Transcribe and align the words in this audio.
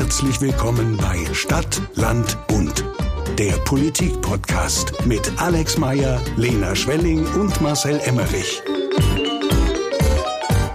Herzlich 0.00 0.40
willkommen 0.40 0.96
bei 0.96 1.26
Stadt, 1.34 1.82
Land, 1.94 2.38
Bund. 2.46 2.82
Der 3.38 3.52
Politik-Podcast 3.66 5.04
mit 5.04 5.30
Alex 5.36 5.76
Meyer, 5.76 6.18
Lena 6.38 6.74
Schwelling 6.74 7.26
und 7.34 7.60
Marcel 7.60 8.00
Emmerich. 8.06 8.62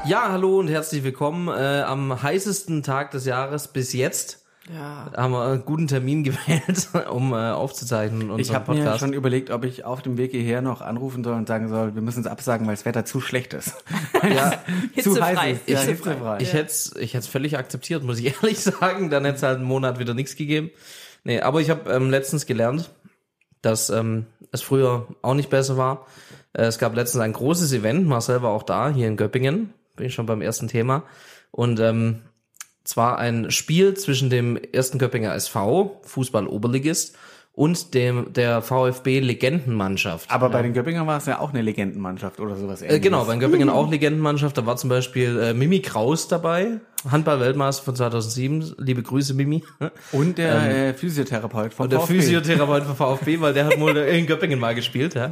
Ja, 0.05 0.31
hallo 0.31 0.59
und 0.59 0.67
herzlich 0.67 1.03
willkommen 1.03 1.47
äh, 1.47 1.81
am 1.81 2.21
heißesten 2.21 2.83
Tag 2.83 3.09
des 3.11 3.25
Jahres 3.25 3.67
bis 3.67 3.93
jetzt. 3.93 4.44
Ja. 4.73 5.11
Haben 5.15 5.33
wir 5.33 5.45
einen 5.45 5.65
guten 5.65 5.87
Termin 5.87 6.23
gewählt, 6.23 6.89
um 7.09 7.33
äh, 7.33 7.51
aufzuzeichnen 7.51 8.31
unseren 8.31 8.39
Ich 8.39 8.53
habe 8.53 8.73
mir 8.73 8.97
schon 8.97 9.13
überlegt, 9.13 9.51
ob 9.51 9.63
ich 9.63 9.85
auf 9.85 10.01
dem 10.01 10.17
Weg 10.17 10.31
hierher 10.31 10.61
noch 10.61 10.81
anrufen 10.81 11.23
soll 11.23 11.35
und 11.35 11.47
sagen 11.47 11.69
soll, 11.69 11.93
wir 11.93 12.01
müssen 12.01 12.21
es 12.21 12.27
absagen, 12.27 12.65
weil 12.65 12.75
das 12.75 12.85
Wetter 12.85 13.05
zu 13.05 13.21
schlecht 13.21 13.53
ist. 13.53 13.75
ja, 14.23 14.51
zu 15.01 15.11
Hitzefrei. 15.11 15.35
heiß 15.35 15.57
ist. 15.59 15.69
Ja, 15.69 15.79
Hitzefrei. 15.81 16.11
hitzefrei. 16.11 16.37
ich 16.41 16.53
hätte 16.53 16.65
es 16.65 16.95
ich 16.99 17.13
hätt's 17.13 17.27
völlig 17.27 17.57
akzeptiert, 17.57 18.03
muss 18.03 18.19
ich 18.19 18.25
ehrlich 18.41 18.59
sagen. 18.59 19.09
Dann 19.09 19.25
hätte 19.25 19.37
es 19.37 19.43
halt 19.43 19.57
einen 19.57 19.67
Monat 19.67 19.99
wieder 19.99 20.13
nichts 20.13 20.35
gegeben. 20.35 20.71
Nee, 21.23 21.41
aber 21.41 21.61
ich 21.61 21.69
habe 21.69 21.91
ähm, 21.91 22.09
letztens 22.09 22.45
gelernt, 22.45 22.91
dass 23.61 23.89
ähm, 23.89 24.25
es 24.51 24.61
früher 24.61 25.07
auch 25.21 25.33
nicht 25.33 25.49
besser 25.49 25.77
war. 25.77 26.05
Äh, 26.53 26.63
es 26.63 26.79
gab 26.79 26.95
letztens 26.95 27.23
ein 27.23 27.33
großes 27.33 27.71
Event, 27.73 28.07
Marcel 28.07 28.41
war 28.41 28.51
auch 28.51 28.63
da, 28.63 28.89
hier 28.89 29.07
in 29.07 29.17
Göppingen. 29.17 29.73
Bin 29.95 30.07
ich 30.07 30.13
schon 30.13 30.25
beim 30.25 30.41
ersten 30.41 30.67
Thema. 30.67 31.03
Und 31.51 31.79
ähm, 31.79 32.21
zwar 32.85 33.17
ein 33.19 33.51
Spiel 33.51 33.95
zwischen 33.95 34.29
dem 34.29 34.55
ersten 34.71 34.97
Göppinger 34.99 35.35
SV, 35.35 35.99
Fußball-Oberligist, 36.03 37.17
und 37.57 37.93
dem 37.93 38.33
der 38.33 38.61
VfB-Legendenmannschaft. 38.61 40.29
Aber 40.29 40.49
bei 40.49 40.61
den 40.61 40.73
Göppingern 40.73 41.07
war 41.07 41.17
es 41.17 41.25
ja 41.25 41.39
auch 41.39 41.51
eine 41.53 41.61
Legendenmannschaft 41.61 42.39
oder 42.41 42.55
sowas 42.57 42.81
Äh, 42.81 42.85
ähnliches. 42.85 43.03
genau, 43.03 43.23
bei 43.25 43.31
den 43.31 43.39
Göppingen 43.39 43.69
auch 43.69 43.89
Legendenmannschaft. 43.89 44.57
Da 44.57 44.65
war 44.65 44.75
zum 44.75 44.89
Beispiel 44.89 45.39
äh, 45.39 45.53
Mimi 45.53 45.79
Kraus 45.79 46.27
dabei, 46.27 46.81
Handball-Weltmeister 47.09 47.83
von 47.83 47.95
2007. 47.95 48.75
Liebe 48.79 49.03
Grüße, 49.03 49.33
Mimi. 49.33 49.63
Und 50.11 50.37
der 50.37 50.89
äh, 50.89 50.93
Physiotherapeut 50.93 51.73
vom 51.73 51.85
Und 51.85 51.93
der 51.93 52.01
VfB. 52.01 52.15
Physiotherapeut 52.15 52.83
vom 52.83 52.95
VfB, 52.95 53.39
weil 53.39 53.53
der 53.53 53.67
hat 53.67 53.79
wohl 53.79 53.95
in 53.95 54.25
Göppingen 54.25 54.59
mal 54.59 54.75
gespielt. 54.75 55.15
Ja. 55.15 55.31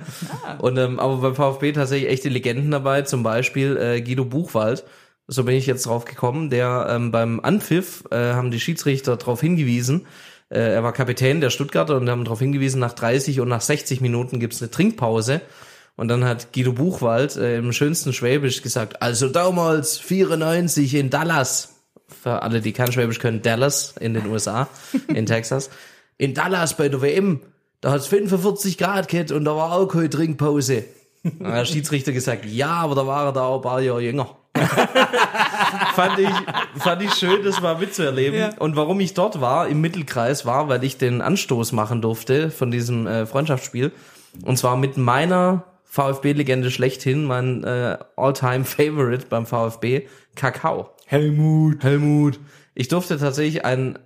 Und 0.59 0.77
ähm, 0.77 0.99
aber 0.99 1.17
beim 1.17 1.36
VfB 1.36 1.73
tatsächlich 1.73 2.09
echte 2.09 2.30
Legenden 2.30 2.72
dabei, 2.72 3.02
zum 3.02 3.23
Beispiel 3.23 3.75
äh, 3.77 4.02
Guido 4.02 4.23
Buchwald. 4.25 4.86
So 5.27 5.43
bin 5.45 5.55
ich 5.55 5.66
jetzt 5.66 5.85
drauf 5.85 6.05
gekommen. 6.05 6.49
Der 6.49 6.88
ähm, 6.89 7.11
beim 7.11 7.39
Anpfiff 7.39 8.03
äh, 8.11 8.33
haben 8.33 8.52
die 8.52 8.59
Schiedsrichter 8.59 9.16
darauf 9.16 9.41
hingewiesen. 9.41 10.05
Äh, 10.49 10.73
er 10.73 10.83
war 10.83 10.93
Kapitän 10.93 11.41
der 11.41 11.49
Stuttgarter 11.49 11.97
und 11.97 12.09
haben 12.09 12.25
darauf 12.25 12.39
hingewiesen, 12.39 12.80
nach 12.80 12.93
30 12.93 13.39
und 13.39 13.47
nach 13.47 13.61
60 13.61 14.02
Minuten 14.02 14.39
gibt's 14.39 14.61
eine 14.61 14.71
Trinkpause. 14.71 15.41
Und 15.95 16.07
dann 16.07 16.25
hat 16.25 16.53
Guido 16.53 16.73
Buchwald 16.73 17.35
äh, 17.38 17.57
im 17.57 17.71
schönsten 17.71 18.13
Schwäbisch 18.13 18.61
gesagt, 18.61 19.02
also 19.02 19.30
damals 19.30 19.97
94 19.99 20.95
in 20.95 21.09
Dallas. 21.09 21.69
Für 22.08 22.41
alle, 22.41 22.61
die 22.61 22.73
kein 22.73 22.91
Schwäbisch 22.91 23.19
können, 23.19 23.41
Dallas 23.41 23.95
in 23.99 24.13
den 24.13 24.27
USA, 24.27 24.67
in 25.08 25.25
Texas. 25.25 25.69
In 26.17 26.33
Dallas 26.33 26.75
bei 26.75 26.89
der 26.89 27.02
WM, 27.02 27.41
da 27.81 27.91
hat's 27.91 28.08
45 28.08 28.77
Grad 28.77 29.08
gehabt 29.08 29.31
und 29.31 29.45
da 29.45 29.55
war 29.55 29.73
auch 29.73 29.87
keine 29.87 30.09
Trinkpause. 30.09 30.83
Da 31.39 31.47
hat 31.47 31.59
der 31.59 31.65
Schiedsrichter 31.65 32.11
gesagt, 32.11 32.43
ja, 32.45 32.67
aber 32.67 32.95
da 32.95 33.08
war 33.08 33.27
er 33.27 33.31
da 33.31 33.43
auch 33.43 33.55
ein 33.55 33.61
paar 33.61 33.80
Jahre 33.80 34.02
jünger. 34.02 34.35
fand 35.95 36.19
ich, 36.19 36.81
fand 36.81 37.02
ich 37.02 37.14
schön, 37.14 37.44
das 37.44 37.61
mal 37.61 37.78
mitzuerleben. 37.78 38.39
Ja. 38.39 38.50
Und 38.59 38.75
warum 38.75 39.00
ich 39.00 39.14
dort 39.14 39.42
war, 39.42 39.67
im 39.67 39.81
Mittelkreis, 39.81 40.45
war, 40.45 40.70
weil 40.70 40.83
ich 40.83 40.97
den 40.97 41.22
Anstoß 41.22 41.72
machen 41.72 42.02
durfte 42.02 42.50
von 42.50 42.72
diesem 42.72 43.08
äh, 43.08 43.25
Freundschaftsspiel. 43.25 43.92
Und 44.44 44.58
zwar 44.58 44.78
mit 44.78 44.97
meiner 44.97 45.64
VfB-Legende 45.94 46.72
schlechthin, 46.72 47.23
mein 47.25 47.64
äh, 47.64 47.97
All-Time-Favorite 48.16 49.25
beim 49.30 49.45
VfB, 49.45 50.08
Kakao. 50.36 50.89
Helmut. 51.05 51.83
Helmut. 51.83 52.39
Ich 52.73 52.88
durfte 52.88 53.20
tatsächlich 53.20 53.64
ein, 53.64 54.00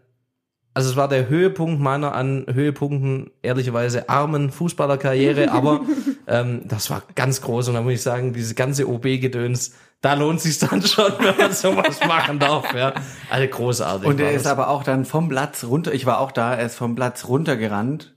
also 0.74 0.90
es 0.90 0.96
war 0.98 1.08
der 1.08 1.30
Höhepunkt 1.30 1.82
meiner 1.82 2.14
an 2.14 2.46
Höhepunkten 2.52 3.32
ehrlicherweise 3.42 4.10
armen 4.10 4.52
Fußballerkarriere, 4.52 5.52
aber 5.52 5.86
ähm, 6.28 6.64
das 6.66 6.90
war 6.90 7.04
ganz 7.16 7.42
groß 7.42 7.70
und 7.70 7.76
da 7.76 7.82
muss 7.82 7.94
ich 7.94 8.02
sagen, 8.02 8.34
diese 8.34 8.56
ganze 8.56 8.90
OB-Gedöns, 8.90 9.74
da 10.02 10.14
lohnt 10.14 10.42
sich 10.42 10.60
dann 10.60 10.82
schon, 10.82 11.14
wenn 11.20 11.38
man 11.38 11.52
sowas 11.54 12.00
machen 12.08 12.40
darf. 12.40 12.74
Ja, 12.74 12.94
alle 13.30 13.48
großartig. 13.48 14.08
Und 14.08 14.20
er 14.20 14.32
das. 14.32 14.42
ist 14.42 14.48
aber 14.48 14.70
auch 14.70 14.84
dann 14.84 15.06
vom 15.06 15.30
Platz 15.30 15.64
runter, 15.64 15.94
ich 15.94 16.06
war 16.06 16.20
auch 16.20 16.32
da, 16.32 16.56
er 16.56 16.66
ist 16.66 16.76
vom 16.76 16.96
Platz 16.96 17.26
runtergerannt, 17.28 18.16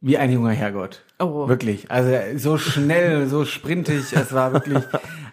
wie 0.00 0.18
ein 0.18 0.32
junger 0.32 0.52
Herrgott. 0.52 1.02
Oh. 1.18 1.48
Wirklich. 1.48 1.90
Also 1.90 2.12
so 2.36 2.58
schnell, 2.58 3.26
so 3.26 3.44
sprintig, 3.44 4.12
es 4.12 4.32
war 4.32 4.52
wirklich. 4.52 4.82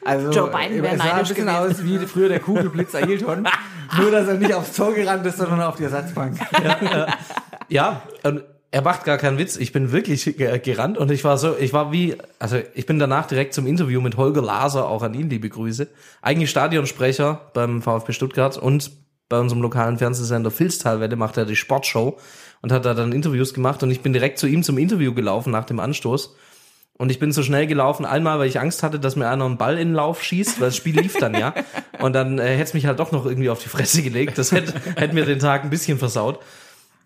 Also, 0.06 0.32
Joe 0.32 0.50
Biden 0.50 0.84
wäre 0.84 0.96
es 0.96 1.02
sah 1.02 1.06
ein 1.06 1.10
neidisch 1.12 1.30
bisschen 1.30 1.46
gewesen. 1.46 1.72
aus 1.72 1.84
wie 1.84 2.08
früher 2.08 2.30
der 2.30 2.40
Kugelblitz 2.40 2.94
Ailton. 2.94 3.48
nur, 3.98 4.12
dass 4.12 4.28
er 4.28 4.34
nicht 4.36 4.54
aufs 4.54 4.76
Tor 4.76 4.94
gerannt 4.94 5.26
ist, 5.26 5.38
sondern 5.38 5.62
auf 5.62 5.76
die 5.76 5.84
Ersatzbank. 5.84 6.38
Ja, 7.70 8.02
und 8.24 8.44
er 8.74 8.82
macht 8.82 9.04
gar 9.04 9.20
keinen 9.20 9.38
Witz. 9.38 9.56
Ich 9.56 9.72
bin 9.72 9.92
wirklich 9.92 10.24
ge- 10.38 10.58
gerannt 10.60 10.98
und 10.98 11.12
ich 11.12 11.24
war 11.24 11.38
so, 11.38 11.56
ich 11.58 11.74
war 11.74 11.92
wie, 11.92 12.16
also 12.40 12.58
ich 12.74 12.88
bin 12.88 12.98
danach 12.98 13.28
direkt 13.28 13.54
zum 13.54 13.68
Interview 13.68 14.02
mit 14.02 14.18
Holger 14.18 14.42
Laser, 14.42 14.88
auch 14.90 15.04
an 15.04 15.14
ihn 15.14 15.30
liebe 15.30 15.48
Grüße. 15.48 15.88
Eigentlich 16.24 16.50
Stadionsprecher 16.50 17.52
beim 17.54 17.82
VfB 17.84 18.14
Stuttgart 18.14 18.58
und 18.58 18.92
bei 19.30 19.40
unserem 19.40 19.62
lokalen 19.62 20.00
Fernsehsender 20.00 20.50
Filztalwelle 20.52 21.16
macht 21.16 21.38
er 21.38 21.46
die 21.46 21.56
Sportshow 21.56 22.18
und 22.62 22.72
hat 22.72 22.86
da 22.86 22.96
dann 22.96 23.12
Interviews 23.12 23.54
gemacht 23.54 23.84
und 23.84 23.92
ich 23.92 24.02
bin 24.02 24.12
direkt 24.12 24.40
zu 24.40 24.48
ihm 24.48 24.64
zum 24.64 24.78
Interview 24.80 25.14
gelaufen 25.14 25.52
nach 25.52 25.66
dem 25.66 25.80
Anstoß. 25.80 26.36
Und 26.98 27.12
ich 27.12 27.20
bin 27.20 27.32
so 27.32 27.42
schnell 27.44 27.68
gelaufen, 27.68 28.06
einmal, 28.06 28.38
weil 28.40 28.48
ich 28.48 28.60
Angst 28.60 28.82
hatte, 28.84 29.00
dass 29.00 29.16
mir 29.16 29.28
einer 29.28 29.46
einen 29.46 29.58
Ball 29.58 29.78
in 29.80 29.90
den 29.90 29.94
Lauf 29.96 30.22
schießt, 30.24 30.60
weil 30.60 30.68
das 30.68 30.78
Spiel 30.78 31.00
lief 31.00 31.18
dann 31.20 31.34
ja. 31.36 31.54
Und 32.00 32.14
dann 32.14 32.38
äh, 32.40 32.44
hätte 32.52 32.64
es 32.64 32.74
mich 32.76 32.86
halt 32.86 33.00
doch 33.00 33.12
noch 33.12 33.26
irgendwie 33.26 33.50
auf 33.50 33.62
die 33.64 33.70
Fresse 33.70 34.04
gelegt. 34.04 34.38
Das 34.38 34.52
hätte, 34.52 34.74
hätte 34.96 35.14
mir 35.16 35.26
den 35.26 35.40
Tag 35.40 35.64
ein 35.64 35.72
bisschen 35.72 35.98
versaut. 35.98 36.40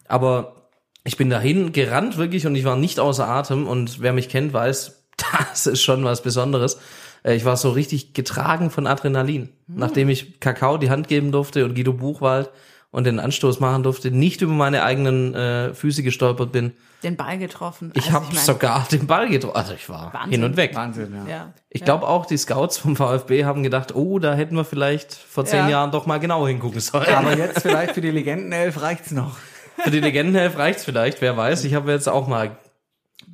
Aber 0.09 0.66
ich 1.07 1.18
bin 1.18 1.29
dahin 1.29 1.72
gerannt 1.72 2.18
wirklich 2.18 2.45
und 2.45 2.56
ich 2.56 2.66
war 2.66 2.75
nicht 2.75 3.00
außer 3.00 3.28
Atem 3.28 3.66
und 3.68 4.01
wer 4.01 4.13
mich 4.13 4.29
kennt, 4.29 4.53
weiß, 4.53 5.03
das 5.51 5.66
ist 5.66 5.81
schon 5.81 6.03
was 6.03 6.22
Besonderes. 6.22 6.79
Äh, 7.23 7.35
Ich 7.35 7.45
war 7.45 7.57
so 7.57 7.72
richtig 7.72 8.13
getragen 8.13 8.69
von 8.69 8.85
Adrenalin. 8.88 9.50
Nachdem 9.67 10.09
ich 10.09 10.40
Kakao 10.40 10.78
die 10.78 10.90
Hand 10.90 11.07
geben 11.07 11.31
durfte 11.31 11.66
und 11.66 11.75
Guido 11.75 11.94
Buchwald 11.94 12.50
und 12.91 13.06
den 13.06 13.19
Anstoß 13.19 13.59
machen 13.59 13.84
durfte, 13.84 14.12
nicht 14.12 14.41
über 14.41 14.53
meine 14.53 14.84
eigenen 14.84 15.34
äh, 15.34 15.73
Füße 15.73 16.03
gestolpert 16.03 16.51
bin. 16.51 16.73
Den 17.03 17.16
Ball 17.16 17.38
getroffen. 17.38 17.91
Ich 17.96 18.06
Also 18.07 18.13
habe 18.28 18.35
sogar 18.35 18.88
den 18.91 19.06
Ball 19.07 19.29
getroffen. 19.29 19.56
Also 19.56 19.73
ich 19.73 19.88
war 19.88 20.12
Wahnsinn. 20.13 20.31
hin 20.31 20.44
und 20.44 20.57
weg. 20.57 20.73
Wahnsinn, 20.75 21.13
ja. 21.28 21.31
Ja. 21.31 21.53
Ich 21.69 21.84
glaube 21.84 22.07
auch, 22.07 22.25
die 22.25 22.38
Scouts 22.38 22.78
vom 22.79 22.96
VfB 22.96 23.46
haben 23.46 23.62
gedacht, 23.62 23.94
oh, 23.96 24.19
da 24.19 24.34
hätten 24.34 24.56
wir 24.56 24.66
vielleicht 24.66 25.13
vor 25.13 25.46
zehn 25.46 25.59
Ja. 25.66 25.69
Jahren 25.69 25.91
doch 25.91 26.06
mal 26.06 26.19
genau 26.19 26.47
hingucken 26.47 26.79
sollen. 26.79 27.07
Aber 27.13 27.38
jetzt 27.38 27.62
vielleicht 27.62 27.94
für 27.94 28.01
die 28.01 28.12
Legendenelf 28.12 28.81
reicht's 28.81 29.12
noch. 29.12 29.35
Für 29.84 29.92
die 29.92 30.00
Legendenhelf 30.00 30.58
reicht's 30.58 30.84
vielleicht, 30.84 31.22
wer 31.22 31.38
weiß. 31.38 31.64
Ich 31.64 31.74
habe 31.74 31.92
jetzt 31.92 32.08
auch 32.08 32.28
mal 32.28 32.58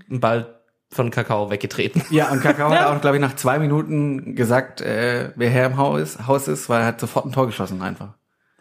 einen 0.09 0.20
Ball 0.20 0.59
von 0.92 1.09
Kakao 1.09 1.50
weggetreten. 1.50 2.04
Ja, 2.12 2.31
und 2.31 2.42
Kakao 2.42 2.70
hat 2.70 2.86
auch, 2.86 3.02
glaube 3.02 3.18
ich, 3.18 3.22
nach 3.22 3.36
zwei 3.36 3.59
Minuten 3.59 4.36
gesagt, 4.36 4.81
äh, 4.81 5.31
wer 5.36 5.50
Herr 5.50 5.68
im 5.68 5.78
Haus, 5.78 6.28
Haus 6.28 6.48
ist, 6.48 6.70
weil 6.70 6.81
er 6.81 6.88
hat 6.88 7.00
sofort 7.00 7.26
ein 7.26 7.31
Tor 7.31 7.48
geschossen 7.48 7.81
einfach. 7.81 8.09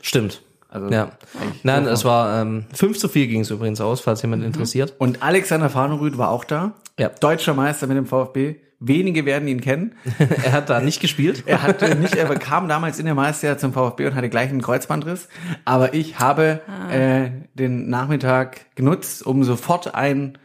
Stimmt. 0.01 0.43
Also 0.69 0.89
Ja. 0.89 1.11
Nein, 1.63 1.87
es 1.87 2.05
war 2.05 2.41
ähm, 2.41 2.65
5 2.73 2.99
zu 2.99 3.09
4 3.09 3.27
ging 3.27 3.41
es 3.41 3.51
übrigens 3.51 3.81
aus, 3.83 4.01
falls 4.01 4.23
jemand 4.23 4.43
interessiert. 4.43 4.95
Und 4.99 5.23
Alexander 5.23 5.69
Farnerüth 5.69 6.17
war 6.17 6.31
auch 6.31 6.45
da. 6.45 6.73
Ja. 6.99 7.11
Deutscher 7.11 7.53
Meister 7.53 7.87
mit 7.87 7.99
dem 7.99 8.07
VfB. 8.07 8.57
Wenige 8.85 9.25
werden 9.25 9.47
ihn 9.47 9.61
kennen. 9.61 9.95
er 10.19 10.53
hat 10.53 10.69
da 10.69 10.81
nicht 10.81 11.01
gespielt. 11.01 11.45
Er 11.47 11.63
hatte 11.63 11.95
nicht, 11.95 12.17
er 12.17 12.29
kam 12.39 12.69
damals 12.69 12.99
in 12.99 13.05
der 13.05 13.15
Meisterjahr 13.15 13.59
zum 13.59 13.73
VfB 13.73 14.07
und 14.07 14.15
hatte 14.15 14.29
gleich 14.29 14.51
einen 14.51 14.63
Kreuzbandriss. 14.63 15.29
Aber 15.65 15.95
ich 15.95 16.19
habe 16.19 16.61
äh, 16.91 17.31
den 17.55 17.89
Nachmittag 17.89 18.75
genutzt, 18.75 19.25
um 19.25 19.45
sofort 19.45 19.95
ein 19.95 20.39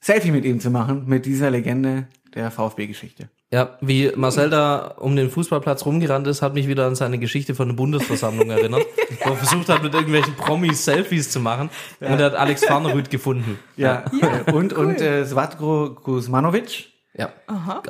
Selfie 0.00 0.30
mit 0.30 0.44
ihm 0.44 0.60
zu 0.60 0.70
machen, 0.70 1.04
mit 1.06 1.26
dieser 1.26 1.50
Legende 1.50 2.08
der 2.34 2.50
VfB-Geschichte. 2.50 3.28
Ja, 3.52 3.78
wie 3.80 4.10
Marcel 4.16 4.50
da 4.50 4.96
um 4.98 5.14
den 5.14 5.30
Fußballplatz 5.30 5.86
rumgerannt 5.86 6.26
ist, 6.26 6.42
hat 6.42 6.54
mich 6.54 6.66
wieder 6.66 6.86
an 6.86 6.96
seine 6.96 7.18
Geschichte 7.18 7.54
von 7.54 7.68
der 7.68 7.76
Bundesversammlung 7.76 8.50
erinnert, 8.50 8.84
wo 9.24 9.30
er 9.30 9.36
versucht 9.36 9.68
hat, 9.68 9.82
mit 9.82 9.94
irgendwelchen 9.94 10.34
Promis 10.34 10.84
Selfies 10.84 11.30
zu 11.30 11.38
machen. 11.38 11.70
Und 12.00 12.18
er 12.18 12.26
hat 12.26 12.34
Alex 12.34 12.64
Farnerüth 12.64 13.10
gefunden. 13.10 13.58
Ja, 13.76 14.04
äh, 14.20 14.50
und, 14.50 14.72
und 14.72 15.00
äh, 15.00 15.24
Svatko 15.24 15.90
Kuzmanovic, 15.90 16.93
Ja. 17.16 17.28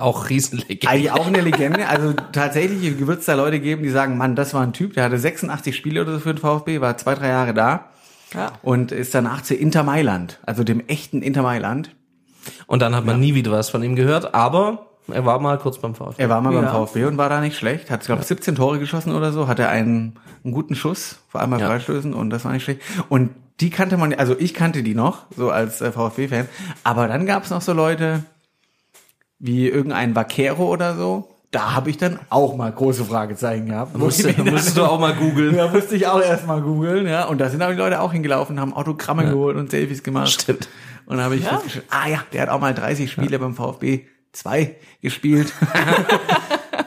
Auch 0.01 0.29
Riesenlegende. 0.29 0.89
eigentlich 0.89 1.11
auch 1.13 1.27
eine 1.27 1.41
Legende. 1.41 1.89
Also 1.89 2.13
tatsächlich 2.33 3.07
wird 3.07 3.21
es 3.21 3.27
da 3.27 3.35
Leute 3.35 3.59
geben, 3.59 3.83
die 3.83 3.89
sagen, 3.89 4.19
Mann, 4.19 4.37
das 4.37 4.53
war 4.53 4.63
ein 4.63 4.73
Typ, 4.75 4.93
der 4.95 5.05
hatte 5.05 5.19
86 5.19 5.75
Spiele 5.75 6.03
oder 6.03 6.13
so 6.15 6.19
für 6.21 6.35
den 6.35 6.39
VfB, 6.39 6.81
war 6.83 6.97
zwei, 6.99 7.15
drei 7.15 7.29
Jahre 7.29 7.55
da 7.55 7.87
Ja. 8.35 8.53
und 8.63 8.93
ist 8.93 9.15
danach 9.15 9.41
zu 9.43 9.55
Inter 9.55 9.83
Mailand, 9.83 10.39
also 10.45 10.63
dem 10.63 10.81
echten 10.89 11.23
Inter 11.23 11.43
Mailand. 11.43 11.95
Und 12.67 12.83
dann 12.83 12.95
hat 12.95 13.07
man 13.07 13.19
nie 13.19 13.35
wieder 13.35 13.51
was 13.53 13.71
von 13.71 13.83
ihm 13.83 13.97
gehört, 13.97 14.35
aber 14.35 14.91
er 15.11 15.25
war 15.25 15.39
mal 15.39 15.57
kurz 15.59 15.79
beim 15.79 15.95
VfB. 15.95 16.21
Er 16.23 16.29
war 16.29 16.43
mal 16.43 16.53
beim 16.53 16.65
Ja. 16.65 16.71
VfB 16.73 17.05
und 17.07 17.17
war 17.17 17.31
da 17.31 17.41
nicht 17.41 17.57
schlecht. 17.57 17.91
Hat, 17.91 18.05
glaube 18.05 18.21
ich, 18.21 18.27
17 18.29 18.55
Tore 18.57 18.79
geschossen 18.79 19.15
oder 19.15 19.33
so. 19.33 19.49
Hatte 19.49 19.69
einen, 19.69 20.19
einen 20.45 20.53
guten 20.53 20.75
Schuss, 20.75 21.21
vor 21.29 21.41
allem 21.41 21.51
bei 21.51 21.59
Ja. 21.61 21.67
Freistößen 21.69 22.13
und 22.13 22.29
das 22.29 22.45
war 22.45 22.53
nicht 22.53 22.65
schlecht. 22.65 22.83
Und 23.09 23.31
die 23.61 23.71
kannte 23.71 23.97
man, 23.97 24.13
also 24.13 24.37
ich 24.39 24.53
kannte 24.53 24.83
die 24.83 24.95
noch, 24.95 25.23
so 25.35 25.51
als 25.51 25.81
äh, 25.81 25.93
VfB-Fan. 25.93 26.47
Aber 26.85 27.09
dann 27.09 27.25
gab 27.25 27.45
es 27.45 27.51
noch 27.51 27.63
so 27.63 27.73
Leute 27.73 28.25
wie 29.45 29.69
irgendein 29.69 30.15
Vaquero 30.17 30.69
oder 30.71 30.97
so, 30.97 31.29
da 31.51 31.75
habe 31.75 31.91
ich 31.91 31.99
dann 31.99 32.19
auch 32.31 32.57
mal 32.57 32.73
große 32.73 33.05
Fragezeichen 33.05 33.67
gehabt. 33.67 33.97
Musst, 33.97 34.25
du- 34.25 34.43
musstest 34.45 34.77
du 34.77 34.85
auch 34.85 34.99
mal 34.99 35.15
googeln. 35.15 35.55
Da 35.57 35.69
musste 35.69 35.95
ich 35.97 36.07
auch 36.07 36.21
erstmal 36.21 36.61
googeln, 36.63 37.07
ja. 37.07 37.27
Und 37.27 37.39
da 37.41 37.51
sind 37.51 37.63
auch 37.63 37.69
die 37.71 37.77
Leute 37.77 38.01
auch 38.01 38.13
hingelaufen, 38.13 38.59
haben 38.59 38.73
Autogramme 38.73 39.25
geholt 39.27 39.57
und 39.57 39.71
Selfies 39.71 40.03
gemacht. 40.03 40.31
Stimmt. 40.31 40.69
Und 41.07 41.19
da 41.19 41.25
habe 41.25 41.37
ich 41.37 41.45
festgestellt, 41.45 41.85
ah 41.91 42.09
ja, 42.09 42.25
der 42.33 42.43
hat 42.43 42.49
auch 42.49 42.61
mal 42.61 42.73
30 42.75 43.13
Spiele 43.13 43.39
beim 43.39 43.55
VfB 43.55 44.07
2 44.33 44.75
gespielt. 45.03 45.53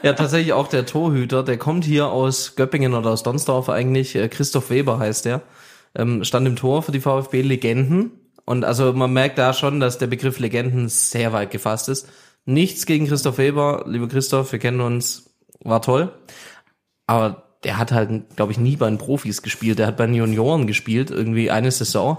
Ja, 0.02 0.12
tatsächlich 0.12 0.52
auch 0.52 0.68
der 0.68 0.86
Torhüter, 0.86 1.42
der 1.42 1.56
kommt 1.58 1.84
hier 1.84 2.06
aus 2.06 2.54
Göppingen 2.54 2.94
oder 2.94 3.10
aus 3.10 3.24
Donsdorf 3.24 3.68
eigentlich, 3.68 4.14
äh, 4.14 4.28
Christoph 4.28 4.70
Weber 4.70 5.00
heißt 5.00 5.24
der, 5.24 5.42
ähm, 5.96 6.22
stand 6.22 6.46
im 6.46 6.54
Tor 6.54 6.82
für 6.84 6.92
die 6.92 7.00
VfB-Legenden. 7.00 8.12
Und 8.44 8.64
also 8.64 8.92
man 8.92 9.12
merkt 9.12 9.38
da 9.38 9.52
schon, 9.52 9.80
dass 9.80 9.98
der 9.98 10.06
Begriff 10.06 10.38
Legenden 10.38 10.88
sehr 10.88 11.32
weit 11.32 11.50
gefasst 11.50 11.88
ist. 11.88 12.06
Nichts 12.44 12.86
gegen 12.86 13.06
Christoph 13.06 13.38
Weber, 13.38 13.84
lieber 13.86 14.08
Christoph, 14.08 14.52
wir 14.52 14.58
kennen 14.58 14.80
uns, 14.80 15.34
war 15.60 15.82
toll. 15.82 16.12
Aber 17.06 17.48
der 17.64 17.78
hat 17.78 17.92
halt, 17.92 18.36
glaube 18.36 18.52
ich, 18.52 18.58
nie 18.58 18.76
bei 18.76 18.88
den 18.88 18.98
Profis 18.98 19.42
gespielt. 19.42 19.78
Der 19.78 19.86
hat 19.86 19.96
bei 19.96 20.06
den 20.06 20.14
Junioren 20.14 20.66
gespielt, 20.66 21.10
irgendwie 21.10 21.50
eine 21.50 21.70
Saison. 21.70 22.18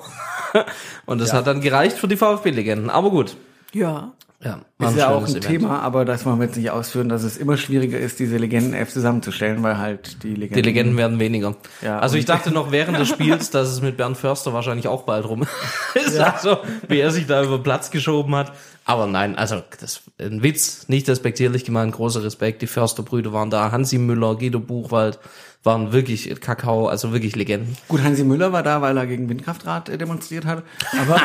Und 1.06 1.22
das 1.22 1.34
hat 1.34 1.48
dann 1.48 1.62
gereicht 1.62 1.98
für 1.98 2.08
die 2.08 2.18
VfB-Legenden. 2.18 2.90
Aber 2.90 3.10
gut. 3.10 3.38
Ja. 3.74 4.14
Ja, 4.42 4.62
Ist 4.80 4.96
ja 4.96 5.10
auch 5.10 5.24
ein 5.24 5.32
Event. 5.32 5.44
Thema, 5.44 5.82
aber 5.82 6.06
das 6.06 6.26
wollen 6.26 6.40
wir 6.40 6.46
jetzt 6.46 6.56
nicht 6.56 6.72
ausführen, 6.72 7.10
dass 7.10 7.24
es 7.24 7.36
immer 7.36 7.58
schwieriger 7.58 8.00
ist, 8.00 8.20
diese 8.20 8.38
Legenden-F 8.38 8.90
zusammenzustellen, 8.90 9.62
weil 9.64 9.78
halt 9.78 10.24
die 10.24 10.30
Legenden... 10.30 10.56
Die 10.56 10.62
Legenden 10.62 10.98
werden 10.98 11.20
weniger. 11.20 11.58
Ja, 11.82 12.00
also 12.00 12.16
ich 12.16 12.24
dachte 12.24 12.52
noch 12.52 12.72
während 12.72 12.98
des 12.98 13.08
Spiels, 13.10 13.50
dass 13.50 13.68
es 13.68 13.82
mit 13.82 13.98
Bernd 13.98 14.16
Förster 14.16 14.54
wahrscheinlich 14.54 14.88
auch 14.88 15.04
bald 15.04 15.28
rum 15.28 15.46
ist. 15.94 16.18
Also, 16.18 16.60
wie 16.88 17.00
er 17.02 17.12
sich 17.12 17.28
da 17.28 17.44
über 17.44 17.60
Platz 17.60 17.92
geschoben 17.92 18.34
hat. 18.36 18.54
Aber 18.86 19.08
nein, 19.08 19.38
also 19.38 19.62
das 19.82 20.02
ein 20.18 20.42
Witz, 20.42 20.88
nicht 20.88 21.10
respektierlich 21.10 21.66
gemeint, 21.66 21.94
großer 21.94 22.24
Respekt. 22.24 22.62
Die 22.62 22.68
Försterbrüder 22.68 23.34
waren 23.34 23.50
da, 23.50 23.74
Hansi 23.74 23.98
Müller, 23.98 24.36
Guido 24.36 24.62
Buchwald 24.62 25.20
waren 25.64 25.92
wirklich 25.92 26.40
Kakao, 26.40 26.88
also 26.88 27.12
wirklich 27.12 27.36
Legenden. 27.36 27.76
Gut, 27.88 28.02
Hansi 28.02 28.24
Müller 28.24 28.54
war 28.54 28.64
da, 28.64 28.82
weil 28.82 28.96
er 28.98 29.06
gegen 29.08 29.28
Windkraftrad 29.30 29.90
äh, 29.90 29.98
demonstriert 29.98 30.46
hat, 30.46 30.64
aber 31.00 31.22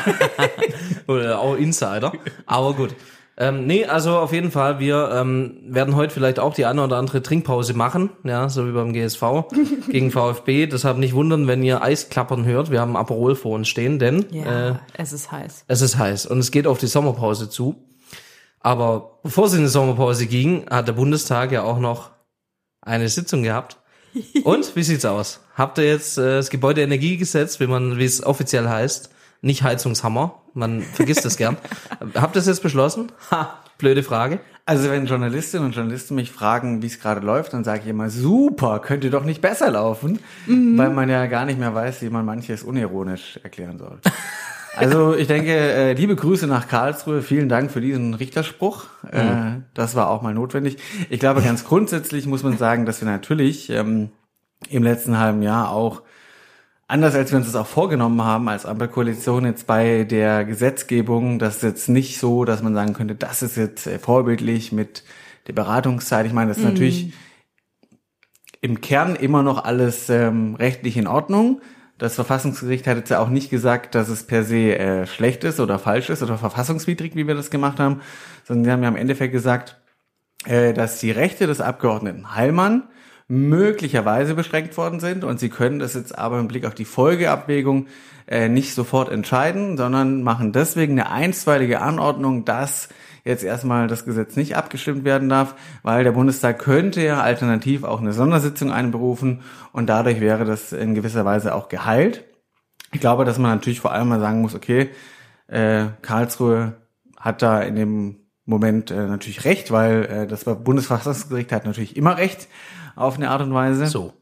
Oder 1.07 1.39
auch 1.41 1.57
Insider. 1.57 2.13
Aber 2.47 2.75
gut. 2.75 2.95
Ähm, 3.37 3.67
nee, 3.67 3.85
also 3.85 4.17
auf 4.19 4.33
jeden 4.33 4.53
Fall, 4.53 4.79
wir 4.79 5.11
ähm, 5.13 5.57
werden 5.67 5.97
heute 5.97 6.15
vielleicht 6.15 6.39
auch 6.39 6.55
die 6.55 6.67
eine 6.67 6.85
oder 6.85 6.99
andere 6.99 7.21
Trinkpause 7.21 7.75
machen, 7.75 8.11
ja, 8.23 8.49
so 8.49 8.65
wie 8.69 8.71
beim 8.71 8.93
GSV 8.93 9.23
gegen 9.91 10.13
VfB. 10.13 10.67
Deshalb 10.67 10.99
nicht 10.99 11.15
wundern, 11.15 11.49
wenn 11.49 11.63
ihr 11.65 11.83
Eisklappern 11.83 12.45
hört. 12.45 12.71
Wir 12.71 12.81
haben 12.81 12.97
Aperol 12.97 13.35
vor 13.35 13.57
uns 13.57 13.67
stehen, 13.69 13.99
denn 13.99 14.27
Ja, 14.31 14.69
äh, 14.71 14.75
es 14.97 15.13
ist 15.13 15.33
heiß. 15.33 15.65
es 15.67 15.81
ist 15.81 15.99
heiß 15.99 16.27
und 16.27 16.39
es 16.39 16.53
geht 16.53 16.69
auf 16.69 16.79
die 16.79 16.87
Sommerpause 16.87 17.51
zu. 17.51 17.75
Aber 18.61 19.19
bevor 19.25 19.47
es 19.47 19.55
in 19.55 19.63
die 19.63 19.69
Sommerpause 19.69 20.27
ging, 20.27 20.67
hat 20.71 20.87
der 20.87 20.93
Bundestag 20.93 21.51
ja 21.51 21.65
auch 21.65 21.81
noch 21.81 22.11
eine 22.83 23.09
Sitzung 23.09 23.43
gehabt. 23.43 23.79
Und 24.45 24.77
wie 24.77 24.83
sieht's 24.83 25.05
aus? 25.05 25.41
Habt 25.57 25.79
ihr 25.79 25.85
jetzt 25.85 26.19
äh, 26.19 26.37
das 26.37 26.51
Gebäudeenergiegesetz, 26.51 27.61
wie 27.61 27.67
man, 27.67 27.99
wie 27.99 28.05
es 28.05 28.25
offiziell 28.25 28.69
heißt, 28.69 29.11
nicht 29.43 29.63
Heizungshammer, 29.63 30.41
man 30.55 30.83
vergisst 30.83 31.25
es 31.27 31.37
gern. 31.37 31.57
Habt 32.15 32.37
ihr 32.37 32.41
es 32.41 32.47
jetzt 32.47 32.63
beschlossen? 32.63 33.13
Ha, 33.31 33.59
blöde 33.79 34.03
Frage. 34.03 34.41
Also 34.67 34.91
wenn 34.91 35.05
Journalistinnen 35.05 35.67
und 35.67 35.75
Journalisten 35.75 36.15
mich 36.15 36.33
fragen, 36.33 36.81
wie 36.81 36.87
es 36.87 36.99
gerade 36.99 37.21
läuft, 37.21 37.53
dann 37.53 37.65
sage 37.65 37.83
ich 37.83 37.89
immer, 37.89 38.09
super, 38.09 38.79
könnte 38.79 39.11
doch 39.11 39.25
nicht 39.25 39.43
besser 39.43 39.71
laufen, 39.71 40.21
weil 40.47 40.89
man 40.89 41.11
ja 41.11 41.27
gar 41.27 41.45
nicht 41.45 41.59
mehr 41.59 41.75
weiß, 41.75 42.01
wie 42.01 42.09
man 42.09 42.25
manches 42.25 42.63
unironisch 42.63 43.39
erklären 43.43 43.79
soll. 43.79 43.99
Also 44.77 45.15
ich 45.15 45.27
denke, 45.27 45.53
äh, 45.53 45.93
liebe 45.93 46.17
Grüße 46.17 46.47
nach 46.47 46.69
Karlsruhe, 46.69 47.23
vielen 47.23 47.49
Dank 47.49 47.71
für 47.71 47.81
diesen 47.81 48.15
Richterspruch. 48.15 48.87
Äh, 49.11 49.61
das 49.75 49.95
war 49.95 50.11
auch 50.11 50.23
mal 50.23 50.35
notwendig. 50.35 50.79
Ich 51.11 51.21
glaube, 51.21 51.43
ganz 51.43 51.65
grundsätzlich 51.65 52.27
muss 52.27 52.43
man 52.43 52.59
sagen, 52.59 52.87
dass 52.87 53.01
wir 53.01 53.09
natürlich 53.09 53.71
ähm, 53.71 54.11
im 54.69 54.83
letzten 54.83 55.19
halben 55.19 55.43
Jahr 55.43 55.71
auch 55.71 56.03
anders 56.87 57.15
als 57.15 57.31
wir 57.31 57.39
uns 57.39 57.47
das 57.47 57.57
auch 57.57 57.67
vorgenommen 57.67 58.23
haben 58.23 58.49
als 58.49 58.67
Ampelkoalition 58.67 59.47
jetzt 59.47 59.67
bei 59.67 60.05
der 60.05 60.45
Gesetzgebung, 60.45 61.39
das 61.39 61.57
ist 61.57 61.63
jetzt 61.63 61.89
nicht 61.89 62.19
so, 62.19 62.45
dass 62.45 62.63
man 62.63 62.75
sagen 62.75 62.93
könnte, 62.93 63.15
das 63.15 63.43
ist 63.43 63.57
jetzt 63.57 63.87
äh, 63.87 63.99
vorbildlich 63.99 64.73
mit 64.73 65.05
der 65.47 65.53
Beratungszeit. 65.53 66.27
Ich 66.27 66.33
meine, 66.33 66.49
das 66.49 66.59
ist 66.59 66.65
natürlich 66.65 67.13
im 68.61 68.81
Kern 68.81 69.15
immer 69.15 69.43
noch 69.43 69.65
alles 69.65 70.09
ähm, 70.09 70.55
rechtlich 70.55 70.97
in 70.97 71.07
Ordnung. 71.07 71.61
Das 71.99 72.17
Verfassungsgericht 72.17 72.87
hat 72.87 72.97
jetzt 72.97 73.11
ja 73.11 73.21
auch 73.21 73.29
nicht 73.29 73.51
gesagt, 73.51 73.95
dass 73.95 74.09
es 74.09 74.25
per 74.25 74.43
se 74.43 74.77
äh, 74.77 75.07
schlecht 75.07 75.45
ist 75.45 75.61
oder 75.61 75.79
falsch 75.79 76.11
ist 76.11 76.23
oder 76.23 76.39
verfassungswidrig, 76.39 77.15
wie 77.15 77.27
wir 77.27 77.35
das 77.35 77.51
gemacht 77.51 77.79
haben, 77.79 78.01
sondern 78.43 78.65
sie 78.65 78.71
haben 78.73 78.83
ja 78.83 78.89
im 78.89 78.97
Endeffekt 78.97 79.33
gesagt, 79.33 79.81
äh, 80.45 80.73
dass 80.73 80.99
die 80.99 81.13
Rechte 81.13 81.47
des 81.47 81.61
Abgeordneten 81.61 82.35
Heilmann 82.35 82.89
möglicherweise 83.29 84.35
beschränkt 84.35 84.77
worden 84.77 85.01
sind 85.01 85.25
und 85.25 85.41
sie 85.41 85.49
können 85.49 85.79
das 85.79 85.95
jetzt 85.95 86.19
aber 86.19 86.41
im 86.41 86.49
Blick 86.49 86.67
auf 86.67 86.75
die 86.75 86.85
Folgeabwägung 86.85 87.87
äh, 88.27 88.49
nicht 88.49 88.75
sofort 88.75 89.11
entscheiden, 89.11 89.77
sondern 89.77 90.23
machen 90.23 90.53
deswegen 90.53 90.93
eine 90.93 91.11
einstweilige 91.11 91.81
Anordnung, 91.81 92.45
dass 92.45 92.89
jetzt 93.25 93.43
erstmal 93.43 93.87
das 93.89 94.05
Gesetz 94.05 94.37
nicht 94.37 94.57
abgestimmt 94.57 95.05
werden 95.05 95.29
darf, 95.29 95.55
weil 95.83 96.05
der 96.05 96.13
Bundestag 96.13 96.59
könnte 96.59 97.03
ja 97.03 97.21
alternativ 97.23 97.83
auch 97.85 98.01
eine 98.01 98.13
Sondersitzung 98.13 98.71
einberufen 98.73 99.41
und 99.73 99.87
dadurch 99.89 100.21
wäre 100.21 100.45
das 100.45 100.73
in 100.73 100.95
gewisser 100.95 101.25
Weise 101.25 101.55
auch 101.55 101.69
geheilt. 101.69 102.25
Ich 102.93 103.01
glaube, 103.01 103.25
dass 103.25 103.39
man 103.39 103.51
natürlich 103.51 103.81
vor 103.81 103.93
allem 103.93 104.09
mal 104.09 104.21
sagen 104.21 104.41
muss, 104.43 104.55
okay, 104.55 104.91
äh, 105.49 105.87
Karlsruhe 106.03 106.75
hat 107.19 107.43
da 107.43 107.61
in 107.63 107.77
dem 107.77 108.17
Moment 108.45 108.91
äh, 108.91 109.07
natürlich 109.07 109.45
recht, 109.45 109.71
weil 109.71 110.05
äh, 110.05 110.27
das 110.27 110.45
Bundesverfassungsgericht 110.45 111.51
hat 111.51 111.65
natürlich 111.65 111.97
immer 111.97 112.19
recht 112.19 112.49
auf 112.95 113.17
eine 113.17 113.31
Art 113.31 113.41
und 113.43 113.55
Weise. 113.55 113.87
So. 113.87 114.13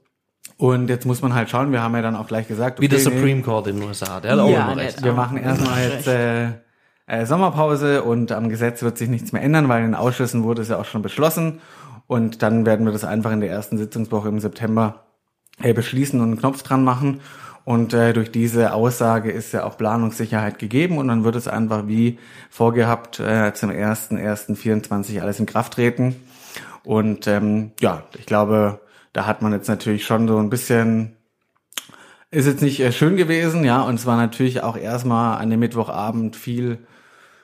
Und 0.56 0.88
jetzt 0.88 1.06
muss 1.06 1.22
man 1.22 1.34
halt 1.34 1.50
schauen, 1.50 1.72
wir 1.72 1.82
haben 1.82 1.94
ja 1.96 2.02
dann 2.02 2.14
auch 2.14 2.28
gleich 2.28 2.46
gesagt, 2.46 2.80
Wie 2.80 2.86
der 2.86 3.00
okay, 3.00 3.08
nee, 3.10 3.16
Supreme 3.16 3.42
Court 3.42 3.66
in 3.66 3.80
den 3.80 3.88
USA. 3.88 4.20
Der 4.20 4.32
hat 4.32 4.38
auch 4.38 4.48
Ja, 4.48 4.70
immer 4.72 4.80
recht. 4.80 5.02
wir 5.02 5.12
machen 5.12 5.38
erstmal 5.38 5.82
jetzt 5.88 6.06
äh, 6.06 6.50
äh, 7.06 7.26
Sommerpause 7.26 8.02
und 8.02 8.32
am 8.32 8.48
Gesetz 8.48 8.82
wird 8.82 8.98
sich 8.98 9.08
nichts 9.08 9.32
mehr 9.32 9.42
ändern, 9.42 9.68
weil 9.68 9.80
in 9.80 9.88
den 9.88 9.94
Ausschüssen 9.94 10.44
wurde 10.44 10.62
es 10.62 10.68
ja 10.68 10.78
auch 10.78 10.84
schon 10.84 11.02
beschlossen. 11.02 11.60
Und 12.06 12.42
dann 12.42 12.66
werden 12.66 12.84
wir 12.84 12.92
das 12.92 13.04
einfach 13.04 13.32
in 13.32 13.40
der 13.40 13.50
ersten 13.50 13.78
Sitzungswoche 13.78 14.28
im 14.28 14.40
September 14.40 15.06
äh, 15.60 15.72
beschließen 15.72 16.20
und 16.20 16.26
einen 16.26 16.38
Knopf 16.38 16.62
dran 16.62 16.84
machen. 16.84 17.20
Und 17.64 17.94
äh, 17.94 18.12
durch 18.12 18.32
diese 18.32 18.72
Aussage 18.72 19.30
ist 19.30 19.52
ja 19.52 19.64
auch 19.64 19.78
Planungssicherheit 19.78 20.58
gegeben 20.58 20.98
und 20.98 21.08
dann 21.08 21.22
wird 21.22 21.36
es 21.36 21.46
einfach 21.46 21.86
wie 21.86 22.18
vorgehabt 22.50 23.20
äh, 23.20 23.52
zum 23.54 23.70
1.1.24 23.70 25.20
alles 25.20 25.38
in 25.38 25.46
Kraft 25.46 25.74
treten. 25.74 26.16
Und 26.82 27.28
ähm, 27.28 27.70
ja, 27.80 28.02
ich 28.18 28.26
glaube, 28.26 28.80
da 29.12 29.26
hat 29.26 29.42
man 29.42 29.52
jetzt 29.52 29.68
natürlich 29.68 30.04
schon 30.04 30.26
so 30.26 30.38
ein 30.38 30.50
bisschen 30.50 31.16
ist 32.32 32.46
jetzt 32.46 32.62
nicht 32.62 32.80
äh, 32.80 32.92
schön 32.92 33.16
gewesen, 33.16 33.62
ja, 33.62 33.82
und 33.82 33.96
es 33.96 34.06
war 34.06 34.16
natürlich 34.16 34.62
auch 34.62 34.76
erstmal 34.76 35.38
an 35.38 35.50
dem 35.50 35.60
Mittwochabend 35.60 36.34
viel 36.34 36.78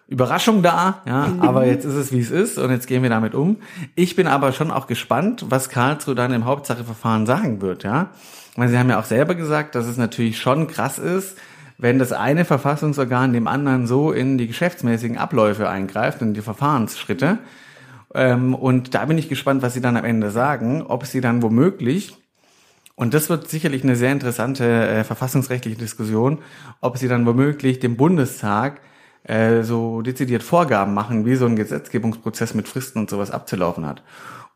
Überraschung 0.08 0.62
da, 0.62 1.02
ja, 1.06 1.34
aber 1.40 1.66
jetzt 1.66 1.84
ist 1.84 1.94
es 1.94 2.12
wie 2.12 2.20
es 2.20 2.30
ist 2.30 2.56
und 2.56 2.70
jetzt 2.70 2.86
gehen 2.86 3.02
wir 3.02 3.10
damit 3.10 3.34
um. 3.34 3.58
Ich 3.94 4.16
bin 4.16 4.26
aber 4.26 4.52
schon 4.52 4.70
auch 4.70 4.86
gespannt, 4.86 5.44
was 5.50 5.68
Karlsruhe 5.68 6.14
dann 6.14 6.32
im 6.32 6.46
Hauptsacheverfahren 6.46 7.26
sagen 7.26 7.60
wird, 7.60 7.84
ja. 7.84 8.08
Weil 8.56 8.68
sie 8.68 8.78
haben 8.78 8.88
ja 8.88 8.98
auch 8.98 9.04
selber 9.04 9.34
gesagt, 9.34 9.74
dass 9.74 9.86
es 9.86 9.98
natürlich 9.98 10.38
schon 10.38 10.66
krass 10.66 10.98
ist, 10.98 11.36
wenn 11.76 11.98
das 11.98 12.12
eine 12.12 12.46
Verfassungsorgan 12.46 13.34
dem 13.34 13.46
anderen 13.46 13.86
so 13.86 14.10
in 14.10 14.38
die 14.38 14.46
geschäftsmäßigen 14.46 15.18
Abläufe 15.18 15.68
eingreift, 15.68 16.22
in 16.22 16.32
die 16.32 16.40
Verfahrensschritte. 16.40 17.38
Ähm, 18.14 18.54
und 18.54 18.94
da 18.94 19.04
bin 19.04 19.18
ich 19.18 19.28
gespannt, 19.28 19.60
was 19.60 19.74
sie 19.74 19.82
dann 19.82 19.98
am 19.98 20.06
Ende 20.06 20.30
sagen, 20.30 20.82
ob 20.82 21.04
sie 21.04 21.20
dann 21.20 21.42
womöglich 21.42 22.16
und 22.98 23.14
das 23.14 23.28
wird 23.28 23.48
sicherlich 23.48 23.84
eine 23.84 23.94
sehr 23.94 24.10
interessante 24.10 24.64
äh, 24.64 25.04
verfassungsrechtliche 25.04 25.78
Diskussion, 25.78 26.38
ob 26.80 26.98
sie 26.98 27.06
dann 27.06 27.26
womöglich 27.26 27.78
dem 27.78 27.96
Bundestag 27.96 28.80
äh, 29.28 29.62
so 29.62 30.02
dezidiert 30.02 30.42
Vorgaben 30.42 30.94
machen, 30.94 31.26
wie 31.26 31.36
so 31.36 31.46
ein 31.46 31.54
Gesetzgebungsprozess 31.54 32.54
mit 32.54 32.66
Fristen 32.66 32.98
und 32.98 33.10
sowas 33.10 33.30
abzulaufen 33.30 33.86
hat. 33.86 34.02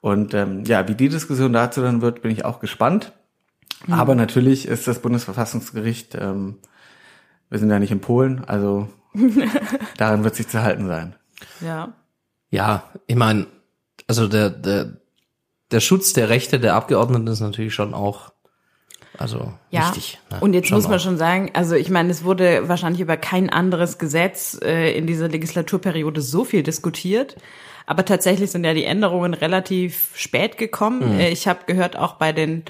Und 0.01 0.35
ähm, 0.35 0.65
ja, 0.65 0.89
wie 0.89 0.95
die 0.95 1.09
Diskussion 1.09 1.53
dazu 1.53 1.83
dann 1.83 2.03
wird, 2.03 2.23
bin 2.23 2.33
ich 2.33 2.45
auch 2.45 2.59
gespannt. 2.59 3.13
Aber 3.91 4.15
natürlich 4.15 4.67
ist 4.67 4.87
das 4.87 5.01
Bundesverfassungsgericht, 5.01 6.15
ähm, 6.15 6.59
wir 7.51 7.59
sind 7.59 7.71
ja 7.71 7.79
nicht 7.79 7.91
in 7.91 8.01
Polen, 8.01 8.45
also 8.45 8.89
daran 9.97 10.25
wird 10.25 10.35
sich 10.37 10.49
zu 10.49 10.63
halten 10.63 10.87
sein. 10.87 11.17
Ja. 11.61 11.93
Ja, 12.51 12.85
ich 13.07 13.17
meine, 13.17 13.47
also 14.07 14.29
der, 14.29 14.51
der, 14.51 14.97
der 15.71 15.81
Schutz 15.81 16.13
der 16.13 16.29
Rechte 16.29 16.61
der 16.61 16.75
Abgeordneten 16.75 17.27
ist 17.27 17.41
natürlich 17.41 17.75
schon 17.75 17.95
auch, 17.95 18.32
also 19.19 19.53
Ja, 19.71 19.89
wichtig. 19.89 20.19
ne? 20.31 20.39
und 20.41 20.55
jetzt 20.55 20.71
muss 20.71 20.89
man 20.89 20.99
auch. 20.99 21.03
schon 21.03 21.19
sagen, 21.19 21.51
also 21.55 21.75
ich 21.75 21.91
meine, 21.91 22.11
es 22.11 22.25
wurde 22.25 22.69
wahrscheinlich 22.69 23.01
über 23.01 23.17
kein 23.17 23.51
anderes 23.51 23.99
Gesetz 23.99 24.59
äh, 24.63 24.97
in 24.97 25.07
dieser 25.07 25.29
Legislaturperiode 25.29 26.21
so 26.21 26.45
viel 26.45 26.63
diskutiert. 26.63 27.37
Aber 27.85 28.05
tatsächlich 28.05 28.51
sind 28.53 28.65
ja 28.65 28.75
die 28.75 28.85
Änderungen 28.85 29.35
relativ 29.35 30.11
spät 30.15 30.57
gekommen. 30.57 31.15
Mhm. 31.15 31.21
Äh, 31.21 31.31
Ich 31.31 31.49
habe 31.49 31.61
gehört, 31.67 31.97
auch 31.97 32.15
bei 32.15 32.33
den 32.33 32.63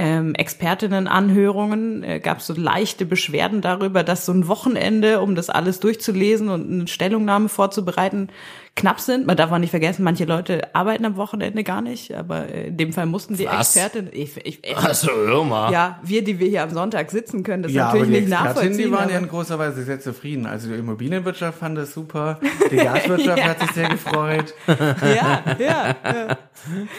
ähm, 0.00 0.34
Expertinnenanhörungen 0.34 2.02
äh, 2.02 2.20
gab 2.20 2.38
es 2.38 2.46
so 2.46 2.54
leichte 2.54 3.04
Beschwerden 3.04 3.60
darüber, 3.60 4.02
dass 4.02 4.26
so 4.26 4.32
ein 4.32 4.48
Wochenende, 4.48 5.20
um 5.20 5.34
das 5.34 5.50
alles 5.50 5.80
durchzulesen 5.80 6.48
und 6.48 6.70
eine 6.72 6.86
Stellungnahme 6.88 7.48
vorzubereiten, 7.48 8.28
knapp 8.76 9.00
sind. 9.00 9.26
Man 9.26 9.36
darf 9.36 9.50
auch 9.52 9.58
nicht 9.58 9.70
vergessen, 9.70 10.04
manche 10.04 10.24
Leute 10.24 10.74
arbeiten 10.74 11.04
am 11.04 11.16
Wochenende 11.16 11.64
gar 11.64 11.82
nicht, 11.82 12.14
aber 12.14 12.48
äh, 12.48 12.68
in 12.68 12.76
dem 12.76 12.92
Fall 12.92 13.06
mussten 13.06 13.36
die 13.36 13.44
Was? 13.46 13.76
Expertinnen. 13.76 14.10
Ich, 14.14 14.36
ich, 14.38 14.64
ich, 14.64 14.76
Also, 14.76 15.08
hör 15.10 15.44
mal. 15.44 15.72
ja, 15.72 15.98
wir, 16.02 16.22
die 16.24 16.38
wir 16.38 16.48
hier 16.48 16.62
am 16.62 16.70
Sonntag 16.70 17.10
sitzen 17.10 17.42
können, 17.42 17.62
das 17.64 17.72
Ja, 17.72 17.86
natürlich 17.86 18.06
aber 18.06 18.14
die 18.14 18.20
nicht 18.20 18.30
nachvollziehen. 18.30 18.78
die 18.78 18.92
waren 18.92 19.08
ja 19.10 19.16
aber- 19.16 19.24
in 19.24 19.28
großer 19.30 19.58
Weise 19.58 19.82
sehr 19.82 20.00
zufrieden. 20.00 20.46
Also 20.46 20.68
die 20.68 20.76
Immobilienwirtschaft 20.76 21.58
fand 21.58 21.76
das 21.76 21.92
super, 21.92 22.38
die 22.70 22.76
Gaswirtschaft 22.76 23.38
Ja. 23.38 23.44
hat 23.44 23.60
sich 23.60 23.70
sehr 23.72 23.88
gefreut. 23.88 24.54
ja, 24.68 25.42
ja, 25.58 25.96
ja, 26.04 26.36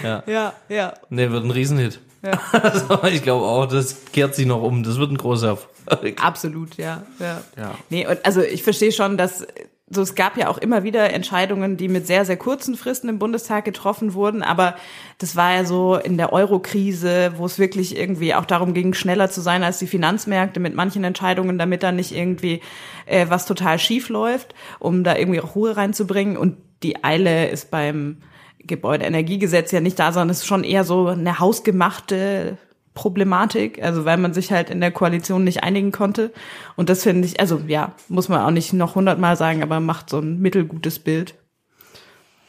Ja. 0.03 0.23
ja, 0.27 0.53
ja. 0.69 0.93
Nee, 1.09 1.31
wird 1.31 1.43
ein 1.45 1.51
Riesenhit. 1.51 1.99
Ja. 2.23 2.39
Also, 2.51 3.03
ich 3.05 3.23
glaube 3.23 3.45
auch, 3.45 3.65
das 3.65 4.05
kehrt 4.11 4.35
sich 4.35 4.45
noch 4.45 4.61
um. 4.61 4.83
Das 4.83 4.97
wird 4.97 5.11
ein 5.11 5.17
großer 5.17 5.47
Erfolg. 5.87 6.23
Absolut, 6.23 6.77
ja, 6.77 7.03
ja. 7.19 7.41
Ja. 7.57 7.75
Nee, 7.89 8.07
und 8.07 8.23
also 8.25 8.41
ich 8.41 8.63
verstehe 8.63 8.91
schon, 8.91 9.17
dass 9.17 9.45
so 9.93 10.01
es 10.01 10.15
gab 10.15 10.37
ja 10.37 10.47
auch 10.47 10.57
immer 10.57 10.83
wieder 10.83 11.11
Entscheidungen, 11.11 11.75
die 11.75 11.89
mit 11.89 12.07
sehr 12.07 12.23
sehr 12.23 12.37
kurzen 12.37 12.75
Fristen 12.75 13.09
im 13.09 13.19
Bundestag 13.19 13.65
getroffen 13.65 14.13
wurden, 14.13 14.41
aber 14.41 14.75
das 15.17 15.35
war 15.35 15.53
ja 15.53 15.65
so 15.65 15.95
in 15.95 16.17
der 16.17 16.31
Euro-Krise, 16.31 17.33
wo 17.35 17.45
es 17.45 17.59
wirklich 17.59 17.97
irgendwie 17.97 18.33
auch 18.33 18.45
darum 18.45 18.73
ging, 18.73 18.93
schneller 18.93 19.29
zu 19.29 19.41
sein 19.41 19.63
als 19.63 19.79
die 19.79 19.87
Finanzmärkte 19.87 20.61
mit 20.61 20.75
manchen 20.75 21.03
Entscheidungen, 21.03 21.57
damit 21.57 21.83
da 21.83 21.91
nicht 21.91 22.15
irgendwie 22.15 22.61
äh, 23.05 23.25
was 23.27 23.45
total 23.45 23.79
schief 23.79 24.07
läuft, 24.07 24.55
um 24.79 25.03
da 25.03 25.17
irgendwie 25.17 25.41
auch 25.41 25.55
Ruhe 25.55 25.75
reinzubringen 25.75 26.37
und 26.37 26.55
die 26.83 27.03
Eile 27.03 27.49
ist 27.49 27.69
beim 27.69 28.17
Gebäudeenergiegesetz 28.65 29.71
ja 29.71 29.81
nicht 29.81 29.99
da, 29.99 30.11
sondern 30.11 30.29
es 30.29 30.39
ist 30.39 30.47
schon 30.47 30.63
eher 30.63 30.83
so 30.83 31.07
eine 31.07 31.39
hausgemachte 31.39 32.57
Problematik, 32.93 33.81
also 33.81 34.03
weil 34.03 34.17
man 34.17 34.33
sich 34.33 34.51
halt 34.51 34.69
in 34.69 34.81
der 34.81 34.91
Koalition 34.91 35.43
nicht 35.43 35.63
einigen 35.63 35.91
konnte. 35.91 36.33
Und 36.75 36.89
das 36.89 37.03
finde 37.03 37.27
ich, 37.27 37.39
also 37.39 37.61
ja, 37.67 37.93
muss 38.09 38.27
man 38.27 38.41
auch 38.41 38.51
nicht 38.51 38.73
noch 38.73 38.95
hundertmal 38.95 39.37
sagen, 39.37 39.63
aber 39.63 39.79
macht 39.79 40.09
so 40.09 40.19
ein 40.19 40.39
mittelgutes 40.39 40.99
Bild. 40.99 41.35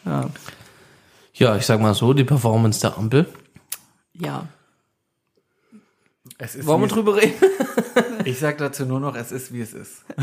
Ja. 0.04 0.30
Ja, 1.34 1.56
ich 1.56 1.64
sag 1.64 1.80
mal 1.80 1.94
so, 1.94 2.12
die 2.12 2.24
Performance 2.24 2.80
der 2.80 2.98
Ampel. 2.98 3.26
ja. 4.14 4.46
Es 6.44 6.56
ist 6.56 6.66
Wollen 6.66 6.80
wir 6.80 6.88
drüber 6.88 7.14
reden? 7.16 7.34
ich 8.24 8.40
sag 8.40 8.58
dazu 8.58 8.84
nur 8.84 8.98
noch, 8.98 9.14
es 9.14 9.30
ist 9.30 9.52
wie 9.52 9.60
es 9.60 9.72
ist. 9.74 10.04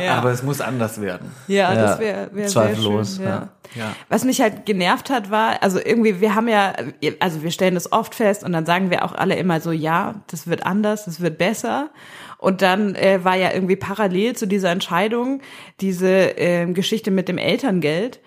Ja, 0.00 0.16
Aber 0.16 0.32
es 0.32 0.42
muss 0.42 0.60
anders 0.60 1.00
werden. 1.00 1.30
ja, 1.46 1.72
Ja, 1.72 1.74
das 1.74 1.98
wäre 2.00 2.30
wär 2.32 2.46
zweifellos, 2.48 3.16
sehr 3.16 3.26
schön. 3.26 3.32
ja. 3.32 3.48
Ja. 3.76 3.84
Ja. 3.84 3.96
Was 4.08 4.24
mich 4.24 4.40
halt 4.40 4.66
genervt 4.66 5.10
hat, 5.10 5.30
war, 5.30 5.62
also 5.62 5.78
irgendwie, 5.78 6.20
wir 6.20 6.34
haben 6.34 6.48
ja, 6.48 6.72
also 7.20 7.42
wir 7.44 7.52
stellen 7.52 7.74
das 7.74 7.92
oft 7.92 8.16
fest 8.16 8.42
und 8.42 8.52
dann 8.52 8.66
sagen 8.66 8.90
wir 8.90 9.04
auch 9.04 9.12
alle 9.12 9.36
immer 9.36 9.60
so, 9.60 9.70
ja, 9.70 10.16
das 10.26 10.48
wird 10.48 10.66
anders, 10.66 11.04
das 11.04 11.20
wird 11.20 11.38
besser. 11.38 11.90
Und 12.38 12.62
dann 12.62 12.96
äh, 12.96 13.22
war 13.22 13.36
ja 13.36 13.52
irgendwie 13.52 13.76
parallel 13.76 14.34
zu 14.34 14.46
dieser 14.46 14.70
Entscheidung 14.70 15.42
diese 15.80 16.08
ähm, 16.08 16.74
Geschichte 16.74 17.12
mit 17.12 17.28
dem 17.28 17.38
Elterngeld. 17.38 18.18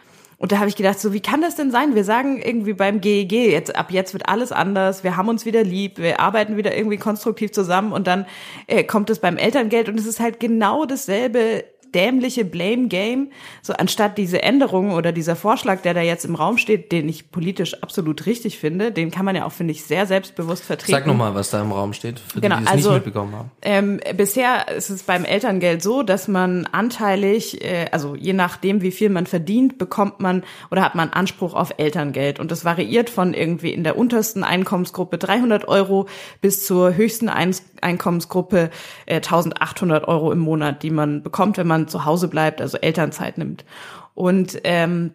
Und 0.43 0.51
da 0.51 0.57
habe 0.57 0.67
ich 0.67 0.75
gedacht, 0.75 0.99
so 0.99 1.13
wie 1.13 1.21
kann 1.21 1.39
das 1.39 1.55
denn 1.55 1.71
sein? 1.71 1.95
Wir 1.95 2.03
sagen 2.03 2.41
irgendwie 2.41 2.73
beim 2.73 2.99
GEG, 2.99 3.31
jetzt 3.31 3.77
ab 3.77 3.91
jetzt 3.91 4.11
wird 4.11 4.27
alles 4.27 4.51
anders, 4.51 5.01
wir 5.01 5.15
haben 5.15 5.29
uns 5.29 5.45
wieder 5.45 5.63
lieb, 5.63 5.99
wir 5.99 6.19
arbeiten 6.19 6.57
wieder 6.57 6.75
irgendwie 6.75 6.97
konstruktiv 6.97 7.53
zusammen. 7.53 7.93
Und 7.93 8.07
dann 8.07 8.25
äh, 8.67 8.83
kommt 8.83 9.09
es 9.09 9.19
beim 9.19 9.37
Elterngeld. 9.37 9.87
Und 9.87 9.97
es 9.97 10.05
ist 10.05 10.19
halt 10.19 10.41
genau 10.41 10.85
dasselbe 10.85 11.63
dämliche 11.93 12.45
Blame 12.45 12.87
Game, 12.87 13.31
so 13.61 13.73
anstatt 13.73 14.17
diese 14.17 14.41
Änderung 14.43 14.91
oder 14.91 15.11
dieser 15.11 15.35
Vorschlag, 15.35 15.81
der 15.81 15.93
da 15.93 16.01
jetzt 16.01 16.25
im 16.25 16.35
Raum 16.35 16.57
steht, 16.57 16.91
den 16.91 17.07
ich 17.09 17.31
politisch 17.31 17.81
absolut 17.81 18.25
richtig 18.25 18.57
finde, 18.59 18.91
den 18.91 19.11
kann 19.11 19.25
man 19.25 19.35
ja 19.35 19.45
auch, 19.45 19.51
finde 19.51 19.71
ich, 19.71 19.83
sehr 19.83 20.05
selbstbewusst 20.05 20.63
vertreten. 20.63 20.91
Sag 20.91 21.07
nochmal, 21.07 21.35
was 21.35 21.49
da 21.49 21.61
im 21.61 21.71
Raum 21.71 21.93
steht, 21.93 22.19
für 22.19 22.41
Genau, 22.41 22.55
die, 22.57 22.61
die 22.61 22.67
es 22.67 22.71
also- 22.71 22.89
nicht 22.93 23.05
mitbekommen 23.05 23.35
haben. 23.35 23.51
Ähm, 23.61 23.99
bisher 24.15 24.67
ist 24.69 24.89
es 24.89 25.03
beim 25.03 25.25
Elterngeld 25.25 25.81
so, 25.81 26.03
dass 26.03 26.27
man 26.27 26.67
anteilig, 26.71 27.63
äh, 27.63 27.87
also 27.91 28.15
je 28.15 28.33
nachdem, 28.33 28.81
wie 28.81 28.91
viel 28.91 29.09
man 29.09 29.25
verdient, 29.25 29.77
bekommt 29.77 30.19
man 30.19 30.43
oder 30.71 30.83
hat 30.83 30.95
man 30.95 31.09
Anspruch 31.09 31.53
auf 31.53 31.73
Elterngeld. 31.77 32.39
Und 32.39 32.51
das 32.51 32.65
variiert 32.65 33.09
von 33.09 33.33
irgendwie 33.33 33.71
in 33.71 33.83
der 33.83 33.97
untersten 33.97 34.43
Einkommensgruppe 34.43 35.17
300 35.17 35.67
Euro 35.67 36.07
bis 36.41 36.65
zur 36.65 36.95
höchsten 36.95 37.29
Ein 37.29 37.55
Einkommensgruppe 37.81 38.69
äh, 39.05 39.15
1800 39.15 40.07
Euro 40.07 40.31
im 40.31 40.39
Monat, 40.39 40.83
die 40.83 40.89
man 40.89 41.21
bekommt, 41.21 41.57
wenn 41.57 41.67
man 41.67 41.82
zu 41.87 42.05
Hause 42.05 42.27
bleibt, 42.27 42.61
also 42.61 42.77
Elternzeit 42.77 43.37
nimmt. 43.37 43.65
Und 44.13 44.59
ähm, 44.63 45.13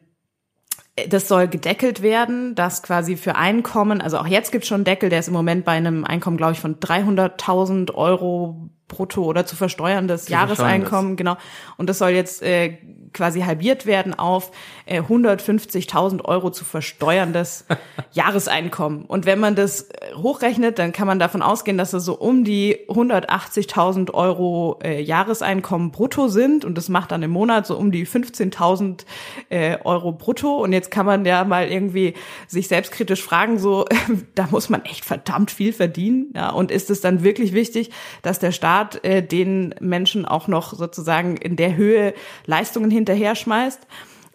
das 1.09 1.29
soll 1.29 1.49
gedeckelt 1.49 2.03
werden, 2.03 2.55
dass 2.55 2.83
quasi 2.83 3.17
für 3.17 3.37
Einkommen, 3.37 4.01
also 4.01 4.19
auch 4.19 4.27
jetzt 4.27 4.51
gibt 4.51 4.65
es 4.65 4.69
schon 4.69 4.77
einen 4.77 4.85
Deckel, 4.85 5.11
der 5.11 5.21
ist 5.21 5.29
im 5.29 5.35
Moment 5.35 5.65
bei 5.65 5.73
einem 5.73 6.05
Einkommen, 6.05 6.37
glaube 6.37 6.53
ich, 6.53 6.61
von 6.61 6.81
300.000 6.81 7.95
Euro 7.95 8.71
brutto 8.89 9.23
oder 9.23 9.47
zu 9.47 9.55
versteuerndes 9.55 10.29
Jahreseinkommen, 10.29 11.17
genau. 11.17 11.37
Und 11.77 11.89
das 11.89 11.99
soll 11.99 12.11
jetzt 12.11 12.43
äh, 12.43 12.79
quasi 13.13 13.43
halbiert 13.43 13.87
werden 13.87 14.15
auf 14.15 14.51
äh, 14.87 15.01
150.000 15.01 16.25
Euro 16.25 16.51
zu 16.51 16.65
versteuerndes 16.65 17.65
Jahreseinkommen. 18.13 19.05
Und 19.05 19.27
wenn 19.27 19.39
man 19.39 19.55
das 19.55 19.83
äh, 19.83 20.15
hochrechnet, 20.15 20.79
dann 20.79 20.93
kann 20.93 21.07
man 21.07 21.19
davon 21.19 21.43
ausgehen, 21.43 21.79
dass 21.79 21.93
es 21.93 22.05
so 22.05 22.15
um 22.15 22.45
die 22.45 22.87
180.000 22.89 24.13
Euro 24.15 24.79
äh, 24.83 25.01
Jahreseinkommen 25.01 25.91
brutto 25.91 26.29
sind. 26.29 26.65
Und 26.65 26.77
das 26.77 26.89
macht 26.89 27.13
dann 27.13 27.23
im 27.23 27.31
Monat 27.31 27.67
so 27.67 27.77
um 27.77 27.91
die 27.91 28.07
15.000 28.07 29.05
äh, 29.51 29.79
Euro 29.85 30.13
brutto. 30.13 30.57
Und 30.57 30.73
jetzt 30.73 30.91
kann 30.91 31.07
man 31.07 31.25
ja 31.25 31.45
mal 31.45 31.69
irgendwie 31.69 32.15
sich 32.47 32.69
selbstkritisch 32.69 33.23
fragen, 33.23 33.59
so, 33.59 33.85
da 34.35 34.49
muss 34.51 34.69
man 34.69 34.85
echt 34.85 35.05
verdammt 35.05 35.51
viel 35.51 35.73
verdienen. 35.73 36.33
Ja, 36.35 36.51
und 36.51 36.71
ist 36.71 36.91
es 36.91 37.01
dann 37.01 37.23
wirklich 37.23 37.53
wichtig, 37.53 37.91
dass 38.23 38.39
der 38.39 38.53
Staat 38.53 39.05
äh, 39.05 39.23
den 39.23 39.75
Menschen 39.81 40.25
auch 40.25 40.49
noch 40.49 40.75
sozusagen 40.75 41.37
in 41.37 41.57
der 41.57 41.77
Höhe 41.77 42.15
Leistungen 42.47 42.91
hinterher 42.99 43.35
schmeißt? 43.35 43.87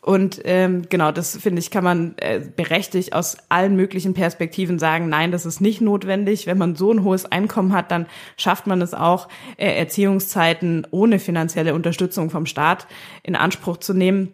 Und 0.04 0.42
ähm, 0.44 0.82
genau, 0.90 1.14
das 1.14 1.38
finde 1.38 1.62
ich, 1.62 1.72
kann 1.72 1.86
man 1.86 2.16
äh, 2.18 2.42
berechtigt 2.54 3.14
aus 3.14 3.38
allen 3.48 3.78
möglichen 3.78 4.14
Perspektiven 4.14 4.78
sagen, 4.78 5.08
nein, 5.08 5.32
das 5.32 5.46
ist 5.46 5.62
nicht 5.62 5.80
notwendig. 5.80 6.46
Wenn 6.46 6.58
man 6.58 6.76
so 6.76 6.92
ein 6.92 7.06
hohes 7.06 7.26
Einkommen 7.26 7.72
hat, 7.72 7.90
dann 7.90 8.08
schafft 8.36 8.68
man 8.68 8.82
es 8.82 8.94
auch, 8.94 9.30
äh, 9.56 9.78
Erziehungszeiten 9.78 10.86
ohne 10.92 11.20
finanzielle 11.20 11.74
Unterstützung 11.74 12.30
vom 12.30 12.46
Staat 12.46 12.86
in 13.24 13.38
Anspruch 13.38 13.78
zu 13.78 13.94
nehmen. 13.94 14.34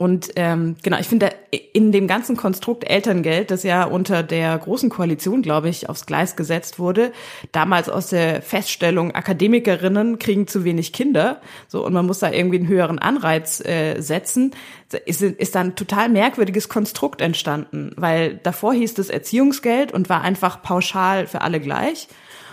Und 0.00 0.30
ähm, 0.36 0.76
genau, 0.80 0.96
ich 1.00 1.08
finde, 1.08 1.32
in 1.72 1.90
dem 1.90 2.06
ganzen 2.06 2.36
Konstrukt 2.36 2.88
Elterngeld, 2.88 3.50
das 3.50 3.64
ja 3.64 3.82
unter 3.82 4.22
der 4.22 4.56
Großen 4.56 4.90
Koalition, 4.90 5.42
glaube 5.42 5.68
ich, 5.68 5.88
aufs 5.88 6.06
Gleis 6.06 6.36
gesetzt 6.36 6.78
wurde, 6.78 7.10
damals 7.50 7.88
aus 7.88 8.06
der 8.06 8.40
Feststellung, 8.40 9.10
Akademikerinnen 9.16 10.20
kriegen 10.20 10.46
zu 10.46 10.62
wenig 10.62 10.92
Kinder, 10.92 11.40
so 11.66 11.84
und 11.84 11.94
man 11.94 12.06
muss 12.06 12.20
da 12.20 12.30
irgendwie 12.30 12.58
einen 12.58 12.68
höheren 12.68 13.00
Anreiz 13.00 13.58
äh, 13.64 14.00
setzen, 14.00 14.52
ist, 15.04 15.20
ist 15.20 15.56
da 15.56 15.60
ein 15.60 15.74
total 15.74 16.08
merkwürdiges 16.08 16.68
Konstrukt 16.68 17.20
entstanden, 17.20 17.90
weil 17.96 18.36
davor 18.36 18.74
hieß 18.74 18.96
es 18.98 19.10
Erziehungsgeld 19.10 19.90
und 19.90 20.08
war 20.08 20.20
einfach 20.20 20.62
pauschal 20.62 21.26
für 21.26 21.40
alle 21.40 21.58
gleich. 21.58 22.06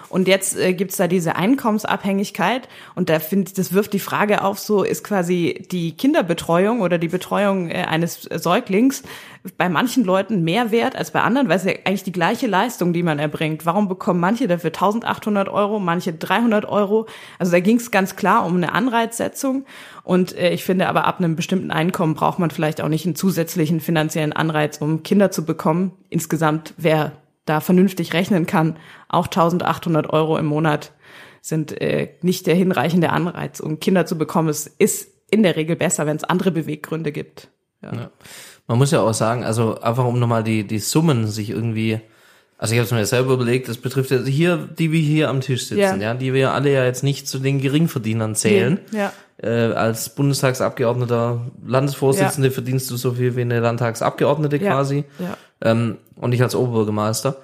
Und 0.09 0.27
jetzt 0.27 0.57
äh, 0.57 0.73
gibt's 0.73 0.97
da 0.97 1.07
diese 1.07 1.35
Einkommensabhängigkeit 1.35 2.67
und 2.95 3.09
da 3.09 3.19
finde 3.19 3.51
das 3.53 3.73
wirft 3.73 3.93
die 3.93 3.99
Frage 3.99 4.43
auf, 4.43 4.59
so 4.59 4.83
ist 4.83 5.03
quasi 5.03 5.65
die 5.71 5.95
Kinderbetreuung 5.95 6.81
oder 6.81 6.97
die 6.97 7.07
Betreuung 7.07 7.69
äh, 7.69 7.83
eines 7.83 8.23
Säuglings 8.23 9.03
bei 9.57 9.69
manchen 9.69 10.03
Leuten 10.03 10.43
mehr 10.43 10.71
wert 10.71 10.95
als 10.95 11.11
bei 11.11 11.21
anderen, 11.21 11.49
weil 11.49 11.57
es 11.57 11.65
ja 11.65 11.73
eigentlich 11.85 12.03
die 12.03 12.11
gleiche 12.11 12.47
Leistung, 12.47 12.93
die 12.93 13.03
man 13.03 13.19
erbringt. 13.19 13.65
Warum 13.65 13.87
bekommen 13.87 14.19
manche 14.19 14.47
dafür 14.47 14.69
1800 14.69 15.49
Euro, 15.49 15.79
manche 15.79 16.13
300 16.13 16.65
Euro? 16.65 17.05
Also 17.37 17.51
da 17.51 17.59
ging 17.59 17.77
es 17.77 17.91
ganz 17.91 18.15
klar 18.15 18.45
um 18.45 18.55
eine 18.55 18.73
Anreizsetzung 18.73 19.65
und 20.03 20.37
äh, 20.37 20.51
ich 20.51 20.63
finde 20.63 20.87
aber 20.87 21.05
ab 21.05 21.19
einem 21.19 21.35
bestimmten 21.35 21.71
Einkommen 21.71 22.13
braucht 22.13 22.39
man 22.39 22.51
vielleicht 22.51 22.81
auch 22.81 22.89
nicht 22.89 23.05
einen 23.05 23.15
zusätzlichen 23.15 23.79
finanziellen 23.79 24.33
Anreiz, 24.33 24.77
um 24.77 25.03
Kinder 25.03 25.31
zu 25.31 25.45
bekommen. 25.45 25.91
Insgesamt 26.09 26.73
wer 26.77 27.11
da 27.45 27.59
vernünftig 27.59 28.13
rechnen 28.13 28.45
kann, 28.45 28.77
auch 29.07 29.25
1800 29.27 30.09
Euro 30.11 30.37
im 30.37 30.45
Monat 30.45 30.91
sind 31.41 31.79
äh, 31.79 32.09
nicht 32.21 32.47
der 32.47 32.55
hinreichende 32.55 33.11
Anreiz, 33.11 33.59
um 33.59 33.79
Kinder 33.79 34.05
zu 34.05 34.17
bekommen. 34.17 34.49
Es 34.49 34.65
ist 34.67 35.09
in 35.29 35.43
der 35.43 35.55
Regel 35.55 35.75
besser, 35.75 36.05
wenn 36.07 36.17
es 36.17 36.23
andere 36.23 36.51
Beweggründe 36.51 37.11
gibt. 37.11 37.49
Ja. 37.83 37.93
Ja. 37.93 38.11
Man 38.67 38.79
muss 38.79 38.89
ja 38.91 39.01
auch 39.01 39.13
sagen, 39.13 39.43
also 39.43 39.79
einfach 39.79 40.05
um 40.05 40.17
nochmal 40.19 40.43
die, 40.43 40.65
die 40.65 40.79
Summen 40.79 41.27
sich 41.27 41.51
irgendwie, 41.51 42.01
also 42.57 42.73
ich 42.73 42.79
habe 42.79 42.85
es 42.85 42.91
mir 42.91 43.05
selber 43.05 43.33
überlegt, 43.33 43.69
das 43.69 43.77
betrifft 43.77 44.09
ja 44.09 44.23
hier, 44.23 44.57
die 44.57 44.91
wir 44.91 44.99
hier 44.99 45.29
am 45.29 45.41
Tisch 45.41 45.65
sitzen, 45.67 45.79
Ja. 45.79 45.95
ja, 45.97 46.13
die 46.15 46.33
wir 46.33 46.51
alle 46.51 46.73
ja 46.73 46.83
jetzt 46.83 47.03
nicht 47.03 47.27
zu 47.27 47.37
den 47.37 47.61
Geringverdienern 47.61 48.33
zählen. 48.33 48.79
Ja. 48.91 49.13
Äh, 49.37 49.49
als 49.73 50.09
Bundestagsabgeordneter, 50.15 51.41
Landesvorsitzende 51.65 52.51
verdienst 52.51 52.89
du 52.89 52.97
so 52.97 53.11
viel 53.13 53.35
wie 53.35 53.41
eine 53.41 53.59
Landtagsabgeordnete 53.59 54.57
Ja. 54.57 54.71
quasi. 54.73 55.03
Ja. 55.19 55.35
Ähm, 55.61 55.97
und 56.15 56.33
ich 56.33 56.41
als 56.41 56.55
Oberbürgermeister. 56.55 57.35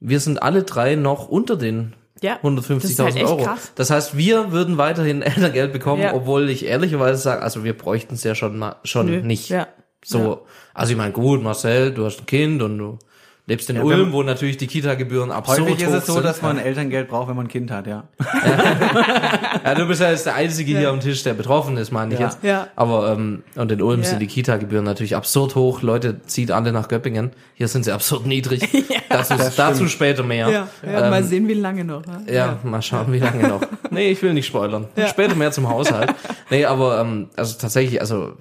Wir 0.00 0.20
sind 0.20 0.42
alle 0.42 0.62
drei 0.62 0.94
noch 0.96 1.28
unter 1.28 1.56
den 1.56 1.94
Ja. 2.22 2.38
150.000 2.42 3.14
Das 3.14 3.14
ist 3.16 3.20
halt 3.30 3.38
Euro. 3.40 3.42
krass. 3.44 3.72
Das 3.74 3.90
heißt, 3.90 4.16
wir 4.16 4.52
würden 4.52 4.78
weiterhin 4.78 5.20
Elterngeld 5.22 5.72
bekommen, 5.72 6.02
Ja. 6.02 6.14
obwohl 6.14 6.48
ich 6.48 6.64
ehrlicherweise 6.64 7.20
sage, 7.20 7.42
also 7.42 7.62
wir 7.64 7.76
bräuchten 7.76 8.14
es 8.14 8.24
ja 8.24 8.34
schon 8.34 8.58
mal, 8.58 8.76
schon 8.84 9.06
Nö. 9.06 9.20
nicht. 9.22 9.50
Ja. 9.50 9.66
So, 10.04 10.18
Ja. 10.18 10.38
also 10.72 10.92
ich 10.92 10.96
meine, 10.98 11.12
gut, 11.12 11.42
Marcel, 11.42 11.92
du 11.92 12.06
hast 12.06 12.20
ein 12.20 12.26
Kind 12.26 12.62
und 12.62 12.78
du, 12.78 12.98
Lebst 13.46 13.68
in 13.68 13.76
Ja, 13.76 13.82
Ulm, 13.82 14.12
wo 14.12 14.22
natürlich 14.22 14.56
die 14.56 14.66
Kita-Gebühren 14.66 15.30
absurd 15.30 15.60
Häufig 15.60 15.82
ist 15.82 15.92
es 15.92 16.06
so, 16.06 16.14
sind. 16.14 16.24
dass 16.24 16.40
man 16.40 16.58
Elterngeld 16.58 17.08
braucht, 17.08 17.28
wenn 17.28 17.36
man 17.36 17.44
ein 17.44 17.48
Kind 17.50 17.70
hat, 17.70 17.86
ja. 17.86 18.04
Ja, 19.64 19.74
du 19.74 19.86
bist 19.86 20.00
ja 20.00 20.10
jetzt 20.10 20.26
der 20.26 20.34
Einzige 20.34 20.78
hier 20.78 20.90
am 20.90 21.00
Tisch, 21.00 21.22
der 21.24 21.34
betroffen 21.34 21.76
ist, 21.76 21.90
meine 21.90 22.14
ich 22.14 22.20
Ja. 22.20 22.26
jetzt. 22.26 22.38
Ja. 22.42 22.68
Aber 22.76 23.12
ähm, 23.12 23.42
und 23.56 23.70
in 23.70 23.82
Ulm 23.82 24.00
Ja. 24.00 24.06
sind 24.08 24.20
die 24.20 24.26
Kita-Gebühren 24.26 24.84
natürlich 24.84 25.16
absurd 25.16 25.54
hoch. 25.54 25.82
Leute 25.82 26.22
zieht 26.22 26.50
alle 26.50 26.72
nach 26.72 26.88
Göppingen. 26.88 27.32
Hier 27.54 27.68
sind 27.68 27.84
sie 27.84 27.92
absurd 27.92 28.26
niedrig. 28.26 28.66
dazu, 29.08 29.34
dazu 29.56 29.88
später 29.88 30.22
mehr. 30.22 30.48
Ja, 30.48 30.68
ja 30.82 31.04
Ähm, 31.04 31.10
mal 31.10 31.22
sehen, 31.24 31.46
wie 31.48 31.54
lange 31.54 31.84
noch. 31.84 32.04
ne? 32.06 32.22
Ja, 32.32 32.58
mal 32.62 32.82
schauen, 32.82 33.12
wie 33.12 33.18
lange 33.18 33.46
noch. 33.48 33.60
Nee, 33.90 34.10
ich 34.10 34.20
will 34.22 34.32
nicht 34.34 34.46
spoilern. 34.46 34.88
Ja. 34.96 35.06
Später 35.06 35.36
mehr 35.36 35.52
zum 35.52 35.68
Haushalt. 35.68 36.12
Nee, 36.50 36.64
aber 36.64 37.00
ähm, 37.00 37.28
also 37.36 37.56
tatsächlich, 37.56 38.00
also 38.00 38.32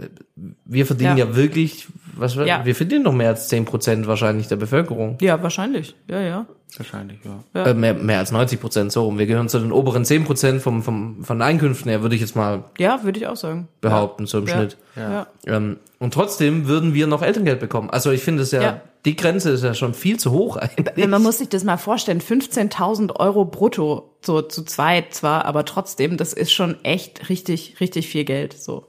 wir 0.66 0.88
verdienen 0.88 1.16
ja, 1.18 1.26
Ja. 1.26 1.36
wirklich, 1.36 1.88
was 2.16 2.38
wir, 2.38 2.46
Ja. 2.48 2.66
wir 2.66 2.76
verdienen 2.76 3.04
noch 3.04 3.14
mehr 3.14 3.30
als 3.30 3.48
10 3.48 3.66
Prozent 3.66 4.08
wahrscheinlich 4.08 4.48
der 4.48 4.56
Bevölkerung. 4.58 5.18
Ja, 5.22 5.42
wahrscheinlich. 5.44 5.96
Ja, 6.10 6.20
ja. 6.22 6.46
Wahrscheinlich, 6.76 7.20
ja. 7.24 7.44
Ja. 7.54 7.68
Äh, 7.68 7.74
mehr, 7.76 7.94
mehr 7.94 8.18
als 8.18 8.32
90 8.32 8.60
Prozent 8.60 8.92
so 8.92 9.04
rum. 9.06 9.20
Wir 9.20 9.28
gehören 9.28 9.48
zu 9.48 9.60
den 9.60 9.72
oberen 9.72 10.06
10 10.06 10.24
Prozent 10.24 10.60
vom, 10.62 10.82
vom, 10.82 11.24
von 11.24 11.40
Einkünften 11.42 11.88
her, 11.90 12.02
würde 12.02 12.16
ich 12.16 12.22
jetzt 12.22 12.36
mal 12.36 12.64
Ja, 12.80 13.04
würde 13.04 13.20
ich 13.20 13.28
auch 13.28 13.36
sagen. 13.36 13.68
behaupten, 13.82 14.26
so 14.26 14.40
im 14.40 14.48
Ja. 14.48 14.56
Schnitt. 14.56 14.78
Ja. 14.96 15.28
Ähm, 15.46 15.78
und 16.00 16.14
trotzdem 16.16 16.68
würden 16.68 16.96
wir 16.96 17.06
noch 17.06 17.22
Elterngeld 17.22 17.60
bekommen. 17.60 17.92
Also 17.92 18.10
ich 18.10 18.22
finde 18.24 18.42
es 18.42 18.50
ja, 18.52 18.62
Ja. 18.62 18.82
die 19.06 19.16
Grenze 19.16 19.52
ist 19.52 19.64
ja 19.64 19.76
schon 19.76 19.94
viel 19.94 20.18
zu 20.20 20.32
hoch 20.32 20.58
eigentlich. 20.58 20.98
Ja, 20.98 21.06
Man 21.08 21.22
muss 21.22 21.38
sich 21.38 21.50
das 21.50 21.64
mal 21.64 21.78
vorstellen, 21.78 22.22
15.000 22.22 23.16
Euro 23.20 23.46
brutto, 23.46 24.10
so 24.26 24.42
zu 24.42 24.64
zweit 24.64 25.14
zwar, 25.14 25.46
aber 25.46 25.66
trotzdem, 25.66 26.18
das 26.18 26.34
ist 26.34 26.52
schon 26.52 26.84
echt 26.84 27.30
richtig, 27.30 27.76
richtig 27.82 28.08
viel 28.10 28.24
Geld, 28.26 28.54
so. 28.54 28.88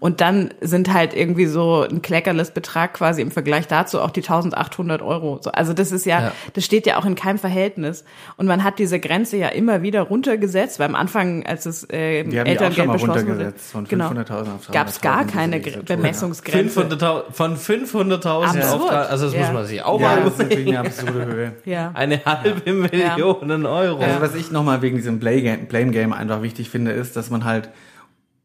Und 0.00 0.20
dann 0.20 0.52
sind 0.60 0.92
halt 0.92 1.14
irgendwie 1.14 1.46
so 1.46 1.82
ein 1.88 2.02
kleckerles 2.02 2.50
Betrag 2.52 2.94
quasi 2.94 3.22
im 3.22 3.30
Vergleich 3.30 3.66
dazu 3.66 4.00
auch 4.00 4.10
die 4.10 4.20
1800 4.20 5.02
Euro. 5.02 5.38
So, 5.42 5.50
also 5.52 5.72
das 5.72 5.92
ist 5.92 6.06
ja, 6.06 6.20
Ja. 6.20 6.32
das 6.52 6.64
steht 6.64 6.86
ja 6.86 6.98
auch 6.98 7.04
in 7.04 7.14
keinem 7.14 7.38
Verhältnis. 7.38 8.04
Und 8.36 8.46
man 8.46 8.64
hat 8.64 8.78
diese 8.78 9.00
Grenze 9.00 9.36
ja 9.36 9.48
immer 9.48 9.82
wieder 9.82 10.02
runtergesetzt, 10.02 10.78
weil 10.78 10.88
am 10.88 10.94
Anfang, 10.94 11.46
als 11.46 11.66
es 11.66 11.84
äh, 11.90 11.90
Wir 11.90 12.20
haben 12.20 12.30
die 12.30 12.38
auch 12.40 12.44
schon 12.44 12.46
Elterngeld 12.46 12.86
mal 12.86 12.92
beschlossen 12.94 13.08
wurde, 13.28 13.30
runtergesetzt, 13.32 13.72
von 13.72 13.84
genau, 13.84 14.08
500.000 14.10 14.40
auf 14.54 14.68
gab 14.72 14.88
es 14.88 15.00
gar 15.00 15.22
300.000 15.22 15.26
keine. 15.32 15.60
Bemessungsgrenze. 15.60 16.80
500.000 16.82 17.22
von 17.32 17.56
500.000 17.56 18.72
auf 18.72 18.90
also 18.90 19.24
das 19.26 19.34
Ja. 19.34 19.40
muss 19.40 19.52
man 19.52 19.66
sich 19.66 19.82
auch 19.82 20.00
Ja, 20.00 20.06
mal 20.08 20.22
das 20.24 20.32
ist 20.34 20.38
natürlich 20.38 20.68
eine 20.68 20.80
absurde 20.80 21.24
Höhe. 21.26 21.52
Ja. 21.64 21.90
Eine 21.94 22.24
halbe 22.24 22.72
Million 22.72 23.66
Euro. 23.66 24.02
Also 24.02 24.20
was 24.20 24.34
ich 24.34 24.50
nochmal 24.50 24.82
wegen 24.82 24.96
diesem 24.96 25.18
Blame 25.18 25.90
Game 25.90 26.12
einfach 26.12 26.42
wichtig 26.42 26.70
finde, 26.70 26.92
ist, 26.92 27.16
dass 27.16 27.30
man 27.30 27.44
halt, 27.44 27.70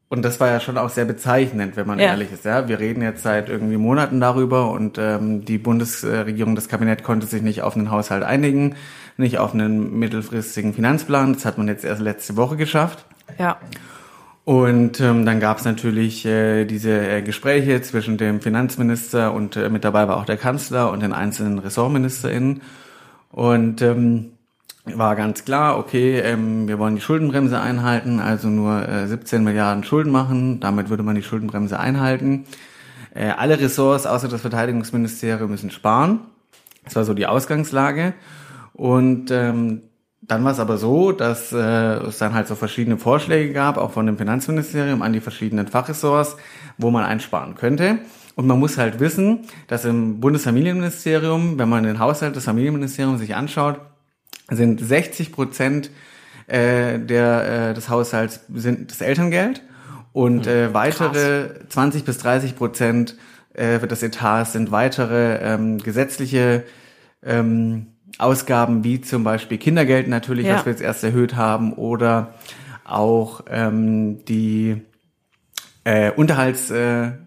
und 0.09 0.23
das 0.23 0.39
war 0.39 0.47
ja 0.47 0.59
schon 0.59 0.77
auch 0.77 0.89
sehr 0.89 1.05
bezeichnend, 1.05 1.75
wenn 1.77 1.85
man 1.87 1.99
Ja. 1.99 2.07
ehrlich 2.07 2.31
ist, 2.31 2.43
ja. 2.43 2.67
Wir 2.67 2.79
reden 2.79 3.01
jetzt 3.03 3.21
seit 3.23 3.47
irgendwie 3.47 3.77
Monaten 3.77 4.19
darüber 4.19 4.71
und 4.71 4.97
ähm, 4.97 5.45
die 5.45 5.59
Bundesregierung, 5.59 6.55
das 6.55 6.67
Kabinett 6.67 7.03
konnte 7.03 7.27
sich 7.27 7.43
nicht 7.43 7.61
auf 7.61 7.75
einen 7.75 7.91
Haushalt 7.91 8.23
einigen, 8.23 8.75
nicht 9.17 9.37
auf 9.37 9.53
einen 9.53 9.99
mittelfristigen 9.99 10.73
Finanzplan. 10.73 11.33
Das 11.33 11.45
hat 11.45 11.57
man 11.57 11.67
jetzt 11.67 11.85
erst 11.85 12.01
letzte 12.01 12.37
Woche 12.37 12.57
geschafft. 12.57 13.05
Ja. 13.37 13.57
Und 14.45 14.99
ähm, 14.99 15.27
dann 15.27 15.39
gab 15.39 15.59
es 15.59 15.65
natürlich 15.65 16.25
äh, 16.25 16.65
diese 16.65 17.07
äh, 17.07 17.21
Gespräche 17.21 17.79
zwischen 17.83 18.17
dem 18.17 18.41
Finanzminister 18.41 19.31
und 19.31 19.55
äh, 19.57 19.69
mit 19.69 19.83
dabei 19.83 20.07
war 20.07 20.17
auch 20.17 20.25
der 20.25 20.37
Kanzler 20.37 20.91
und 20.91 21.03
den 21.03 21.13
einzelnen 21.13 21.59
RessortministerInnen. 21.59 22.61
Und 23.31 23.83
ähm, 23.83 24.31
war 24.97 25.15
ganz 25.15 25.45
klar, 25.45 25.77
okay, 25.77 26.19
ähm, 26.19 26.67
wir 26.67 26.79
wollen 26.79 26.95
die 26.95 27.01
Schuldenbremse 27.01 27.59
einhalten, 27.59 28.19
also 28.19 28.47
nur 28.47 28.87
äh, 28.87 29.07
17 29.07 29.43
Milliarden 29.43 29.83
Schulden 29.83 30.11
machen. 30.11 30.59
Damit 30.59 30.89
würde 30.89 31.03
man 31.03 31.15
die 31.15 31.23
Schuldenbremse 31.23 31.79
einhalten. 31.79 32.45
Äh, 33.13 33.29
alle 33.29 33.59
Ressorts 33.59 34.05
außer 34.05 34.27
das 34.27 34.41
Verteidigungsministerium 34.41 35.49
müssen 35.49 35.71
sparen. 35.71 36.19
Das 36.85 36.95
war 36.95 37.03
so 37.03 37.13
die 37.13 37.27
Ausgangslage. 37.27 38.13
Und 38.73 39.31
ähm, 39.31 39.81
dann 40.21 40.43
war 40.43 40.51
es 40.51 40.59
aber 40.59 40.77
so, 40.77 41.11
dass 41.11 41.51
äh, 41.51 41.57
es 41.57 42.17
dann 42.17 42.33
halt 42.33 42.47
so 42.47 42.55
verschiedene 42.55 42.97
Vorschläge 42.97 43.51
gab, 43.51 43.77
auch 43.77 43.91
von 43.91 44.05
dem 44.05 44.17
Finanzministerium 44.17 45.01
an 45.01 45.13
die 45.13 45.21
verschiedenen 45.21 45.67
Fachressorts, 45.67 46.37
wo 46.77 46.91
man 46.91 47.03
einsparen 47.03 47.55
könnte. 47.55 47.99
Und 48.35 48.47
man 48.47 48.59
muss 48.59 48.77
halt 48.77 48.99
wissen, 48.99 49.41
dass 49.67 49.85
im 49.85 50.19
Bundesfamilienministerium, 50.21 51.59
wenn 51.59 51.67
man 51.67 51.83
den 51.83 51.99
Haushalt 51.99 52.35
des 52.35 52.45
Familienministeriums 52.45 53.19
sich 53.19 53.35
anschaut, 53.35 53.81
sind 54.51 54.79
60 54.79 55.31
Prozent 55.31 55.89
äh, 56.47 56.99
der, 56.99 57.69
äh, 57.69 57.73
des 57.73 57.89
Haushalts 57.89 58.41
sind 58.53 58.91
das 58.91 59.01
Elterngeld 59.01 59.61
und 60.13 60.47
äh, 60.47 60.73
weitere 60.73 61.49
20 61.69 62.03
bis 62.05 62.17
30 62.17 62.55
Prozent 62.55 63.15
äh, 63.53 63.79
des 63.79 64.03
Etats 64.03 64.53
sind 64.53 64.71
weitere 64.71 65.37
ähm, 65.41 65.77
gesetzliche 65.77 66.63
ähm, 67.23 67.87
Ausgaben 68.17 68.83
wie 68.83 69.01
zum 69.01 69.23
Beispiel 69.23 69.57
Kindergeld 69.57 70.07
natürlich, 70.07 70.45
Ja. 70.47 70.55
was 70.55 70.65
wir 70.65 70.71
jetzt 70.71 70.81
erst 70.81 71.03
erhöht 71.03 71.35
haben, 71.35 71.73
oder 71.73 72.33
auch 72.83 73.41
ähm, 73.49 74.25
die 74.25 74.81
äh, 75.83 76.11
Unterhalts, 76.11 76.71
äh, 76.71 76.75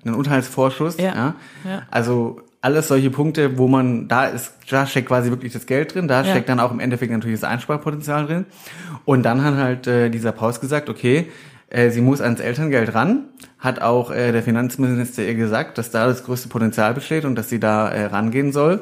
einen 0.05 0.14
Unterhaltsvorschuss. 0.14 0.99
Ja. 0.99 1.14
Ja. 1.14 1.35
Ja. 1.64 1.83
Also 1.90 2.40
alles 2.62 2.88
solche 2.88 3.11
Punkte, 3.11 3.59
wo 3.59 3.66
man, 3.68 4.09
da 4.09 4.27
ist, 4.27 4.55
da 4.70 4.87
steckt 4.87 5.09
quasi 5.09 5.31
wirklich 5.31 5.53
das 5.53 5.66
Geld 5.66 5.94
drin, 5.94 6.09
da 6.09 6.22
Ja. 6.22 6.31
steckt 6.31 6.48
dann 6.48 6.61
auch 6.61 6.70
im 6.70 6.81
Endeffekt 6.81 7.12
natürlich 7.12 7.40
das 7.40 7.48
Einsparpotenzial 7.51 8.27
drin. 8.27 8.46
Und 9.05 9.25
dann 9.25 9.44
hat 9.44 9.57
halt 9.57 9.87
äh, 9.88 10.09
dieser 10.11 10.33
Paus 10.33 10.61
gesagt, 10.61 10.88
okay, 10.88 11.27
äh, 11.70 11.90
sie 11.90 12.01
muss 12.01 12.20
ans 12.20 12.40
Elterngeld 12.40 12.94
ran, 12.94 13.25
hat 13.59 13.83
auch 13.83 14.11
äh, 14.12 14.31
der 14.33 14.42
Finanzminister 14.42 15.25
ihr 15.25 15.35
gesagt, 15.35 15.77
dass 15.77 15.90
da 15.90 16.07
das 16.07 16.25
größte 16.25 16.48
Potenzial 16.48 16.94
besteht 16.94 17.25
und 17.25 17.35
dass 17.35 17.48
sie 17.48 17.59
da 17.61 17.88
äh, 17.88 18.07
rangehen 18.07 18.53
soll. 18.53 18.81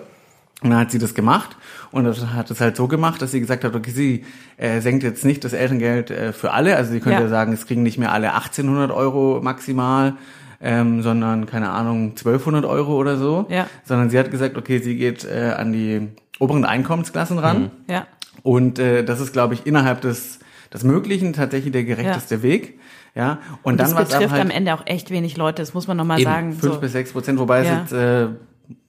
Und 0.63 0.69
dann 0.71 0.79
hat 0.81 0.91
sie 0.91 0.99
das 0.99 1.15
gemacht 1.15 1.57
und 1.91 2.05
das 2.05 2.27
hat 2.35 2.51
es 2.51 2.61
halt 2.61 2.77
so 2.77 2.87
gemacht, 2.87 3.23
dass 3.23 3.31
sie 3.31 3.41
gesagt 3.41 3.65
hat, 3.65 3.75
okay, 3.75 3.93
sie 3.93 4.25
äh, 4.59 4.81
senkt 4.83 5.03
jetzt 5.05 5.25
nicht 5.25 5.43
das 5.43 5.55
Elterngeld 5.55 6.11
äh, 6.11 6.35
für 6.35 6.53
alle, 6.53 6.77
also 6.77 6.93
sie 6.93 7.01
könnte 7.01 7.21
Ja. 7.21 7.25
ja 7.25 7.29
sagen, 7.31 7.55
es 7.55 7.67
kriegen 7.67 7.83
nicht 7.83 7.97
mehr 7.97 8.13
alle 8.13 8.35
1800 8.35 8.91
Euro 8.91 9.41
maximal, 9.43 10.17
ähm, 10.61 11.03
sondern 11.03 11.47
keine 11.47 11.71
Ahnung 11.71 12.11
1200 12.11 12.65
Euro 12.65 12.95
oder 12.97 13.17
so, 13.17 13.47
Ja. 13.49 13.67
sondern 13.85 14.11
sie 14.11 14.19
hat 14.19 14.31
gesagt, 14.31 14.57
okay, 14.57 14.79
sie 14.79 14.97
geht 14.97 15.25
äh, 15.25 15.55
an 15.57 15.73
die 15.73 16.09
oberen 16.39 16.65
Einkommensklassen 16.65 17.39
ran 17.39 17.71
Ja. 17.89 18.07
und 18.43 18.79
äh, 18.79 19.05
das 19.05 19.21
ist, 19.21 19.33
glaube 19.33 19.55
ich, 19.55 19.67
innerhalb 19.67 20.01
des 20.03 20.39
des 20.73 20.85
Möglichen 20.85 21.33
tatsächlich 21.33 21.73
der 21.73 21.83
gerechteste 21.83 22.43
Weg, 22.45 22.79
ja. 23.17 23.41
Und, 23.65 23.73
Und 23.73 23.77
dann 23.81 23.87
das 23.89 23.95
war 23.97 24.03
es 24.03 24.09
betrifft 24.11 24.31
halt 24.35 24.43
am 24.43 24.51
Ende 24.51 24.73
auch 24.73 24.83
echt 24.87 25.11
wenig 25.11 25.37
Leute, 25.37 25.63
das 25.63 25.75
muss 25.75 25.89
man 25.89 25.97
nochmal 25.97 26.21
Eben. 26.21 26.31
sagen. 26.31 26.53
fünf 26.53 26.75
So. 26.75 26.81
bis 26.81 26.93
sechs 26.93 27.11
Prozent, 27.11 27.41
wobei 27.41 27.65
Ja. 27.65 27.83
es 27.83 27.91
jetzt 27.91 27.93
äh, 27.93 28.29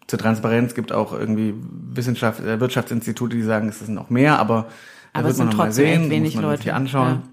zur 0.05 0.19
Transparenz 0.19 0.75
gibt 0.75 0.91
auch 0.91 1.11
irgendwie 1.11 1.55
Wissenschaft, 1.89 2.39
äh, 2.41 2.59
Wirtschaftsinstitute, 2.59 3.35
die 3.35 3.41
sagen, 3.41 3.67
es 3.69 3.79
sind 3.79 3.95
noch 3.95 4.11
mehr, 4.11 4.37
aber 4.37 4.67
da 5.13 5.21
Aber 5.21 5.23
wird 5.29 5.31
es 5.33 5.37
man 5.39 5.47
sind 5.47 5.57
noch 5.57 5.65
mal 5.65 5.71
sehen, 5.71 6.11
wenig 6.11 6.35
muss 6.35 6.43
man 6.43 6.51
Leute. 6.51 6.61
sich 6.63 6.73
anschauen. 6.73 7.23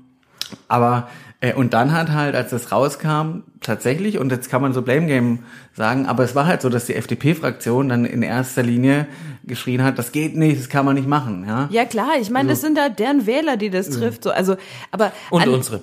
Aber 0.66 1.08
äh, 1.40 1.54
und 1.54 1.72
dann 1.72 1.92
hat 1.92 2.10
halt, 2.10 2.34
als 2.34 2.50
das 2.50 2.72
rauskam, 2.72 3.42
tatsächlich, 3.60 4.18
und 4.18 4.30
jetzt 4.32 4.50
kann 4.50 4.60
man 4.62 4.72
so 4.72 4.82
Blame 4.82 5.06
Game 5.06 5.40
sagen, 5.74 6.06
aber 6.06 6.24
es 6.24 6.34
war 6.34 6.46
halt 6.46 6.62
so, 6.62 6.68
dass 6.68 6.86
die 6.86 6.94
FDP-Fraktion 6.94 7.88
dann 7.88 8.04
in 8.04 8.22
erster 8.22 8.62
Linie 8.62 9.06
geschrien 9.44 9.82
hat, 9.84 9.98
das 9.98 10.12
geht 10.12 10.36
nicht, 10.36 10.58
das 10.58 10.68
kann 10.68 10.84
man 10.84 10.96
nicht 10.96 11.08
machen, 11.08 11.44
ja. 11.46 11.68
Ja 11.70 11.84
klar, 11.84 12.12
ich 12.20 12.30
meine, 12.30 12.48
das 12.50 12.60
sind 12.60 12.76
da 12.76 12.88
deren 12.88 13.26
Wähler, 13.26 13.56
die 13.56 13.70
das 13.70 13.88
trifft. 13.90 14.24
So, 14.24 14.30
also, 14.30 14.56
aber 14.90 15.12
Und 15.30 15.46
unsere. 15.48 15.82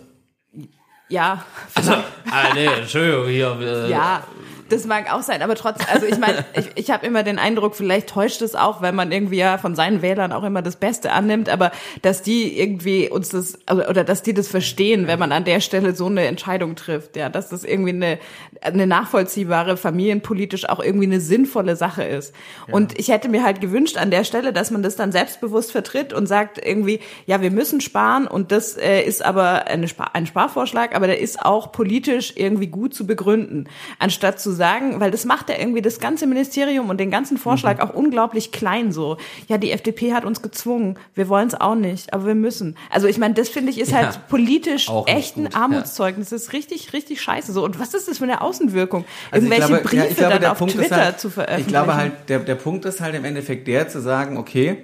ja, 1.09 1.43
Also, 1.73 1.93
ah, 1.93 2.53
nee, 2.53 2.65
Entschuldigung, 2.65 3.27
hier. 3.27 3.57
Äh, 3.61 3.89
ja, 3.91 4.23
das 4.69 4.85
mag 4.85 5.13
auch 5.13 5.21
sein, 5.21 5.41
aber 5.41 5.55
trotzdem, 5.55 5.87
also 5.91 6.05
ich 6.05 6.17
meine, 6.17 6.43
ich, 6.53 6.71
ich 6.75 6.91
habe 6.91 7.05
immer 7.05 7.23
den 7.23 7.37
Eindruck, 7.37 7.75
vielleicht 7.75 8.09
täuscht 8.09 8.41
es 8.41 8.55
auch, 8.55 8.81
weil 8.81 8.93
man 8.93 9.11
irgendwie 9.11 9.37
ja 9.37 9.57
von 9.57 9.75
seinen 9.75 10.01
Wählern 10.01 10.31
auch 10.31 10.43
immer 10.43 10.61
das 10.61 10.77
Beste 10.77 11.11
annimmt, 11.11 11.49
aber 11.49 11.71
dass 12.01 12.23
die 12.23 12.59
irgendwie 12.59 13.09
uns 13.09 13.29
das 13.29 13.59
also, 13.67 13.85
oder 13.85 14.03
dass 14.03 14.23
die 14.23 14.33
das 14.33 14.47
verstehen, 14.47 15.07
wenn 15.07 15.19
man 15.19 15.31
an 15.31 15.43
der 15.43 15.59
Stelle 15.59 15.95
so 15.95 16.07
eine 16.07 16.25
Entscheidung 16.25 16.75
trifft, 16.75 17.15
ja, 17.15 17.29
dass 17.29 17.49
das 17.49 17.63
irgendwie 17.63 17.91
eine 17.91 18.19
eine 18.61 18.87
nachvollziehbare 18.87 19.77
familienpolitisch 19.77 20.67
auch 20.67 20.79
irgendwie 20.79 21.05
eine 21.05 21.19
sinnvolle 21.19 21.75
Sache 21.75 22.03
ist. 22.03 22.33
Und 22.71 22.97
ich 22.97 23.09
hätte 23.09 23.29
mir 23.29 23.43
halt 23.43 23.61
gewünscht 23.61 23.97
an 23.97 24.09
der 24.09 24.23
Stelle, 24.23 24.53
dass 24.53 24.71
man 24.71 24.81
das 24.81 24.95
dann 24.95 25.11
selbstbewusst 25.11 25.71
vertritt 25.71 26.13
und 26.13 26.25
sagt 26.25 26.65
irgendwie, 26.65 27.01
ja, 27.27 27.41
wir 27.41 27.51
müssen 27.51 27.81
sparen 27.81 28.25
und 28.25 28.51
das 28.51 28.77
äh, 28.77 29.01
ist 29.01 29.23
aber 29.23 29.67
eine 29.67 29.87
Spar 29.87 30.15
ein 30.15 30.25
Sparvorschlag, 30.25 30.95
aber 30.95 31.07
der 31.07 31.19
ist 31.19 31.45
auch 31.45 31.71
politisch 31.71 32.33
irgendwie 32.35 32.67
gut 32.67 32.95
zu 32.95 33.05
begründen, 33.05 33.67
anstatt 33.99 34.39
zu 34.39 34.54
sagen, 34.55 34.99
weil 34.99 35.11
das 35.11 35.25
macht 35.25 35.49
ja 35.49 35.57
irgendwie 35.59 35.81
das 35.81 35.99
ganze 35.99 36.25
Ministerium 36.27 36.89
und 36.89 36.99
den 36.99 37.11
ganzen 37.11 37.37
Vorschlag 37.37 37.79
auch 37.81 37.93
unglaublich 37.93 38.51
klein 38.51 38.91
so. 38.91 39.17
Ja, 39.47 39.57
die 39.57 39.71
FDP 39.71 40.13
hat 40.13 40.25
uns 40.25 40.41
gezwungen, 40.41 40.97
wir 41.13 41.29
wollen 41.29 41.47
es 41.47 41.53
auch 41.59 41.75
nicht, 41.75 42.13
aber 42.13 42.25
wir 42.25 42.35
müssen. 42.35 42.75
Also 42.89 43.07
ich 43.07 43.17
meine, 43.17 43.33
das 43.35 43.49
finde 43.49 43.71
ich 43.71 43.79
ist 43.79 43.91
Ja, 43.91 43.97
halt 43.97 44.27
politisch 44.27 44.89
echt 45.05 45.37
ein. 45.37 45.53
Armutszeugnis. 45.53 46.29
Das 46.29 46.41
ist 46.43 46.53
richtig, 46.53 46.93
richtig 46.93 47.21
scheiße 47.21 47.51
so. 47.51 47.63
Und 47.63 47.79
was 47.79 47.93
ist 47.93 48.07
das 48.07 48.17
für 48.17 48.23
eine 48.23 48.41
Außenwirkung? 48.41 49.05
Also 49.31 49.45
Irgendwelche 49.47 49.67
glaube- 49.67 49.83
Briefe 49.89 50.05
ja, 50.07 50.13
glaube, 50.29 50.39
dann 50.39 50.51
auf 50.51 50.57
Punkt 50.57 50.73
Twitter 50.75 50.95
halt, 50.95 51.19
zu 51.19 51.29
veröffentlichen. 51.29 51.61
Ich 51.67 51.73
glaube 51.73 51.95
halt, 51.95 52.13
der, 52.29 52.39
der 52.39 52.55
Punkt 52.55 52.85
ist 52.85 53.01
halt 53.01 53.13
im 53.15 53.25
Endeffekt 53.25 53.67
der, 53.67 53.87
zu 53.89 54.01
sagen, 54.01 54.37
okay, 54.37 54.77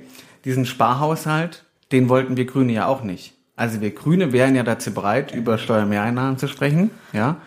diesen 0.46 0.66
Sparhaushalt, 0.66 1.64
den 1.92 2.10
wollten 2.10 2.38
wir 2.38 2.46
Grüne 2.46 2.74
ja 2.74 2.88
auch 2.88 3.04
nicht. 3.04 3.34
Also 3.56 3.80
wir 3.82 3.92
Grüne 3.92 4.34
wären 4.34 4.56
ja 4.56 4.64
dazu 4.64 4.92
bereit, 4.94 5.34
über 5.36 5.58
Steuermehreinnahmen 5.58 6.38
zu 6.38 6.48
sprechen, 6.48 6.90
ja. 7.14 7.38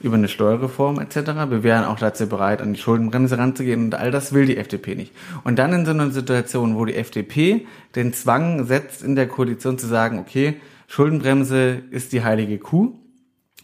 Über 0.00 0.16
eine 0.16 0.28
Steuerreform 0.28 0.98
etc. 0.98 1.16
Wir 1.48 1.62
wären 1.62 1.84
auch 1.84 1.98
dazu 1.98 2.28
bereit, 2.28 2.62
an 2.62 2.72
die 2.72 2.80
Schuldenbremse 2.80 3.38
ranzugehen 3.38 3.84
und 3.84 3.94
all 3.94 4.10
das 4.10 4.32
will 4.32 4.46
die 4.46 4.56
FDP 4.56 4.94
nicht. 4.94 5.12
Und 5.44 5.58
dann 5.58 5.72
in 5.72 5.84
so 5.84 5.92
einer 5.92 6.10
Situation, 6.10 6.76
wo 6.76 6.84
die 6.84 6.94
FDP 6.94 7.66
den 7.94 8.12
Zwang 8.12 8.64
setzt, 8.64 9.02
in 9.02 9.14
der 9.14 9.28
Koalition 9.28 9.78
zu 9.78 9.86
sagen, 9.86 10.18
okay, 10.18 10.56
Schuldenbremse 10.86 11.82
ist 11.90 12.12
die 12.12 12.24
heilige 12.24 12.58
Kuh 12.58 12.94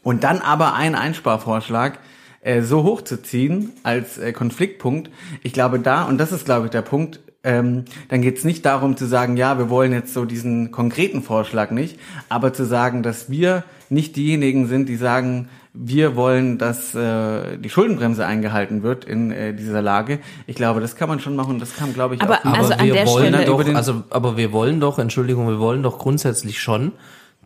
und 0.02 0.24
dann 0.24 0.40
aber 0.40 0.74
einen 0.74 0.94
Einsparvorschlag 0.94 1.98
äh, 2.42 2.62
so 2.62 2.84
hochzuziehen 2.84 3.72
als 3.82 4.18
äh, 4.18 4.32
Konfliktpunkt, 4.32 5.10
ich 5.42 5.52
glaube 5.52 5.80
da, 5.80 6.04
und 6.04 6.18
das 6.18 6.32
ist 6.32 6.44
glaube 6.44 6.66
ich 6.66 6.70
der 6.70 6.82
Punkt, 6.82 7.20
ähm, 7.42 7.84
dann 8.08 8.22
geht 8.22 8.38
es 8.38 8.44
nicht 8.44 8.66
darum 8.66 8.96
zu 8.96 9.06
sagen, 9.06 9.36
ja, 9.36 9.56
wir 9.56 9.70
wollen 9.70 9.92
jetzt 9.92 10.12
so 10.12 10.24
diesen 10.24 10.72
konkreten 10.72 11.22
Vorschlag 11.22 11.70
nicht, 11.70 11.98
aber 12.28 12.52
zu 12.52 12.64
sagen, 12.64 13.02
dass 13.02 13.30
wir 13.30 13.64
nicht 13.88 14.16
diejenigen 14.16 14.66
sind, 14.66 14.88
die 14.88 14.96
sagen, 14.96 15.48
wir 15.78 16.16
wollen, 16.16 16.58
dass 16.58 16.94
äh, 16.94 17.58
die 17.58 17.68
Schuldenbremse 17.68 18.24
eingehalten 18.26 18.82
wird 18.82 19.04
in 19.04 19.30
äh, 19.30 19.52
dieser 19.54 19.82
Lage. 19.82 20.20
Ich 20.46 20.56
glaube, 20.56 20.80
das 20.80 20.96
kann 20.96 21.08
man 21.08 21.20
schon 21.20 21.36
machen. 21.36 21.58
Das 21.58 21.76
kann, 21.76 21.92
glaube 21.92 22.14
ich, 22.14 22.22
Aber- 22.22 22.40
auch. 22.40 22.44
Also 22.44 22.72
aber 22.72 22.80
an 22.80 22.86
wir 22.86 22.94
der 22.94 23.06
wollen 23.06 23.34
Stelle- 23.34 23.44
doch, 23.46 23.74
also, 23.74 24.02
aber 24.10 24.36
wir 24.36 24.52
wollen 24.52 24.80
doch, 24.80 24.98
Entschuldigung, 24.98 25.48
wir 25.48 25.58
wollen 25.58 25.82
doch 25.82 25.98
grundsätzlich 25.98 26.60
schon, 26.60 26.92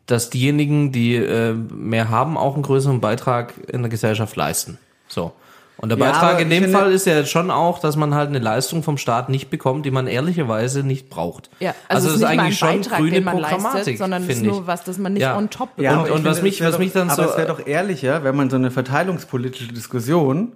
dass 0.07 0.31
diejenigen, 0.31 0.93
die 0.93 1.17
äh, 1.17 1.53
mehr 1.55 2.09
haben, 2.09 2.37
auch 2.37 2.55
einen 2.55 2.63
größeren 2.63 3.01
Beitrag 3.01 3.55
in 3.73 3.83
der 3.83 3.91
Gesellschaft 3.91 4.37
leisten. 4.37 4.79
So. 5.09 5.33
Und 5.81 5.89
der 5.89 5.97
Ja, 5.99 6.05
Beitrag 6.13 6.33
aber 6.33 6.41
in 6.43 6.51
dem 6.51 6.71
Fall 6.71 6.93
ist 6.93 7.07
ja 7.07 7.15
jetzt 7.15 7.31
schon 7.31 7.51
auch, 7.51 7.79
dass 7.79 7.97
man 7.97 8.15
halt 8.15 8.29
eine 8.29 8.39
Leistung 8.39 8.83
vom 8.83 8.99
Staat 8.99 9.31
nicht 9.31 9.49
bekommt, 9.49 9.87
die 9.87 9.91
man 9.91 10.07
ehrlicherweise 10.07 10.83
nicht 10.83 11.09
braucht. 11.09 11.49
Ja, 11.59 11.75
also, 11.89 12.09
es 12.09 12.15
ist 12.17 12.21
nicht 12.21 12.37
mal 12.37 12.45
ein 12.45 12.57
Beitrag, 12.61 12.99
grüne 12.99 13.11
den 13.13 13.25
man 13.25 13.35
Programmatik, 13.37 13.75
leistet, 13.77 13.99
sondern 13.99 14.23
es 14.25 14.29
ist 14.29 14.43
nur 14.43 14.67
was, 14.67 14.85
das 14.85 14.99
man 14.99 15.15
nicht 15.15 15.23
Ja. 15.23 15.39
on 15.39 15.49
top 15.49 15.71
Ja, 15.79 15.93
bekommt. 15.93 16.11
und- 16.11 16.19
ich 16.21 16.25
was 16.27 16.43
mich- 16.43 16.61
was 16.63 16.79
mich 16.79 16.93
dann 16.93 17.09
doch, 17.09 17.15
so- 17.17 17.23
Aber 17.23 17.31
es 17.33 17.37
wäre 17.39 17.49
doch 17.49 17.67
ehrlicher, 17.67 18.23
wenn 18.25 18.37
man 18.37 18.51
so 18.51 18.57
eine 18.57 18.71
verteilungspolitische 18.71 19.73
Diskussion 19.73 20.53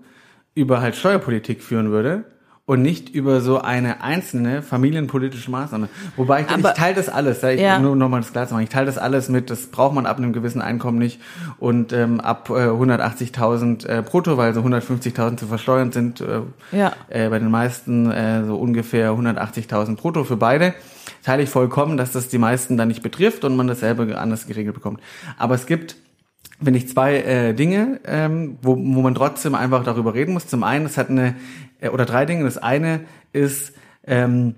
über 0.55 0.81
halt 0.83 0.95
Steuerpolitik 0.95 1.63
führen 1.63 1.91
würde 1.91 2.25
und 2.67 2.81
nicht 2.81 3.11
über 3.11 3.43
so 3.43 3.61
eine 3.61 4.03
einzelne 4.03 4.63
familienpolitische 4.63 5.51
Maßnahme. 5.51 5.89
Wobei 6.17 6.41
ich, 6.41 6.57
ich 6.57 6.63
teile 6.73 6.95
das 6.95 7.09
alles, 7.11 7.43
ja, 7.43 7.51
ich, 7.51 7.61
Ja. 7.61 7.79
nur 7.79 7.95
nochmal 7.95 8.21
das 8.23 8.33
klar 8.33 8.47
zu 8.49 8.55
machen, 8.55 8.65
ich 8.65 8.71
teile 8.71 8.87
das 8.87 8.97
alles 8.97 9.29
mit, 9.29 9.51
das 9.51 9.67
braucht 9.67 9.95
man 9.95 10.07
ab 10.07 10.17
einem 10.17 10.33
gewissen 10.33 10.63
Einkommen 10.63 10.99
nicht 10.99 11.21
und 11.59 11.93
ähm, 11.93 12.21
ab 12.21 12.49
äh, 12.49 12.69
180.000 12.71 13.87
äh, 13.87 14.03
brutto, 14.03 14.37
weil 14.37 14.55
so 14.55 14.61
150.000 14.61 15.37
zu 15.37 15.47
versteuern 15.47 15.93
sind, 15.93 16.21
äh, 16.23 16.41
Ja. 16.73 16.93
äh, 17.09 17.29
bei 17.29 17.39
den 17.39 17.51
meisten 17.51 18.11
äh, 18.11 18.45
so 18.45 18.57
ungefähr 18.57 19.13
180.000 19.13 19.97
brutto 19.97 20.25
für 20.25 20.37
beide. 20.37 20.75
Teile 21.23 21.43
ich 21.43 21.51
vollkommen, 21.51 21.97
dass 21.97 22.13
das 22.13 22.29
die 22.29 22.39
meisten 22.39 22.77
dann 22.77 22.89
nicht 22.89 23.03
betrifft 23.03 23.45
und 23.45 23.57
man 23.57 23.67
dasselbe 23.67 24.19
anders 24.19 24.47
geregelt 24.47 24.75
bekommt. 24.75 25.01
Aber 25.39 25.55
es 25.55 25.67
gibt 25.67 25.97
finde 26.63 26.79
ich 26.79 26.89
zwei 26.89 27.17
äh, 27.17 27.53
Dinge, 27.53 28.01
ähm, 28.07 28.59
wo, 28.63 28.77
wo 28.77 29.03
man 29.03 29.15
trotzdem 29.15 29.55
einfach 29.57 29.83
darüber 29.85 30.15
reden 30.15 30.33
muss. 30.35 30.47
Zum 30.47 30.63
einen, 30.63 30.87
es 30.87 30.97
hat 30.97 31.11
eine, 31.11 31.35
äh, 31.85 31.89
oder 31.91 32.05
drei 32.05 32.27
Dinge. 32.27 32.45
Das 32.45 32.59
eine 32.59 33.01
ist, 33.33 33.75
ähm, 34.07 34.55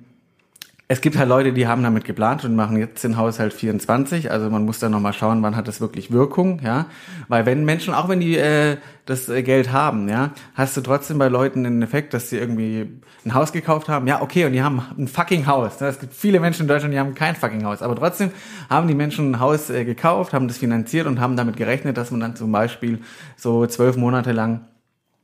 es 0.89 1.01
gibt 1.01 1.19
halt 1.19 1.29
Leute, 1.29 1.53
die 1.53 1.67
haben 1.67 1.83
damit 1.83 2.05
geplant 2.05 2.45
und 2.45 2.55
machen 2.55 2.77
jetzt 2.77 3.03
den 3.03 3.17
Haushalt 3.17 3.53
24. 3.53 4.31
Also 4.31 4.51
man 4.51 4.65
muss 4.65 4.79
dann 4.79 4.93
nochmal 4.93 5.13
schauen, 5.13 5.43
wann 5.43 5.57
hat 5.57 5.67
das 5.67 5.81
wirklich 5.81 6.13
Wirkung, 6.13 6.61
ja. 6.63 6.87
Weil 7.27 7.45
wenn 7.45 7.65
Menschen, 7.65 7.93
auch 7.93 8.09
wenn 8.09 8.21
die 8.21 8.37
äh, 8.37 8.77
das 9.05 9.29
äh, 9.29 9.43
Geld 9.43 9.73
haben, 9.73 10.09
ja, 10.09 10.31
hast 10.55 10.77
du 10.77 10.81
trotzdem 10.83 11.19
bei 11.19 11.27
Leuten 11.27 11.65
den 11.65 11.83
Effekt, 11.83 12.15
dass 12.15 12.31
sie 12.31 12.39
irgendwie 12.39 13.01
ein 13.25 13.35
Haus 13.35 13.51
gekauft 13.51 13.89
haben. 13.89 14.07
Ja, 14.07 14.23
okay, 14.23 14.45
und 14.45 14.53
die 14.53 14.63
haben 14.63 14.81
ein 14.97 15.09
fucking 15.09 15.49
Haus. 15.49 15.81
ne? 15.81 15.89
Es 15.89 15.99
gibt 15.99 16.15
viele 16.15 16.39
Menschen 16.39 16.63
in 16.63 16.69
Deutschland, 16.69 16.95
die 16.95 17.01
haben 17.01 17.17
kein 17.17 17.35
fucking 17.35 17.65
Haus. 17.65 17.83
Aber 17.83 17.97
trotzdem 17.97 18.31
haben 18.71 18.87
die 18.87 18.95
Menschen 18.95 19.33
ein 19.33 19.41
Haus 19.41 19.69
äh, 19.71 19.85
gekauft, 19.85 20.33
haben 20.33 20.47
das 20.47 20.59
finanziert 20.59 21.09
und 21.09 21.19
haben 21.19 21.37
damit 21.37 21.57
gerechnet, 21.57 21.97
dass 21.97 22.13
man 22.13 22.21
dann 22.21 22.37
zum 22.37 22.53
Beispiel 22.53 23.01
so 23.37 23.67
zwölf 23.67 23.97
Monate 23.97 24.31
lang 24.31 24.61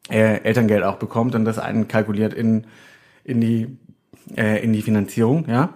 äh, 0.08 0.42
Elterngeld 0.42 0.84
auch 0.84 0.96
bekommt 0.96 1.34
und 1.34 1.44
das 1.44 1.58
einkalkuliert 1.58 2.34
in, 2.34 2.66
in 3.24 3.40
die 3.40 3.78
äh, 4.36 4.62
in 4.62 4.72
die 4.72 4.82
Finanzierung, 4.82 5.48
ja. 5.48 5.70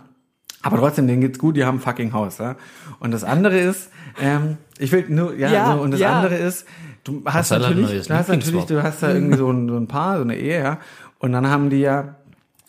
Aber 0.63 0.79
trotzdem, 0.79 1.07
denen 1.07 1.21
geht's 1.21 1.39
gut, 1.39 1.57
die 1.57 1.65
haben 1.65 1.79
ein 1.79 1.81
fucking 1.81 2.13
Haus, 2.13 2.39
ja. 2.39 2.57
Und 2.99 3.13
das 3.13 3.25
andere 3.25 3.59
ist, 3.59 3.91
ähm, 4.21 4.57
ich 4.79 4.93
will 4.93 5.05
nur, 5.09 5.35
ja, 5.35 5.51
Ja, 5.51 5.77
so, 5.77 5.83
und 5.83 5.93
das 5.93 6.01
ja. 6.01 6.13
andere 6.13 6.37
ist, 6.37 6.67
du 7.05 7.23
hast 7.25 7.53
ein 7.53 7.61
natürlich, 7.61 8.07
du 8.07 8.15
hast 8.15 8.29
natürlich, 8.29 8.65
du 8.65 8.83
hast 8.83 9.03
da 9.03 9.13
irgendwie 9.13 9.37
so 9.37 9.51
ein, 9.51 9.69
so 9.69 9.77
ein 9.77 9.87
Paar, 9.87 10.17
so 10.17 10.23
eine 10.23 10.37
Ehe, 10.37 10.61
ja. 10.61 10.79
Und 11.19 11.33
dann 11.33 11.49
haben 11.49 11.71
die 11.71 11.81
ja, 11.81 12.17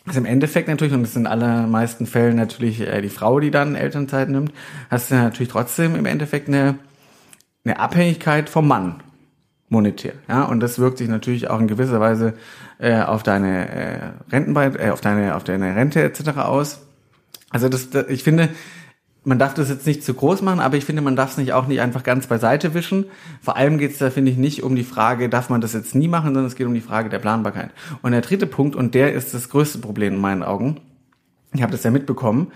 also 0.05 0.19
im 0.19 0.25
Endeffekt 0.25 0.67
natürlich, 0.67 0.93
und 0.93 1.03
das 1.03 1.13
sind 1.13 1.23
in 1.23 1.27
allermeisten 1.27 2.05
Fällen 2.05 2.35
natürlich 2.35 2.81
äh, 2.81 3.01
die 3.01 3.09
Frau, 3.09 3.39
die 3.39 3.51
dann 3.51 3.75
Elternzeit 3.75 4.29
nimmt, 4.29 4.53
hast 4.89 5.11
du 5.11 5.15
natürlich 5.15 5.49
trotzdem 5.49 5.95
im 5.95 6.05
Endeffekt 6.05 6.47
eine, 6.47 6.75
eine 7.65 7.79
Abhängigkeit 7.79 8.49
vom 8.49 8.67
Mann 8.67 9.01
monetär. 9.69 10.13
Ja, 10.27 10.43
und 10.43 10.59
das 10.59 10.79
wirkt 10.79 10.97
sich 10.97 11.09
natürlich 11.09 11.49
auch 11.49 11.59
in 11.59 11.67
gewisser 11.67 11.99
Weise 11.99 12.33
äh, 12.79 13.01
auf 13.01 13.23
deine 13.23 13.69
äh, 13.69 13.99
Rentenbeit, 14.31 14.79
äh, 14.79 14.91
auf 14.91 15.01
deine 15.01 15.35
auf 15.35 15.43
deine 15.43 15.75
Rente 15.75 16.01
etc. 16.03 16.37
aus. 16.37 16.81
Also 17.49 17.69
das, 17.69 17.89
das 17.89 18.07
ich 18.07 18.23
finde, 18.23 18.49
man 19.27 19.39
darf 19.39 19.53
das 19.53 19.69
jetzt 19.69 19.85
nicht 19.85 20.05
zu 20.05 20.13
groß 20.13 20.41
machen, 20.41 20.61
aber 20.61 20.77
ich 20.77 20.85
finde, 20.85 21.01
man 21.01 21.17
darf 21.17 21.31
es 21.31 21.37
nicht 21.37 21.51
auch 21.51 21.67
nicht 21.67 21.81
einfach 21.81 22.03
ganz 22.03 22.27
beiseite 22.27 22.73
wischen. 22.73 23.05
Vor 23.41 23.57
allem 23.57 23.77
geht 23.77 23.91
es 23.91 23.97
da, 23.97 24.09
finde 24.09 24.31
ich, 24.31 24.37
nicht 24.37 24.63
um 24.63 24.75
die 24.75 24.85
Frage, 24.85 25.27
darf 25.27 25.49
man 25.49 25.59
das 25.59 25.73
jetzt 25.73 25.95
nie 25.95 26.07
machen, 26.07 26.27
sondern 26.27 26.45
es 26.45 26.55
geht 26.55 26.65
um 26.65 26.73
die 26.73 26.79
Frage 26.79 27.09
der 27.09 27.19
Planbarkeit. 27.19 27.71
Und 28.01 28.13
der 28.13 28.21
dritte 28.21 28.47
Punkt, 28.47 28.73
und 28.77 28.95
der 28.95 29.13
ist 29.13 29.33
das 29.33 29.49
größte 29.49 29.79
Problem 29.79 30.13
in 30.13 30.21
meinen 30.21 30.43
Augen, 30.43 30.79
ich 31.53 31.61
habe 31.61 31.73
das 31.73 31.83
ja 31.83 31.91
mitbekommen, 31.91 32.53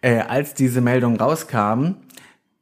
äh, 0.00 0.20
als 0.20 0.54
diese 0.54 0.80
Meldung 0.80 1.16
rauskam, 1.16 1.96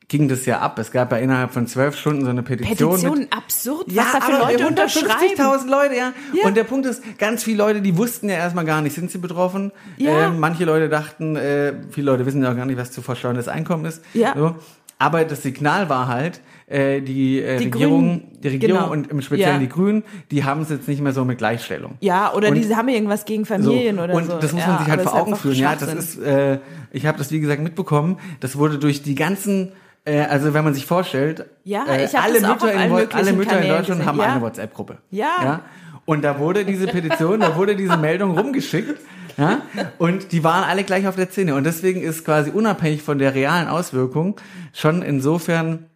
ging 0.09 0.29
das 0.29 0.45
ja 0.47 0.61
ab. 0.61 0.79
Es 0.79 0.91
gab 0.91 1.12
ja 1.12 1.19
innerhalb 1.19 1.53
von 1.53 1.67
zwölf 1.67 1.97
Stunden 1.97 2.25
so 2.25 2.31
eine 2.31 2.43
Petition. 2.43 2.91
mit, 2.93 3.01
Petitionen 3.01 3.33
absurd, 3.33 3.85
was 3.88 4.12
da 4.12 4.21
für 4.21 4.33
Leute 4.38 4.67
unterschreiben. 4.67 5.38
150.000 5.38 5.69
Leute, 5.71 5.97
ja. 5.97 6.12
Ja. 6.35 6.47
Und 6.47 6.57
der 6.57 6.65
Punkt 6.65 6.87
ist, 6.87 7.03
ganz 7.19 7.45
viele 7.45 7.59
Leute, 7.59 7.81
die 7.83 7.97
wussten 7.97 8.29
ja 8.29 8.37
erstmal 8.37 8.65
gar 8.65 8.83
nicht, 8.83 8.95
sind 8.95 9.11
sie 9.11 9.19
betroffen. 9.19 9.73
Ja. 9.97 10.27
Ähm, 10.29 10.41
manche 10.41 10.65
Leute 10.65 10.88
dachten, 10.88 11.37
äh, 11.37 11.73
viele 11.91 12.11
Leute 12.11 12.27
wissen 12.27 12.43
ja 12.43 12.53
auch 12.53 12.57
gar 12.57 12.67
nicht, 12.67 12.79
was 12.79 12.91
zu 12.93 13.03
versteuerndes 13.03 13.49
Einkommen 13.49 13.85
ist. 13.85 14.03
Ja. 14.15 14.35
So. 14.37 14.57
Aber 14.99 15.25
das 15.25 15.43
Signal 15.43 15.88
war 15.88 16.07
halt, 16.07 16.41
äh, 16.69 17.01
die, 17.01 17.41
äh, 17.43 17.57
Die 17.59 17.65
Regierung, 17.65 18.01
Grünen, 18.21 18.38
die 18.41 18.49
Regierung 18.49 18.79
genau. 18.79 18.93
und 18.93 19.11
im 19.11 19.21
Speziellen 19.21 19.55
Ja. 19.55 19.59
die 19.59 19.69
Grünen, 19.69 20.05
die 20.31 20.45
haben 20.45 20.61
es 20.62 20.71
jetzt 20.71 20.87
nicht 20.87 21.01
mehr 21.01 21.12
so 21.12 21.25
mit 21.25 21.38
Gleichstellung. 21.38 21.97
Ja, 22.01 22.33
oder 22.33 22.49
Und- 22.51 22.55
die 22.55 22.77
haben 22.77 22.88
irgendwas 22.88 23.25
gegen 23.25 23.45
Familien 23.45 23.97
so. 23.97 24.03
oder 24.03 24.15
und 24.15 24.27
so. 24.27 24.38
das 24.38 24.53
muss 24.53 24.62
ja, 24.62 24.69
man 24.69 24.79
sich 24.79 24.88
halt 24.88 25.03
vor 25.03 25.15
Augen 25.15 25.35
führen. 25.37 25.57
Ja, 25.57 25.75
das 25.75 25.93
ist, 25.93 26.19
äh, 26.23 26.59
ich 26.93 27.05
habe 27.07 27.19
das 27.19 27.33
wie 27.33 27.41
gesagt 27.41 27.61
mitbekommen. 27.62 28.19
Das 28.38 28.57
wurde 28.57 28.79
durch 28.79 29.03
die 29.03 29.17
ganzen, 29.17 29.73
äh, 30.05 30.21
also 30.23 30.55
wenn 30.55 30.65
man 30.65 30.75
sich 30.75 30.87
vorstellt, 30.87 31.47
Ja, 31.65 31.85
äh, 31.87 32.09
alle 32.17 32.41
Mütter 32.41 32.73
in 32.73 32.79
alle 32.81 33.33
Mütter 33.33 33.33
in 33.33 33.47
Kanälen 33.47 33.69
Deutschland 33.69 33.87
gesehen. 34.01 34.07
haben 34.07 34.19
Ja. 34.19 34.25
eine 34.33 34.41
WhatsApp-Gruppe. 34.43 34.99
Ja. 35.11 35.27
ja. 35.43 35.61
Und 36.05 36.23
da 36.25 36.38
wurde 36.38 36.65
diese 36.65 36.87
Petition, 36.88 37.41
da 37.41 37.55
wurde 37.57 37.77
diese 37.77 37.97
Meldung 37.97 38.31
rumgeschickt. 38.38 38.99
Ja, 39.38 39.62
und 39.97 40.33
die 40.33 40.45
waren 40.45 40.62
alle 40.65 40.85
gleich 40.85 41.07
auf 41.07 41.17
der 41.17 41.31
Szene. 41.31 41.55
Und 41.55 41.65
deswegen 41.65 42.03
ist 42.03 42.23
quasi 42.25 42.51
unabhängig 42.51 43.03
von 43.03 43.19
der 43.19 43.35
realen 43.35 43.67
Auswirkung 43.67 44.38
schon 44.75 45.01
insofern 45.01 45.87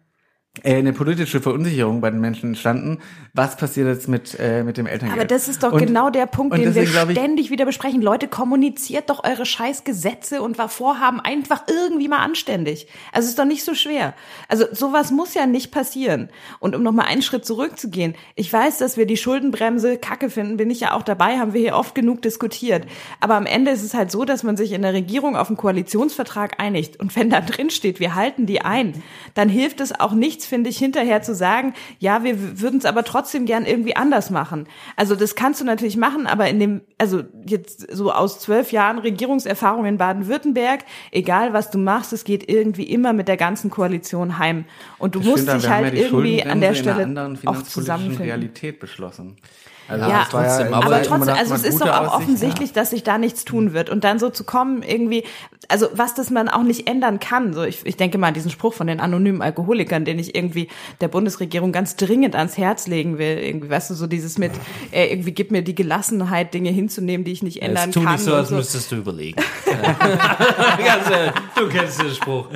eine 0.63 0.93
politische 0.93 1.41
Verunsicherung 1.41 2.01
bei 2.01 2.09
den 2.09 2.19
Menschen 2.21 2.49
entstanden. 2.49 2.99
Was 3.33 3.57
passiert 3.57 3.87
jetzt 3.87 4.07
mit, 4.07 4.37
äh, 4.39 4.63
mit 4.63 4.77
dem 4.77 4.87
Elterngeld? 4.87 5.19
Aber 5.19 5.27
das 5.27 5.47
ist 5.47 5.63
doch 5.63 5.73
Und- 5.73 5.85
genau 5.85 6.09
der 6.09 6.25
Punkt, 6.25 6.55
den 6.55 6.73
wir 6.73 6.83
deswegen 6.83 7.11
ich, 7.11 7.17
ständig 7.17 7.49
wieder 7.51 7.65
besprechen. 7.65 8.01
Leute, 8.01 8.27
kommuniziert 8.27 9.09
doch 9.09 9.23
eure 9.23 9.45
scheiß 9.45 9.83
Gesetze 9.83 10.41
und 10.41 10.57
was 10.57 10.73
vorhaben 10.73 11.19
einfach 11.19 11.63
irgendwie 11.67 12.07
mal 12.07 12.19
anständig. 12.19 12.87
Also 13.11 13.25
es 13.25 13.29
ist 13.31 13.39
doch 13.39 13.45
nicht 13.45 13.63
so 13.63 13.75
schwer. 13.75 14.13
Also 14.47 14.65
sowas 14.71 15.11
muss 15.11 15.33
ja 15.33 15.45
nicht 15.45 15.71
passieren. 15.71 16.29
Und 16.59 16.75
um 16.75 16.83
nochmal 16.83 17.05
einen 17.07 17.21
Schritt 17.21 17.45
zurückzugehen, 17.45 18.15
ich 18.35 18.51
weiß, 18.51 18.77
dass 18.79 18.97
wir 18.97 19.05
die 19.05 19.17
Schuldenbremse 19.17 19.97
kacke 19.97 20.29
finden, 20.29 20.57
bin 20.57 20.69
ich 20.71 20.79
ja 20.79 20.93
auch 20.93 21.03
dabei, 21.03 21.37
haben 21.37 21.53
wir 21.53 21.61
hier 21.61 21.75
oft 21.75 21.95
genug 21.95 22.21
diskutiert. 22.21 22.85
Aber 23.19 23.35
am 23.35 23.45
Ende 23.45 23.71
ist 23.71 23.83
es 23.83 23.93
halt 23.93 24.11
so, 24.11 24.25
dass 24.25 24.43
man 24.43 24.57
sich 24.57 24.71
in 24.71 24.81
der 24.81 24.93
Regierung 24.93 25.35
auf 25.35 25.47
einen 25.49 25.57
Koalitionsvertrag 25.57 26.59
einigt. 26.59 26.99
Und 26.99 27.15
wenn 27.15 27.29
da 27.29 27.41
drin 27.41 27.69
steht, 27.69 27.99
wir 27.99 28.15
halten 28.15 28.45
die 28.45 28.61
ein, 28.61 29.03
dann 29.33 29.49
hilft 29.49 29.79
es 29.81 29.97
auch 29.99 30.13
nichts, 30.13 30.46
finde 30.47 30.69
ich, 30.69 30.77
hinterher 30.77 31.21
zu 31.21 31.35
sagen, 31.35 31.73
ja, 31.99 32.23
wir 32.23 32.59
würden 32.61 32.79
es 32.79 32.85
aber 32.85 33.03
trotzdem 33.03 33.45
gern 33.45 33.65
irgendwie 33.65 33.95
anders 33.95 34.29
machen. 34.29 34.67
Also 34.95 35.15
das 35.15 35.35
kannst 35.35 35.61
du 35.61 35.65
natürlich 35.65 35.97
machen, 35.97 36.27
aber 36.27 36.47
in 36.49 36.59
dem, 36.59 36.81
also 36.97 37.23
jetzt 37.45 37.87
so 37.91 38.11
aus 38.11 38.39
zwölf 38.39 38.71
Jahren 38.71 38.99
Regierungserfahrung 38.99 39.85
in 39.85 39.97
Baden-Württemberg, 39.97 40.85
egal 41.11 41.53
was 41.53 41.69
du 41.69 41.77
machst, 41.77 42.13
es 42.13 42.23
geht 42.23 42.49
irgendwie 42.49 42.83
immer 42.83 43.13
mit 43.13 43.27
der 43.27 43.37
ganzen 43.37 43.69
Koalition 43.69 44.37
heim. 44.37 44.65
Und 44.97 45.15
du 45.15 45.19
Das 45.19 45.27
musst 45.27 45.47
dich 45.47 45.69
halt 45.69 45.93
ja 45.93 45.99
irgendwie 45.99 46.43
an 46.43 46.61
der 46.61 46.73
Stelle 46.73 47.37
auch 47.45 47.61
zusammenfinden. 47.63 48.25
Realität 48.25 48.79
beschlossen. 48.79 49.37
Also 49.87 50.09
ja, 50.09 50.25
trotzdem, 50.29 50.69
ja 50.71 50.77
aber- 50.77 50.85
aber 50.85 51.01
trotzdem, 51.03 51.35
also 51.35 51.53
es 51.55 51.63
ist 51.63 51.79
doch 51.81 51.87
auch 51.89 52.13
offensichtlich, 52.15 52.73
dass 52.73 52.89
sich 52.89 53.03
da 53.03 53.17
nichts 53.17 53.45
tun 53.45 53.73
wird. 53.73 53.89
Und 53.89 54.03
dann 54.03 54.19
so 54.19 54.29
zu 54.29 54.43
kommen, 54.43 54.83
irgendwie, 54.83 55.23
also 55.69 55.87
was 55.93 56.13
das 56.13 56.29
man 56.29 56.49
auch 56.49 56.63
nicht 56.63 56.87
ändern 56.89 57.19
kann. 57.19 57.53
So, 57.53 57.63
ich, 57.63 57.85
ich 57.85 57.97
denke 57.97 58.17
mal 58.17 58.27
an 58.27 58.33
diesen 58.33 58.51
Spruch 58.51 58.73
von 58.73 58.87
den 58.87 58.99
anonymen 58.99 59.41
Alkoholikern, 59.41 60.05
den 60.05 60.19
ich 60.19 60.35
irgendwie 60.35 60.67
der 61.01 61.07
Bundesregierung 61.07 61.71
ganz 61.71 61.95
dringend 61.95 62.35
ans 62.35 62.57
Herz 62.57 62.87
legen 62.87 63.17
will. 63.17 63.37
Irgendwie, 63.37 63.69
weißt 63.69 63.89
du, 63.89 63.93
so 63.93 64.07
dieses 64.07 64.37
mit, 64.37 64.51
äh, 64.91 65.07
irgendwie 65.11 65.31
gib 65.31 65.51
mir 65.51 65.61
die 65.61 65.75
Gelassenheit, 65.75 66.53
Dinge 66.53 66.69
hinzunehmen, 66.69 67.23
die 67.23 67.31
ich 67.31 67.43
nicht 67.43 67.61
ändern 67.61 67.85
Jetzt 67.85 67.93
tu 67.93 68.03
kann. 68.03 68.13
nicht 68.13 68.23
so, 68.25 68.33
als 68.33 68.49
müsstest 68.51 68.91
du 68.91 68.97
überlegen. 68.97 69.41
Ganz 69.67 71.09
ehrlich, 71.09 71.31
du 71.55 71.67
kennst 71.69 72.01
den 72.01 72.11
Spruch. 72.11 72.47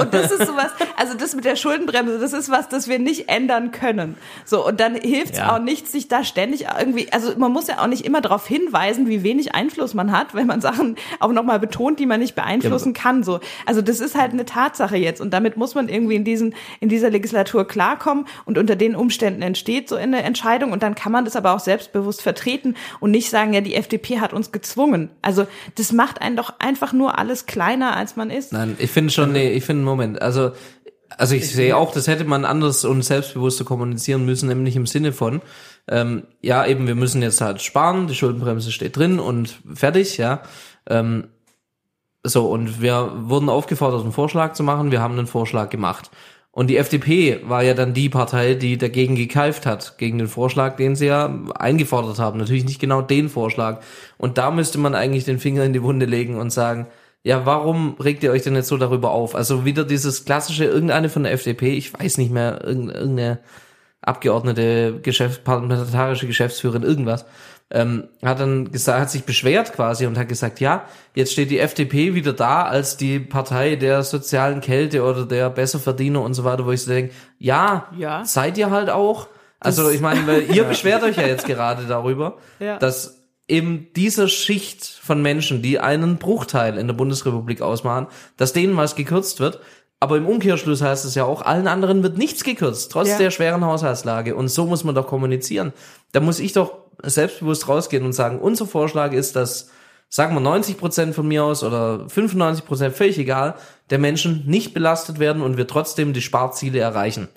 Und 0.00 0.14
das 0.14 0.30
ist 0.32 0.46
sowas, 0.46 0.70
also 0.96 1.14
das 1.14 1.34
mit 1.34 1.44
der 1.44 1.56
Schuldenbremse, 1.56 2.18
das 2.18 2.32
ist 2.32 2.50
was, 2.50 2.68
das 2.68 2.88
wir 2.88 2.98
nicht 2.98 3.28
ändern 3.28 3.70
können. 3.72 4.16
So, 4.44 4.66
und 4.66 4.80
dann 4.80 4.94
hilft 4.94 5.34
es 5.34 5.38
Ja. 5.38 5.54
auch 5.54 5.58
nicht, 5.60 5.88
sich 5.88 6.08
da 6.08 6.24
ständig 6.24 6.68
irgendwie, 6.78 7.12
also 7.12 7.32
man 7.38 7.52
muss 7.52 7.66
ja 7.66 7.82
auch 7.82 7.86
nicht 7.86 8.04
immer 8.04 8.20
darauf 8.20 8.46
hinweisen, 8.46 9.08
wie 9.08 9.22
wenig 9.22 9.54
Einfluss 9.54 9.94
man 9.94 10.12
hat, 10.12 10.34
wenn 10.34 10.46
man 10.46 10.60
Sachen 10.60 10.96
auch 11.20 11.32
nochmal 11.32 11.58
betont, 11.58 11.98
die 11.98 12.06
man 12.06 12.20
nicht 12.20 12.34
beeinflussen 12.34 12.92
kann. 12.92 13.22
So, 13.22 13.40
also 13.66 13.82
das 13.82 14.00
ist 14.00 14.14
halt 14.14 14.32
eine 14.32 14.44
Tatsache 14.44 14.96
jetzt 14.96 15.20
und 15.20 15.32
damit 15.32 15.56
muss 15.56 15.74
man 15.74 15.88
irgendwie 15.88 16.16
in 16.16 16.24
diesen, 16.24 16.54
in 16.80 16.88
dieser 16.88 17.10
Legislatur 17.10 17.66
klarkommen 17.66 18.26
und 18.44 18.58
unter 18.58 18.76
den 18.76 18.96
Umständen 18.96 19.42
entsteht 19.42 19.88
so 19.88 19.96
eine 19.96 20.22
Entscheidung 20.22 20.72
und 20.72 20.82
dann 20.82 20.94
kann 20.94 21.12
man 21.12 21.24
das 21.24 21.36
aber 21.36 21.54
auch 21.54 21.60
selbstbewusst 21.60 22.22
vertreten 22.22 22.74
und 23.00 23.10
nicht 23.10 23.30
sagen, 23.30 23.52
ja, 23.52 23.60
die 23.60 23.74
FDP 23.74 24.20
hat 24.20 24.32
uns 24.32 24.52
gezwungen. 24.52 25.10
Also 25.22 25.46
das 25.74 25.92
macht 25.92 26.20
einen 26.20 26.36
doch 26.36 26.54
einfach 26.58 26.92
nur 26.92 27.18
alles 27.18 27.46
kleiner, 27.46 27.96
als 27.96 28.16
man 28.16 28.30
ist. 28.30 28.52
Nein, 28.52 28.76
ich 28.78 28.90
finde 28.90 29.12
schon, 29.12 29.32
nee, 29.32 29.52
ich 29.52 29.64
finde, 29.64 29.84
Moment, 29.84 30.20
also, 30.22 30.52
also 31.16 31.34
ich 31.34 31.50
sehe 31.50 31.76
auch, 31.76 31.92
das 31.92 32.08
hätte 32.08 32.24
man 32.24 32.44
anders 32.44 32.84
und 32.84 33.02
selbstbewusster 33.02 33.64
kommunizieren 33.64 34.24
müssen, 34.24 34.48
nämlich 34.48 34.76
im 34.76 34.86
Sinne 34.86 35.12
von, 35.12 35.40
ähm, 35.88 36.24
ja, 36.42 36.66
eben, 36.66 36.86
wir 36.86 36.94
müssen 36.94 37.22
jetzt 37.22 37.40
halt 37.40 37.62
sparen, 37.62 38.06
die 38.06 38.14
Schuldenbremse 38.14 38.72
steht 38.72 38.96
drin 38.96 39.18
und 39.18 39.60
fertig, 39.74 40.18
ja. 40.18 40.42
Ähm, 40.88 41.28
so, 42.24 42.46
und 42.46 42.80
wir 42.82 43.12
wurden 43.16 43.48
aufgefordert, 43.48 44.02
einen 44.02 44.12
Vorschlag 44.12 44.54
zu 44.54 44.62
machen, 44.62 44.90
wir 44.90 45.00
haben 45.00 45.16
einen 45.16 45.28
Vorschlag 45.28 45.70
gemacht. 45.70 46.10
Und 46.50 46.68
die 46.68 46.78
FDP 46.78 47.40
war 47.44 47.62
ja 47.62 47.74
dann 47.74 47.92
die 47.92 48.08
Partei, 48.08 48.54
die 48.54 48.78
dagegen 48.78 49.14
gekeift 49.14 49.66
hat, 49.66 49.98
gegen 49.98 50.16
den 50.16 50.26
Vorschlag, 50.26 50.76
den 50.76 50.96
sie 50.96 51.06
ja 51.06 51.26
eingefordert 51.54 52.18
haben. 52.18 52.38
Natürlich 52.38 52.64
nicht 52.64 52.80
genau 52.80 53.02
den 53.02 53.28
Vorschlag. 53.28 53.82
Und 54.16 54.38
da 54.38 54.50
müsste 54.50 54.78
man 54.78 54.94
eigentlich 54.94 55.26
den 55.26 55.38
Finger 55.38 55.64
in 55.64 55.74
die 55.74 55.82
Wunde 55.82 56.06
legen 56.06 56.36
und 56.36 56.50
sagen, 56.50 56.86
ja, 57.22 57.44
warum 57.44 57.96
regt 58.00 58.22
ihr 58.22 58.30
euch 58.32 58.42
denn 58.42 58.54
jetzt 58.54 58.68
so 58.68 58.78
darüber 58.78 59.10
auf? 59.10 59.34
Also 59.34 59.66
wieder 59.66 59.84
dieses 59.84 60.24
klassische, 60.24 60.64
irgendeine 60.64 61.10
von 61.10 61.24
der 61.24 61.32
FDP, 61.32 61.74
ich 61.76 61.92
weiß 61.92 62.16
nicht 62.16 62.32
mehr, 62.32 62.64
irgend- 62.64 62.94
irgendeine 62.94 63.38
Abgeordnete, 64.06 65.00
Geschäfts 65.02 65.38
parlamentarische 65.44 66.26
Geschäftsführerin, 66.26 66.82
irgendwas, 66.82 67.26
ähm, 67.70 68.04
hat 68.24 68.38
dann 68.38 68.70
gesagt, 68.70 69.00
hat 69.00 69.10
sich 69.10 69.24
beschwert 69.24 69.72
quasi 69.72 70.06
und 70.06 70.16
hat 70.16 70.28
gesagt, 70.28 70.60
ja, 70.60 70.84
jetzt 71.14 71.32
steht 71.32 71.50
die 71.50 71.58
FDP 71.58 72.14
wieder 72.14 72.32
da 72.32 72.62
als 72.64 72.96
die 72.96 73.18
Partei 73.18 73.74
der 73.76 74.04
sozialen 74.04 74.60
Kälte 74.60 75.02
oder 75.02 75.26
der 75.26 75.50
Besserverdiener 75.50 76.22
und 76.22 76.34
so 76.34 76.44
weiter, 76.44 76.64
wo 76.64 76.70
ich 76.70 76.82
so 76.82 76.92
denke, 76.92 77.12
ja, 77.38 77.88
Ja. 77.98 78.24
seid 78.24 78.56
ihr 78.56 78.70
halt 78.70 78.88
auch. 78.90 79.26
Also 79.58 79.90
ich 79.90 80.00
meine, 80.00 80.24
weil 80.28 80.42
ihr 80.54 80.62
beschwert 80.64 81.02
euch 81.02 81.16
ja 81.16 81.26
jetzt 81.26 81.46
gerade 81.46 81.86
darüber, 81.86 82.36
Ja. 82.60 82.78
dass 82.78 83.24
eben 83.48 83.88
dieser 83.96 84.28
Schicht 84.28 84.84
von 84.84 85.20
Menschen, 85.22 85.62
die 85.62 85.80
einen 85.80 86.18
Bruchteil 86.18 86.78
in 86.78 86.86
der 86.86 86.94
Bundesrepublik 86.94 87.62
ausmachen, 87.62 88.06
dass 88.36 88.52
denen 88.52 88.76
was 88.76 88.94
gekürzt 88.96 89.40
wird. 89.40 89.60
Aber 90.00 90.16
im 90.18 90.26
Umkehrschluss 90.26 90.82
heißt 90.82 91.04
es 91.04 91.14
ja 91.14 91.24
auch, 91.24 91.42
allen 91.42 91.68
anderen 91.68 92.02
wird 92.02 92.18
nichts 92.18 92.44
gekürzt, 92.44 92.92
trotz 92.92 93.08
Ja. 93.08 93.18
der 93.18 93.30
schweren 93.30 93.64
Haushaltslage. 93.64 94.34
Und 94.36 94.48
so 94.48 94.66
muss 94.66 94.84
man 94.84 94.94
doch 94.94 95.06
kommunizieren. 95.06 95.72
Da 96.12 96.20
muss 96.20 96.38
ich 96.38 96.52
doch 96.52 96.74
selbstbewusst 97.02 97.68
rausgehen 97.68 98.04
und 98.04 98.12
sagen, 98.12 98.38
unser 98.38 98.66
Vorschlag 98.66 99.12
ist, 99.12 99.36
dass, 99.36 99.70
sagen 100.08 100.34
wir 100.34 100.40
90 100.40 100.76
Prozent 100.76 101.14
von 101.14 101.26
mir 101.26 101.44
aus 101.44 101.62
oder 101.62 102.08
95 102.08 102.64
Prozent, 102.66 102.94
völlig 102.94 103.18
egal, 103.18 103.54
der 103.90 103.98
Menschen 103.98 104.44
nicht 104.46 104.74
belastet 104.74 105.18
werden 105.18 105.42
und 105.42 105.56
wir 105.56 105.66
trotzdem 105.66 106.12
die 106.12 106.22
Sparziele 106.22 106.78
erreichen. 106.78 107.28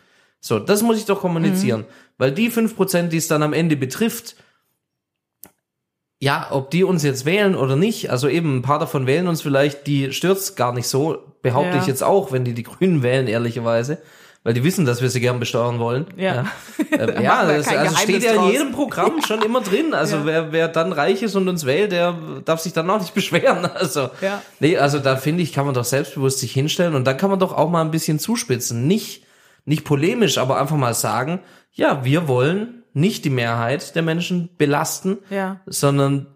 So, 0.42 0.60
das 0.60 0.82
muss 0.82 0.98
ich 0.98 1.06
doch 1.06 1.20
kommunizieren. 1.22 1.86
Weil 2.18 2.32
die 2.32 2.50
5 2.50 2.76
Prozent, 2.76 3.14
die 3.14 3.18
es 3.18 3.28
dann 3.28 3.44
am 3.44 3.54
Ende 3.54 3.76
betrifft, 3.78 4.36
ja, 6.20 6.48
ob 6.52 6.70
die 6.72 6.84
uns 6.84 7.04
jetzt 7.04 7.26
wählen 7.26 7.56
oder 7.56 7.76
nicht, 7.76 8.10
also 8.12 8.28
eben 8.28 8.58
ein 8.58 8.62
paar 8.62 8.80
davon 8.80 9.08
wählen 9.08 9.28
uns 9.28 9.42
vielleicht, 9.42 9.88
die 9.88 10.12
stört's 10.12 10.56
gar 10.56 10.74
nicht 10.74 10.88
so, 10.88 11.18
behaupte 11.42 11.78
Ja. 11.78 11.82
ich 11.82 11.88
jetzt 11.88 12.04
auch, 12.04 12.32
wenn 12.32 12.44
die 12.44 12.54
die 12.54 12.64
Grünen 12.64 13.04
wählen, 13.04 13.28
ehrlicherweise, 13.28 14.00
weil 14.44 14.54
die 14.54 14.64
wissen, 14.64 14.86
dass 14.86 15.02
wir 15.02 15.10
sie 15.10 15.20
gern 15.22 15.40
besteuern 15.40 15.80
wollen. 15.80 16.08
Ja. 16.18 16.36
Ja, 16.36 16.46
ähm, 17.00 17.22
ja 17.24 17.46
das, 17.46 17.68
also 17.70 17.96
steht 17.98 18.24
ja 18.24 18.34
in 18.34 18.52
jedem 18.52 18.72
Programm 18.74 19.22
schon 19.26 19.42
immer 19.42 19.62
drin. 19.62 19.94
Also 19.94 20.18
Ja. 20.18 20.26
wer, 20.26 20.52
wer 20.52 20.68
dann 20.70 20.92
reich 20.94 21.22
ist 21.24 21.36
und 21.36 21.48
uns 21.48 21.66
wählt, 21.66 21.92
der 21.94 22.16
darf 22.46 22.60
sich 22.62 22.74
dann 22.74 22.90
auch 22.90 23.00
nicht 23.00 23.14
beschweren. 23.14 23.66
Also, 23.66 24.10
Ja. 24.22 24.42
nee, 24.60 24.78
also 24.78 25.00
da 25.00 25.16
finde 25.18 25.44
ich, 25.44 25.54
kann 25.54 25.66
man 25.66 25.74
doch 25.76 25.84
selbstbewusst 25.86 26.40
sich 26.40 26.52
hinstellen 26.52 26.96
und 26.96 27.06
dann 27.06 27.16
kann 27.18 27.30
man 27.30 27.40
doch 27.40 27.54
auch 27.54 27.70
mal 27.70 27.82
ein 27.82 27.92
bisschen 27.92 28.20
zuspitzen. 28.20 28.88
Nicht, 28.88 29.24
nicht 29.66 29.84
polemisch, 29.86 30.38
aber 30.38 30.60
einfach 30.60 30.78
mal 30.78 30.94
sagen, 30.94 31.40
ja, 31.74 32.04
wir 32.04 32.28
wollen 32.28 32.79
nicht 32.94 33.26
die 33.26 33.30
Mehrheit 33.30 33.96
der 33.96 34.02
Menschen 34.04 34.50
belasten, 34.58 35.18
Ja. 35.30 35.62
sondern 35.66 36.28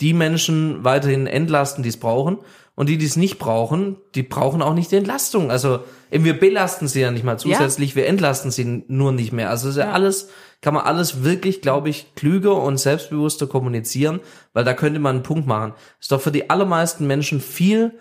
die 0.00 0.14
Menschen 0.14 0.82
weiterhin 0.84 1.26
entlasten, 1.26 1.82
die 1.82 1.88
es 1.90 1.96
brauchen. 1.98 2.38
Und 2.74 2.88
die, 2.88 2.96
die 2.96 3.04
es 3.04 3.16
nicht 3.16 3.38
brauchen, 3.38 3.96
die 4.14 4.22
brauchen 4.22 4.62
auch 4.62 4.72
nicht 4.72 4.90
die 4.90 4.96
Entlastung. 4.96 5.50
Also 5.50 5.80
eben 6.10 6.24
wir 6.24 6.40
belasten 6.40 6.88
sie 6.88 7.02
ja 7.02 7.10
nicht 7.10 7.22
mal 7.22 7.38
zusätzlich, 7.38 7.94
wir 7.96 8.06
entlasten 8.06 8.50
sie 8.50 8.84
nur 8.88 9.12
nicht 9.12 9.30
mehr. 9.30 9.50
Also 9.50 9.68
ist 9.68 9.76
ja, 9.76 9.88
Ja. 9.88 9.92
alles, 9.92 10.30
kann 10.62 10.72
man 10.72 10.84
alles 10.86 11.22
wirklich, 11.22 11.60
glaube 11.60 11.90
ich, 11.90 12.14
klüger 12.14 12.56
und 12.56 12.78
selbstbewusster 12.78 13.46
kommunizieren, 13.46 14.20
weil 14.54 14.64
da 14.64 14.72
könnte 14.72 15.00
man 15.00 15.16
einen 15.16 15.22
Punkt 15.22 15.46
machen. 15.46 15.74
Ist 16.00 16.12
doch 16.12 16.20
für 16.22 16.32
die 16.32 16.48
allermeisten 16.48 17.06
Menschen 17.06 17.42
viel, 17.42 17.88
vi- 17.88 17.92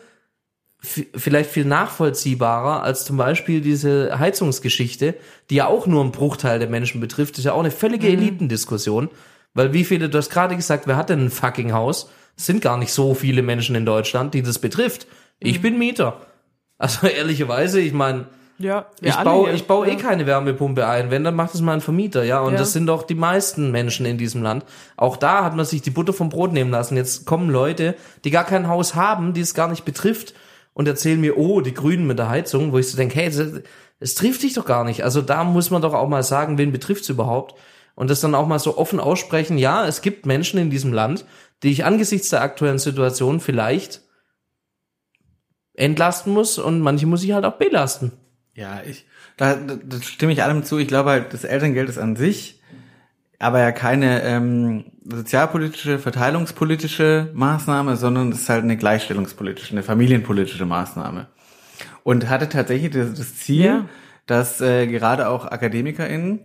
vielleicht 0.82 1.52
viel 1.52 1.66
nachvollziehbarer 1.66 2.82
als 2.84 3.06
zum 3.06 3.16
Beispiel 3.18 3.62
diese 3.62 4.18
Heizungsgeschichte, 4.18 5.14
die 5.50 5.56
ja 5.56 5.68
auch 5.68 5.86
nur 5.86 6.02
einen 6.02 6.12
Bruchteil 6.12 6.58
der 6.58 6.70
Menschen 6.70 7.00
betrifft. 7.00 7.34
Das 7.36 7.40
ist 7.40 7.46
ja 7.46 7.54
auch 7.54 7.60
eine 7.60 7.72
völlige 7.72 8.08
Elitendiskussion. 8.08 9.10
Weil 9.54 9.74
wie 9.74 9.84
viele, 9.84 10.10
du 10.10 10.18
hast 10.18 10.30
gerade 10.32 10.56
gesagt, 10.56 10.88
wer 10.88 10.96
hat 10.96 11.10
denn 11.10 11.26
ein 11.26 11.30
fucking 11.30 11.74
Haus? 11.74 12.10
Es 12.38 12.46
sind 12.46 12.62
gar 12.62 12.78
nicht 12.78 12.94
so 12.94 13.14
viele 13.14 13.44
Menschen 13.44 13.76
in 13.76 13.86
Deutschland, 13.86 14.34
die 14.34 14.42
das 14.42 14.60
betrifft. 14.60 15.06
Ich 15.40 15.62
bin 15.62 15.78
Mieter. 15.78 16.22
Also 16.78 17.06
ehrlicherweise, 17.16 17.80
ich 17.80 17.94
meine, 17.94 18.26
Ja, 18.58 18.88
ich 19.02 19.16
baue, 19.18 19.52
ich 19.52 19.68
baue 19.68 19.88
eh 19.88 19.98
keine 19.98 20.26
Wärmepumpe 20.26 20.88
ein. 20.88 21.12
Wenn, 21.12 21.24
dann 21.24 21.36
macht 21.36 21.54
es 21.54 21.62
mal 21.62 21.74
ein 21.74 21.82
Vermieter, 21.82 22.24
ja. 22.24 22.40
Und 22.40 22.54
Ja. 22.54 22.60
das 22.60 22.74
sind 22.74 22.88
doch 22.88 23.04
die 23.04 23.14
meisten 23.14 23.70
Menschen 23.70 24.08
in 24.08 24.18
diesem 24.18 24.42
Land. 24.42 24.66
Auch 24.98 25.18
da 25.18 25.44
hat 25.44 25.56
man 25.56 25.66
sich 25.66 25.84
die 25.84 25.92
Butter 25.92 26.14
vom 26.14 26.30
Brot 26.30 26.54
nehmen 26.54 26.72
lassen. 26.72 26.96
Jetzt 26.96 27.26
kommen 27.28 27.50
Leute, 27.52 27.94
die 28.24 28.32
gar 28.32 28.46
kein 28.46 28.68
Haus 28.68 28.96
haben, 28.96 29.34
die 29.34 29.42
es 29.42 29.54
gar 29.54 29.68
nicht 29.68 29.86
betrifft 29.86 30.34
und 30.74 30.88
erzählen 30.88 31.20
mir, 31.20 31.38
oh, 31.38 31.62
die 31.62 31.74
Grünen 31.74 32.08
mit 32.08 32.20
der 32.20 32.30
Heizung, 32.30 32.72
wo 32.72 32.78
ich 32.78 32.90
so 32.90 32.98
denke, 32.98 33.16
hey, 33.16 33.30
das- 33.30 33.62
es 34.00 34.16
trifft 34.16 34.42
dich 34.44 34.54
doch 34.54 34.66
gar 34.66 34.84
nicht. 34.84 35.04
Also 35.04 35.22
da 35.22 35.44
muss 35.44 35.70
man 35.70 35.82
doch 35.82 35.94
auch 35.94 36.08
mal 36.08 36.24
sagen, 36.24 36.58
wen 36.58 36.72
betrifft's 36.72 37.10
überhaupt? 37.10 37.56
Und 37.96 38.10
das 38.10 38.22
dann 38.22 38.34
auch 38.36 38.48
mal 38.48 38.58
so 38.60 38.78
offen 38.78 39.00
aussprechen, 39.00 39.58
ja, 39.58 39.86
es 39.86 40.02
gibt 40.02 40.26
Menschen 40.26 40.60
in 40.60 40.70
diesem 40.70 40.94
Land, 40.94 41.26
die 41.62 41.70
ich 41.72 41.86
angesichts 41.86 42.30
der 42.30 42.42
aktuellen 42.42 42.80
Situation 42.80 43.40
vielleicht 43.40 44.02
entlasten 45.74 46.34
muss 46.34 46.58
und 46.58 46.80
manche 46.80 47.06
muss 47.06 47.24
ich 47.24 47.32
halt 47.34 47.46
auch 47.46 47.58
belasten. 47.58 48.12
Ja, 48.56 48.82
ich, 48.88 49.06
da, 49.38 49.56
da 49.56 49.76
da 49.76 50.02
stimme 50.02 50.34
ich 50.34 50.44
allem 50.44 50.64
zu. 50.64 50.78
Ich 50.78 50.88
glaube 50.88 51.10
halt, 51.12 51.34
das 51.34 51.44
Elterngeld 51.44 51.90
ist 51.90 51.98
an 51.98 52.16
sich 52.16 52.61
aber 53.42 53.60
ja 53.60 53.72
keine 53.72 54.22
ähm, 54.24 54.86
sozialpolitische, 55.04 56.00
verteilungspolitische 56.00 57.30
Maßnahme, 57.34 57.96
sondern 57.98 58.32
es 58.32 58.42
ist 58.42 58.50
halt 58.50 58.64
eine 58.64 58.78
gleichstellungspolitische, 58.78 59.72
eine 59.72 59.84
familienpolitische 59.84 60.66
Maßnahme. 60.66 61.28
Und 62.04 62.30
hatte 62.30 62.50
tatsächlich 62.50 62.92
das, 62.92 63.14
das 63.14 63.36
Ziel, 63.38 63.66
Ja. 63.66 63.86
dass 64.26 64.62
äh, 64.62 64.88
gerade 64.88 65.28
auch 65.28 65.46
AkademikerInnen 65.46 66.42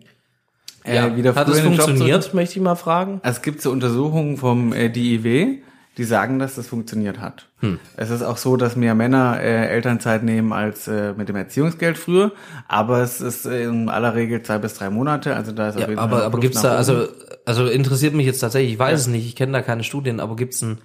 äh, 0.85 1.17
wieder 1.17 1.35
Hat 1.35 1.49
es 1.49 1.55
früher 1.55 1.65
in 1.65 1.71
den 1.73 1.79
Job 1.79 1.87
funktioniert, 1.87 2.35
möchte 2.35 2.57
ich 2.57 2.63
mal 2.63 2.77
fragen? 2.77 3.21
es 3.23 3.43
gibt 3.43 3.61
so 3.61 3.71
Untersuchungen 3.71 4.37
vom 4.37 4.73
äh, 4.73 4.89
DIW, 4.89 5.59
die 5.97 6.05
sagen, 6.05 6.39
dass 6.39 6.57
das 6.57 6.67
funktioniert 6.67 7.21
hat. 7.21 7.49
Es 7.97 8.11
ist 8.11 8.23
auch 8.23 8.37
so, 8.37 8.57
dass 8.57 8.77
mehr 8.77 8.95
Männer 8.95 9.41
äh, 9.41 9.69
Elternzeit 9.69 10.23
nehmen 10.23 10.53
als 10.53 10.87
äh, 10.89 11.15
mit 11.15 11.29
dem 11.29 11.37
Erziehungsgeld 11.37 11.97
früher, 11.97 12.33
aber 12.69 13.01
es 13.01 13.21
ist 13.21 13.47
in 13.47 13.89
aller 13.89 14.15
Regel 14.15 14.43
zwei 14.43 14.59
bis 14.59 14.75
drei 14.75 14.91
Monate, 14.91 15.35
also 15.35 15.53
da 15.53 15.71
ist 15.71 15.77
auf 15.77 15.81
Ja, 15.83 15.89
jeden 15.89 15.99
aber, 15.99 16.17
Fall 16.19 16.27
aber 16.27 16.35
Luft 16.35 16.43
gibt's 16.43 16.63
da, 16.63 16.77
also, 16.77 17.09
also 17.47 17.67
interessiert 17.67 18.13
mich 18.15 18.27
jetzt 18.27 18.41
tatsächlich, 18.41 18.75
ich 18.75 18.79
weiß 18.79 19.01
es 19.01 19.07
nicht, 19.07 19.27
ich 19.27 19.37
kenne 19.37 19.53
da 19.53 19.63
keine 19.63 19.85
Studien, 19.85 20.21
aber 20.21 20.37
gibt's 20.37 20.61
ein, 20.63 20.79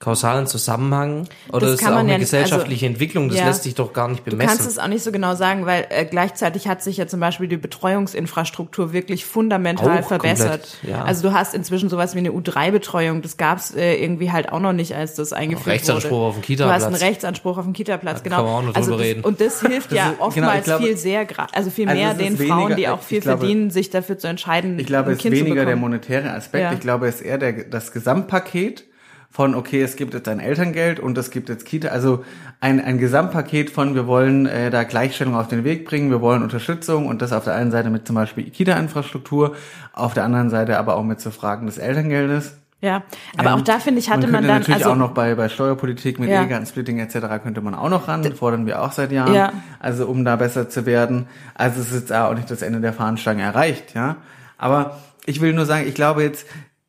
kausalen 0.00 0.46
Zusammenhang 0.46 1.26
oder 1.50 1.66
Das 1.66 1.76
ist 1.76 1.80
kann 1.80 1.90
auch 1.92 1.96
man 1.96 2.00
eine 2.00 2.12
ja 2.12 2.18
nicht- 2.18 2.26
gesellschaftliche 2.26 2.84
Entwicklung, 2.84 3.28
das 3.30 3.38
ja. 3.38 3.46
lässt 3.46 3.62
sich 3.62 3.74
doch 3.74 3.92
gar 3.94 4.08
nicht 4.08 4.20
Du 4.26 4.36
kannst 4.36 4.58
bemessen. 4.58 4.66
es 4.68 4.78
auch 4.78 4.88
nicht 4.88 5.02
so 5.02 5.12
genau 5.12 5.34
sagen, 5.34 5.64
weil 5.66 5.86
äh, 5.88 6.04
gleichzeitig 6.04 6.68
hat 6.68 6.82
sich 6.82 6.98
ja 6.98 7.06
zum 7.06 7.20
Beispiel 7.20 7.48
die 7.48 7.56
Betreuungsinfrastruktur 7.56 8.92
wirklich 8.92 9.24
fundamental 9.24 10.00
Auch 10.02 10.08
verbessert. 10.08 10.62
komplett, 10.82 10.90
ja. 10.90 11.04
Also 11.04 11.28
du 11.28 11.34
hast 11.34 11.54
inzwischen 11.54 11.88
sowas 11.88 12.14
wie 12.14 12.18
eine 12.18 12.32
U3-Betreuung, 12.32 13.22
das 13.22 13.36
gab's 13.36 13.74
äh, 13.74 13.94
irgendwie 13.94 14.30
halt 14.30 14.52
auch 14.52 14.60
noch 14.60 14.72
nicht, 14.72 14.94
als 14.94 15.14
das 15.14 15.32
eingeführt 15.32 15.68
Rechtsanspruch 15.68 16.10
wurde. 16.10 16.26
auf 16.26 16.34
den 16.34 16.40
Du 16.42 16.46
Kita-Platz. 16.48 16.74
hast 16.82 16.86
einen 16.86 16.94
Rechtsanspruch 16.96 17.58
auf 17.58 17.64
den 17.64 17.72
Kita-Platz, 17.72 18.22
genau. 18.22 18.36
kann 18.36 18.44
man 18.44 18.54
auch 18.54 18.62
noch 18.62 18.74
also 18.74 18.90
drüber 18.90 18.98
das, 19.02 19.06
reden. 19.10 19.24
Und 19.24 19.40
das 19.40 19.60
hilft 19.62 19.92
ja 19.92 20.06
ist- 20.10 20.12
genau, 20.18 20.26
oftmals 20.26 20.64
glaube- 20.64 20.84
viel 20.84 20.96
sehr, 20.98 21.26
also 21.52 21.70
viel 21.70 21.88
Also 21.88 21.98
mehr 22.00 22.10
es 22.12 22.18
ist 22.18 22.24
den 22.24 22.38
weniger- 22.40 22.54
Frauen, 22.54 22.76
die 22.76 22.88
auch 22.88 23.00
viel 23.00 23.20
glaube- 23.20 23.38
verdienen, 23.38 23.70
sich 23.70 23.90
dafür 23.90 24.18
zu 24.18 24.26
entscheiden, 24.26 24.78
Ich 24.78 24.86
glaube, 24.86 25.10
ein 25.10 25.16
es 25.16 25.24
ist 25.24 25.30
weniger 25.32 25.64
der 25.64 25.76
monetäre 25.76 26.30
Aspekt. 26.32 26.62
Ja. 26.64 26.72
Ich 26.72 26.80
glaube, 26.80 27.08
es 27.08 27.16
ist 27.16 27.20
eher 27.22 27.38
der, 27.38 27.64
das 27.64 27.92
Gesamtpaket 27.92 28.84
von, 29.34 29.56
okay, 29.56 29.82
es 29.82 29.96
gibt 29.96 30.14
jetzt 30.14 30.28
ein 30.28 30.38
Elterngeld 30.38 31.00
und 31.00 31.18
es 31.18 31.32
gibt 31.32 31.48
jetzt 31.48 31.66
Kita. 31.66 31.88
Also 31.88 32.24
ein, 32.60 32.80
ein 32.80 32.98
Gesamtpaket 32.98 33.68
von, 33.68 33.96
wir 33.96 34.06
wollen 34.06 34.46
äh, 34.46 34.70
da 34.70 34.84
Gleichstellung 34.84 35.34
auf 35.34 35.48
den 35.48 35.64
Weg 35.64 35.84
bringen, 35.86 36.08
wir 36.08 36.20
wollen 36.20 36.44
Unterstützung 36.44 37.08
und 37.08 37.20
das 37.20 37.32
auf 37.32 37.42
der 37.42 37.56
einen 37.56 37.72
Seite 37.72 37.90
mit 37.90 38.06
zum 38.06 38.14
Beispiel 38.14 38.48
Kita-Infrastruktur, 38.48 39.56
auf 39.92 40.14
der 40.14 40.22
anderen 40.22 40.50
Seite 40.50 40.78
aber 40.78 40.94
auch 40.94 41.02
mit 41.02 41.20
so 41.20 41.32
Fragen 41.32 41.66
des 41.66 41.78
Elterngeldes. 41.78 42.58
Ja, 42.80 43.02
aber 43.36 43.50
Ähm, 43.50 43.54
auch 43.56 43.60
da 43.62 43.80
finde 43.80 43.98
ich, 43.98 44.08
hatte 44.08 44.28
man, 44.28 44.34
könnte 44.34 44.46
dann, 44.46 44.58
natürlich 44.60 44.84
also 44.84 44.90
auch 44.92 44.96
noch 44.96 45.14
bei, 45.14 45.34
bei 45.34 45.48
Steuerpolitik 45.48 46.20
mit 46.20 46.30
Ja. 46.30 46.42
Ehegattensplitting 46.42 47.00
etc. 47.00 47.42
könnte 47.42 47.60
man 47.60 47.74
auch 47.74 47.88
noch 47.88 48.06
ran, 48.06 48.22
das 48.22 48.34
fordern 48.38 48.66
wir 48.66 48.82
auch 48.82 48.92
seit 48.92 49.10
Jahren, 49.10 49.34
Ja. 49.34 49.52
also 49.80 50.06
um 50.06 50.24
da 50.24 50.36
besser 50.36 50.68
zu 50.68 50.86
werden. 50.86 51.26
Also 51.56 51.80
es 51.80 51.88
ist 51.88 51.94
jetzt 52.02 52.12
auch 52.12 52.34
nicht 52.34 52.48
das 52.52 52.62
Ende 52.62 52.80
der 52.80 52.92
Fahnenstange 52.92 53.42
erreicht, 53.42 53.96
ja. 53.96 54.14
Aber 54.58 55.00
ich 55.26 55.40
will 55.40 55.54
nur 55.54 55.64
sagen, 55.64 55.86
ich 55.88 55.94
glaube 55.94 56.22
jetzt, 56.22 56.46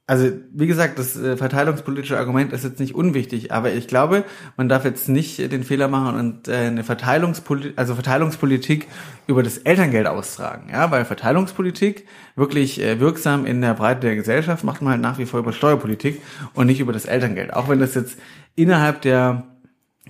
also 0.07 0.29
wie 0.53 0.67
gesagt, 0.67 0.99
das 0.99 1.17
äh, 1.17 1.35
verteilungspolitische 1.35 2.17
Argument 2.17 2.53
ist 2.53 2.63
jetzt 2.63 2.79
nicht 2.79 2.93
unwichtig, 2.93 3.51
aber 3.51 3.73
ich 3.73 3.87
glaube, 3.87 4.23
man 4.55 4.69
darf 4.69 4.85
jetzt 4.85 5.09
nicht 5.09 5.39
äh, 5.39 5.47
den 5.47 5.63
Fehler 5.63 5.87
machen 5.87 6.19
und 6.19 6.47
äh, 6.47 6.67
eine 6.67 6.83
Verteilungspolitik, 6.83 7.73
also 7.75 7.95
Verteilungspolitik 7.95 8.87
über 9.25 9.41
das 9.41 9.57
Elterngeld 9.57 10.05
austragen, 10.05 10.69
ja, 10.71 10.91
weil 10.91 11.05
Verteilungspolitik 11.05 12.05
wirklich 12.35 12.79
äh, 12.81 12.99
wirksam 12.99 13.47
in 13.47 13.61
der 13.61 13.73
Breite 13.73 14.01
der 14.01 14.15
Gesellschaft 14.15 14.63
macht 14.63 14.83
man 14.83 14.91
halt 14.91 15.01
nach 15.01 15.17
wie 15.17 15.25
vor 15.25 15.39
über 15.39 15.53
Steuerpolitik 15.53 16.21
und 16.53 16.67
nicht 16.67 16.79
über 16.79 16.93
das 16.93 17.05
Elterngeld, 17.05 17.53
auch 17.53 17.67
wenn 17.67 17.79
das 17.79 17.95
jetzt 17.95 18.19
innerhalb 18.55 19.01
der 19.01 19.47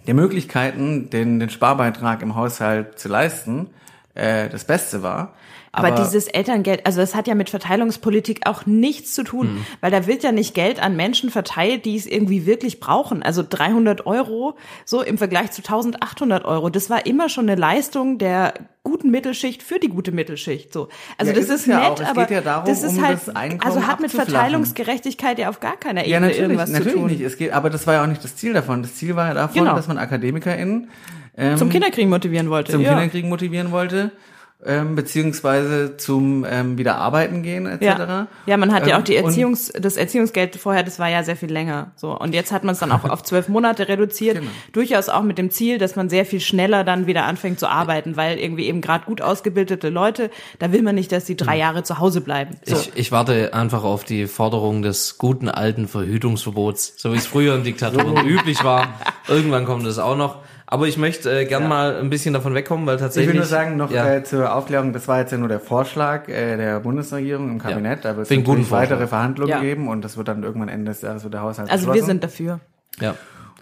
der 0.07 0.13
Möglichkeiten, 0.13 1.09
den, 1.09 1.39
den 1.39 1.49
Sparbeitrag 1.49 2.21
im 2.21 2.35
Haushalt 2.35 2.99
zu 2.99 3.07
leisten, 3.07 3.69
äh, 4.13 4.49
das 4.49 4.65
Beste 4.65 5.03
war. 5.03 5.33
Aber, 5.77 5.91
dieses 5.91 6.27
Elterngeld, 6.27 6.85
also 6.85 7.01
das 7.01 7.15
hat 7.15 7.27
ja 7.27 7.35
mit 7.35 7.49
Verteilungspolitik 7.49 8.41
auch 8.47 8.65
nichts 8.65 9.13
zu 9.13 9.23
tun, 9.23 9.47
Hm. 9.47 9.65
weil 9.81 9.91
da 9.91 10.07
wird 10.07 10.23
ja 10.23 10.31
nicht 10.31 10.53
Geld 10.53 10.81
an 10.81 10.95
Menschen 10.95 11.29
verteilt, 11.29 11.85
die 11.85 11.95
es 11.95 12.05
irgendwie 12.05 12.45
wirklich 12.45 12.79
brauchen. 12.79 13.21
Also 13.23 13.43
300 13.47 14.05
Euro, 14.05 14.55
so 14.85 15.01
im 15.01 15.17
Vergleich 15.17 15.51
zu 15.51 15.61
1800 15.61 16.45
Euro. 16.45 16.69
Das 16.69 16.89
war 16.89 17.05
immer 17.05 17.29
schon 17.29 17.49
eine 17.49 17.59
Leistung 17.59 18.17
der 18.17 18.53
guten 18.83 19.09
Mittelschicht 19.09 19.63
für 19.63 19.79
die 19.79 19.89
gute 19.89 20.11
Mittelschicht. 20.11 20.71
So, 20.71 20.89
also 21.17 21.31
Ja, 21.31 21.37
das 21.39 21.45
ist 21.49 21.61
ist 21.61 21.65
ja 21.67 21.89
nett, 21.89 22.01
aber 22.07 22.31
ja 22.31 22.41
darum, 22.41 22.65
das 22.67 22.83
ist 22.83 22.97
um 22.97 23.05
halt, 23.05 23.19
das 23.25 23.35
also 23.35 23.87
hat 23.87 23.99
mit. 23.99 24.11
Verteilungsgerechtigkeit 24.11 25.39
ja 25.39 25.49
auf 25.49 25.59
gar 25.59 25.77
keiner 25.77 26.01
Ebene 26.01 26.13
Ja, 26.13 26.19
natürlich, 26.19 26.41
irgendwas 26.41 26.69
natürlich 26.69 26.93
zu 26.93 26.99
tun. 26.99 27.07
nicht. 27.09 27.21
Es 27.21 27.37
geht, 27.37 27.51
aber 27.51 27.69
das 27.69 27.85
war 27.87 27.95
ja 27.95 28.03
auch 28.03 28.07
nicht 28.07 28.23
das 28.23 28.35
Ziel 28.35 28.53
davon. 28.53 28.81
Das 28.83 28.95
Ziel 28.95 29.15
war 29.15 29.27
ja 29.29 29.33
davon, 29.33 29.63
Genau. 29.63 29.75
dass 29.75 29.87
man 29.87 29.97
AkademikerInnen 29.97 30.89
ähm, 31.37 31.57
Zum 31.57 31.69
Kinderkriegen 31.69 32.09
motivieren 32.09 32.49
wollte. 32.49 32.71
zum 32.71 32.81
ja. 32.81 32.89
Kinderkriegen 32.93 33.29
motivieren 33.29 33.71
wollte, 33.71 34.11
ähm, 34.65 34.95
beziehungsweise 34.95 35.97
zum 35.97 36.45
ähm, 36.49 36.77
wieder 36.77 36.97
arbeiten 36.97 37.43
gehen 37.43 37.65
etc. 37.67 37.81
Ja. 37.83 38.27
ja, 38.45 38.57
man 38.57 38.73
hat 38.73 38.87
ja 38.87 38.95
Ähm, 38.95 39.01
auch 39.01 39.05
die 39.05 39.17
und- 39.17 39.25
Erziehungs, 39.25 39.71
das 39.79 39.97
Erziehungsgeld 39.97 40.55
vorher, 40.55 40.83
das 40.83 40.97
war 40.99 41.09
ja 41.09 41.23
sehr 41.23 41.35
viel 41.35 41.51
länger. 41.51 41.91
So 41.95 42.17
und 42.17 42.33
jetzt 42.33 42.51
hat 42.51 42.63
man 42.63 42.73
es 42.73 42.79
dann 42.79 42.91
auch 42.91 43.03
auf 43.09 43.23
zwölf 43.23 43.47
Monate 43.47 43.87
reduziert, 43.87 44.39
Genau. 44.39 44.51
durchaus 44.73 45.09
auch 45.09 45.21
mit 45.23 45.37
dem 45.37 45.51
Ziel, 45.51 45.77
dass 45.77 45.95
man 45.95 46.09
sehr 46.09 46.25
viel 46.25 46.39
schneller 46.39 46.83
dann 46.83 47.07
wieder 47.07 47.25
anfängt 47.25 47.59
zu 47.59 47.67
arbeiten, 47.69 48.17
weil 48.17 48.37
irgendwie 48.39 48.65
eben 48.65 48.81
gerade 48.81 49.05
gut 49.05 49.21
ausgebildete 49.21 49.89
Leute, 49.89 50.29
da 50.59 50.71
will 50.71 50.81
man 50.81 50.95
nicht, 50.95 51.11
dass 51.11 51.25
die 51.25 51.35
drei 51.37 51.57
Jahre 51.57 51.83
zu 51.83 51.99
Hause 51.99 52.21
bleiben. 52.21 52.55
So. 52.65 52.75
Ich, 52.75 52.91
ich 52.95 53.11
warte 53.11 53.53
einfach 53.53 53.83
auf 53.83 54.03
die 54.03 54.27
Forderung 54.27 54.81
des 54.81 55.17
guten 55.17 55.49
alten 55.49 55.87
Verhütungsverbots, 55.87 56.93
so 56.97 57.13
wie 57.13 57.17
es 57.17 57.27
früher 57.27 57.55
in 57.55 57.63
Diktaturen 57.63 58.17
üblich 58.27 58.63
war. 58.63 58.87
Irgendwann 59.27 59.65
kommt 59.65 59.85
es 59.85 59.99
auch 59.99 60.15
noch. 60.17 60.37
Aber 60.67 60.87
ich 60.87 60.97
möchte 60.97 61.29
äh, 61.31 61.45
gern 61.45 61.67
mal 61.67 61.95
ein 61.97 62.09
bisschen 62.09 62.33
davon 62.33 62.55
wegkommen, 62.55 62.87
weil 62.87 62.95
Ich 62.95 63.01
tatsächlich. 63.01 63.33
will 63.33 63.39
nur 63.39 63.45
sagen, 63.47 63.77
noch 63.77 63.91
ja, 63.91 64.15
äh, 64.15 64.23
zur 64.23 64.55
Aufklärung, 64.55 64.93
das 64.93 65.07
war 65.07 65.19
jetzt 65.19 65.31
ja 65.31 65.37
nur 65.37 65.47
der 65.47 65.59
Vorschlag 65.59 66.27
äh, 66.27 66.57
der 66.57 66.79
Bundesregierung 66.79 67.49
im 67.51 67.59
Kabinett. 67.59 68.03
Da 68.03 68.17
wird 68.17 68.29
es 68.29 68.35
natürlich 68.35 68.71
weitere. 68.71 69.05
Verhandlungen 69.07 69.49
Ja. 69.51 69.59
geben 69.59 69.87
und 69.87 70.03
das 70.03 70.17
wird 70.17 70.27
dann 70.27 70.41
irgendwann 70.43 70.69
Ende 70.69 70.91
des 70.91 71.01
Jahres 71.01 71.23
wird 71.23 71.33
der 71.35 71.41
Haushalt 71.41 71.69
also 71.69 71.93
wir 71.93 72.03
sind 72.03 72.23
dafür. 72.23 72.59
ja. 72.99 73.13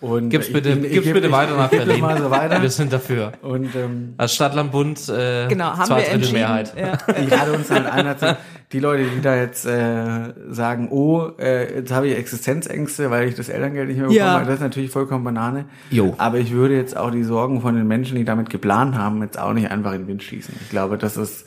Und 0.04 0.30
Gib's 0.32 0.48
ich- 0.48 0.54
bitte, 0.54 0.70
ich- 0.72 0.84
ich 0.84 0.92
gib's 0.92 1.06
geb- 1.08 1.14
bitte 1.14 1.28
ich- 1.28 1.34
weiter 1.34 1.56
nach 1.56 1.72
ich 1.72 1.78
Berlin. 1.78 2.02
mal 2.02 2.18
so 2.22 2.30
weiter. 2.30 2.62
Wir 2.62 2.70
sind 2.70 2.92
dafür. 2.92 3.32
Und 3.42 3.74
ähm, 3.74 4.16
Als 4.18 4.36
Stadtlandbund 4.36 5.08
äh, 5.08 5.48
Genau, 5.48 5.66
haben 5.78 5.86
zwei 5.86 5.96
wir 5.96 6.04
Drittel 6.04 6.14
entschieden. 6.16 6.40
Mehrheit. 6.40 6.74
Ja. 6.78 6.98
ich 7.24 7.30
lade 7.30 7.54
uns 7.54 7.72
halt 7.72 7.86
ein, 7.86 8.36
die 8.74 8.80
Leute, 8.80 9.06
die 9.16 9.22
da 9.22 9.36
jetzt 9.38 9.66
äh, 9.66 10.34
sagen, 10.50 10.90
oh, 10.92 11.30
äh, 11.40 11.76
jetzt 11.78 11.94
habe 11.94 12.08
ich 12.10 12.18
Existenzängste, 12.18 13.10
weil 13.12 13.30
ich 13.30 13.36
das 13.36 13.48
Elterngeld 13.48 13.88
nicht 13.88 13.98
mehr 13.98 14.08
bekomme, 14.08 14.20
Ja. 14.20 14.44
das 14.44 14.56
ist 14.56 14.62
natürlich 14.62 14.92
vollkommen 14.92 15.24
Banane. 15.24 15.66
Jo. 15.90 16.16
Aber 16.18 16.38
ich 16.40 16.52
würde 16.52 16.76
jetzt 16.76 16.98
auch 16.98 17.12
die 17.12 17.24
Sorgen 17.24 17.62
von 17.62 17.76
den 17.76 17.88
Menschen, 17.88 18.18
die 18.18 18.26
damit 18.26 18.50
geplant 18.50 18.96
haben, 18.98 19.22
jetzt 19.24 19.40
auch 19.40 19.54
nicht 19.54 19.72
einfach 19.72 19.94
in 19.94 20.02
den 20.02 20.08
Wind 20.08 20.24
schießen. 20.24 20.54
Ich 20.64 20.70
glaube, 20.70 20.98
das 20.98 21.16
ist 21.16 21.46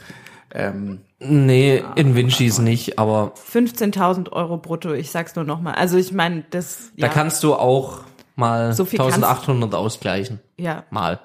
ähm, 0.55 1.01
Nee, 1.19 1.83
in 1.97 2.15
Windschießen 2.15 2.65
nicht, 2.65 2.99
aber 2.99 3.33
15.000 3.53 4.33
Euro 4.33 4.57
brutto, 4.57 4.93
ich 4.95 5.11
sag's 5.11 5.35
nur 5.37 5.45
nochmal. 5.45 5.75
Also 5.75 5.99
ich 5.99 6.13
meine, 6.13 6.45
das, 6.51 6.91
da 6.97 7.07
ja, 7.07 7.13
kannst 7.13 7.43
du 7.43 7.55
auch 7.55 8.01
mal 8.37 8.73
So 8.73 8.85
viel 8.85 8.99
kannst- 8.99 9.17
1800 9.25 9.75
ausgleichen. 9.75 10.41
ja. 10.57 10.85
Mal. 10.91 11.19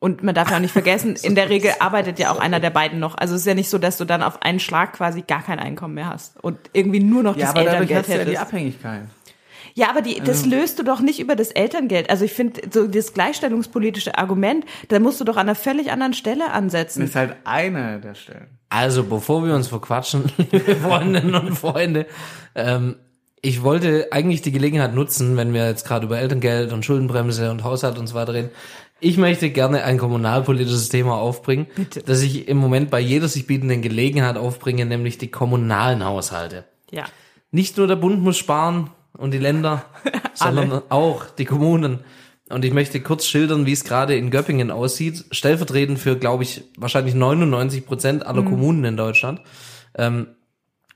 Und 0.00 0.22
man 0.22 0.34
darf 0.34 0.50
ja 0.50 0.56
auch 0.56 0.60
nicht 0.60 0.72
vergessen, 0.72 1.16
in 1.22 1.34
der 1.34 1.48
Regel 1.48 1.70
arbeitet 1.78 2.18
ja 2.18 2.30
auch 2.30 2.38
einer 2.38 2.60
der 2.60 2.68
beiden 2.68 2.98
noch. 3.00 3.16
Also 3.16 3.34
es 3.34 3.40
ist 3.40 3.46
ja 3.46 3.54
nicht 3.54 3.70
so, 3.70 3.78
dass 3.78 3.96
du 3.96 4.04
dann 4.04 4.22
auf 4.22 4.42
einen 4.42 4.60
Schlag 4.60 4.92
quasi 4.92 5.22
gar 5.22 5.42
kein 5.42 5.58
Einkommen 5.58 5.94
mehr 5.94 6.10
hast 6.10 6.36
und 6.44 6.58
irgendwie 6.74 7.00
nur 7.00 7.22
noch 7.22 7.36
ja, 7.36 7.46
das 7.46 7.50
aber 7.52 7.60
Elterngeld 7.62 7.98
hast 8.00 8.08
du 8.08 8.12
ja 8.12 8.18
die 8.18 8.24
hättest. 8.32 8.42
Abhängigkeit. 8.42 9.02
Ja, 9.72 9.88
aber 9.88 10.02
die, 10.02 10.20
das 10.20 10.44
löst 10.44 10.78
du 10.78 10.82
doch 10.82 11.00
nicht 11.00 11.20
über 11.20 11.36
das 11.36 11.50
Elterngeld. 11.52 12.10
Also 12.10 12.26
ich 12.26 12.34
finde, 12.34 12.60
so 12.70 12.86
das 12.86 13.14
gleichstellungspolitische 13.14 14.18
Argument, 14.18 14.66
da 14.88 14.98
musst 15.00 15.20
du 15.20 15.24
doch 15.24 15.36
an 15.36 15.48
einer 15.48 15.54
völlig 15.54 15.90
anderen 15.90 16.12
Stelle 16.12 16.44
Das 16.44 16.52
ansetzen. 16.52 17.02
ist 17.02 17.16
halt 17.16 17.36
eine 17.44 17.98
der 17.98 18.14
Stellen. 18.14 18.58
Also, 18.68 19.04
bevor 19.04 19.44
wir 19.46 19.54
uns 19.54 19.68
verquatschen, 19.68 20.30
liebe 20.52 20.76
Freundinnen 20.76 21.34
und 21.34 21.54
Freunde, 21.54 22.06
ähm, 22.54 22.96
ich 23.44 23.62
wollte 23.62 24.08
eigentlich 24.10 24.40
die 24.40 24.52
Gelegenheit 24.52 24.94
nutzen, 24.94 25.36
wenn 25.36 25.52
wir 25.52 25.68
jetzt 25.68 25.86
gerade 25.86 26.06
über 26.06 26.18
Elterngeld 26.18 26.72
und 26.72 26.82
Schuldenbremse 26.82 27.50
und 27.50 27.62
Haushalt 27.62 27.98
und 27.98 28.06
so 28.06 28.14
weiter 28.14 28.32
reden. 28.32 28.48
Ich 29.00 29.18
möchte 29.18 29.50
gerne 29.50 29.84
ein 29.84 29.98
kommunalpolitisches 29.98 30.88
Thema 30.88 31.18
aufbringen, 31.18 31.66
Bitte. 31.76 32.02
das 32.02 32.22
ich 32.22 32.48
im 32.48 32.56
Moment 32.56 32.88
bei 32.88 33.00
jeder 33.00 33.28
sich 33.28 33.46
bietenden 33.46 33.82
Gelegenheit 33.82 34.38
aufbringe, 34.38 34.86
nämlich 34.86 35.18
die 35.18 35.30
kommunalen 35.30 36.06
Haushalte. 36.06 36.64
Ja. 36.90 37.04
Nicht 37.50 37.76
nur 37.76 37.86
der 37.86 37.96
Bund 37.96 38.22
muss 38.22 38.38
sparen 38.38 38.90
und 39.12 39.32
die 39.34 39.38
Länder, 39.38 39.84
sondern 40.34 40.80
auch 40.88 41.26
die 41.26 41.44
Kommunen. 41.44 41.98
Und 42.48 42.64
ich 42.64 42.72
möchte 42.72 43.00
kurz 43.00 43.26
schildern, 43.26 43.66
wie 43.66 43.72
es 43.72 43.84
gerade 43.84 44.16
in 44.16 44.30
Göppingen 44.30 44.70
aussieht. 44.70 45.22
Stellvertretend 45.32 45.98
für, 45.98 46.16
glaube 46.16 46.44
ich, 46.44 46.64
wahrscheinlich 46.78 47.14
99 47.14 47.84
Prozent 47.84 48.24
aller 48.24 48.42
Kommunen 48.42 48.84
in 48.84 48.96
Deutschland. 48.96 49.42
Ähm, 49.96 50.28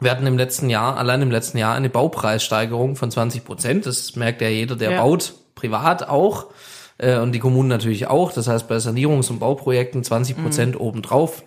wir 0.01 0.11
hatten 0.11 0.27
im 0.27 0.39
letzten 0.39 0.71
Jahr, 0.71 0.97
allein 0.97 1.23
im 1.23 1.31
letzten 1.31 1.59
Jahr, 1.59 1.75
eine 1.75 1.91
Baupreissteigerung 1.91 2.97
von 2.97 3.11
20 3.11 3.45
Prozent. 3.45 3.87
Das 3.87 4.15
merkt 4.17 4.41
ja 4.41 4.49
jeder, 4.49 4.77
der 4.77 4.93
Ja. 4.93 5.03
baut, 5.03 5.35
privat 5.55 6.09
auch. 6.09 6.47
Äh, 6.99 7.19
und 7.19 7.33
die 7.33 7.39
Kommunen 7.39 7.69
natürlich 7.69 8.07
auch. 8.09 8.33
Das 8.33 8.49
heißt, 8.49 8.69
bei 8.69 8.77
Sanierungs- 8.77 9.31
und 9.31 9.39
Bauprojekten 9.41 10.03
20 10.05 10.37
Prozent 10.43 10.79
obendrauf. 10.81 11.43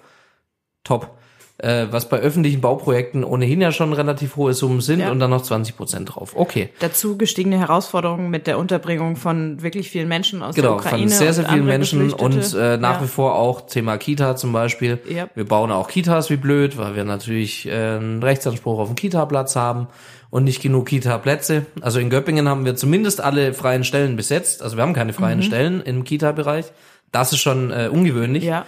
Top. 0.83 1.17
Äh, 1.63 1.91
was 1.91 2.09
bei 2.09 2.17
öffentlichen 2.17 2.59
Bauprojekten 2.59 3.23
ohnehin 3.23 3.61
ja 3.61 3.71
schon 3.71 3.93
relativ 3.93 4.35
hohe 4.35 4.55
Summen 4.55 4.81
sind 4.81 5.01
Ja. 5.01 5.11
und 5.11 5.19
dann 5.19 5.29
noch 5.29 5.43
20 5.43 5.77
Prozent 5.77 6.15
drauf. 6.15 6.33
Okay. 6.35 6.69
Dazu 6.79 7.17
gestiegene 7.19 7.59
Herausforderungen 7.59 8.31
mit 8.31 8.47
der 8.47 8.57
Unterbringung 8.57 9.15
von 9.15 9.61
wirklich 9.61 9.91
vielen 9.91 10.07
Menschen 10.07 10.41
aus 10.41 10.55
Genau, 10.55 10.69
der 10.69 10.77
Ukraine. 10.77 11.09
von 11.09 11.09
sehr, 11.09 11.33
sehr 11.33 11.45
vielen 11.47 11.65
Menschen 11.65 12.11
und 12.13 12.55
äh, 12.55 12.77
nach 12.77 12.95
ja. 12.95 13.03
wie 13.03 13.07
vor 13.07 13.35
auch 13.35 13.61
Thema 13.67 13.97
Kita 13.99 14.35
zum 14.35 14.51
Beispiel. 14.53 14.97
Ja. 15.07 15.27
Wir 15.35 15.45
bauen 15.45 15.71
auch 15.71 15.87
Kitas 15.87 16.31
wie 16.31 16.37
blöd, 16.37 16.79
weil 16.79 16.95
wir 16.95 17.03
natürlich 17.03 17.67
äh, 17.67 17.71
einen 17.71 18.23
Rechtsanspruch 18.23 18.79
auf 18.79 18.87
einen 18.87 18.95
Kita-Platz 18.95 19.55
haben 19.55 19.87
und 20.31 20.45
nicht 20.45 20.63
genug 20.63 20.87
Kita-Plätze. 20.87 21.67
Also 21.81 21.99
in 21.99 22.09
Göppingen 22.09 22.49
haben 22.49 22.65
wir 22.65 22.75
zumindest 22.75 23.21
alle 23.21 23.53
freien 23.53 23.83
Stellen 23.83 24.15
besetzt. 24.15 24.63
Also 24.63 24.77
wir 24.77 24.81
haben 24.81 24.93
keine 24.93 25.11
Mhm. 25.11 25.15
freien 25.15 25.43
Stellen 25.43 25.81
im 25.81 26.05
Kita-Bereich. 26.05 26.65
Das 27.11 27.33
ist 27.33 27.39
schon 27.41 27.69
äh, 27.69 27.87
ungewöhnlich. 27.91 28.45
Ja. 28.45 28.65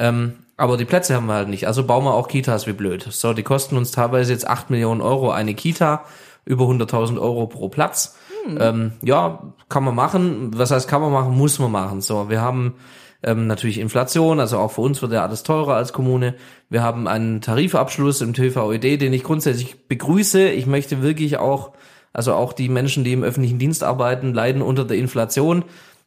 Ähm, 0.00 0.32
aber 0.56 0.76
die 0.76 0.84
Plätze 0.84 1.14
haben 1.14 1.26
wir 1.26 1.34
halt 1.34 1.48
nicht. 1.48 1.66
Also 1.66 1.84
bauen 1.84 2.04
wir 2.04 2.14
auch 2.14 2.28
Kitas 2.28 2.66
wie 2.66 2.72
blöd. 2.72 3.06
So, 3.10 3.32
die 3.32 3.42
kosten 3.42 3.76
uns 3.76 3.90
teilweise 3.90 4.32
jetzt 4.32 4.46
8 4.46 4.70
Millionen 4.70 5.00
Euro 5.00 5.30
eine 5.30 5.54
Kita, 5.54 6.04
über 6.44 6.64
100.000 6.64 7.20
Euro 7.20 7.46
pro 7.46 7.68
Platz. 7.68 8.16
Ähm, 8.58 8.92
ja, 9.02 9.54
kann 9.68 9.84
man 9.84 9.94
machen. 9.94 10.50
Was 10.56 10.70
heißt 10.70 10.88
kann 10.88 11.00
man 11.00 11.12
machen? 11.12 11.36
Muss 11.36 11.58
man 11.58 11.70
machen. 11.70 12.00
So, 12.00 12.28
wir 12.28 12.40
haben 12.40 12.74
ähm, 13.22 13.46
natürlich 13.46 13.78
Inflation, 13.78 14.40
also 14.40 14.58
auch 14.58 14.72
für 14.72 14.80
uns 14.80 15.00
wird 15.00 15.12
ja 15.12 15.22
alles 15.22 15.44
teurer 15.44 15.76
als 15.76 15.92
Kommune. 15.92 16.34
Wir 16.68 16.82
haben 16.82 17.06
einen 17.06 17.40
Tarifabschluss 17.40 18.20
im 18.20 18.34
TVÖD, 18.34 19.00
den 19.00 19.12
ich 19.12 19.22
grundsätzlich 19.22 19.86
begrüße. 19.86 20.48
Ich 20.48 20.66
möchte 20.66 21.02
wirklich 21.02 21.38
auch 21.38 21.72
Also 22.12 22.34
auch 22.34 22.52
die 22.52 22.68
Menschen, 22.68 23.04
die 23.04 23.12
im 23.12 23.22
öffentlichen 23.22 23.58
Dienst 23.58 23.82
arbeiten, 23.84 24.34
leiden 24.34 24.62
unter 24.62 24.84
der 24.84 24.98
Inflation 24.98 25.64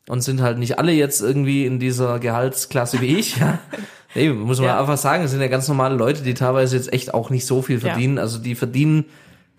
und 0.08 0.21
sind 0.21 0.41
halt 0.41 0.60
nicht 0.60 0.77
alle 0.77 0.91
jetzt 0.91 1.21
irgendwie 1.21 1.65
in 1.65 1.79
dieser 1.79 2.19
Gehaltsklasse 2.19 3.01
wie 3.01 3.17
ich. 3.17 3.38
Ja. 3.38 3.60
Nee, 4.15 4.30
muss 4.30 4.60
man 4.60 4.67
Ja. 4.69 4.80
einfach 4.80 4.97
sagen, 4.97 5.23
es 5.23 5.32
sind 5.32 5.41
ja 5.41 5.47
ganz 5.47 5.67
normale 5.67 5.95
Leute, 5.95 6.23
die 6.23 6.34
teilweise 6.34 6.75
jetzt 6.78 6.91
echt 6.93 7.13
auch 7.13 7.30
nicht 7.30 7.45
so 7.45 7.62
viel 7.62 7.75
Ja. 7.80 7.89
verdienen. 7.89 8.17
Also 8.17 8.39
die 8.39 8.56
verdienen, 8.56 9.06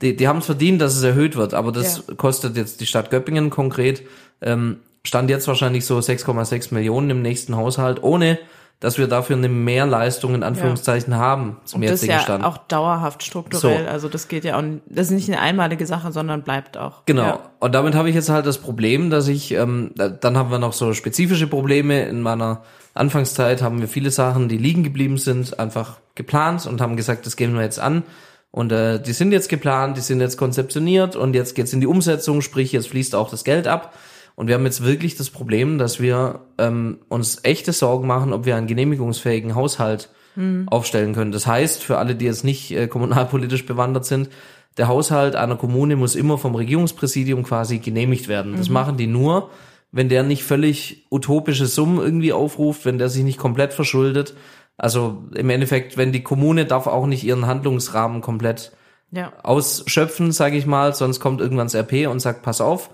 die, 0.02 0.16
die 0.16 0.28
haben 0.28 0.38
es 0.38 0.46
verdient, 0.46 0.80
dass 0.80 0.96
es 0.96 1.02
erhöht 1.02 1.36
wird, 1.36 1.54
aber 1.54 1.72
das 1.72 2.02
Ja. 2.08 2.14
kostet 2.14 2.56
jetzt 2.56 2.80
die 2.80 2.86
Stadt 2.86 3.10
Göppingen 3.10 3.50
konkret, 3.50 4.02
ähm, 4.40 4.78
stand 5.04 5.30
jetzt 5.30 5.46
wahrscheinlich 5.48 5.84
so 5.86 6.00
6,6 6.00 6.72
Millionen 6.74 7.10
im 7.10 7.22
nächsten 7.22 7.56
Haushalt, 7.56 8.02
ohne 8.02 8.38
dass 8.80 8.98
wir 8.98 9.06
dafür 9.08 9.36
eine 9.36 9.48
Mehrleistung 9.48 10.34
in 10.34 10.42
Anführungszeichen 10.42 11.14
haben 11.16 11.56
zum 11.64 11.80
Und 11.80 11.88
das 11.90 12.02
ist 12.02 12.08
ja 12.08 12.18
Stand. 12.18 12.44
auch 12.44 12.58
dauerhaft 12.58 13.22
strukturell. 13.22 13.84
So. 13.84 13.90
Also 13.90 14.08
das 14.08 14.28
geht 14.28 14.44
ja 14.44 14.58
auch, 14.58 14.62
das 14.86 15.06
ist 15.06 15.12
nicht 15.12 15.28
eine 15.28 15.40
einmalige 15.40 15.86
Sache, 15.86 16.12
sondern 16.12 16.42
bleibt 16.42 16.76
auch. 16.76 17.04
Genau. 17.06 17.22
Ja. 17.22 17.38
Und 17.58 17.74
damit 17.74 17.94
habe 17.94 18.10
ich 18.10 18.14
jetzt 18.14 18.28
halt 18.28 18.44
das 18.44 18.58
Problem, 18.58 19.08
dass 19.08 19.28
ich, 19.28 19.52
ähm, 19.52 19.92
da- 19.96 20.10
dann 20.10 20.36
haben 20.36 20.50
wir 20.50 20.58
noch 20.58 20.74
so 20.74 20.92
spezifische 20.92 21.46
Probleme. 21.46 22.02
In 22.04 22.20
meiner 22.20 22.62
Anfangszeit 22.94 23.62
haben 23.62 23.80
wir 23.80 23.88
viele 23.88 24.10
Sachen, 24.10 24.48
die 24.48 24.58
liegen 24.58 24.82
geblieben 24.82 25.16
sind, 25.18 25.58
einfach 25.58 25.98
geplant 26.14 26.66
und 26.66 26.80
haben 26.80 26.96
gesagt, 26.96 27.24
das 27.26 27.36
gehen 27.36 27.54
wir 27.54 27.62
jetzt 27.62 27.78
an. 27.80 28.02
Und 28.50 28.72
äh, 28.72 29.00
die 29.00 29.12
sind 29.12 29.32
jetzt 29.32 29.48
geplant, 29.48 29.96
die 29.96 30.00
sind 30.00 30.20
jetzt 30.20 30.36
konzeptioniert 30.38 31.14
und 31.16 31.34
jetzt 31.34 31.54
geht's 31.54 31.72
in 31.74 31.80
die 31.80 31.86
Umsetzung, 31.86 32.40
sprich 32.40 32.72
jetzt 32.72 32.88
fließt 32.88 33.14
auch 33.14 33.30
das 33.30 33.44
Geld 33.44 33.66
ab. 33.68 33.94
Und 34.36 34.46
wir 34.48 34.54
haben 34.54 34.64
jetzt 34.64 34.84
wirklich 34.84 35.16
das 35.16 35.30
Problem, 35.30 35.78
dass 35.78 35.98
wir 35.98 36.40
ähm, 36.58 36.98
uns 37.08 37.40
echte 37.42 37.72
Sorgen 37.72 38.06
machen, 38.06 38.32
ob 38.32 38.44
wir 38.44 38.54
einen 38.54 38.66
genehmigungsfähigen 38.68 39.54
Haushalt 39.56 40.10
aufstellen 40.66 41.14
können. 41.14 41.32
Das 41.32 41.46
heißt, 41.46 41.82
für 41.82 41.96
alle, 41.96 42.14
die 42.14 42.26
jetzt 42.26 42.44
nicht 42.44 42.70
äh, 42.70 42.88
kommunalpolitisch 42.88 43.64
bewandert 43.64 44.04
sind, 44.04 44.28
der 44.76 44.86
Haushalt 44.86 45.34
einer 45.34 45.56
Kommune 45.56 45.96
muss 45.96 46.14
immer 46.14 46.36
vom 46.36 46.54
Regierungspräsidium 46.54 47.42
quasi 47.42 47.78
genehmigt 47.78 48.28
werden. 48.28 48.54
Das 48.54 48.68
machen 48.68 48.98
die 48.98 49.06
nur, 49.06 49.48
wenn 49.92 50.10
der 50.10 50.22
nicht 50.24 50.44
völlig 50.44 51.06
utopische 51.10 51.64
Summen 51.64 51.98
irgendwie 52.00 52.34
aufruft, 52.34 52.84
wenn 52.84 52.98
der 52.98 53.08
sich 53.08 53.24
nicht 53.24 53.38
komplett 53.38 53.72
verschuldet. 53.72 54.34
Also 54.76 55.24
im 55.34 55.48
Endeffekt, 55.48 55.96
wenn 55.96 56.12
die 56.12 56.22
Kommune 56.22 56.66
darf 56.66 56.86
auch 56.86 57.06
nicht 57.06 57.24
ihren 57.24 57.46
Handlungsrahmen 57.46 58.20
komplett 58.20 58.72
Ja. 59.10 59.32
ausschöpfen, 59.42 60.32
sage 60.32 60.58
ich 60.58 60.66
mal, 60.66 60.94
sonst 60.94 61.20
kommt 61.20 61.40
irgendwann 61.40 61.68
das 61.68 61.74
RP 61.74 62.08
und 62.10 62.20
sagt, 62.20 62.42
pass 62.42 62.60
auf, 62.60 62.90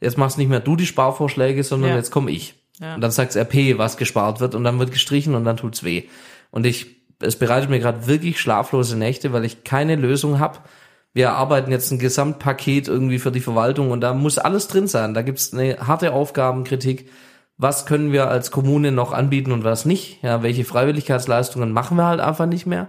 jetzt 0.00 0.18
machst 0.18 0.38
nicht 0.38 0.48
mehr 0.48 0.60
du 0.60 0.76
die 0.76 0.86
Sparvorschläge, 0.86 1.62
sondern 1.64 1.90
Ja. 1.90 1.96
jetzt 1.96 2.10
komme 2.10 2.30
ich. 2.30 2.54
Ja. 2.80 2.94
Und 2.94 3.00
dann 3.02 3.10
sagt 3.10 3.34
das 3.34 3.36
RP, 3.36 3.76
was 3.78 3.96
gespart 3.96 4.40
wird 4.40 4.54
und 4.54 4.64
dann 4.64 4.78
wird 4.78 4.92
gestrichen 4.92 5.34
und 5.34 5.44
dann 5.44 5.56
tut's 5.56 5.84
weh. 5.84 6.04
Und 6.50 6.66
ich, 6.66 6.86
es 7.20 7.36
bereitet 7.36 7.68
mir 7.70 7.78
gerade 7.80 8.06
wirklich 8.06 8.40
schlaflose 8.40 8.96
Nächte, 8.96 9.32
weil 9.32 9.44
ich 9.44 9.64
keine 9.64 9.96
Lösung 9.96 10.38
habe. 10.38 10.58
Wir 11.12 11.32
arbeiten 11.32 11.70
jetzt 11.72 11.90
ein 11.90 11.98
Gesamtpaket 11.98 12.88
irgendwie 12.88 13.18
für 13.18 13.32
die 13.32 13.40
Verwaltung 13.40 13.90
und 13.90 14.00
da 14.00 14.14
muss 14.14 14.38
alles 14.38 14.68
drin 14.68 14.86
sein. 14.86 15.12
Da 15.12 15.22
gibt's 15.22 15.52
eine 15.52 15.78
harte 15.86 16.12
Aufgabenkritik. 16.12 17.10
Was 17.58 17.84
können 17.84 18.12
wir 18.12 18.28
als 18.30 18.50
Kommune 18.50 18.90
noch 18.92 19.12
anbieten 19.12 19.52
und 19.52 19.64
was 19.64 19.84
nicht? 19.84 20.22
Ja, 20.22 20.42
welche 20.42 20.64
Freiwilligkeitsleistungen 20.64 21.72
machen 21.72 21.96
wir 21.98 22.06
halt 22.06 22.20
einfach 22.20 22.46
nicht 22.46 22.64
mehr? 22.64 22.88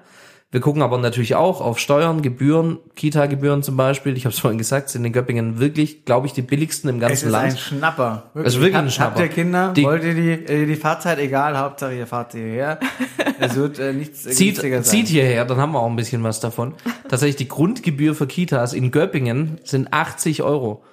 Wir 0.53 0.59
gucken 0.59 0.81
aber 0.81 0.97
natürlich 0.97 1.35
auch 1.35 1.61
auf 1.61 1.79
Steuern, 1.79 2.21
Gebühren, 2.21 2.77
Kita-Gebühren 2.95 3.63
zum 3.63 3.77
Beispiel. 3.77 4.17
Ich 4.17 4.25
habe 4.25 4.33
es 4.33 4.39
vorhin 4.39 4.57
gesagt, 4.57 4.89
sind 4.89 5.05
in 5.05 5.13
Göppingen 5.13 5.59
wirklich, 5.59 6.03
glaube 6.03 6.27
ich, 6.27 6.33
die 6.33 6.41
billigsten 6.41 6.89
im 6.89 6.97
Es 6.97 7.01
ganzen 7.01 7.27
ist 7.29 7.33
ein 7.33 7.47
Land. 7.47 7.59
Schnapper. 7.59 8.23
Es 8.33 8.55
ist 8.55 8.59
wirklich 8.59 8.75
ein 8.75 8.91
Schnapper. 8.91 9.11
Habt 9.11 9.19
ihr 9.21 9.27
Kinder? 9.29 9.71
Die- 9.73 9.83
Wollt 9.83 10.03
ihr 10.03 10.13
die, 10.13 10.31
äh, 10.31 10.65
die 10.65 10.75
Fahrzeit 10.75 11.19
egal? 11.19 11.57
Hauptsache 11.57 11.95
ihr 11.95 12.05
fahrt 12.05 12.33
hierher. 12.33 12.79
Es 13.39 13.55
wird 13.55 13.79
äh, 13.79 13.91
nichts 13.93 14.25
äh, 14.27 14.31
Zieht, 14.31 14.57
sein. 14.57 14.83
zieht 14.83 15.07
hierher, 15.07 15.45
dann 15.45 15.57
haben 15.57 15.71
wir 15.71 15.79
auch 15.79 15.89
ein 15.89 15.95
bisschen 15.95 16.21
was 16.23 16.39
davon. 16.41 16.75
Tatsächlich 17.09 17.37
die 17.37 17.47
Grundgebühr 17.47 18.13
für 18.13 18.27
Kitas 18.27 18.73
in 18.73 18.91
Göppingen 18.91 19.57
sind 19.63 19.91
80 19.91 20.43
Euro. 20.43 20.83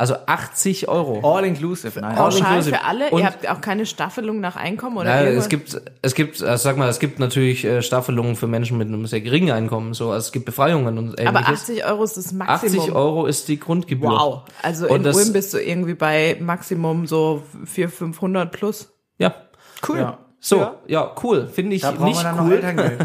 Also 0.00 0.14
80 0.26 0.86
Euro. 0.88 1.20
All 1.36 1.44
inclusive. 1.44 2.00
Nein. 2.00 2.12
All 2.16 2.30
Pauschal 2.30 2.46
inclusive. 2.52 2.76
für 2.76 2.84
alle? 2.84 3.10
Und- 3.10 3.18
Ihr 3.18 3.26
habt 3.26 3.48
auch 3.50 3.60
keine 3.60 3.84
Staffelung 3.84 4.38
nach 4.38 4.54
Einkommen 4.54 4.96
oder 4.96 5.10
Ja, 5.10 5.22
irgendwas? 5.24 5.44
es 5.46 5.48
gibt, 5.48 5.82
es 6.02 6.14
gibt, 6.14 6.40
also 6.40 6.62
sag 6.62 6.76
mal, 6.76 6.88
es 6.88 7.00
gibt 7.00 7.18
natürlich 7.18 7.64
äh, 7.64 7.82
Staffelungen 7.82 8.36
für 8.36 8.46
Menschen 8.46 8.78
mit 8.78 8.86
einem 8.86 9.06
sehr 9.06 9.20
geringen 9.22 9.50
Einkommen, 9.50 9.94
so, 9.94 10.12
also 10.12 10.26
es 10.26 10.30
gibt 10.32 10.44
Befreiungen 10.44 10.96
und 10.98 11.18
ähnliches. 11.18 11.26
Aber 11.26 11.48
80 11.48 11.84
Euro 11.84 12.04
ist 12.04 12.16
das 12.16 12.32
Maximum. 12.32 12.78
80 12.80 12.92
Euro 12.94 13.26
ist 13.26 13.48
die 13.48 13.58
Grundgebühr. 13.58 14.08
Wow. 14.10 14.42
Also 14.62 14.86
Und 14.86 14.98
in 14.98 15.02
das- 15.02 15.16
Ulm 15.16 15.32
bist 15.32 15.52
du 15.52 15.58
irgendwie 15.58 15.94
bei 15.94 16.36
Maximum 16.40 17.08
so 17.08 17.42
400, 17.64 17.92
500 17.98 18.52
plus. 18.52 18.92
Ja. 19.18 19.34
Cool. 19.88 19.98
Ja. 19.98 20.18
So, 20.40 20.58
Ja. 20.60 20.74
ja, 20.86 21.10
cool. 21.24 21.48
Finde 21.52 21.74
ich 21.74 21.82
Da 21.82 21.90
brauchen 21.90 22.04
nicht 22.06 22.18
wir 22.18 22.60
dann 22.62 22.76
noch 22.76 22.84
cool. 22.84 22.98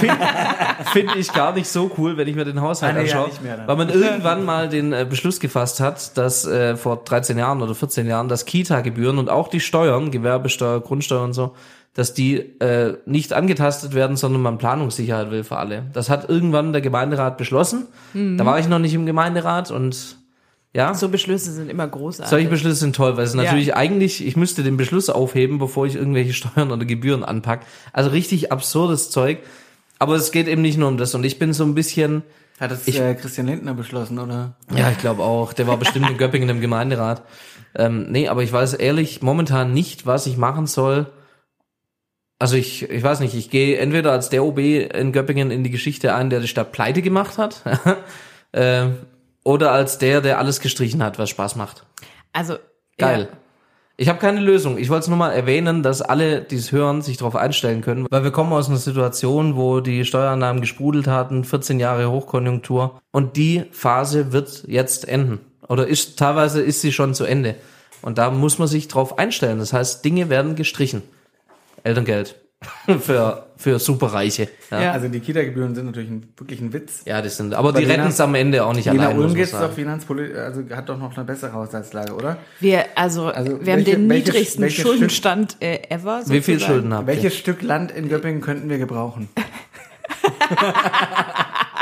Finde 0.92 1.18
ich 1.18 1.32
gar 1.32 1.52
nicht 1.52 1.68
so 1.68 1.90
cool, 1.98 2.16
wenn 2.16 2.26
ich 2.26 2.34
mir 2.34 2.44
den 2.44 2.60
Haushalt 2.60 2.96
Ah, 2.96 3.00
ja, 3.00 3.02
anschaue. 3.02 3.28
nicht 3.28 3.42
mehr 3.42 3.62
weil 3.66 3.76
man 3.76 3.88
irgendwann 3.90 4.44
mal 4.44 4.68
den 4.68 4.92
äh, 4.92 5.06
Beschluss 5.08 5.40
gefasst 5.40 5.80
hat, 5.80 6.16
dass 6.16 6.46
äh, 6.46 6.76
vor 6.76 6.96
13 7.04 7.36
Jahren 7.38 7.60
oder 7.62 7.74
14 7.74 8.06
Jahren, 8.06 8.28
dass 8.28 8.44
Kita-Gebühren 8.46 9.18
und 9.18 9.28
auch 9.28 9.48
die 9.48 9.60
Steuern, 9.60 10.10
Gewerbesteuer, 10.10 10.80
Grundsteuer 10.80 11.22
und 11.22 11.34
so, 11.34 11.54
dass 11.94 12.14
die 12.14 12.36
äh, 12.60 12.96
nicht 13.04 13.32
angetastet 13.32 13.94
werden, 13.94 14.16
sondern 14.16 14.40
man 14.42 14.58
Planungssicherheit 14.58 15.30
will 15.30 15.44
für 15.44 15.56
alle. 15.58 15.84
Das 15.92 16.08
hat 16.08 16.28
irgendwann 16.30 16.72
der 16.72 16.80
Gemeinderat 16.82 17.36
beschlossen. 17.36 17.88
Da 18.14 18.46
war 18.46 18.58
ich 18.58 18.68
noch 18.68 18.78
nicht 18.78 18.94
im 18.94 19.06
Gemeinderat 19.06 19.70
und 19.70 20.16
ja. 20.74 20.94
So 20.94 21.08
Beschlüsse 21.08 21.52
sind 21.52 21.70
immer 21.70 21.86
großartig. 21.88 22.30
Solche 22.30 22.48
Beschlüsse 22.48 22.76
sind 22.76 22.94
toll, 22.96 23.16
weil 23.16 23.24
es 23.24 23.34
Ja. 23.34 23.42
natürlich 23.42 23.74
eigentlich, 23.74 24.24
ich 24.26 24.36
müsste 24.36 24.62
den 24.62 24.76
Beschluss 24.76 25.10
aufheben, 25.10 25.58
bevor 25.58 25.86
ich 25.86 25.94
irgendwelche 25.96 26.32
Steuern 26.34 26.70
oder 26.72 26.84
Gebühren 26.84 27.24
anpack. 27.24 27.66
Also 27.92 28.10
richtig 28.10 28.52
absurdes 28.52 29.10
Zeug. 29.10 29.38
Aber 29.98 30.14
es 30.16 30.32
geht 30.32 30.48
eben 30.48 30.62
nicht 30.62 30.78
nur 30.78 30.88
um 30.88 30.96
das. 30.96 31.14
Und 31.14 31.24
ich 31.24 31.38
bin 31.38 31.52
so 31.52 31.64
ein 31.64 31.74
bisschen, 31.74 32.22
Hat 32.58 32.70
das 32.70 32.86
Ich- 32.88 32.98
äh, 33.00 33.14
Christian 33.14 33.46
Lindner 33.48 33.74
beschlossen, 33.74 34.18
oder? 34.18 34.56
ja, 34.74 34.90
ich 34.90 34.98
glaube 34.98 35.22
auch, 35.22 35.52
der 35.52 35.66
war 35.66 35.76
bestimmt 35.78 36.08
in 36.10 36.16
Göppingen 36.18 36.48
im 36.48 36.60
Gemeinderat. 36.60 37.22
Ähm, 37.74 38.06
nee, 38.10 38.26
aber 38.28 38.42
ich 38.42 38.52
weiß 38.52 38.74
ehrlich 38.74 39.22
momentan 39.22 39.72
nicht, 39.72 40.04
was 40.06 40.26
ich 40.26 40.36
machen 40.36 40.66
soll. 40.66 41.06
Also 42.38 42.56
ich, 42.56 42.88
ich 42.88 43.02
weiß 43.02 43.20
nicht, 43.20 43.34
ich 43.34 43.50
gehe 43.50 43.76
entweder 43.76 44.12
als 44.12 44.30
der 44.30 44.42
OB 44.44 44.58
in 44.58 45.12
Göppingen 45.12 45.50
in 45.50 45.62
die 45.62 45.70
Geschichte 45.70 46.14
ein, 46.14 46.30
der 46.30 46.40
die 46.40 46.48
Stadt 46.48 46.72
pleite 46.72 47.02
gemacht 47.02 47.36
hat, 47.36 47.62
äh, 48.52 48.86
oder 49.50 49.72
als 49.72 49.98
der, 49.98 50.20
der 50.20 50.38
alles 50.38 50.60
gestrichen 50.60 51.02
hat, 51.02 51.18
was 51.18 51.28
Spaß 51.28 51.56
macht. 51.56 51.84
Also 52.32 52.56
Geil. 52.98 53.28
Ich 53.96 54.08
habe 54.08 54.20
keine 54.20 54.40
Lösung. 54.40 54.78
Ich 54.78 54.88
wollte 54.90 55.02
es 55.02 55.08
nur 55.08 55.18
mal 55.18 55.32
erwähnen, 55.32 55.82
dass 55.82 56.00
alle, 56.00 56.40
die 56.40 56.56
es 56.56 56.70
hören, 56.70 57.02
sich 57.02 57.16
darauf 57.16 57.34
einstellen 57.34 57.82
können. 57.82 58.06
Weil 58.08 58.22
wir 58.22 58.30
kommen 58.30 58.52
aus 58.52 58.68
einer 58.68 58.78
Situation, 58.78 59.56
wo 59.56 59.80
die 59.80 60.04
Steuereinnahmen 60.04 60.60
gesprudelt 60.62 61.08
hatten, 61.08 61.44
14 61.44 61.80
Jahre 61.80 62.10
Hochkonjunktur. 62.10 63.00
Und 63.10 63.36
die 63.36 63.64
Phase 63.72 64.32
wird 64.32 64.64
jetzt 64.68 65.08
enden. 65.08 65.40
Oder 65.68 65.86
ist 65.88 66.18
teilweise 66.18 66.62
ist 66.62 66.80
sie 66.80 66.92
schon 66.92 67.14
zu 67.14 67.24
Ende. 67.24 67.56
Und 68.02 68.18
da 68.18 68.30
muss 68.30 68.58
man 68.58 68.68
sich 68.68 68.86
drauf 68.86 69.18
einstellen. 69.18 69.58
Das 69.58 69.72
heißt, 69.72 70.04
Dinge 70.04 70.30
werden 70.30 70.54
gestrichen. 70.54 71.02
Elterngeld. 71.82 72.36
für, 73.00 73.46
für 73.60 73.78
Superreiche. 73.78 74.48
Ja. 74.70 74.82
Ja. 74.82 74.92
Also 74.92 75.08
die 75.08 75.20
Kita-Gebühren 75.20 75.74
sind 75.74 75.86
natürlich 75.86 76.10
ein, 76.10 76.26
wirklich 76.36 76.60
ein 76.60 76.72
Witz. 76.72 77.02
ja, 77.04 77.20
das 77.22 77.36
sind, 77.36 77.54
aber 77.54 77.72
die 77.72 77.82
Lena- 77.84 77.94
retten 78.02 78.08
es 78.08 78.20
am 78.20 78.34
Ende 78.34 78.64
auch 78.64 78.72
nicht 78.72 78.86
Jena 78.86 79.04
allein. 79.08 79.18
Ulm 79.18 79.34
geht's 79.34 79.52
doch 79.52 79.70
finanzpolitisch, 79.72 80.36
also 80.36 80.62
hat 80.74 80.88
doch 80.88 80.98
noch 80.98 81.14
eine 81.16 81.24
bessere 81.24 81.52
Haushaltslage, 81.52 82.14
oder? 82.14 82.38
Wir, 82.58 82.84
also, 82.94 83.26
Also 83.28 83.52
wir 83.64 83.72
haben 83.72 83.84
welche- 83.84 83.92
den 83.96 84.08
welches- 84.08 84.26
niedrigsten 84.32 84.62
welches 84.62 84.82
Schuldenstand 84.82 85.56
äh, 85.60 85.80
ever. 85.90 86.22
Wie 86.26 86.40
viel. 86.40 86.58
Schulden 86.58 86.92
habt 86.94 87.08
ihr? 87.08 87.14
Welches 87.14 87.36
Stück 87.36 87.62
Land 87.62 87.92
in 87.92 88.08
Göppingen 88.08 88.40
könnten 88.40 88.68
wir 88.70 88.78
gebrauchen? 88.78 89.28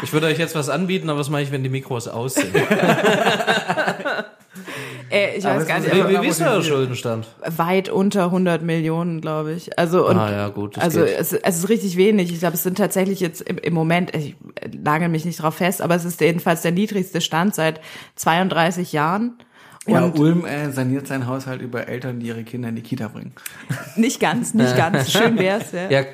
Ich 0.03 0.13
würde 0.13 0.27
euch 0.29 0.39
jetzt 0.39 0.55
was 0.55 0.69
anbieten, 0.69 1.11
aber 1.11 1.19
was 1.19 1.29
mache 1.29 1.43
ich, 1.43 1.51
wenn 1.51 1.65
die 1.65 1.69
Mikros 1.71 2.07
aus 2.07 2.35
sind? 2.35 2.55
Äh, 5.11 5.37
ich 5.37 5.47
Aber 5.47 5.61
weiß 5.61 5.67
gar 5.67 5.81
nicht, 5.81 5.95
Wie, 5.95 6.09
wie, 6.09 6.23
wie 6.23 6.27
ist 6.29 6.41
euer 6.43 6.63
Schuldenstand? 6.63 7.27
weit 7.47 7.89
unter 7.89 8.25
100 8.25 8.63
Millionen, 8.63 9.21
glaube 9.21 9.53
ich. 9.53 9.79
Also 9.79 10.07
und 10.09 10.19
Ah, 10.19 10.31
ja, 10.31 10.49
gut, 10.49 10.79
also 10.79 11.03
es, 11.03 11.33
es 11.33 11.57
ist 11.59 11.69
richtig 11.69 11.97
wenig. 11.97 12.33
Ich 12.33 12.41
glaube, 12.41 12.55
es 12.55 12.63
sind 12.63 12.79
tatsächlich 12.79 13.21
jetzt 13.21 13.41
im, 13.43 13.59
im 13.59 13.75
Moment, 13.75 14.15
ich 14.15 14.37
lage 14.85 15.09
mich 15.09 15.25
nicht 15.25 15.43
drauf 15.43 15.55
fest, 15.57 15.81
aber 15.83 15.95
es 15.95 16.05
ist 16.05 16.21
jedenfalls 16.21 16.63
der 16.63 16.73
niedrigste 16.73 17.21
Stand 17.21 17.55
seit 17.55 17.81
32 18.17 18.93
Jahren. 18.93 19.39
Ja, 19.87 20.05
Und 20.05 20.19
Ulm 20.19 20.45
äh, 20.45 20.71
saniert 20.71 21.07
seinen 21.07 21.27
Haushalt 21.27 21.63
über 21.63 21.89
Eltern, 21.89 22.21
die 22.21 22.27
ihre 22.27 22.45
Kinder 22.45 22.69
in 22.69 22.77
die 22.77 22.83
Kita 22.83 23.09
bringen. 23.09 23.33
nicht 23.97 24.21
ganz, 24.21 24.53
nicht 24.53 24.77
ganz. 24.77 25.11
Schön 25.11 25.39
wär's, 25.39 25.73
ja. 25.73 25.89
Ja, 25.91 26.05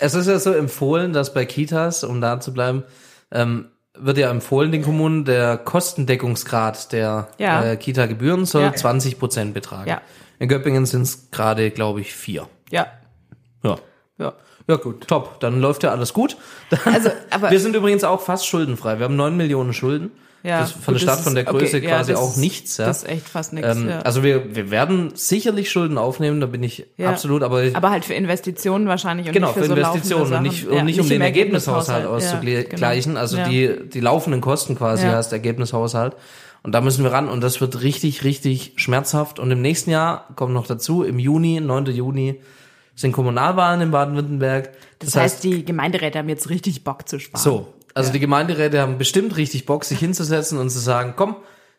es 0.00 0.14
ist 0.14 0.26
ja 0.26 0.38
so 0.40 0.52
empfohlen, 0.52 1.12
dass 1.12 1.32
bei 1.32 1.44
Kitas, 1.44 2.02
um 2.02 2.20
da 2.20 2.40
zu 2.40 2.52
bleiben, 2.52 2.82
ähm, 3.30 3.66
wird 3.98 4.18
ja 4.18 4.30
empfohlen 4.30 4.72
den 4.72 4.82
Kommunen, 4.82 5.24
der 5.24 5.58
Kostendeckungsgrad 5.58 6.92
der 6.92 7.28
Ja. 7.38 7.62
äh, 7.64 7.76
Kita-Gebühren 7.76 8.44
soll 8.46 8.62
Ja. 8.62 8.74
20 8.74 9.18
Prozent 9.18 9.54
betragen. 9.54 9.88
Ja. 9.88 10.00
In 10.38 10.48
Göppingen 10.48 10.86
sind 10.86 11.02
es 11.02 11.30
gerade, 11.30 11.70
glaube 11.70 12.00
ich, 12.00 12.12
vier. 12.14 12.48
Ja. 12.70 12.86
Ja. 13.62 13.78
Ja. 14.18 14.32
Ja, 14.68 14.76
gut. 14.76 15.06
Top. 15.08 15.40
Dann 15.40 15.60
läuft 15.60 15.82
ja 15.82 15.90
alles 15.90 16.12
gut. 16.12 16.36
Also, 16.84 17.10
aber 17.30 17.50
Wir 17.50 17.60
sind 17.60 17.74
übrigens 17.76 18.04
auch 18.04 18.20
fast 18.20 18.46
schuldenfrei. 18.46 18.98
Wir 18.98 19.04
haben 19.04 19.16
neun 19.16 19.36
Millionen 19.36 19.72
Schulden. 19.72 20.10
Ja, 20.42 20.60
das 20.60 20.72
von 20.72 20.80
gut, 20.80 20.86
der 20.88 20.92
das 20.94 21.02
Stadt, 21.02 21.20
von 21.24 21.34
der 21.34 21.44
Größe 21.44 21.76
okay, 21.78 21.86
ja, 21.86 21.96
quasi 21.96 22.12
das 22.12 22.20
auch 22.20 22.36
nichts. 22.36 22.76
Ja. 22.76 22.86
Das 22.86 22.98
ist 23.04 23.08
echt 23.08 23.28
fast 23.28 23.52
nichts. 23.52 23.76
ähm, 23.76 23.88
ja. 23.88 24.00
Also 24.00 24.22
wir, 24.22 24.54
wir 24.54 24.70
werden 24.70 25.12
sicherlich 25.14 25.70
Schulden 25.70 25.98
aufnehmen, 25.98 26.40
da 26.40 26.46
bin 26.46 26.62
ich 26.62 26.86
Ja. 26.96 27.10
absolut, 27.10 27.42
aber 27.42 27.62
aber 27.74 27.90
halt 27.90 28.04
für 28.04 28.14
Investitionen 28.14 28.86
wahrscheinlich 28.88 29.26
und 29.28 29.32
Genau, 29.32 29.48
nicht 29.48 29.54
für 29.54 29.60
für, 29.60 29.66
so 29.68 29.74
Investitionen 29.74 30.32
und 30.34 30.42
nicht, 30.42 30.66
und 30.66 30.76
Ja, 30.76 30.84
nicht 30.84 31.00
um 31.00 31.06
den 31.08 31.16
im 31.16 31.22
Ergebnishaushalt 31.22 32.04
Ja, 32.04 32.10
auszugleichen, 32.10 33.10
genau. 33.12 33.20
also 33.20 33.36
Ja. 33.36 33.48
die, 33.48 33.88
die 33.88 34.00
laufenden 34.00 34.40
Kosten 34.40 34.76
quasi 34.76 35.06
Ja. 35.06 35.16
heißt 35.16 35.32
Ergebnishaushalt. 35.32 36.16
Und 36.64 36.72
da 36.72 36.80
müssen 36.80 37.02
wir 37.02 37.10
ran 37.12 37.28
und 37.28 37.40
das 37.40 37.60
wird 37.60 37.82
richtig, 37.82 38.22
richtig 38.22 38.74
schmerzhaft. 38.76 39.40
Und 39.40 39.50
im 39.50 39.60
nächsten 39.62 39.90
Jahr 39.90 40.28
kommt 40.36 40.54
noch 40.54 40.66
dazu, 40.66 41.02
im 41.02 41.18
Juni, 41.18 41.60
9. 41.60 41.86
Juni, 41.86 42.40
sind 42.94 43.12
Kommunalwahlen 43.12 43.80
in 43.80 43.90
Baden-Württemberg. 43.90 44.70
Das, 45.00 45.16
heißt, 45.16 45.42
die 45.42 45.64
Gemeinderäte 45.64 46.18
haben 46.18 46.28
jetzt 46.28 46.50
richtig 46.50 46.84
Bock 46.84 47.08
zu 47.08 47.18
sparen. 47.18 47.42
So, 47.42 47.71
also 47.94 48.12
die 48.12 48.20
Gemeinderäte 48.20 48.80
haben 48.80 48.98
bestimmt 48.98 49.36
richtig 49.36 49.66
Bock, 49.66 49.84
sich 49.84 49.98
hinzusetzen 49.98 50.58
und 50.58 50.70
zu 50.70 50.78
sagen, 50.78 51.14
komm, 51.16 51.36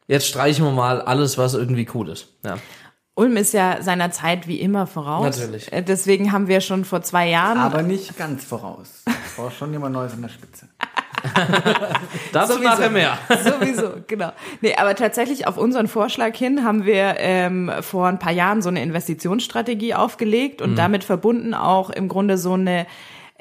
jetzt 0.08 0.28
streichen 0.28 0.66
wir 0.66 0.72
mal 0.72 1.02
alles, 1.02 1.38
was 1.38 1.54
irgendwie 1.54 1.88
cool 1.94 2.10
ist. 2.10 2.28
Ja. 2.44 2.58
Ulm 3.16 3.38
ist 3.38 3.54
ja 3.54 3.82
seiner 3.82 4.10
Zeit 4.10 4.48
wie 4.48 4.60
immer 4.60 4.88
voraus. 4.88 5.38
Natürlich. 5.38 5.72
Äh, 5.72 5.84
Deswegen 5.84 6.32
haben 6.32 6.48
wir 6.48 6.62
schon 6.62 6.84
vor 6.84 7.04
zwei 7.04 7.30
Jahren 7.30 7.60
Aber 7.60 7.84
nicht 7.84 8.18
ganz 8.18 8.44
voraus. 8.44 9.04
Ich 9.06 9.36
brauche 9.36 9.52
schon 9.52 9.72
jemand 9.72 9.94
Neues 9.94 10.14
an 10.14 10.24
der 10.24 10.30
Spitze. 10.30 10.68
Dazu 12.34 12.54
Sowieso. 12.54 12.70
nachher 12.70 12.90
mehr. 12.90 13.18
Sowieso, 13.44 13.92
genau. 14.08 14.32
Nee, 14.62 14.76
aber 14.76 14.96
tatsächlich 14.96 15.48
auf 15.48 15.58
unseren 15.58 15.88
Vorschlag 15.88 16.36
hin 16.36 16.64
haben 16.64 16.86
wir 16.86 17.16
ähm, 17.20 17.72
vor 17.82 18.08
ein 18.08 18.20
paar 18.20 18.34
Jahren 18.34 18.62
so 18.62 18.70
eine 18.70 18.82
Investitionsstrategie 18.82 19.94
aufgelegt 19.94 20.62
und 20.62 20.76
damit 20.76 21.04
verbunden 21.04 21.54
auch 21.54 21.92
im 21.92 22.08
Grunde 22.08 22.38
so 22.38 22.54
eine 22.54 22.88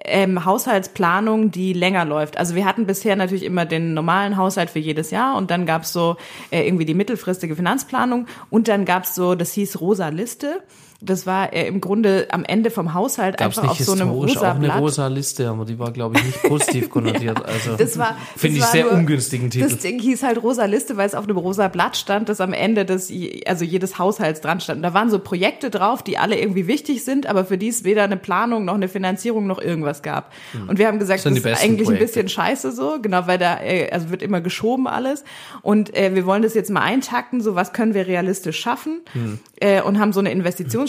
ähm, 0.05 0.45
Haushaltsplanung, 0.45 1.51
die 1.51 1.73
länger 1.73 2.05
läuft. 2.05 2.37
Also 2.37 2.55
wir 2.55 2.65
hatten 2.65 2.87
bisher 2.87 3.17
natürlich 3.17 3.45
immer 3.45 3.65
den 3.65 3.95
normalen 3.95 4.37
Haushalt 4.37 4.71
für 4.71 4.79
jedes 4.79 5.11
Jahr 5.11 5.37
und 5.37 5.51
dann 5.51 5.67
gab's 5.67 5.93
so 5.93 6.17
äh, 6.51 6.67
irgendwie 6.67 6.85
die 6.85 6.95
mittelfristige 6.95 7.57
Finanzplanung 7.57 8.27
und 8.51 8.69
dann 8.69 8.85
gab's 8.85 9.15
so, 9.15 9.35
das 9.35 9.53
hieß 9.53 9.81
rosa 9.81 10.09
Liste. 10.09 10.63
Das 11.05 11.27
war 11.27 11.53
äh, 11.53 11.67
im 11.67 11.81
Grunde 11.81 12.29
am 12.31 12.45
Ende 12.45 12.71
vom 12.71 12.95
Haushalt 12.95 13.37
Gab 13.37 13.51
es 13.53 13.59
einfach 13.59 13.73
auf 13.73 13.79
so 13.81 13.93
einem 13.93 14.09
rosa 14.11 14.53
auch 14.53 14.55
eine 14.55 14.67
Blatt. 14.67 14.81
rosa 14.81 15.07
Liste, 15.09 15.49
aber 15.49 15.65
die 15.65 15.79
war, 15.79 15.91
glaube 15.91 16.17
ich, 16.17 16.25
nicht 16.25 16.43
positiv 16.45 16.91
konnotiert. 16.91 17.45
Also 17.45 17.77
Das 17.77 17.99
war, 17.99 18.17
finde 18.37 18.59
ich 18.59 18.63
war 18.63 18.71
sehr 18.71 18.85
nur- 18.85 18.93
ungünstigen 18.95 19.51
Titel. 19.51 19.69
Das 19.69 19.79
Ding 19.79 19.99
hieß 19.99 20.23
halt 20.23 20.43
rosa 20.43 20.65
Liste, 20.67 20.97
weil 20.97 21.07
es 21.09 21.15
auf 21.15 21.25
einem 21.25 21.37
rosa 21.37 21.67
Blatt 21.69 21.97
stand, 21.97 22.29
das 22.29 22.41
am 22.41 22.53
Ende 22.53 22.85
des, 22.85 23.13
also 23.47 23.65
jedes 23.65 23.99
Haushalts 23.99 24.41
dran 24.41 24.61
stand. 24.61 24.77
Und 24.79 24.83
da 24.85 24.95
waren 24.95 25.11
so 25.11 25.19
Projekte 25.19 25.71
drauf, 25.71 26.03
die 26.03 26.19
alle 26.19 26.39
irgendwie 26.39 26.67
wichtig 26.69 27.05
sind, 27.05 27.27
aber 27.27 27.45
für 27.45 27.59
die 27.59 27.69
es 27.69 27.83
weder 27.85 28.05
eine 28.05 28.17
Planung 28.17 28.65
noch 28.65 28.75
eine 28.75 28.89
Finanzierung 28.89 29.47
noch 29.49 29.61
irgendwas 29.61 30.03
gab. 30.03 30.33
Und 30.69 30.79
wir 30.79 30.87
haben 30.87 30.99
gesagt, 30.99 31.25
Hm. 31.25 31.35
Das 31.35 31.43
das, 31.43 31.53
ist 31.59 31.65
eigentlich 31.65 31.81
ein 31.89 31.97
Projekte. 31.97 32.07
bisschen 32.07 32.29
scheiße 32.29 32.73
so, 32.73 32.99
genau, 33.03 33.27
weil 33.27 33.39
da, 33.39 33.61
äh, 33.61 33.91
also 33.91 34.11
wird 34.11 34.23
immer 34.23 34.41
geschoben 34.41 34.87
alles. 34.87 35.25
Und 35.63 35.97
äh, 35.97 36.15
wir 36.15 36.27
wollen 36.27 36.43
das 36.43 36.55
jetzt 36.55 36.71
mal 36.71 36.81
eintakten, 36.83 37.41
so 37.41 37.55
was 37.55 37.73
können 37.73 37.95
wir 37.95 38.07
realistisch 38.07 38.61
schaffen 38.61 39.01
Hm. 39.13 39.39
äh, 39.61 39.83
und 39.83 39.99
haben 39.99 40.13
so 40.13 40.21
eine 40.21 40.31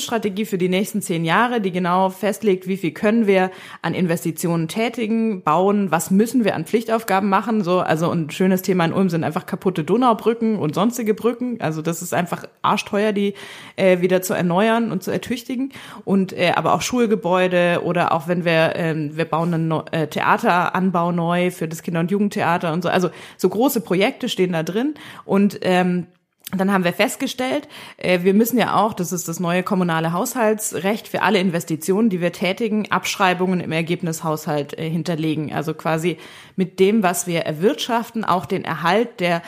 Investitionsstrategie 0.03 0.45
für 0.45 0.57
die 0.57 0.69
nächsten 0.69 1.01
zehn 1.01 1.25
Jahre, 1.25 1.61
die 1.61 1.71
genau 1.71 2.09
festlegt, 2.09 2.67
wie 2.67 2.77
viel 2.77 2.91
können 2.91 3.27
wir 3.27 3.51
an 3.81 3.93
Investitionen 3.93 4.67
tätigen, 4.67 5.41
bauen, 5.43 5.91
was 5.91 6.11
müssen 6.11 6.43
wir 6.43 6.55
an 6.55 6.65
Pflichtaufgaben 6.65 7.29
machen. 7.29 7.63
So, 7.63 7.79
also 7.79 8.11
ein 8.11 8.29
schönes 8.29 8.61
Thema 8.61 8.85
in 8.85 8.93
Ulm 8.93 9.09
sind 9.09 9.23
einfach 9.23 9.45
kaputte 9.45 9.83
Donaubrücken 9.83 10.57
und 10.57 10.75
sonstige 10.75 11.13
Brücken. 11.13 11.59
Also 11.61 11.81
das 11.81 12.01
ist 12.01 12.13
einfach 12.13 12.45
arschteuer, 12.61 13.13
die 13.13 13.33
äh, 13.75 14.01
wieder 14.01 14.21
zu 14.21 14.33
erneuern 14.33 14.91
und 14.91 15.03
zu 15.03 15.11
ertüchtigen. 15.11 15.71
Und 16.05 16.33
äh, 16.33 16.51
aber 16.55 16.73
auch 16.73 16.81
Schulgebäude 16.81 17.81
oder 17.83 18.11
auch 18.11 18.27
wenn 18.27 18.45
wir 18.45 18.73
ähm, 18.75 19.15
wir 19.15 19.25
bauen 19.25 19.53
einen 19.53 19.67
Neu- 19.67 19.83
äh, 19.91 20.07
Theateranbau 20.07 21.11
neu 21.11 21.51
für 21.51 21.67
das 21.67 21.83
Kinder- 21.83 22.01
und 22.01 22.11
Jugendtheater 22.11 22.73
und 22.73 22.83
so. 22.83 22.89
Also 22.89 23.09
so 23.37 23.49
große 23.49 23.81
Projekte 23.81 24.29
stehen 24.29 24.53
da 24.53 24.63
drin 24.63 24.95
und 25.25 25.59
ähm, 25.61 26.07
dann 26.55 26.71
haben 26.71 26.83
wir 26.83 26.93
festgestellt, 26.93 27.67
äh, 27.97 28.19
wir 28.23 28.33
müssen 28.33 28.57
ja 28.57 28.75
auch, 28.75 28.93
das 28.93 29.11
ist 29.11 29.27
das 29.27 29.39
neue 29.39 29.63
kommunale 29.63 30.13
Haushaltsrecht, 30.13 31.07
für 31.07 31.21
alle 31.21 31.39
Investitionen, 31.39 32.09
die 32.09 32.21
wir 32.21 32.31
tätigen, 32.31 32.91
Abschreibungen 32.91 33.59
im 33.59 33.71
Ergebnishaushalt 33.71 34.77
äh, 34.77 34.89
hinterlegen. 34.89 35.53
Also 35.53 35.73
quasi 35.73 36.17
mit 36.55 36.79
dem, 36.79 37.03
was 37.03 37.27
wir 37.27 37.41
erwirtschaften, 37.41 38.23
auch 38.23 38.45
den 38.45 38.65
Erhalt 38.65 39.19
der 39.19 39.41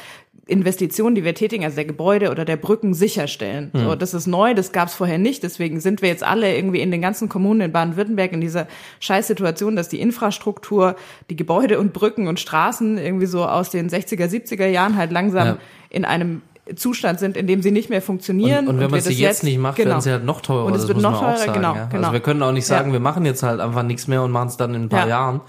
Investitionen, 0.47 1.15
die 1.15 1.23
wir 1.23 1.33
tätigen, 1.33 1.63
also 1.63 1.75
der 1.75 1.85
Gebäude 1.85 2.29
oder 2.29 2.45
der 2.45 2.57
Brücken 2.57 2.93
sicherstellen. 2.93 3.71
So, 3.73 3.95
das 3.95 4.13
ist 4.13 4.27
neu, 4.27 4.53
das 4.53 4.71
gab 4.71 4.89
es 4.89 4.93
vorher 4.93 5.17
nicht. 5.17 5.41
Deswegen 5.41 5.79
sind 5.79 6.03
wir 6.03 6.09
jetzt 6.09 6.23
alle 6.23 6.55
irgendwie 6.55 6.81
in 6.81 6.91
den 6.91 7.01
ganzen 7.01 7.29
Kommunen 7.29 7.61
in 7.61 7.71
Baden-Württemberg 7.71 8.31
in 8.31 8.41
dieser 8.41 8.67
Scheißsituation, 8.99 9.75
dass 9.75 9.89
die 9.89 9.99
Infrastruktur, 9.99 10.97
die 11.31 11.35
Gebäude 11.35 11.79
und 11.79 11.93
Brücken 11.93 12.27
und 12.27 12.39
Straßen 12.39 12.99
irgendwie 12.99 13.25
so 13.25 13.43
aus 13.43 13.71
den 13.71 13.89
60er, 13.89 14.27
70er 14.27 14.67
Jahren 14.67 14.97
halt 14.97 15.11
langsam 15.11 15.47
Ja. 15.47 15.57
in 15.89 16.05
einem 16.05 16.43
Zustand 16.75 17.19
sind, 17.19 17.37
in 17.37 17.45
dem 17.47 17.61
sie 17.61 17.71
nicht 17.71 17.89
mehr 17.89 18.01
funktionieren. 18.01 18.67
Und, 18.67 18.75
und 18.75 18.79
wenn 18.79 18.89
man 18.89 18.95
wir 18.95 19.01
sie 19.01 19.09
das 19.09 19.19
jetzt 19.19 19.43
nicht 19.43 19.59
macht, 19.59 19.77
genau. 19.77 19.89
werden 19.91 20.01
sie 20.01 20.11
halt 20.11 20.25
noch 20.25 20.41
teurer. 20.41 20.65
Und 20.65 20.73
es 20.73 20.81
das 20.81 20.87
wird 20.87 20.97
muss 20.97 21.03
noch 21.03 21.19
teurer, 21.19 21.37
sagen, 21.37 21.53
genau, 21.53 21.75
ja. 21.75 21.85
genau. 21.85 22.01
Also 22.03 22.13
wir 22.13 22.19
können 22.21 22.41
auch 22.41 22.51
nicht 22.51 22.65
sagen, 22.65 22.87
Ja. 22.89 22.93
wir 22.93 22.99
machen 22.99 23.25
jetzt 23.25 23.43
halt 23.43 23.59
einfach 23.59 23.83
nichts 23.83 24.07
mehr 24.07 24.23
und 24.23 24.31
machen 24.31 24.47
es 24.47 24.57
dann 24.57 24.73
in 24.73 24.83
ein 24.83 24.89
paar 24.89 25.01
Ja. 25.01 25.07
Jahren. 25.07 25.41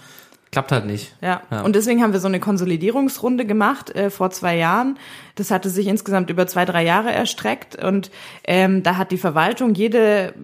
Klappt 0.52 0.72
halt 0.72 0.86
nicht. 0.86 1.14
Ja. 1.20 1.42
und 1.64 1.74
deswegen 1.76 2.02
haben 2.02 2.12
wir 2.12 2.20
so 2.20 2.28
eine 2.28 2.38
Konsolidierungsrunde 2.40 3.44
gemacht 3.44 3.94
äh, 3.94 4.10
vor 4.10 4.30
zwei 4.30 4.56
Jahren. 4.56 4.96
Das 5.34 5.50
hatte 5.50 5.68
sich 5.68 5.86
insgesamt 5.86 6.30
über 6.30 6.46
zwei, 6.46 6.64
drei 6.64 6.84
Jahre 6.84 7.10
erstreckt 7.12 7.82
und 7.82 8.10
ähm, 8.44 8.82
da 8.82 8.96
hat 8.96 9.10
die 9.10 9.18
Verwaltung 9.18 9.74
jede 9.74 10.34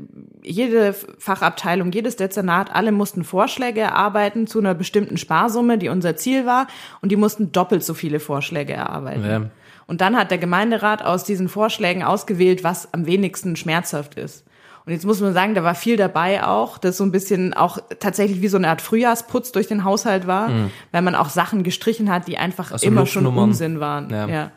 jede 0.43 0.93
Fachabteilung, 0.93 1.93
jedes 1.93 2.16
Dezernat, 2.16 2.75
alle 2.75 2.93
mussten 2.93 3.25
Vorschläge 3.25 3.81
erarbeiten 3.81 4.47
zu 4.47 4.59
einer 4.59 4.75
bestimmten 4.75 5.16
Sparsumme, 5.16 5.79
die 5.79 5.89
unser 5.89 6.16
Ziel 6.16 6.47
war, 6.47 6.66
und 7.01 7.12
die 7.12 7.16
mussten 7.16 7.53
doppelt 7.53 7.85
so 7.85 7.95
viele 7.95 8.18
Vorschläge 8.20 8.73
erarbeiten. 8.73 9.51
Und 9.93 10.01
dann 10.01 10.16
hat 10.16 10.30
der 10.30 10.38
Gemeinderat 10.38 11.05
aus 11.05 11.22
diesen 11.22 11.51
Vorschlägen 11.51 12.03
ausgewählt, 12.03 12.64
was 12.64 12.95
am 12.95 13.05
wenigsten 13.05 13.57
schmerzhaft 13.57 14.14
ist. 14.14 14.43
Und 14.86 14.93
jetzt 14.95 15.05
muss 15.05 15.20
man 15.20 15.34
sagen, 15.34 15.55
da 15.55 15.64
war 15.64 15.74
viel 15.74 15.99
dabei 15.99 16.47
auch, 16.47 16.78
das 16.78 16.97
so 16.97 17.05
ein 17.05 17.12
bisschen 17.12 17.53
auch 17.53 17.76
tatsächlich 18.01 18.40
wie 18.40 18.49
so 18.49 18.57
eine 18.57 18.70
Art 18.70 18.80
Frühjahrsputz 18.80 19.53
durch 19.53 19.66
den 19.66 19.84
Haushalt 19.84 20.26
war, 20.26 20.49
weil 20.93 21.03
man 21.03 21.14
auch 21.14 21.28
Sachen 21.28 21.62
gestrichen 21.62 22.11
hat, 22.11 22.26
die 22.26 22.38
einfach 22.38 22.68
Mhm. 22.68 22.72
Also 22.72 22.86
immer 22.86 23.05
schon. 23.05 23.26
Unsinn 23.26 23.80
waren. 23.80 24.09
Ja. 24.09 24.26
Ja. 24.28 24.51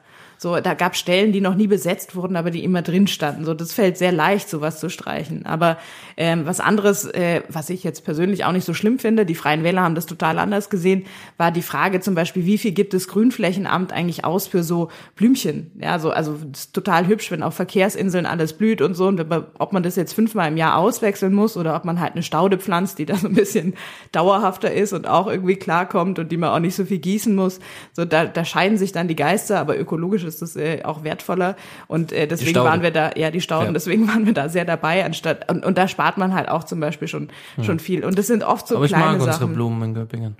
So, 0.46 0.60
da 0.60 0.76
gab 0.76 0.96
Stellen, 0.96 1.32
die 1.32 1.42
noch 1.42 1.56
nie 1.56 1.66
besetzt 1.66 2.16
wurden, 2.16 2.36
aber 2.36 2.52
die 2.52 2.64
immer 2.64 2.84
drin 2.84 3.08
standen. 3.08 3.46
So, 3.46 3.56
das 3.56 3.74
fällt 3.74 3.98
sehr 3.98 4.12
leicht, 4.12 4.48
sowas 4.48 4.80
zu 4.80 4.92
streichen. 4.92 5.44
Aber 5.48 5.80
ähm, 6.18 6.46
was 6.46 6.60
anderes, 6.60 7.06
äh, 7.06 7.42
was 7.50 7.72
ich 7.72 7.84
jetzt 7.84 8.06
persönlich 8.06 8.46
auch 8.46 8.52
nicht 8.52 8.64
so 8.64 8.76
schlimm 8.76 9.00
finde, 9.00 9.26
die 9.26 9.34
Freien 9.34 9.64
Wähler 9.64 9.82
haben 9.82 9.96
das 9.96 10.06
total 10.06 10.38
anders 10.38 10.70
gesehen, 10.70 11.06
war 11.38 11.50
die 11.50 11.64
Frage 11.64 12.00
zum 12.00 12.14
Beispiel, 12.14 12.46
wie 12.46 12.60
viel 12.60 12.74
gibt 12.74 12.94
das 12.94 13.08
Grünflächenamt 13.08 13.92
eigentlich 13.92 14.24
aus 14.24 14.46
für 14.46 14.62
so 14.62 14.90
Blümchen? 15.16 15.72
Ja, 15.80 15.98
so, 15.98 16.12
also 16.12 16.38
ist 16.54 16.74
total 16.74 17.08
hübsch, 17.08 17.32
wenn 17.32 17.42
auf 17.42 17.56
Verkehrsinseln 17.56 18.28
alles 18.28 18.54
blüht 18.54 18.84
und 18.84 18.94
so. 18.94 19.08
Und 19.08 19.26
ob 19.58 19.74
man 19.74 19.82
das 19.82 19.96
jetzt 19.96 20.14
fünfmal 20.14 20.50
im 20.50 20.58
Jahr 20.58 20.78
auswechseln 20.78 21.34
muss 21.34 21.58
oder 21.58 21.76
ob 21.76 21.86
man 21.86 22.00
halt 22.00 22.14
eine 22.14 22.22
Staude 22.22 22.60
pflanzt, 22.60 23.00
die 23.00 23.08
da 23.08 23.16
so 23.16 23.28
ein 23.28 23.34
bisschen 23.34 23.74
dauerhafter 24.12 24.72
ist 24.72 24.94
und 24.94 25.08
auch 25.08 25.26
irgendwie 25.26 25.56
klarkommt 25.56 26.20
und 26.20 26.32
die 26.32 26.38
man 26.38 26.52
auch 26.52 26.60
nicht 26.60 26.76
so 26.76 26.86
viel 26.86 27.00
gießen 27.00 27.34
muss. 27.34 27.60
So, 27.94 28.06
da, 28.06 28.26
da 28.26 28.46
scheiden 28.46 28.78
sich 28.78 28.92
dann 28.92 29.08
die 29.08 29.16
Geister, 29.16 29.60
aber 29.60 29.80
ökologisch 29.80 30.24
ist 30.36 30.56
das 30.56 30.56
äh, 30.56 30.84
auch 30.84 31.04
wertvoller. 31.04 31.56
Und 31.88 32.12
äh, 32.12 32.28
deswegen 32.28 32.56
waren 32.60 32.82
wir 32.82 32.92
da, 32.92 33.12
ja, 33.16 33.32
die 33.32 33.42
Stauden, 33.42 33.68
Ja. 33.68 33.74
deswegen 33.74 34.08
waren 34.08 34.26
wir 34.26 34.34
da 34.34 34.50
sehr 34.50 34.66
dabei, 34.66 35.04
anstatt, 35.06 35.50
und, 35.52 35.66
und 35.66 35.78
da 35.78 35.88
spart 35.88 36.18
man 36.18 36.34
halt 36.36 36.50
auch 36.50 36.64
zum 36.64 36.80
Beispiel 36.80 37.08
schon, 37.08 37.30
schon 37.62 37.80
viel. 37.80 38.04
Und 38.06 38.18
das 38.18 38.28
sind 38.28 38.44
oft 38.44 38.68
so 38.68 38.76
Hm. 38.76 38.78
Aber 38.78 38.86
ich 38.86 38.92
kleine 38.92 39.06
mag 39.06 39.14
unsere 39.16 39.34
Sachen. 39.34 39.54
Blumen 39.54 39.82
in 39.84 39.94
Göppingen. 39.94 40.36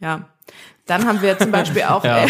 Ja. 0.00 0.22
Dann 0.86 1.06
haben 1.06 1.22
wir 1.22 1.38
zum 1.38 1.50
Beispiel 1.50 1.82
auch 1.88 2.04
Ja. 2.04 2.24
äh, 2.24 2.28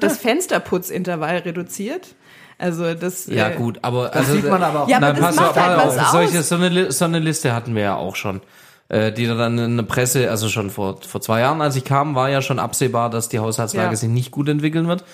das 0.00 0.18
Fensterputzintervall 0.18 1.38
reduziert. 1.38 2.14
Also 2.58 2.94
das 2.94 3.26
Ja, 3.26 3.48
äh, 3.48 3.56
gut, 3.56 3.78
aber 3.82 4.06
Das 4.08 4.16
also, 4.28 4.34
sieht 4.34 4.48
man 4.48 4.62
aber 4.62 4.82
auch. 4.84 4.88
Ja, 4.88 4.98
aber 4.98 5.06
Nein, 5.12 5.16
das 5.16 5.24
pass 5.26 5.36
macht 5.36 5.50
auf, 5.50 5.56
halt 5.56 5.76
pass 5.78 5.96
was 5.96 6.04
auf. 6.04 6.10
Solche, 6.10 6.38
aus. 6.40 6.48
so, 6.48 6.54
eine, 6.56 6.92
so 6.92 7.04
eine 7.04 7.18
Liste 7.18 7.54
hatten 7.54 7.74
wir 7.74 7.82
ja 7.82 7.96
auch 7.96 8.14
schon. 8.16 8.40
Äh, 8.88 9.10
die 9.12 9.26
dann 9.26 9.58
in 9.58 9.76
der 9.78 9.84
Presse, 9.84 10.30
also 10.30 10.48
schon 10.48 10.70
vor, 10.70 11.00
vor 11.00 11.20
zwei 11.20 11.40
Jahren, 11.40 11.60
als 11.62 11.76
ich 11.76 11.84
kam, 11.84 12.14
war 12.14 12.28
ja 12.28 12.42
schon 12.42 12.58
absehbar, 12.58 13.10
dass 13.10 13.28
die 13.28 13.38
Haushaltslage 13.38 13.90
Ja. 13.90 13.96
sich 13.96 14.08
nicht 14.10 14.30
gut 14.30 14.48
entwickeln 14.48 14.86
wird. 14.86 15.04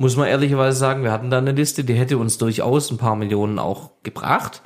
Muss 0.00 0.16
man 0.16 0.28
ehrlicherweise 0.28 0.78
sagen, 0.78 1.02
wir 1.02 1.10
hatten 1.10 1.28
da 1.28 1.38
eine 1.38 1.50
Liste, 1.50 1.82
die 1.82 1.94
hätte 1.94 2.18
uns 2.18 2.38
durchaus 2.38 2.90
ein 2.92 2.98
paar 2.98 3.16
Millionen 3.16 3.58
auch 3.58 3.90
gebracht. 4.04 4.62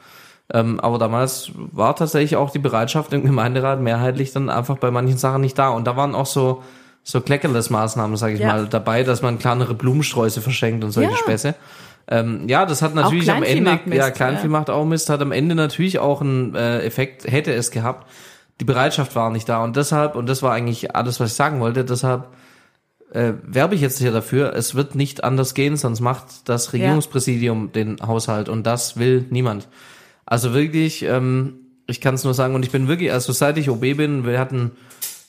Ähm, 0.52 0.78
aber 0.78 0.98
damals 0.98 1.50
war 1.54 1.96
tatsächlich 1.96 2.36
auch 2.36 2.50
die 2.50 2.58
Bereitschaft 2.58 3.14
im 3.14 3.24
Gemeinderat 3.24 3.80
mehrheitlich 3.80 4.32
dann 4.32 4.50
einfach 4.50 4.76
bei 4.76 4.90
manchen 4.90 5.16
Sachen 5.16 5.40
nicht 5.40 5.58
da. 5.58 5.70
Und 5.70 5.86
da 5.86 5.96
waren 5.96 6.14
auch 6.14 6.26
so, 6.26 6.62
so 7.02 7.20
Kleckerless-Maßnahmen, 7.20 8.16
sage 8.16 8.34
ich 8.34 8.40
Ja. 8.40 8.48
mal, 8.48 8.66
dabei, 8.66 9.04
dass 9.04 9.22
man 9.22 9.38
kleinere 9.38 9.72
Blumensträuße 9.72 10.42
verschenkt 10.42 10.84
und 10.84 10.90
solche 10.90 11.12
Ja. 11.12 11.16
Späße. 11.16 11.54
Ähm, 12.08 12.46
ja, 12.46 12.66
das 12.66 12.82
hat 12.82 12.94
natürlich 12.94 13.30
am 13.32 13.42
Ende, 13.42 13.70
macht 13.70 13.86
Mist, 13.86 13.98
ja, 13.98 14.10
Kleinvieh 14.10 14.42
ja. 14.42 14.48
macht 14.50 14.68
auch 14.68 14.84
Mist, 14.84 15.08
hat 15.08 15.22
am 15.22 15.32
Ende 15.32 15.54
natürlich 15.54 15.98
auch 15.98 16.20
einen 16.20 16.54
äh, 16.54 16.80
Effekt, 16.80 17.24
hätte 17.30 17.54
es 17.54 17.70
gehabt. 17.70 18.06
Die 18.60 18.64
Bereitschaft 18.64 19.16
war 19.16 19.30
nicht 19.30 19.48
da 19.48 19.64
und 19.64 19.76
deshalb, 19.76 20.14
und 20.14 20.28
das 20.28 20.42
war 20.42 20.52
eigentlich 20.52 20.94
alles, 20.94 21.20
was 21.20 21.30
ich 21.30 21.36
sagen 21.36 21.60
wollte, 21.60 21.86
deshalb 21.86 22.28
äh, 23.12 23.32
werbe 23.46 23.74
ich 23.74 23.80
jetzt 23.80 23.98
hier 23.98 24.12
dafür, 24.12 24.54
es 24.54 24.74
wird 24.74 24.94
nicht 24.94 25.22
anders 25.24 25.54
gehen, 25.54 25.76
sonst 25.76 26.00
macht 26.00 26.48
das 26.48 26.72
Regierungspräsidium 26.72 27.72
den 27.72 27.98
Haushalt 28.00 28.48
und 28.48 28.66
das 28.66 28.96
will 28.96 29.26
niemand. 29.30 29.68
Also 30.26 30.54
wirklich, 30.54 31.02
ähm, 31.04 31.54
ich 31.86 32.00
kann 32.00 32.14
es 32.14 32.24
nur 32.24 32.34
sagen, 32.34 32.54
und 32.54 32.64
ich 32.64 32.70
bin 32.70 32.88
wirklich, 32.88 33.12
also 33.12 33.32
seit 33.32 33.58
ich 33.58 33.68
OB 33.68 33.80
bin, 33.96 34.24
wir 34.26 34.38
hatten 34.38 34.72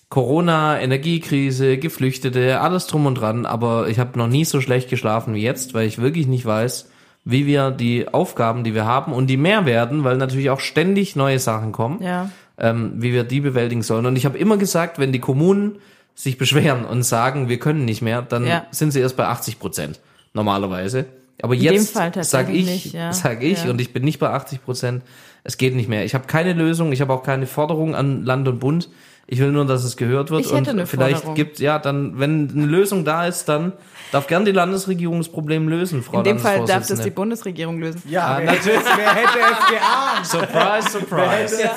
Corona, 0.09 0.79
Energiekrise, 0.79 1.77
Geflüchtete, 1.77 2.61
alles 2.61 2.85
drum 2.87 3.05
und 3.07 3.15
dran, 3.15 3.45
aber 3.45 3.87
ich 3.89 3.97
habe 3.99 4.17
noch 4.17 4.27
nie 4.27 4.45
so 4.45 4.61
schlecht 4.61 4.89
geschlafen 4.89 5.33
wie 5.33 5.41
jetzt, 5.41 5.73
weil 5.73 5.87
ich 5.87 5.97
wirklich 5.97 6.27
nicht 6.27 6.45
weiß, 6.45 6.89
wie 7.25 7.45
wir 7.47 7.71
die 7.71 8.07
Aufgaben, 8.07 8.63
die 8.63 8.75
wir 8.75 8.85
haben 8.85 9.11
und 9.13 9.27
die 9.27 9.37
mehr 9.37 9.65
werden, 9.65 10.03
weil 10.03 10.17
natürlich 10.17 10.49
auch 10.51 10.59
ständig 10.59 11.15
neue 11.15 11.39
Sachen 11.39 11.71
kommen, 11.71 12.03
Ja. 12.03 12.29
ähm, 12.57 12.93
wie 12.97 13.11
wir 13.11 13.23
die 13.23 13.39
bewältigen 13.39 13.81
sollen. 13.81 14.05
Und 14.05 14.15
ich 14.15 14.25
habe 14.25 14.37
immer 14.37 14.57
gesagt, 14.57 14.99
wenn 14.99 15.11
die 15.11 15.19
Kommunen 15.19 15.77
sich 16.15 16.37
beschweren 16.37 16.85
und 16.85 17.03
sagen, 17.03 17.49
wir 17.49 17.59
können 17.59 17.85
nicht 17.85 18.01
mehr, 18.01 18.21
dann 18.21 18.45
Ja. 18.45 18.65
sind 18.71 18.91
sie 18.91 18.99
erst 18.99 19.17
bei 19.17 19.25
80 19.27 19.59
Prozent. 19.59 19.99
normalerweise. 20.35 21.05
Aber 21.43 21.53
jetzt 21.55 21.93
Fall 21.93 22.05
sag 22.05 22.13
tatsächlich 22.13 22.61
ich, 22.61 22.85
nicht, 22.85 22.93
ja. 22.93 23.11
sag 23.13 23.43
ich, 23.43 23.63
Ja. 23.65 23.69
und 23.69 23.79
ich 23.81 23.93
bin 23.93 24.03
nicht 24.03 24.17
bei 24.19 24.29
80 24.29 24.63
Prozent. 24.63 25.03
Es 25.43 25.57
geht 25.57 25.75
nicht 25.75 25.89
mehr. 25.89 26.05
Ich 26.05 26.13
habe 26.15 26.25
keine 26.25 26.53
Lösung. 26.53 26.91
Ich 26.91 27.01
habe 27.01 27.13
auch 27.13 27.21
keine 27.23 27.45
Forderung 27.47 27.93
an 27.95 28.23
Land 28.25 28.47
und 28.47 28.59
Bund. 28.59 28.89
Ich 29.27 29.39
will 29.39 29.51
nur, 29.51 29.65
dass 29.65 29.83
es 29.83 29.95
gehört 29.97 30.31
wird. 30.31 30.41
Ich 30.41 30.47
hätte 30.47 30.57
und 30.57 30.69
eine 30.69 30.85
vielleicht 30.87 31.17
Forderung. 31.17 31.35
gibt, 31.35 31.59
ja, 31.59 31.79
dann, 31.79 32.19
wenn 32.19 32.49
eine 32.49 32.65
Lösung 32.65 33.05
da 33.05 33.25
ist, 33.27 33.47
dann 33.47 33.73
darf 34.11 34.27
gern 34.27 34.43
die 34.45 34.51
Landesregierung 34.51 35.17
das 35.19 35.29
Problem 35.29 35.67
lösen, 35.67 36.01
Frau 36.03 36.17
In 36.19 36.23
dem 36.23 36.39
Fall 36.39 36.65
darf 36.65 36.87
das 36.87 37.01
die. 37.01 37.09
Bundesregierung 37.09 37.79
lösen. 37.79 38.01
Ja, 38.09 38.37
wer, 38.41 38.51
hätte 38.51 38.71
es, 38.71 38.83
wer 38.97 39.13
hätte 39.15 39.39
es 39.39 39.69
geahnt? 39.69 40.25
Surprise, 40.25 40.89
surprise. 40.89 41.69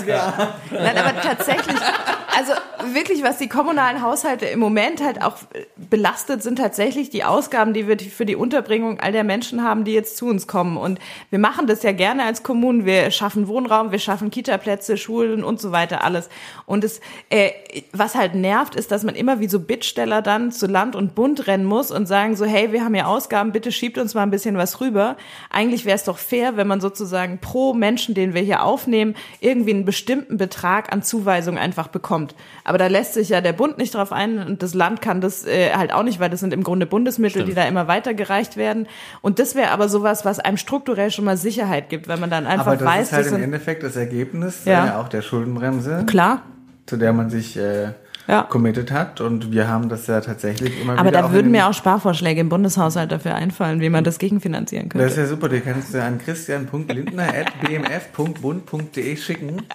Nein, 0.71 0.97
aber 0.99 1.21
tatsächlich, 1.21 1.77
also 2.37 2.53
wirklich, 2.95 3.23
was 3.23 3.39
die 3.39 3.49
kommunalen 3.49 4.03
Haushalte 4.03 4.47
im 4.47 4.59
Moment 4.59 5.03
halt 5.03 5.23
auch 5.23 5.37
belastet, 5.77 6.43
sind 6.43 6.57
tatsächlich 6.57 7.11
die 7.11 7.25
Ausgaben, 7.25 7.73
die 7.73 7.89
wir 7.89 7.99
für 7.99 8.27
die 8.27 8.37
Unterbringung 8.37 9.01
all 9.01 9.13
der 9.13 9.25
Menschen 9.25 9.63
haben, 9.63 9.85
die 9.85 9.93
jetzt 9.93 10.17
zu 10.17 10.27
uns 10.27 10.47
kommen. 10.47 10.77
Und 10.77 10.99
wir 11.31 11.39
machen 11.39 11.67
das 11.67 11.83
ja 11.83 11.93
gerne 11.93 12.25
als 12.25 12.43
Kommunen. 12.43 12.85
Wir 12.85 13.11
schaffen 13.11 13.49
Wohnraum, 13.49 13.93
wir 13.93 13.99
schaffen 13.99 14.31
Kitaplätze, 14.31 14.97
Schulen 14.97 15.45
und 15.45 15.61
so 15.61 15.73
weiter, 15.73 16.05
alles. 16.05 16.29
Und 16.67 16.85
es, 16.85 17.01
äh, 17.31 17.51
was 17.93 18.15
halt 18.15 18.35
nervt, 18.35 18.75
ist, 18.75 18.91
dass 18.91 19.05
man 19.05 19.15
immer 19.15 19.41
wie 19.41 19.49
so 19.49 19.61
Bittsteller 19.61 20.23
dann 20.23 20.53
zu 20.53 20.67
Land 20.67 20.97
und 20.97 21.15
Bund 21.15 21.47
rennen 21.47 21.65
muss 21.65 21.91
und 21.91 22.07
sagen 22.07 22.37
so, 22.37 22.45
hey, 22.45 22.73
wir 22.73 22.85
haben 22.85 22.95
ja 22.95 23.07
Ausgaben, 23.07 23.53
bitte 23.53 23.73
schiebt 23.73 23.99
uns 23.99 24.15
mal 24.15 24.23
ein 24.23 24.31
bisschen 24.31 24.57
was 24.57 24.81
rüber. 24.81 25.17
Eigentlich 25.51 25.85
wäre 25.85 25.97
es 25.97 26.05
doch 26.05 26.19
fair, 26.19 26.57
wenn 26.57 26.67
man 26.67 26.81
sozusagen 26.81 27.39
pro 27.39 27.75
Menschen, 27.75 28.15
den 28.15 28.35
wir 28.35 28.43
hier 28.43 28.63
aufnehmen, 28.63 29.15
irgendwie 29.41 29.71
einen 29.71 29.85
bestimmten 29.85 30.37
Betrag 30.37 30.93
an 30.93 31.03
Zuweisung 31.03 31.59
einfach 31.59 31.89
bekommt. 31.89 32.35
Aber 32.65 32.76
da 32.79 32.87
lässt 32.89 33.15
sich 33.15 33.29
ja 33.29 33.41
der 33.41 33.53
Bund 33.53 33.79
nicht 33.79 33.95
drauf 33.95 34.13
ein 34.13 34.39
und 34.39 34.63
das 34.63 34.75
Land 34.75 35.01
kann 35.03 35.21
das 35.21 35.47
äh, 35.47 35.73
halt 35.75 35.93
auch 35.93 36.03
nicht, 36.03 36.21
weil 36.21 36.31
das 36.31 36.41
sind 36.41 36.53
im 36.53 36.63
Grunde 36.63 36.87
Bundesmittel, 36.87 37.43
Stimmt. 37.43 37.49
die 37.49 37.55
da 37.55 37.65
immer 37.67 37.89
weitergereicht 37.89 38.57
werden. 38.57 38.87
Und 39.23 39.39
das 39.39 39.55
wäre 39.55 39.71
aber 39.71 39.89
sowas, 39.89 40.25
was 40.25 40.39
einem 40.41 40.57
strukturell 40.57 41.11
schon 41.11 41.25
mal 41.25 41.37
Sicherheit 41.37 41.89
gibt, 41.89 42.09
wenn 42.09 42.21
man 42.21 42.31
dann 42.31 42.47
einfach 42.47 42.67
Aber 42.67 42.77
das 42.77 42.85
weiß, 42.87 43.07
ist 43.09 43.13
halt 43.13 43.27
im 43.33 43.43
Endeffekt 43.43 43.83
das 43.83 43.97
Ergebnis 43.97 44.65
Ja. 44.65 44.87
äh, 44.87 44.91
auch 44.93 45.09
der 45.09 45.23
Schuldenbremse, 45.23 46.05
klar. 46.07 46.43
zu 46.87 46.97
der 46.97 47.13
man 47.13 47.31
sich 47.31 47.57
äh, 47.57 47.89
Ja. 48.29 48.43
committed 48.43 48.91
hat. 48.91 49.21
Und 49.21 49.53
wir 49.53 49.69
haben 49.69 49.89
das 49.89 50.07
ja 50.09 50.21
tatsächlich 50.21 50.81
immer 50.81 50.95
Aber 50.99 51.11
wieder 51.11 51.21
da 51.23 51.27
auch 51.29 51.33
würden 51.33 51.51
mir 51.53 51.69
auch 51.69 51.75
Sparvorschläge 51.75 52.41
im 52.41 52.49
Bundeshaushalt 52.49 53.13
dafür 53.13 53.35
einfallen, 53.37 53.81
wie 53.81 53.89
man 53.91 54.03
das 54.05 54.19
gegenfinanzieren 54.19 54.89
Das 54.89 54.95
ist 54.95 55.01
könnte. 55.15 55.21
ja 55.21 55.27
super, 55.29 55.49
die 55.49 55.61
kannst 55.61 55.95
du 55.95 56.03
an 56.03 56.19
christian.lindner.bmf.bund.de 56.19 59.17
schicken. 59.17 59.63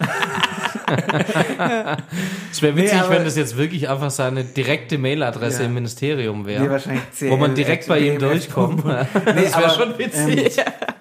Es 2.51 2.61
wäre 2.61 2.75
witzig, 2.75 2.93
Nee, 2.93 2.99
aber- 2.99 3.15
wenn 3.15 3.23
das 3.23 3.37
jetzt 3.37 3.55
wirklich 3.57 3.89
einfach 3.89 4.11
seine 4.11 4.43
direkte 4.43 4.97
Mailadresse 4.97 5.61
Ja. 5.61 5.67
im 5.67 5.73
Ministerium 5.73 6.45
wäre. 6.45 6.63
Nee, 6.63 6.69
wahrscheinlich 6.69 7.03
wo 7.21 7.37
man 7.37 7.51
CL 7.51 7.55
direkt 7.63 7.87
bei 7.87 7.99
ihm 7.99 8.19
durchkommt. 8.19 8.83
das 8.89 9.07
Nee, 9.13 9.35
wäre 9.43 9.55
aber, 9.55 9.69
schon 9.69 9.97
witzig. 9.97 10.57
ähm, 10.57 10.63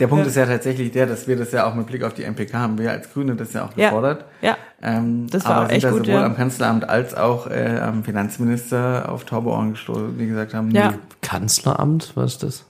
Der 0.00 0.06
Punkt 0.06 0.26
ist 0.26 0.36
ja 0.36 0.46
tatsächlich 0.46 0.90
der, 0.92 1.06
dass 1.06 1.26
wir 1.28 1.36
das 1.36 1.52
ja 1.52 1.66
auch 1.66 1.74
mit 1.74 1.86
Blick 1.86 2.02
auf 2.04 2.14
die 2.14 2.22
MPK 2.24 2.54
haben 2.58 2.78
wir 2.78 2.90
als 2.90 3.12
Grüne 3.12 3.34
das 3.34 3.52
ja 3.52 3.64
auch 3.64 3.76
Ja. 3.76 3.88
gefordert. 3.88 4.24
Ja. 4.40 4.56
Ähm, 4.82 5.26
Das 5.30 5.44
war 5.44 5.52
aber 5.52 5.60
auch 5.64 5.66
sind 5.68 5.76
echt 5.76 5.84
da 5.84 5.90
gut, 5.90 6.06
sowohl 6.06 6.20
ja. 6.20 6.26
am 6.26 6.36
Kanzleramt 6.36 6.88
als 6.88 7.14
auch 7.14 7.46
äh, 7.48 7.78
am 7.80 8.02
Finanzminister 8.04 9.08
auf 9.10 9.24
taube 9.24 9.50
Ohren 9.50 9.72
gestoßen, 9.72 10.18
die 10.18 10.26
gesagt 10.26 10.54
haben, 10.54 10.70
Ja. 10.72 10.90
nee. 10.92 10.98
Kanzleramt, 11.20 12.12
was 12.14 12.32
ist 12.32 12.42
das? 12.42 12.64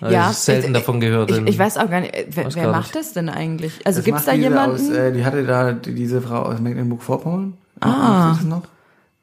Also 0.00 0.14
Ja, 0.14 0.30
ich 0.30 0.36
selten 0.36 0.66
ich- 0.68 0.72
davon 0.72 1.00
gehört. 1.00 1.30
Ich, 1.30 1.38
ich 1.46 1.58
weiß 1.58 1.76
auch 1.78 1.88
gar 1.90 2.00
nicht, 2.00 2.14
wer, 2.30 2.54
wer 2.54 2.70
macht 2.70 2.94
das 2.94 3.12
denn 3.12 3.28
eigentlich? 3.28 3.80
Also 3.86 4.02
gibt's 4.02 4.26
macht 4.26 4.28
da 4.28 4.32
jemanden? 4.40 4.76
Aus, 4.76 4.88
äh, 4.90 5.12
die 5.12 5.24
hatte 5.24 5.44
da 5.44 5.72
die, 5.72 5.94
diese 5.94 6.20
Frau 6.22 6.42
aus 6.42 6.60
Mecklenburg-Vorpommern. 6.60 7.54
Ah. 7.80 8.34
Das 8.34 8.44
noch? 8.44 8.62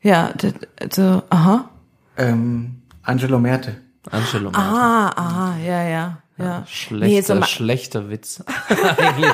ja, 0.02 0.32
das, 0.38 0.54
so, 0.96 1.22
aha. 1.30 1.70
Ähm, 2.18 2.82
Angelo 3.04 3.40
Merte. 3.40 3.76
Angelo 4.12 4.50
Ah, 4.54 5.10
aha, 5.16 5.54
ja, 5.66 5.84
ja, 5.84 6.18
ja. 6.40 6.64
Schlechter, 6.68 7.34
so 7.36 7.40
ma- 7.40 7.46
schlechter 7.46 8.10
Witz. 8.10 8.44
Eigentlich 8.98 9.32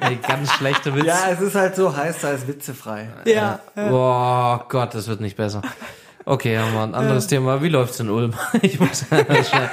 ein 0.00 0.20
ganz 0.22 0.52
schlechter 0.52 0.94
Witz. 0.94 1.06
Ja, 1.06 1.18
es 1.32 1.40
ist 1.40 1.54
halt 1.54 1.76
so, 1.76 1.96
heißt 1.96 2.22
da 2.24 2.30
ist 2.30 2.46
witzefrei. 2.48 3.08
ja. 3.24 3.60
Boah, 3.74 4.66
Gott, 4.68 4.94
das 4.94 5.08
wird 5.08 5.20
nicht 5.20 5.36
besser. 5.36 5.62
Okay, 6.24 6.58
haben 6.58 6.74
wir 6.74 6.82
ein 6.82 6.94
anderes 6.94 7.26
Thema. 7.26 7.62
Wie 7.62 7.70
läuft's 7.70 8.00
in 8.00 8.10
Ulm? 8.10 8.34
Ich 8.60 8.78
muss 8.78 9.06
ganz 9.08 9.48
schnell, 9.48 9.70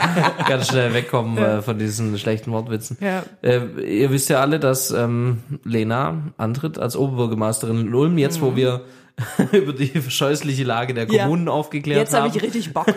ganz 0.48 0.68
schnell 0.70 0.94
wegkommen 0.94 1.38
äh, 1.38 1.62
von 1.62 1.78
diesen 1.78 2.18
schlechten 2.18 2.52
Wortwitzen. 2.54 2.98
Ja. 3.02 3.24
Äh, 3.42 3.66
ihr 3.82 4.10
wisst 4.10 4.30
ja 4.30 4.40
alle, 4.40 4.60
dass 4.60 4.90
ähm, 4.92 5.44
Lena 5.66 6.16
antritt 6.38 6.80
als 6.80 6.96
Oberbürgermeisterin 6.96 7.82
in 7.88 7.94
Ulm, 7.94 8.18
jetzt 8.18 8.42
wo 8.42 8.56
wir 8.56 8.86
über 9.54 9.72
die 9.72 9.92
scheußliche 10.10 10.64
Lage 10.66 10.94
der 10.94 11.06
Mhm. 11.06 11.12
Ja. 11.14 11.24
Kommunen 11.24 11.48
aufgeklärt 11.48 12.00
Jetzt 12.00 12.14
habe 12.14 12.28
haben. 12.28 12.36
ich 12.36 12.44
richtig 12.44 12.74
Bock. 12.74 12.86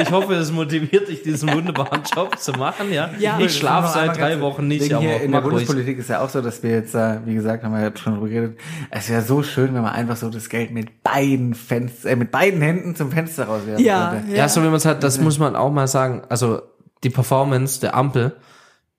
Ich 0.00 0.10
hoffe, 0.12 0.34
es 0.34 0.50
motiviert 0.52 1.08
dich, 1.08 1.22
diesen 1.22 1.52
wunderbaren 1.52 2.02
Job 2.14 2.38
zu 2.38 2.52
machen. 2.52 2.92
Ja, 2.92 3.10
Ja. 3.18 3.38
ich 3.40 3.54
schlafe 3.54 3.92
seit 3.92 4.16
drei 4.16 4.40
Wochen 4.40 4.66
nicht, 4.68 4.92
aber 4.92 5.02
hier 5.02 5.16
in 5.20 5.32
der 5.32 5.40
mach 5.40 5.46
ruhig. 5.46 5.66
Bundespolitik 5.66 5.98
ist 5.98 6.08
ja 6.08 6.20
auch 6.22 6.28
so, 6.30 6.40
dass 6.40 6.62
wir 6.62 6.70
jetzt, 6.70 6.94
äh, 6.94 7.18
wie 7.26 7.34
gesagt, 7.34 7.62
haben 7.64 7.72
wir 7.74 7.82
ja 7.82 7.90
schon 7.96 8.14
drüber 8.14 8.28
geredet, 8.28 8.58
es 8.90 9.10
wäre 9.10 9.22
so 9.22 9.42
schön, 9.42 9.74
wenn 9.74 9.82
man 9.82 9.92
einfach 9.92 10.16
so 10.16 10.30
das 10.30 10.48
Geld 10.48 10.70
mit 10.70 11.02
beiden 11.02 11.54
Fenster, 11.54 12.10
äh, 12.10 12.16
mit 12.16 12.30
beiden 12.30 12.62
Händen 12.62 12.94
zum 12.96 13.10
Fenster 13.12 13.44
rauswerfen 13.46 13.84
Ja, 13.84 14.12
könnte. 14.14 14.36
Ja, 14.36 14.48
so 14.48 14.62
wie 14.62 14.66
man 14.66 14.74
es 14.76 14.84
hat, 14.86 15.02
das 15.02 15.20
muss 15.20 15.38
man 15.38 15.56
auch 15.56 15.70
mal 15.72 15.88
sagen. 15.88 16.22
Also 16.28 16.62
die 17.04 17.10
Performance 17.10 17.80
der 17.80 17.94
Ampel 17.94 18.36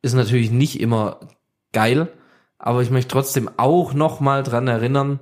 ist 0.02 0.14
natürlich 0.14 0.52
nicht 0.52 0.80
immer 0.80 1.20
geil, 1.74 2.08
aber 2.60 2.82
ich 2.82 2.92
möchte 2.92 3.10
trotzdem 3.12 3.50
auch 3.58 3.94
noch 3.94 4.20
mal 4.20 4.44
dran 4.44 4.68
erinnern, 4.68 5.20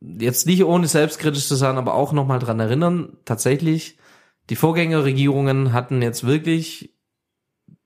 jetzt 0.00 0.46
nicht 0.46 0.64
ohne 0.64 0.86
selbstkritisch 0.86 1.46
zu 1.46 1.54
sein, 1.56 1.76
aber 1.78 1.94
auch 1.94 2.12
noch 2.12 2.26
mal 2.26 2.38
dran 2.38 2.60
erinnern, 2.60 3.16
tatsächlich, 3.24 3.98
die 4.48 4.56
Vorgängerregierungen 4.56 5.72
hatten 5.72 6.02
jetzt 6.02 6.26
wirklich, 6.26 6.94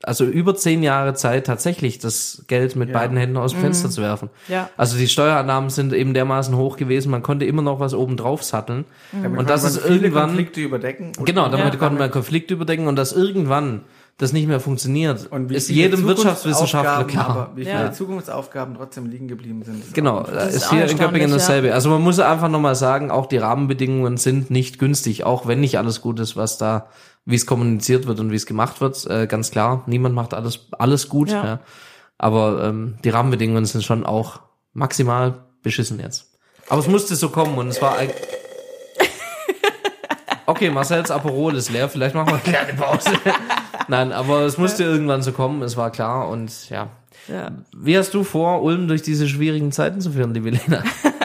also 0.02 0.24
über 0.24 0.54
zehn 0.54 0.82
Jahre 0.82 1.14
Zeit, 1.14 1.46
tatsächlich 1.46 1.98
das 1.98 2.44
Geld 2.46 2.76
mit 2.76 2.90
Ja. 2.90 2.98
beiden 2.98 3.16
Händen 3.16 3.36
aus 3.36 3.52
dem 3.52 3.60
Fenster 3.60 3.90
zu 3.90 4.00
werfen. 4.02 4.30
Ja. 4.48 4.70
Also 4.76 4.96
die 4.96 5.08
Steuerannahmen 5.08 5.70
sind 5.70 5.92
eben 5.92 6.14
dermaßen 6.14 6.56
hoch 6.56 6.76
gewesen, 6.76 7.10
man 7.10 7.22
konnte 7.22 7.44
immer 7.46 7.62
noch 7.62 7.80
was 7.80 7.94
oben 7.94 8.16
drauf 8.16 8.42
satteln. 8.44 8.84
Damit 9.12 9.38
Und 9.40 9.50
das 9.50 9.64
ist 9.64 9.84
irgendwann- 9.84 10.28
Konflikte 10.28 10.60
überdecken. 10.60 11.12
Genau, 11.24 11.48
damit 11.48 11.74
Ja. 11.74 11.78
konnte 11.80 11.98
man 11.98 12.10
Konflikte 12.10 12.54
überdecken 12.54 12.86
und 12.86 12.96
dass 12.96 13.12
irgendwann 13.12 13.82
das 14.18 14.32
nicht 14.32 14.46
mehr 14.46 14.60
funktioniert, 14.60 15.26
Und 15.32 15.50
wie 15.50 15.56
ist 15.56 15.66
viele 15.66 15.80
jedem 15.82 16.04
Wirtschaftswissenschaftler 16.04 17.00
Zukunftsaufgaben, 17.00 17.06
klar. 17.08 17.46
Aber 17.46 17.56
wie 17.56 17.64
viele 17.64 17.84
Ja. 17.86 17.92
Zukunftsaufgaben 17.92 18.74
trotzdem 18.76 19.06
liegen 19.06 19.26
geblieben 19.26 19.62
sind. 19.64 19.84
ist 19.84 19.94
Genau, 19.94 20.22
ist, 20.22 20.54
ist 20.54 20.70
hier 20.70 20.88
in 20.88 20.96
Göppingen 20.96 21.30
ja. 21.30 21.36
dasselbe. 21.36 21.74
Also 21.74 21.90
man 21.90 22.00
muss 22.00 22.20
einfach 22.20 22.48
nochmal 22.48 22.76
sagen, 22.76 23.10
auch 23.10 23.26
die 23.26 23.38
Rahmenbedingungen 23.38 24.16
sind 24.16 24.50
nicht 24.50 24.78
günstig, 24.78 25.24
auch 25.24 25.48
wenn 25.48 25.58
nicht 25.60 25.78
alles 25.78 26.00
gut 26.00 26.20
ist, 26.20 26.36
was 26.36 26.58
da, 26.58 26.86
wie 27.24 27.34
es 27.34 27.44
kommuniziert 27.44 28.06
wird 28.06 28.20
und 28.20 28.30
wie 28.30 28.36
es 28.36 28.46
gemacht 28.46 28.80
wird. 28.80 29.04
Äh, 29.06 29.26
ganz 29.26 29.50
klar, 29.50 29.82
niemand 29.86 30.14
macht 30.14 30.32
alles, 30.32 30.68
alles 30.78 31.08
gut. 31.08 31.30
Ja. 31.30 31.44
Ja. 31.44 31.60
Aber 32.16 32.62
ähm, 32.64 32.98
die 33.02 33.10
Rahmenbedingungen 33.10 33.64
sind 33.64 33.82
schon 33.82 34.06
auch 34.06 34.40
maximal 34.74 35.44
beschissen 35.62 35.98
jetzt. 35.98 36.38
Aber 36.68 36.80
es 36.80 36.86
musste 36.86 37.16
so 37.16 37.30
kommen 37.30 37.58
und 37.58 37.66
es 37.68 37.82
war 37.82 37.96
ein 37.98 38.10
Okay, 40.46 40.70
Marcel's 40.70 41.10
Aperol 41.10 41.56
ist 41.56 41.70
leer, 41.70 41.88
vielleicht 41.88 42.14
machen 42.14 42.28
wir 42.28 42.34
eine 42.34 42.42
kleine 42.42 42.74
Pause. 42.74 43.10
Nein, 43.88 44.12
aber 44.12 44.42
es 44.42 44.58
musste 44.58 44.84
irgendwann 44.84 45.22
so 45.22 45.32
kommen, 45.32 45.62
es 45.62 45.76
war 45.76 45.90
klar 45.90 46.28
und 46.28 46.68
ja. 46.70 46.88
Ja. 47.28 47.52
Wie 47.74 47.96
hast 47.96 48.12
du 48.12 48.22
vor, 48.22 48.62
Ulm 48.62 48.88
durch 48.88 49.02
diese 49.02 49.28
schwierigen 49.28 49.72
Zeiten 49.72 50.00
zu 50.00 50.12
führen, 50.12 50.34
liebe 50.34 50.50
Lena? 50.50 50.82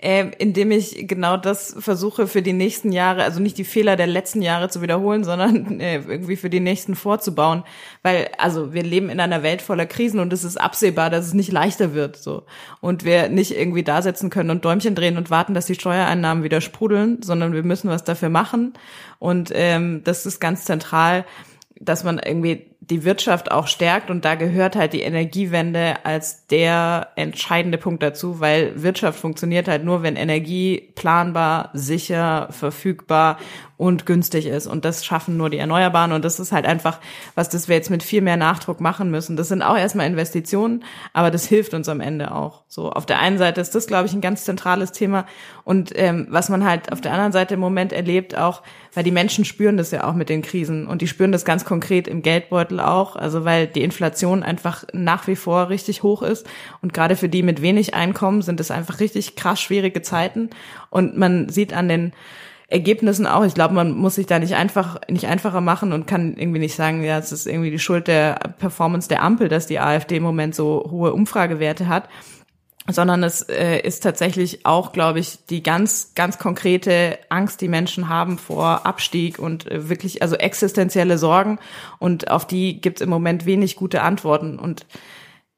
ähm, 0.00 0.30
indem 0.38 0.70
ich 0.70 1.08
genau 1.08 1.36
das 1.36 1.74
versuche 1.78 2.28
für 2.28 2.40
die 2.40 2.52
nächsten 2.52 2.92
Jahre, 2.92 3.24
also 3.24 3.40
nicht 3.40 3.58
die 3.58 3.64
Fehler 3.64 3.96
der 3.96 4.06
letzten 4.06 4.42
Jahre 4.42 4.68
zu 4.68 4.80
wiederholen, 4.80 5.24
sondern 5.24 5.80
äh, 5.80 5.96
irgendwie 5.96 6.36
für 6.36 6.50
die 6.50 6.60
nächsten 6.60 6.94
vorzubauen. 6.94 7.64
Weil, 8.02 8.30
also 8.38 8.72
wir 8.72 8.84
leben 8.84 9.10
in 9.10 9.18
einer 9.18 9.42
Welt 9.42 9.60
voller 9.60 9.86
Krisen 9.86 10.20
und 10.20 10.32
es 10.32 10.44
ist 10.44 10.56
absehbar, 10.56 11.10
dass 11.10 11.26
es 11.26 11.34
nicht 11.34 11.50
leichter 11.50 11.94
wird. 11.94 12.16
so 12.16 12.44
Und 12.80 13.04
wir 13.04 13.28
nicht 13.28 13.56
irgendwie 13.56 13.82
da 13.82 14.02
sitzen 14.02 14.30
können 14.30 14.50
und 14.50 14.64
Däumchen 14.64 14.94
drehen 14.94 15.16
und 15.16 15.30
warten, 15.30 15.54
dass 15.54 15.66
die 15.66 15.74
Steuereinnahmen 15.74 16.44
wieder 16.44 16.60
sprudeln, 16.60 17.22
sondern 17.22 17.52
wir 17.52 17.64
müssen 17.64 17.90
was 17.90 18.04
dafür 18.04 18.28
machen. 18.28 18.74
Und 19.18 19.50
ähm, 19.52 20.02
das 20.04 20.26
ist 20.26 20.38
ganz 20.38 20.64
zentral, 20.64 21.24
dass 21.80 22.04
man 22.04 22.18
irgendwie 22.18 22.67
die 22.80 23.04
Wirtschaft 23.04 23.50
auch 23.50 23.66
stärkt 23.66 24.08
und 24.08 24.24
da 24.24 24.34
gehört 24.36 24.76
halt 24.76 24.92
die 24.92 25.02
Energiewende 25.02 25.96
als 26.04 26.46
der 26.46 27.08
entscheidende 27.16 27.76
Punkt 27.76 28.02
dazu, 28.02 28.40
weil 28.40 28.82
Wirtschaft 28.82 29.18
funktioniert 29.18 29.68
halt 29.68 29.84
nur, 29.84 30.02
wenn 30.02 30.16
Energie 30.16 30.92
planbar, 30.94 31.70
sicher, 31.74 32.48
verfügbar 32.50 33.38
und 33.78 34.06
günstig 34.06 34.46
ist. 34.46 34.66
Und 34.66 34.84
das 34.84 35.06
schaffen 35.06 35.36
nur 35.36 35.50
die 35.50 35.56
Erneuerbaren. 35.56 36.12
Und 36.12 36.24
das 36.24 36.40
ist 36.40 36.50
halt 36.50 36.66
einfach 36.66 36.98
was, 37.36 37.48
das 37.48 37.68
wir 37.68 37.76
jetzt 37.76 37.90
mit 37.90 38.02
viel 38.02 38.20
mehr 38.20 38.36
Nachdruck 38.36 38.80
machen 38.80 39.10
müssen. 39.10 39.36
Das 39.36 39.48
sind 39.48 39.62
auch 39.62 39.78
erstmal 39.78 40.06
Investitionen, 40.06 40.84
aber 41.12 41.30
das 41.30 41.46
hilft 41.46 41.74
uns 41.74 41.88
am 41.88 42.00
Ende 42.00 42.34
auch. 42.34 42.64
So 42.66 42.90
auf 42.90 43.06
der 43.06 43.20
einen 43.20 43.38
Seite 43.38 43.60
ist 43.60 43.74
das, 43.74 43.86
glaube 43.86 44.06
ich, 44.06 44.12
ein 44.12 44.20
ganz 44.20 44.44
zentrales 44.44 44.90
Thema. 44.90 45.26
Und 45.62 45.92
ähm, 45.94 46.26
was 46.28 46.48
man 46.48 46.64
halt 46.64 46.92
auf 46.92 47.00
der 47.00 47.12
anderen 47.12 47.32
Seite 47.32 47.54
im 47.54 47.60
Moment 47.60 47.92
erlebt 47.92 48.36
auch, 48.36 48.62
weil 48.94 49.04
die 49.04 49.12
Menschen 49.12 49.44
spüren 49.44 49.76
das 49.76 49.92
ja 49.92 50.04
auch 50.08 50.14
mit 50.14 50.28
den 50.28 50.42
Krisen. 50.42 50.88
Und 50.88 51.00
die 51.00 51.08
spüren 51.08 51.30
das 51.30 51.44
ganz 51.44 51.64
konkret 51.64 52.08
im 52.08 52.22
Geldbeutel 52.22 52.67
auch, 52.72 53.16
also 53.16 53.44
weil 53.44 53.66
die 53.66 53.82
Inflation 53.82 54.42
einfach 54.42 54.84
nach 54.92 55.26
wie 55.26 55.36
vor 55.36 55.68
richtig 55.68 56.02
hoch 56.02 56.22
ist 56.22 56.46
und 56.82 56.92
gerade 56.92 57.16
für 57.16 57.28
die 57.28 57.42
mit 57.42 57.62
wenig 57.62 57.94
Einkommen 57.94 58.42
sind 58.42 58.60
es 58.60 58.70
einfach 58.70 59.00
richtig 59.00 59.36
krass 59.36 59.60
schwierige 59.60 60.02
Zeiten 60.02 60.50
und 60.90 61.16
man 61.16 61.48
sieht 61.48 61.72
an 61.72 61.88
den 61.88 62.12
Ergebnissen 62.70 63.26
auch. 63.26 63.44
Ich 63.44 63.54
glaube, 63.54 63.74
man 63.74 63.92
muss 63.92 64.16
sich 64.16 64.26
da 64.26 64.38
nicht 64.38 64.54
einfach 64.54 65.00
nicht 65.08 65.26
einfacher 65.26 65.62
machen 65.62 65.94
und 65.94 66.06
kann 66.06 66.36
irgendwie 66.36 66.58
nicht 66.58 66.76
sagen, 66.76 67.02
ja, 67.02 67.16
es 67.16 67.32
ist 67.32 67.46
irgendwie 67.46 67.70
die 67.70 67.78
Schuld 67.78 68.08
der 68.08 68.34
Performance 68.58 69.08
der 69.08 69.22
Ampel, 69.22 69.48
dass 69.48 69.66
die 69.66 69.80
AfD 69.80 70.16
im 70.16 70.22
Moment 70.22 70.54
so 70.54 70.86
hohe 70.90 71.14
Umfragewerte 71.14 71.88
hat 71.88 72.10
sondern 72.90 73.22
es 73.22 73.42
äh, 73.42 73.80
ist 73.80 74.02
tatsächlich 74.02 74.64
auch, 74.64 74.92
glaube 74.92 75.20
ich, 75.20 75.44
die 75.46 75.62
ganz, 75.62 76.14
ganz 76.14 76.38
konkrete 76.38 77.18
Angst, 77.28 77.60
die 77.60 77.68
Menschen 77.68 78.08
haben 78.08 78.38
vor 78.38 78.86
Abstieg 78.86 79.38
und 79.38 79.70
äh, 79.70 79.88
wirklich, 79.88 80.22
also 80.22 80.36
existenzielle 80.36 81.18
Sorgen. 81.18 81.58
Und 81.98 82.30
auf 82.30 82.46
die 82.46 82.80
gibt 82.80 83.00
es 83.00 83.04
im 83.04 83.10
Moment 83.10 83.44
wenig 83.46 83.76
gute 83.76 84.02
Antworten. 84.02 84.58
Und 84.58 84.86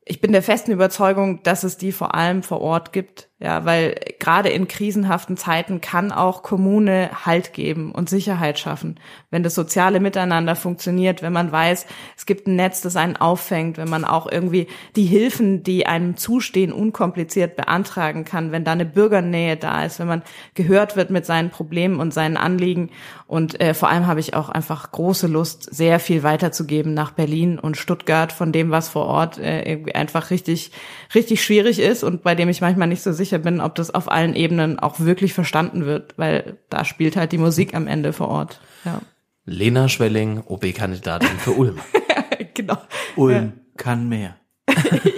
ich 0.05 0.20
bin 0.20 0.33
der 0.33 0.43
festen 0.43 0.72
Überzeugung, 0.72 1.43
dass 1.45 1.62
es 1.62 1.76
die 1.76 1.93
vor 1.93 2.14
allem 2.14 2.43
vor 2.43 2.61
Ort 2.61 2.93
gibt. 2.93 3.30
Ja, 3.43 3.64
weil 3.64 3.95
gerade 4.18 4.51
in 4.51 4.68
krisenhaften 4.68 5.38
Zeiten 5.38 5.80
kann 5.80 6.12
auch 6.12 6.43
Kommune 6.43 7.09
Halt 7.24 7.55
geben 7.55 7.91
und 7.91 8.11
Sicherheit 8.11 8.59
schaffen. 8.59 9.01
Wenn 9.30 9.43
das 9.43 9.55
soziale 9.55 9.99
Miteinander 9.99 10.55
funktioniert, 10.55 11.22
wenn 11.22 11.32
man 11.32 11.51
weiß, 11.51 11.86
es 12.18 12.26
gibt 12.26 12.47
ein 12.47 12.57
Netz, 12.57 12.82
das 12.82 12.97
einen 12.97 13.16
auffängt, 13.16 13.78
wenn 13.78 13.88
man 13.88 14.05
auch 14.05 14.30
irgendwie 14.30 14.66
die 14.95 15.07
Hilfen, 15.07 15.62
die 15.62 15.86
einem 15.86 16.18
zustehen, 16.18 16.70
unkompliziert 16.70 17.57
beantragen 17.57 18.26
kann, 18.26 18.53
wenn 18.53 18.64
da 18.64 18.72
eine 18.72 18.84
Bürgernähe 18.84 19.57
da 19.57 19.86
ist, 19.86 20.01
wenn 20.01 20.09
man 20.09 20.22
gehört 20.53 20.97
wird 20.97 21.09
mit 21.09 21.24
seinen 21.24 21.49
Problemen 21.49 21.99
und 21.99 22.12
seinen 22.12 22.36
Anliegen. 22.36 22.91
Und 23.26 23.59
äh, 23.59 23.72
vor 23.72 23.88
allem 23.88 24.07
habe 24.07 24.20
ich 24.20 24.34
auch 24.34 24.51
einfach 24.51 24.93
große 24.93 25.28
Lust, 25.28 25.74
sehr 25.74 25.99
viel 25.99 26.22
weiterzugeben 26.22 26.93
nach 26.93 27.12
Berlin 27.12 27.59
und 27.59 27.78
Stuttgart 27.78 28.32
von 28.32 28.53
dem, 28.53 28.70
was 28.70 28.91
vor 28.91 29.07
Ort 29.07 29.38
äh, 29.38 29.62
irgendwie 29.62 29.95
einfach 29.95 30.28
richtig, 30.28 30.72
richtig 31.14 31.43
schwierig 31.43 31.78
ist 31.78 32.05
und 32.05 32.22
bei 32.22 32.34
dem 32.34 32.51
ich 32.51 32.61
manchmal 32.61 32.88
nicht 32.88 33.03
so 33.03 33.12
sicher 33.12 33.30
sicher 33.31 33.39
bin, 33.39 33.61
ob 33.61 33.74
das 33.76 33.95
auf 33.95 34.11
allen 34.11 34.35
Ebenen 34.35 34.78
auch 34.78 35.01
wirklich 35.01 35.33
verstanden 35.33 35.87
wird, 35.87 36.14
weil 36.18 36.59
da 36.68 36.85
spielt 36.85 37.16
halt 37.16 37.33
die 37.33 37.39
Musik 37.39 37.74
am 37.74 37.87
Ende 37.87 38.12
vor 38.12 38.28
Ort. 38.28 38.61
Ja. 38.85 39.01
Lena 39.45 39.89
Schwelling, 39.89 40.43
OB-Kandidatin 40.47 41.39
für 41.39 41.53
Ulm. 41.53 41.78
genau. 42.55 42.78
Ulm 43.16 43.35
ja. 43.35 43.53
kann 43.76 44.09
mehr. 44.09 44.37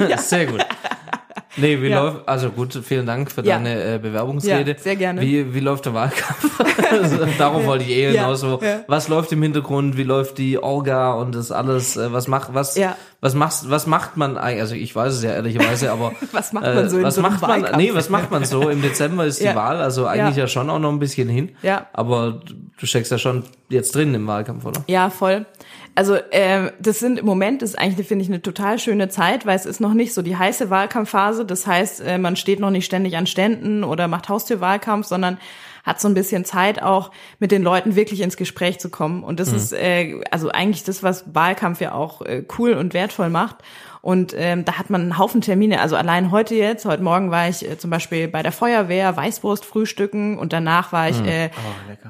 ja. 0.09 0.19
Sehr 0.19 0.47
gut. 0.47 0.65
Nee, 1.57 1.83
wie 1.83 1.89
ja. 1.89 2.03
läuft, 2.03 2.29
also 2.29 2.51
gut, 2.51 2.79
vielen 2.83 3.05
Dank 3.05 3.31
für 3.31 3.45
ja. 3.45 3.57
deine 3.57 3.95
äh, 3.95 3.99
Bewerbungsrede. 3.99 4.73
Ja, 4.73 4.79
sehr 4.79 4.97
gerne. 4.97 5.21
Wie, 5.21 5.53
wie 5.53 5.61
läuft 5.61 5.85
der 5.85 5.93
Wahlkampf? 5.93 6.61
also, 6.91 7.19
darauf 7.37 7.67
wollte 7.67 7.85
ich 7.85 7.91
eh 7.91 8.11
hinaus. 8.13 8.41
So. 8.41 8.61
Was 8.87 9.09
läuft 9.09 9.33
im 9.33 9.43
Hintergrund? 9.43 9.97
Wie 9.97 10.05
läuft 10.05 10.39
die 10.39 10.59
Orga 10.59 11.13
und 11.13 11.35
das 11.35 11.53
alles? 11.53 11.97
Äh, 11.97 12.13
was 12.13 12.27
macht, 12.27 12.55
was, 12.55 12.81
was 13.21 13.35
machst, 13.35 13.71
was 13.71 13.87
macht 13.87 14.17
man 14.17 14.39
eigentlich? 14.39 14.63
Also 14.63 14.75
ich 14.75 14.97
weiß 14.97 15.13
es 15.13 15.23
ja 15.23 15.33
ehrlicherweise, 15.33 15.93
aber. 15.93 16.13
was 16.33 16.53
macht 16.53 16.65
man 16.65 16.89
so 16.89 16.99
äh, 16.99 17.03
was 17.03 17.15
so 17.15 17.21
macht 17.21 17.43
man, 17.43 17.77
Nee, 17.77 17.95
was 17.95 18.09
macht 18.09 18.31
man 18.31 18.45
so? 18.45 18.71
Im 18.71 18.81
Dezember 18.81 19.27
ist 19.27 19.43
die 19.43 19.55
Wahl, 19.55 19.77
also 19.77 20.07
eigentlich 20.07 20.37
ja. 20.37 20.47
schon 20.47 20.71
auch 20.71 20.79
noch 20.79 20.91
ein 20.91 20.99
bisschen 20.99 21.29
hin. 21.29 21.51
Ja. 21.63 21.87
Aber 21.93 22.41
du 22.79 22.87
steckst 22.87 23.13
ja 23.13 23.19
schon 23.19 23.45
jetzt 23.69 23.95
drin 23.95 24.15
im 24.15 24.27
Wahlkampf, 24.27 24.65
oder? 24.65 24.83
Ja, 24.87 25.11
voll. 25.11 25.47
Also 25.95 26.15
äh, 26.15 26.73
das 26.81 27.01
sind 27.01 27.19
im 27.19 27.27
Moment 27.27 27.63
ist 27.63 27.79
eigentlich 27.79 28.09
finde 28.09 28.23
ich 28.25 28.31
eine 28.31 28.41
total 28.41 28.79
schöne 28.79 29.09
Zeit, 29.09 29.45
weil 29.45 29.57
es 29.57 29.67
ist 29.67 29.81
noch 29.81 29.93
nicht 29.93 30.15
so 30.15 30.23
die 30.23 30.37
heiße 30.37 30.71
Wahlkampfphase. 30.71 31.45
Das 31.45 31.67
heißt, 31.67 32.01
äh, 32.01 32.19
man 32.19 32.37
steht 32.37 32.61
noch 32.61 32.71
nicht 32.71 32.87
ständig 32.87 33.17
an 33.17 33.27
Ständen 33.27 33.85
oder 33.85 34.09
macht 34.09 34.29
Haustürwahlkampf, 34.29 35.07
sondern 35.07 35.39
hat 35.85 36.01
so 36.01 36.09
ein 36.09 36.15
bisschen 36.15 36.45
Zeit 36.45 36.81
auch 36.81 37.11
mit 37.41 37.51
den 37.51 37.63
Leuten 37.63 37.97
wirklich 37.97 38.21
ins 38.21 38.37
Gespräch 38.37 38.79
zu 38.79 38.89
kommen. 38.89 39.23
Und 39.23 39.41
das 39.41 39.51
mhm. 39.51 39.57
ist 39.57 39.73
äh, 39.73 40.21
also 40.31 40.49
eigentlich 40.51 40.85
das, 40.85 41.03
was 41.03 41.35
Wahlkampf 41.35 41.81
ja 41.81 41.93
auch 41.93 42.23
äh, 42.23 42.45
cool 42.59 42.73
und 42.73 42.95
wertvoll 42.95 43.31
macht. 43.31 43.57
Und 44.01 44.35
ähm, 44.37 44.65
da 44.65 44.79
hat 44.79 44.91
man 44.91 45.03
einen 45.03 45.19
Haufen 45.19 45.41
Termine. 45.41 45.81
Also 45.81 45.97
allein 45.97 46.31
heute 46.31 46.55
jetzt, 46.55 46.85
heute 46.85 47.03
Morgen 47.03 47.31
war 47.31 47.49
ich 47.49 47.69
äh, 47.69 47.79
zum 47.79 47.91
Beispiel 47.91 48.29
bei 48.29 48.43
der 48.43 48.53
Feuerwehr 48.53 49.17
Weißwurst 49.17 49.65
frühstücken 49.65 50.39
und 50.39 50.53
danach 50.53 50.93
war 50.93 51.09
ich 51.09 51.21
mhm. 51.21 51.29
äh, 51.29 51.51
oh. 51.57 52.09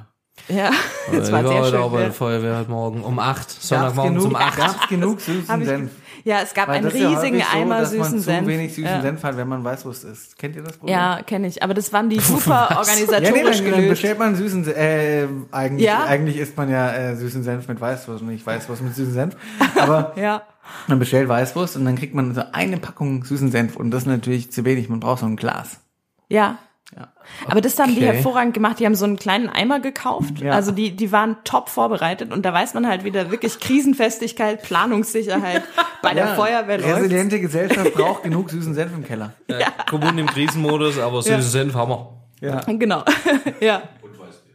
Ja, 0.48 0.70
das 1.12 1.30
war 1.30 1.46
sehr 1.46 1.64
schön. 1.64 1.80
Ich 1.84 1.90
bei 1.90 2.00
der 2.00 2.12
Feuerwehr 2.12 2.58
heute 2.58 2.70
Morgen 2.70 3.02
um 3.02 3.18
acht, 3.18 3.50
Sonntagmorgen 3.50 4.18
um 4.20 4.36
acht. 4.36 4.58
Gab's 4.58 4.88
genug 4.88 5.20
süßen 5.20 5.64
Senf? 5.64 5.90
Ja, 6.24 6.40
es 6.42 6.54
gab 6.54 6.68
Weil 6.68 6.76
einen 6.76 6.86
riesigen 6.86 7.38
ja 7.38 7.46
Eimer 7.52 7.84
so, 7.84 7.96
dass 7.96 8.08
süßen 8.08 8.12
man 8.12 8.20
Senf. 8.20 8.40
zu 8.40 8.46
wenig 8.46 8.74
süßen 8.74 8.84
ja. 8.84 9.02
Senf 9.02 9.22
hat, 9.24 9.36
wenn 9.36 9.48
man 9.48 9.64
weiß, 9.64 9.84
wo 9.84 9.90
es 9.90 10.04
ist. 10.04 10.38
Kennt 10.38 10.54
ihr 10.54 10.62
das 10.62 10.76
Problem? 10.76 10.94
Ja, 10.94 11.20
kenne 11.22 11.48
ich. 11.48 11.62
Aber 11.62 11.74
das 11.74 11.92
waren 11.92 12.10
die 12.10 12.20
super 12.20 12.76
organisatorisch 12.76 13.58
ja, 13.58 13.62
nee, 13.64 13.70
dann, 13.70 13.80
dann 13.80 13.88
bestellt 13.88 14.18
man 14.18 14.36
süßen 14.36 14.64
Senf. 14.64 14.76
Äh, 14.76 15.26
eigentlich, 15.50 15.86
ja? 15.86 16.04
eigentlich 16.04 16.36
isst 16.36 16.56
man 16.56 16.70
ja 16.70 16.92
äh, 16.92 17.16
süßen 17.16 17.42
Senf 17.42 17.66
mit 17.68 17.80
Weißwurst 17.80 18.22
und 18.22 18.28
nicht 18.28 18.46
Weißwurst 18.46 18.82
mit 18.82 18.94
süßen 18.94 19.12
Senf. 19.12 19.36
Aber 19.76 20.12
ja. 20.16 20.42
man 20.86 20.98
bestellt 20.98 21.28
Weißwurst 21.28 21.76
und 21.76 21.84
dann 21.84 21.96
kriegt 21.96 22.14
man 22.14 22.34
so 22.34 22.42
eine 22.52 22.76
Packung 22.76 23.24
süßen 23.24 23.50
Senf 23.50 23.76
und 23.76 23.90
das 23.90 24.02
ist 24.02 24.08
natürlich 24.08 24.52
zu 24.52 24.64
wenig. 24.64 24.88
Man 24.88 25.00
braucht 25.00 25.20
so 25.20 25.26
ein 25.26 25.36
Glas. 25.36 25.80
Ja, 26.28 26.58
ja. 26.96 27.08
Aber 27.48 27.60
das 27.60 27.78
haben 27.78 27.92
okay. 27.92 28.00
die 28.00 28.06
hervorragend 28.06 28.54
gemacht. 28.54 28.78
Die 28.78 28.86
haben 28.86 28.94
so 28.94 29.04
einen 29.04 29.16
kleinen 29.16 29.48
Eimer 29.48 29.80
gekauft. 29.80 30.40
Ja. 30.40 30.52
Also 30.52 30.72
die, 30.72 30.94
die 30.94 31.10
waren 31.12 31.36
top 31.44 31.68
vorbereitet. 31.68 32.32
Und 32.32 32.44
da 32.44 32.52
weiß 32.52 32.74
man 32.74 32.86
halt 32.86 33.04
wieder 33.04 33.30
wirklich 33.30 33.60
Krisenfestigkeit, 33.60 34.62
Planungssicherheit 34.62 35.62
bei 36.02 36.14
der 36.14 36.34
Feuerwehr. 36.34 36.84
Resiliente 36.84 37.40
Gesellschaft 37.40 37.94
braucht 37.94 38.24
genug 38.24 38.50
süßen 38.50 38.74
Senf 38.74 38.92
im 38.94 39.04
Keller. 39.04 39.32
Ja. 39.48 39.60
ja. 39.60 39.66
Kommunen 39.88 40.18
im 40.18 40.26
Krisenmodus, 40.26 40.98
aber 40.98 41.22
süßen 41.22 41.42
Senf 41.42 41.74
haben 41.74 41.90
wir. 41.90 42.22
Ja. 42.40 42.60
Genau. 42.66 43.04
ja. 43.60 43.82
Und 44.02 44.18
Weißbier. 44.18 44.54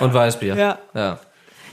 Und 0.00 0.14
Weißbier. 0.14 0.56
Ja. 0.56 0.78
ja. 0.94 1.18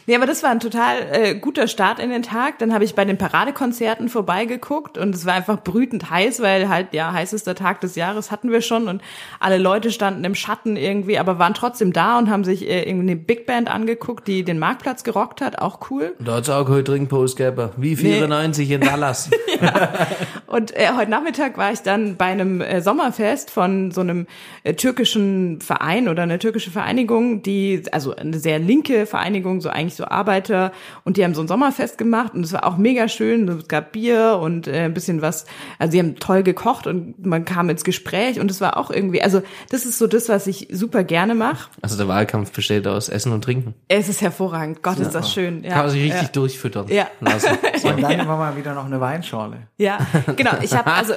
Nee, 0.10 0.16
aber 0.16 0.26
das 0.26 0.42
war 0.42 0.50
ein 0.50 0.60
total 0.60 0.96
äh, 1.12 1.36
guter 1.36 1.68
Start 1.68 2.00
in 2.00 2.10
den 2.10 2.24
Tag. 2.24 2.58
Dann 2.58 2.74
habe 2.74 2.84
ich 2.84 2.96
bei 2.96 3.06
den 3.06 3.20
Paradekonzerten 3.20 4.10
vorbeigeguckt 4.10 4.98
und 4.98 5.14
es 5.14 5.28
war 5.28 5.36
einfach 5.36 5.64
brütend 5.64 6.10
heiß, 6.10 6.42
weil 6.42 6.68
halt, 6.68 6.96
ja, 6.96 7.14
heißester 7.14 7.54
Tag 7.54 7.80
des 7.82 7.94
Jahres 7.94 8.32
hatten 8.32 8.52
wir 8.52 8.62
schon 8.62 8.88
und 8.88 9.04
alle 9.40 9.60
Leute 9.60 9.92
standen 9.92 10.24
im 10.24 10.34
Schatten 10.34 10.78
irgendwie, 10.78 11.20
aber 11.20 11.38
waren 11.38 11.54
trotzdem 11.54 11.94
da 11.94 12.18
und 12.18 12.28
haben 12.28 12.44
sich 12.44 12.68
äh, 12.68 12.90
irgendwie 12.90 13.12
eine 13.12 13.18
Big 13.18 13.46
Band 13.46 13.70
angeguckt, 13.70 14.28
die 14.28 14.44
den 14.44 14.58
Marktplatz 14.58 15.04
gerockt 15.04 15.42
hat, 15.42 15.60
auch 15.60 15.92
cool. 15.92 16.16
Da 16.18 16.38
hat's 16.38 16.50
auch 16.50 16.68
heute 16.68 16.86
Trinkpost 16.86 17.38
gegeben. 17.38 17.70
Wie 17.78 17.96
94 17.96 18.68
nee. 18.68 18.74
in 18.74 18.82
Dallas. 18.82 19.30
ja. 19.62 20.08
Und 20.48 20.76
äh, 20.76 20.88
heute 20.98 21.12
Nachmittag 21.12 21.56
war 21.60 21.72
ich 21.72 21.84
dann 21.84 22.16
bei 22.16 22.26
einem 22.26 22.62
äh, 22.62 22.82
Sommerfest 22.82 23.52
von 23.52 23.92
so 23.92 24.02
einem 24.02 24.26
äh, 24.64 24.74
türkischen 24.74 25.62
Verein 25.62 26.10
oder 26.10 26.24
eine 26.24 26.40
türkische 26.40 26.72
Vereinigung, 26.72 27.44
die, 27.44 27.84
also 27.92 28.16
eine 28.16 28.40
sehr 28.40 28.58
linke 28.58 29.06
Vereinigung, 29.06 29.62
so 29.62 29.70
eigentlich 29.70 29.99
so 30.00 30.06
Arbeiter 30.06 30.72
und 31.04 31.18
die 31.18 31.24
haben 31.24 31.36
so 31.36 31.42
ein 31.42 31.48
Sommerfest 31.48 31.98
gemacht 31.98 32.34
und 32.34 32.44
es 32.44 32.54
war 32.54 32.66
auch 32.66 32.78
mega 32.78 33.08
schön. 33.08 33.48
Es 33.50 33.68
gab 33.68 33.92
Bier 33.92 34.40
und 34.42 34.68
äh, 34.68 34.86
ein 34.86 34.94
bisschen 34.94 35.22
was, 35.22 35.46
also 35.78 35.92
sie 35.92 36.00
haben 36.00 36.16
toll 36.16 36.42
gekocht 36.42 36.88
und 36.88 37.24
man 37.26 37.46
kam 37.46 37.70
ins 37.70 37.84
Gespräch 37.84 38.40
und 38.40 38.50
es 38.50 38.62
war 38.62 38.78
auch 38.78 38.90
irgendwie, 38.90 39.22
also 39.22 39.42
das 39.70 39.86
ist 39.86 40.00
so 40.00 40.08
das, 40.08 40.30
was 40.30 40.48
ich 40.48 40.68
super 40.72 41.04
gerne 41.04 41.36
mache. 41.36 41.70
Also 41.82 41.98
der 41.98 42.08
Wahlkampf 42.08 42.52
besteht 42.52 42.88
aus 42.88 43.10
Essen 43.10 43.32
und 43.32 43.44
Trinken. 43.44 43.76
Es 43.88 44.10
ist 44.10 44.22
hervorragend. 44.22 44.82
Gott, 44.82 44.98
ja. 44.98 45.06
ist 45.06 45.14
das 45.14 45.32
schön. 45.32 45.64
Ja. 45.64 45.72
Kann 45.72 45.82
man 45.84 45.90
sich 45.92 46.04
richtig 46.04 46.22
ja. 46.24 46.28
durchfüttern 46.30 46.88
ja. 46.88 47.08
lassen. 47.20 47.50
So. 47.80 47.88
Und 47.88 48.02
dann 48.02 48.12
ja. 48.12 48.26
mal 48.26 48.58
wieder 48.58 48.74
noch 48.74 48.86
eine 48.86 49.00
Weinschorle. 49.00 49.68
Ja, 49.78 50.00
genau. 50.36 50.52
Ich 50.62 50.76
habe 50.76 50.92
also, 50.92 51.14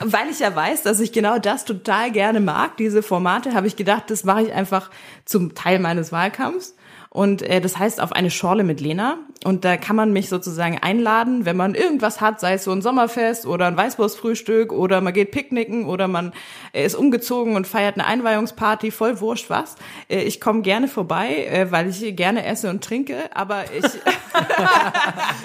weil 0.00 0.30
ich 0.30 0.38
ja 0.40 0.54
weiß, 0.54 0.82
dass 0.82 0.98
ich 0.98 1.12
genau 1.12 1.38
das 1.38 1.66
total 1.66 2.10
gerne 2.10 2.40
mag, 2.40 2.78
diese 2.78 3.02
Formate, 3.02 3.52
habe 3.52 3.66
ich 3.66 3.76
gedacht, 3.76 4.04
das 4.08 4.24
mache 4.24 4.42
ich 4.42 4.52
einfach 4.52 4.90
zum 5.26 5.54
Teil 5.54 5.78
meines 5.78 6.12
Wahlkampfs. 6.12 6.75
Und 7.16 7.40
äh, 7.40 7.62
das 7.62 7.78
heißt 7.78 8.02
auf 8.02 8.12
eine 8.12 8.30
Schorle 8.30 8.62
mit 8.62 8.78
Lena. 8.82 9.16
Und 9.42 9.64
da 9.64 9.78
kann 9.78 9.96
man 9.96 10.12
mich 10.12 10.28
sozusagen 10.28 10.78
einladen, 10.82 11.46
wenn 11.46 11.56
man 11.56 11.74
irgendwas 11.74 12.20
hat, 12.20 12.40
sei 12.40 12.54
es 12.54 12.64
so 12.64 12.72
ein 12.72 12.82
Sommerfest 12.82 13.46
oder 13.46 13.66
ein 13.68 13.76
Weißwurstfrühstück 13.76 14.70
oder 14.70 15.00
man 15.00 15.14
geht 15.14 15.30
picknicken 15.30 15.86
oder 15.86 16.08
man 16.08 16.34
äh, 16.74 16.84
ist 16.84 16.94
umgezogen 16.94 17.56
und 17.56 17.66
feiert 17.66 17.94
eine 17.94 18.06
Einweihungsparty, 18.06 18.90
voll 18.90 19.18
wurscht 19.20 19.48
was. 19.48 19.76
Äh, 20.10 20.24
ich 20.24 20.42
komme 20.42 20.60
gerne 20.60 20.88
vorbei, 20.88 21.46
äh, 21.46 21.72
weil 21.72 21.88
ich 21.88 22.14
gerne 22.16 22.44
esse 22.44 22.68
und 22.68 22.84
trinke, 22.84 23.16
aber 23.32 23.64
ich... 23.72 23.86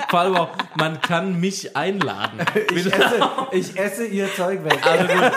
Vor 0.10 0.20
allem 0.20 0.36
auch, 0.36 0.50
man 0.76 1.00
kann 1.00 1.40
mich 1.40 1.78
einladen. 1.78 2.40
Ich 2.74 2.86
esse, 2.86 3.20
ich 3.52 3.80
esse 3.80 4.06
ihr 4.06 4.34
Zeug 4.34 4.64
weg. 4.64 4.80
Also 4.84 5.08
gut. 5.08 5.32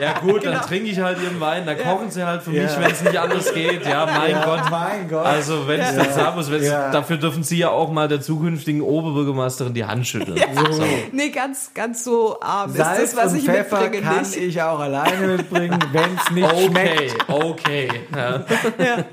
Ja 0.00 0.18
gut, 0.18 0.40
genau. 0.42 0.54
dann 0.54 0.62
trinke 0.62 0.90
ich 0.90 0.98
halt 0.98 1.20
ihren 1.22 1.40
Wein, 1.40 1.66
da 1.66 1.74
kochen 1.74 2.10
sie 2.10 2.24
halt 2.24 2.42
für 2.42 2.52
ja. 2.52 2.62
mich, 2.62 2.76
wenn 2.78 2.90
es 2.90 3.02
nicht 3.02 3.16
anders 3.16 3.52
geht. 3.52 3.86
Ja, 3.86 4.06
mein 4.06 4.30
ja, 4.30 4.44
Gott. 4.44 4.70
Mein 4.70 5.08
Gott. 5.08 5.26
Also 5.26 5.59
also 5.60 5.68
wenn 5.68 5.80
ich 5.80 5.86
ja. 5.86 6.04
das 6.04 6.14
sagen 6.14 6.36
muss, 6.36 6.48
ja. 6.48 6.90
dafür 6.90 7.16
dürfen 7.16 7.42
Sie 7.42 7.58
ja 7.58 7.70
auch 7.70 7.90
mal 7.90 8.08
der 8.08 8.20
zukünftigen 8.20 8.82
Oberbürgermeisterin 8.82 9.74
die 9.74 9.84
Hand 9.84 10.06
schütteln. 10.06 10.36
Ja. 10.36 10.46
So. 10.54 10.84
Nee, 11.12 11.30
ganz, 11.30 11.72
ganz 11.74 12.04
so 12.04 12.40
arm 12.40 12.72
Salz 12.72 13.02
ist 13.02 13.16
das, 13.16 13.24
was 13.24 13.32
und 13.32 13.38
ich 13.38 13.44
Pfeffer 13.44 13.82
mitbringe. 13.82 14.04
kann 14.04 14.22
nicht. 14.22 14.36
ich 14.36 14.62
auch 14.62 14.80
alleine 14.80 15.26
mitbringen, 15.26 15.78
wenn 15.92 16.16
es 16.16 16.30
nicht 16.30 16.46
okay, 16.46 17.10
schmeckt. 17.10 17.28
Okay, 17.28 17.88
ja. 18.14 18.44
ja. 18.78 19.04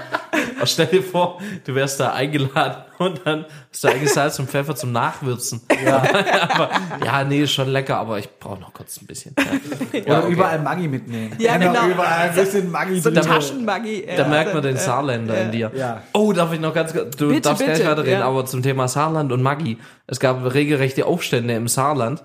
Stell 0.64 0.86
dir 0.86 1.02
vor, 1.02 1.38
du 1.64 1.74
wärst 1.74 2.00
da 2.00 2.12
eingeladen 2.12 2.84
und 2.98 3.20
dann 3.24 3.46
hast 3.70 3.84
du 3.84 3.88
eigentlich 3.88 4.12
Salz 4.12 4.38
und 4.38 4.48
Pfeffer 4.48 4.74
zum 4.74 4.92
Nachwürzen. 4.92 5.60
Ja, 5.84 5.96
aber, 6.48 6.70
ja 7.04 7.24
nee, 7.24 7.42
ist 7.42 7.52
schon 7.52 7.68
lecker, 7.68 7.98
aber 7.98 8.18
ich 8.18 8.28
brauche 8.38 8.60
noch 8.60 8.72
kurz 8.72 9.00
ein 9.00 9.06
bisschen. 9.06 9.34
Ja. 9.92 10.00
Oder 10.00 10.24
okay. 10.24 10.32
überall 10.32 10.58
Maggi 10.60 10.88
mitnehmen. 10.88 11.34
Ja, 11.38 11.56
genau. 11.56 11.86
Überall 11.86 12.28
ein 12.28 12.34
bisschen 12.34 12.70
Maggi 12.70 13.00
So 13.00 13.10
Taschenmaggi. 13.10 14.06
Da, 14.06 14.22
da 14.22 14.28
merkt 14.28 14.54
man 14.54 14.62
den 14.62 14.76
Saarländer 14.76 15.40
in 15.42 15.52
dir. 15.52 15.70
Ja. 15.74 16.02
Oh, 16.12 16.32
darf 16.32 16.52
ich 16.52 16.60
noch 16.60 16.74
ganz 16.74 16.92
kurz, 16.92 17.16
du 17.16 17.28
bitte, 17.28 17.42
darfst 17.42 17.64
bitte, 17.64 17.78
gleich 17.78 17.90
weiterreden, 17.90 18.20
ja. 18.20 18.26
aber 18.26 18.46
zum 18.46 18.62
Thema 18.62 18.88
Saarland 18.88 19.32
und 19.32 19.42
Maggi. 19.42 19.78
Es 20.06 20.20
gab 20.20 20.42
regelrechte 20.52 21.06
Aufstände 21.06 21.54
im 21.54 21.68
Saarland 21.68 22.22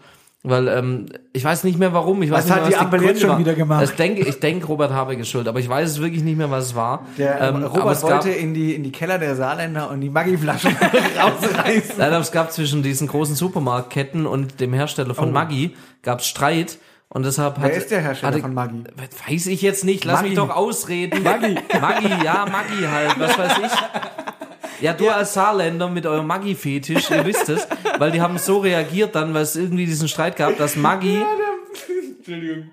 Weil 0.49 0.67
ähm, 0.69 1.07
ich 1.33 1.43
weiß 1.43 1.63
nicht 1.65 1.77
mehr 1.77 1.91
warum. 1.93 2.21
Ich 2.23 2.31
weiß 2.31 2.37
Was 2.39 2.45
nicht 2.45 2.53
hat 2.55 2.61
mehr, 2.61 2.69
die 2.69 2.75
Ampel 2.77 3.03
jetzt 3.03 3.19
schon 3.21 3.29
waren. 3.31 3.39
wieder 3.39 3.53
gemacht? 3.53 3.83
Ich 3.83 3.91
denke, 3.91 4.21
ich 4.21 4.39
denke, 4.39 4.65
Robert 4.67 4.91
Habeck 4.91 5.19
ist 5.19 5.29
schuld, 5.29 5.47
aber 5.47 5.59
ich 5.59 5.67
weiß 5.67 5.89
es 5.89 5.99
wirklich 6.01 6.23
nicht 6.23 6.37
mehr, 6.37 6.49
was 6.49 6.65
es 6.67 6.75
war. 6.75 7.05
Der 7.17 7.41
ähm, 7.41 7.63
Robert 7.63 7.95
es 7.95 8.01
gab, 8.01 8.11
wollte 8.23 8.29
in 8.29 8.53
die, 8.53 8.73
in 8.73 8.83
die 8.83 8.91
Keller 8.91 9.17
der 9.19 9.35
Saarländer 9.35 9.89
und 9.89 9.99
die 10.01 10.09
Maggi-Flaschen 10.09 10.75
rausreißen. 11.21 11.95
Nein, 11.97 12.07
aber 12.13 12.19
es 12.21 12.31
gab 12.31 12.51
zwischen 12.51 12.81
diesen 12.83 13.07
großen 13.07 13.35
Supermarktketten 13.35 14.25
und 14.25 14.59
dem 14.61 14.73
Hersteller 14.73 15.13
von 15.15 15.31
Maggi 15.31 15.75
gab 16.01 16.19
es 16.19 16.27
Streit 16.27 16.77
und 17.09 17.25
deshalb 17.25 17.57
hat 17.57 17.63
Wer 17.71 17.77
ist 17.77 17.91
der 17.91 18.01
Hersteller 18.01 18.31
hatte- 18.33 18.41
von 18.41 18.53
Maggi? 18.53 18.83
Weiß 19.27 19.47
ich 19.47 19.61
jetzt 19.61 19.83
nicht. 19.83 20.05
Lass 20.05 20.17
Maggi. 20.17 20.29
mich 20.29 20.37
doch 20.37 20.49
ausreden. 20.55 21.23
Maggi. 21.23 21.55
Maggi, 21.81 22.09
ja, 22.23 22.45
Maggi 22.49 22.83
halt. 22.89 23.19
Was 23.19 23.37
weiß 23.37 23.51
ich. 23.65 24.46
Ja, 24.79 24.93
du 24.93 25.09
als 25.09 25.33
Saarländer 25.33 25.89
mit 25.89 26.05
eurem 26.05 26.27
Maggi-Fetisch, 26.27 27.09
ihr 27.09 27.25
wisst 27.25 27.49
es, 27.49 27.67
weil 27.97 28.11
die 28.11 28.21
haben 28.21 28.37
so 28.37 28.59
reagiert 28.59 29.15
dann, 29.15 29.33
weil 29.33 29.41
es 29.41 29.55
irgendwie 29.55 29.85
diesen 29.85 30.07
Streit 30.07 30.35
gab, 30.35 30.57
dass 30.57 30.75
Maggi, 30.75 31.23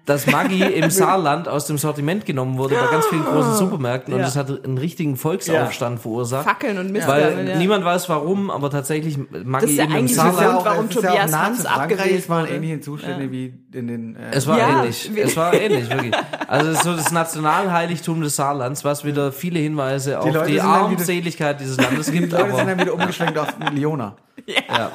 dass 0.07 0.27
Maggi 0.27 0.63
im 0.75 0.91
Saarland 0.91 1.49
aus 1.49 1.67
dem 1.67 1.79
Sortiment 1.79 2.27
genommen 2.27 2.59
wurde 2.59 2.75
bei 2.77 2.87
ganz 2.91 3.07
vielen 3.07 3.25
großen 3.25 3.55
Supermärkten 3.55 4.13
und 4.15 4.21
Ja. 4.21 4.27
das 4.27 4.37
hat 4.37 4.65
einen 4.65 4.79
richtigen 4.79 5.17
Volksaufstand 5.17 6.01
verursacht. 6.01 6.45
Fackeln 6.45 6.79
und 6.79 6.91
Mist. 6.93 7.07
Weil 7.09 7.49
ja. 7.49 7.57
niemand 7.57 7.85
weiß 7.85 8.09
warum, 8.09 8.51
aber 8.51 8.71
tatsächlich 8.71 9.17
Maggi 9.19 9.67
Das 9.67 9.71
ist 9.71 9.77
ja 9.79 9.85
eben 9.85 9.95
im 9.97 10.09
Saarland. 10.09 10.53
Grund, 10.55 10.65
warum 10.67 10.85
es 10.87 10.91
ist 10.97 11.03
Tobias 11.03 11.33
Hans 11.37 11.67
abgewählt 11.67 12.19
Es 12.19 12.29
waren 12.29 12.47
ähnliche 12.49 12.81
Zustände 12.81 13.31
wie 13.31 13.55
in 13.73 13.89
den... 13.89 14.17
Äh, 14.17 14.19
Es 14.33 14.47
war 14.47 14.59
Ja, 14.59 14.81
ähnlich. 14.83 15.11
Es 15.17 15.37
war 15.37 15.53
ähnlich, 15.55 15.89
wirklich. 15.91 16.15
Also 16.49 16.71
es 16.71 16.77
ist 16.79 16.85
so 16.85 16.95
das 16.95 17.11
Nationalheiligtum 17.13 18.21
des 18.23 18.37
Saarlands, 18.37 18.85
was 18.85 19.05
wieder 19.05 19.33
viele 19.33 19.59
Hinweise 19.59 20.19
auf 20.21 20.27
Leute 20.33 20.47
die 20.47 20.53
sind 20.59 20.65
Armseligkeit 20.67 21.61
dieses 21.61 21.77
Landes 21.79 22.07
die 22.11 22.19
gibt. 22.21 22.33
Leute 22.33 22.45
sind 22.51 22.61
Aber, 22.61 22.65
dann 22.71 22.81
wieder 22.81 22.95
umgeschwenkt 22.95 23.39
auf 23.39 23.49
Leona. 23.73 24.17
ja. 24.47 24.91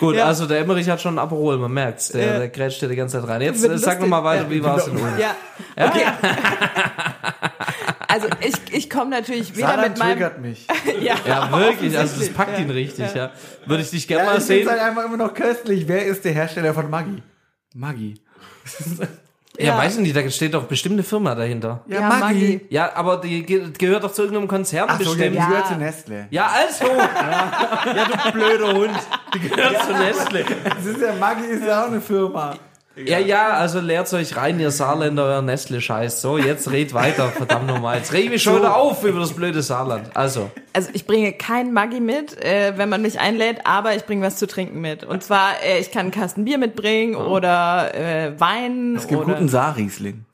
Gut, 0.00 0.16
Ja. 0.16 0.24
also 0.26 0.46
der 0.46 0.58
Emmerich 0.60 0.88
hat 0.90 1.00
schon 1.00 1.14
ein 1.14 1.18
Aperol, 1.18 1.56
man 1.58 1.72
merkt's. 1.72 2.08
Der, 2.08 2.26
Ja. 2.26 2.38
der 2.38 2.48
grätscht 2.48 2.82
dir 2.82 2.88
die 2.88 2.96
ganze 2.96 3.20
Zeit 3.20 3.28
rein. 3.28 3.40
Jetzt 3.42 3.62
sag 3.92 4.00
lustig. 4.00 4.10
noch 4.10 4.22
mal 4.22 4.24
weiter, 4.24 4.42
Ja. 4.44 4.50
wie 4.50 4.64
war's 4.64 4.86
in 4.86 4.96
Ulm? 4.96 5.18
Ja, 5.18 5.34
okay. 5.76 6.04
Also 8.08 8.28
ich, 8.40 8.54
ich 8.76 8.90
komme 8.90 9.10
natürlich 9.10 9.56
wieder 9.56 9.68
Saarland 9.68 9.88
mit 9.90 9.98
meinem... 9.98 10.10
triggert 10.12 10.40
mich. 10.40 10.66
Ja, 11.00 11.14
Ja, 11.26 11.50
wirklich, 11.58 11.96
also 11.96 12.20
das 12.20 12.28
packt 12.30 12.58
ja. 12.58 12.64
ihn 12.64 12.70
richtig, 12.70 13.14
ja. 13.14 13.30
Würde 13.66 13.82
ich 13.82 13.90
dich 13.90 14.06
gerne 14.06 14.24
Ja, 14.24 14.32
mal 14.34 14.40
sehen. 14.40 14.66
es 14.66 14.70
halt 14.70 14.80
einfach 14.82 15.04
immer 15.06 15.16
noch 15.16 15.32
köstlich. 15.32 15.88
Wer 15.88 16.04
ist 16.04 16.24
der 16.24 16.32
Hersteller 16.32 16.74
von 16.74 16.90
Maggi? 16.90 17.22
Maggi. 17.74 18.14
Ja, 19.58 19.64
Ja. 19.66 19.78
weiß 19.78 19.94
ich 19.96 20.00
nicht, 20.00 20.16
da 20.16 20.28
steht 20.30 20.52
doch 20.54 20.64
bestimmt 20.64 20.94
eine 20.94 21.02
Firma 21.02 21.34
dahinter. 21.34 21.84
Ja, 21.86 22.00
Ja, 22.00 22.08
Maggi. 22.08 22.22
Maggi. 22.24 22.60
Ja, 22.70 22.90
aber 22.94 23.16
die 23.18 23.44
ge- 23.44 23.70
gehört 23.78 24.04
doch 24.04 24.12
zu 24.12 24.22
irgendeinem 24.22 24.48
Konzern 24.48 24.88
Ach 24.90 24.98
so, 25.00 25.14
ja, 25.14 25.28
die 25.30 25.30
bestimmt. 25.30 25.36
Ja. 25.36 25.46
gehört 25.48 25.66
zu 25.68 25.74
Nestle. 25.76 26.26
Ja, 26.30 26.46
also. 26.54 26.84
Ja. 26.96 28.04
du 28.26 28.32
blöder 28.32 28.72
Hund. 28.74 28.98
Die 29.34 29.38
gehört 29.40 29.82
zu 29.84 29.92
Nestle. 29.94 30.44
Das 30.64 30.84
ist 30.84 31.00
ja, 31.00 31.12
Maggi 31.18 31.44
ist 31.46 31.64
ja 31.66 31.82
auch 31.84 31.88
eine 31.88 32.00
Firma. 32.00 32.54
Ja, 32.96 33.18
ja, 33.18 33.52
also 33.52 33.80
leert 33.80 34.12
euch 34.12 34.36
rein, 34.36 34.60
ihr 34.60 34.70
Saarländer, 34.70 35.24
euer 35.24 35.42
Nestle-Scheiß. 35.42 36.20
So, 36.20 36.36
jetzt 36.36 36.70
red 36.70 36.92
weiter, 36.92 37.28
verdammt 37.36 37.66
nochmal. 37.66 37.96
Jetzt 37.98 38.12
reg 38.12 38.24
ich 38.24 38.30
mich 38.30 38.42
schon 38.42 38.56
wieder 38.56 38.76
auf 38.76 39.02
über 39.04 39.20
das 39.20 39.32
blöde 39.32 39.62
Saarland. 39.62 40.10
Also, 40.14 40.50
Also 40.74 40.90
ich 40.92 41.06
bringe 41.06 41.32
kein 41.32 41.72
Maggi 41.72 42.00
mit, 42.00 42.42
äh, 42.44 42.74
wenn 42.76 42.88
man 42.88 43.00
mich 43.00 43.18
einlädt, 43.18 43.60
aber 43.64 43.94
ich 43.96 44.04
bringe 44.04 44.26
was 44.26 44.36
zu 44.36 44.46
trinken 44.46 44.80
mit. 44.80 45.04
Und 45.04 45.22
zwar, 45.22 45.62
äh, 45.64 45.78
ich 45.78 45.90
kann 45.90 46.02
einen 46.02 46.10
Kasten 46.10 46.44
Bier 46.44 46.58
mitbringen 46.58 47.14
oder 47.14 47.94
äh, 47.94 48.38
Wein. 48.38 48.94
Es 48.96 49.08
gibt 49.08 49.22
oder, 49.22 49.34
guten 49.34 49.48
Saarriesling. 49.48 50.24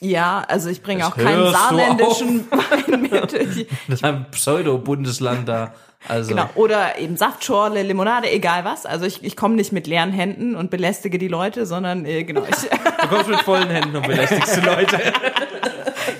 Ja, 0.00 0.44
also 0.46 0.68
ich 0.68 0.82
bringe 0.82 1.00
Das 1.00 1.12
auch 1.12 1.16
keinen 1.16 1.50
saarländischen 1.50 2.50
Wein 2.50 3.02
mit. 3.02 3.32
Ich, 3.32 3.66
das 3.88 3.96
ist 3.96 4.04
ein 4.04 4.26
Pseudo-Bundesland 4.30 5.48
da. 5.48 5.72
Also, 6.06 6.30
Genau. 6.30 6.48
Oder 6.54 6.98
eben 6.98 7.16
Saftschorle, 7.16 7.82
Limonade, 7.82 8.30
egal 8.30 8.64
was. 8.64 8.86
Also 8.86 9.04
ich, 9.06 9.24
ich 9.24 9.36
komme 9.36 9.56
nicht 9.56 9.72
mit 9.72 9.88
leeren 9.88 10.12
Händen 10.12 10.54
und 10.54 10.70
belästige 10.70 11.18
die 11.18 11.26
Leute, 11.26 11.66
sondern 11.66 12.04
äh, 12.04 12.22
genau. 12.22 12.44
Ich, 12.48 12.68
du 12.68 13.08
kommst 13.08 13.28
mit 13.28 13.40
vollen 13.40 13.68
Händen 13.68 13.96
und 13.96 14.06
belästigst 14.06 14.56
die 14.56 14.60
Leute. 14.60 14.98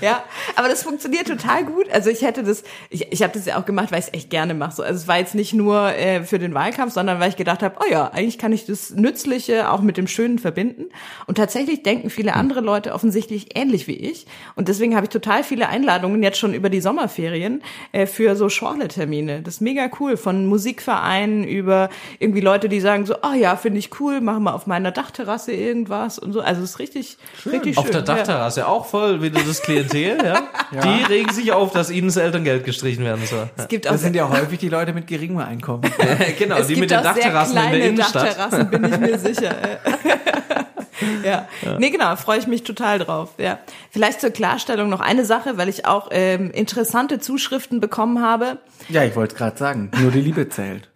ja, 0.00 0.22
aber 0.56 0.68
das 0.68 0.82
funktioniert 0.82 1.26
total 1.26 1.64
gut. 1.64 1.90
Also 1.92 2.10
ich 2.10 2.22
hätte 2.22 2.42
das, 2.42 2.62
ich, 2.90 3.12
ich 3.12 3.22
habe 3.22 3.32
das 3.32 3.46
ja 3.46 3.58
auch 3.58 3.64
gemacht, 3.66 3.90
weil 3.90 4.00
ich 4.00 4.06
es 4.06 4.14
echt 4.14 4.30
gerne 4.30 4.54
mache. 4.54 4.76
So, 4.76 4.82
also 4.82 4.96
es 4.96 5.08
war 5.08 5.18
jetzt 5.18 5.34
nicht 5.34 5.54
nur 5.54 5.94
äh, 5.94 6.22
für 6.24 6.38
den 6.38 6.54
Wahlkampf, 6.54 6.92
sondern 6.92 7.20
weil 7.20 7.28
ich 7.30 7.36
gedacht 7.36 7.62
habe, 7.62 7.76
oh 7.80 7.90
ja, 7.90 8.08
eigentlich 8.08 8.38
kann 8.38 8.52
ich 8.52 8.66
das 8.66 8.90
Nützliche 8.90 9.70
auch 9.70 9.80
mit 9.80 9.96
dem 9.96 10.06
Schönen 10.06 10.38
verbinden. 10.38 10.86
Und 11.26 11.36
tatsächlich 11.36 11.82
denken 11.82 12.10
viele 12.10 12.34
andere 12.34 12.60
Leute 12.60 12.92
offensichtlich 12.92 13.56
ähnlich 13.56 13.86
wie 13.86 13.96
ich. 13.96 14.26
Und 14.56 14.68
deswegen 14.68 14.94
habe 14.94 15.06
ich 15.06 15.10
total 15.10 15.42
viele 15.44 15.68
Einladungen 15.68 16.22
jetzt 16.22 16.38
schon 16.38 16.54
über 16.54 16.70
die 16.70 16.80
Sommerferien 16.80 17.62
äh, 17.92 18.06
für 18.06 18.36
so 18.36 18.48
Schorle-Termine. 18.48 19.42
Das 19.42 19.54
ist 19.54 19.60
mega 19.60 19.90
cool. 20.00 20.16
Von 20.16 20.46
Musikvereinen 20.46 21.44
über 21.44 21.88
irgendwie 22.18 22.40
Leute, 22.40 22.68
die 22.68 22.80
sagen 22.80 23.06
so, 23.06 23.14
oh 23.22 23.34
ja, 23.34 23.56
finde 23.56 23.78
ich 23.78 24.00
cool, 24.00 24.20
machen 24.20 24.44
wir 24.44 24.54
auf 24.54 24.66
meiner 24.66 24.90
Dachterrasse 24.90 25.52
irgendwas 25.52 26.18
und 26.18 26.32
so. 26.32 26.40
Also 26.40 26.62
es 26.62 26.70
ist 26.70 26.78
richtig, 26.78 27.18
richtig 27.46 27.74
schön. 27.74 27.84
Auf 27.84 27.90
der 27.90 28.00
Ja. 28.00 28.06
Dachterrasse 28.06 28.68
auch 28.68 28.86
voll 28.86 29.22
wieder 29.22 29.40
das 29.46 29.62
Klientel, 29.62 29.87
ja? 29.94 30.48
Die 30.72 31.04
regen 31.04 31.32
sich 31.32 31.52
auf, 31.52 31.72
dass 31.72 31.90
ihnen 31.90 32.08
das 32.08 32.16
Elterngeld 32.16 32.64
gestrichen 32.64 33.04
werden 33.04 33.24
soll. 33.26 33.48
Es 33.56 33.68
gibt 33.68 33.86
auch 33.86 33.92
Das 33.92 34.02
sind 34.02 34.14
ja 34.14 34.28
häufig 34.28 34.58
die 34.58 34.68
Leute 34.68 34.92
mit 34.92 35.06
geringem 35.06 35.38
Einkommen. 35.38 35.82
genau, 36.38 36.56
es 36.56 36.66
die 36.66 36.76
mit 36.76 36.90
den 36.90 37.02
Dachterrassen 37.02 37.56
in 37.56 37.70
der 37.70 37.88
Innenstadt. 37.88 38.26
Dachterrassen, 38.28 38.70
bin 38.70 38.84
ich 38.84 38.98
mir 38.98 39.18
sicher. 39.18 39.54
ja. 41.24 41.48
Nee, 41.78 41.90
genau, 41.90 42.16
freue 42.16 42.38
ich 42.38 42.46
mich 42.46 42.62
total 42.62 42.98
drauf. 42.98 43.30
Ja. 43.38 43.58
Vielleicht 43.90 44.20
zur 44.20 44.30
Klarstellung 44.30 44.88
noch 44.88 45.00
eine 45.00 45.24
Sache, 45.24 45.56
weil 45.56 45.68
ich 45.68 45.86
auch 45.86 46.08
ähm, 46.10 46.50
interessante 46.50 47.18
Zuschriften 47.18 47.80
bekommen 47.80 48.22
habe. 48.22 48.58
Ja, 48.88 49.04
ich 49.04 49.16
wollte 49.16 49.34
es 49.34 49.38
gerade 49.38 49.56
sagen. 49.56 49.90
Nur 50.00 50.10
die 50.10 50.20
Liebe 50.20 50.48
zählt. 50.48 50.88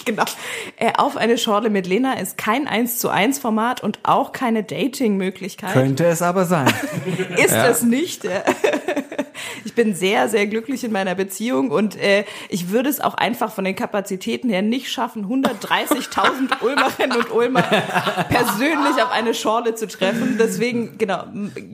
Genau. 0.04 0.24
Äh, 0.76 0.92
auf 0.96 1.16
eine 1.16 1.38
Schorle 1.38 1.70
mit 1.70 1.86
Lena 1.86 2.14
ist 2.14 2.38
kein 2.38 2.66
1 2.66 2.98
zu 2.98 3.10
1 3.10 3.38
Format 3.38 3.82
und 3.82 3.98
auch 4.02 4.32
keine 4.32 4.62
Dating-Möglichkeit. 4.62 5.72
Könnte 5.72 6.06
es 6.06 6.22
aber 6.22 6.46
sein. 6.46 6.72
ist 7.36 7.54
es 7.54 7.82
nicht. 7.82 8.24
Ich 9.64 9.74
bin 9.74 9.94
sehr, 9.94 10.28
sehr 10.28 10.46
glücklich 10.46 10.84
in 10.84 10.92
meiner 10.92 11.14
Beziehung 11.14 11.70
und 11.70 11.96
äh, 11.96 12.24
ich 12.48 12.70
würde 12.70 12.88
es 12.88 13.00
auch 13.00 13.14
einfach 13.14 13.52
von 13.52 13.64
den 13.64 13.76
Kapazitäten 13.76 14.48
her 14.48 14.62
nicht 14.62 14.90
schaffen, 14.90 15.26
130.000 15.26 16.60
Ulmerinnen 16.62 17.16
und 17.16 17.30
Ulmer 17.32 17.62
persönlich 17.62 19.02
auf 19.02 19.10
eine 19.12 19.34
Schorle 19.34 19.74
zu 19.74 19.86
treffen. 19.86 20.36
Deswegen, 20.38 20.98
genau, 20.98 21.24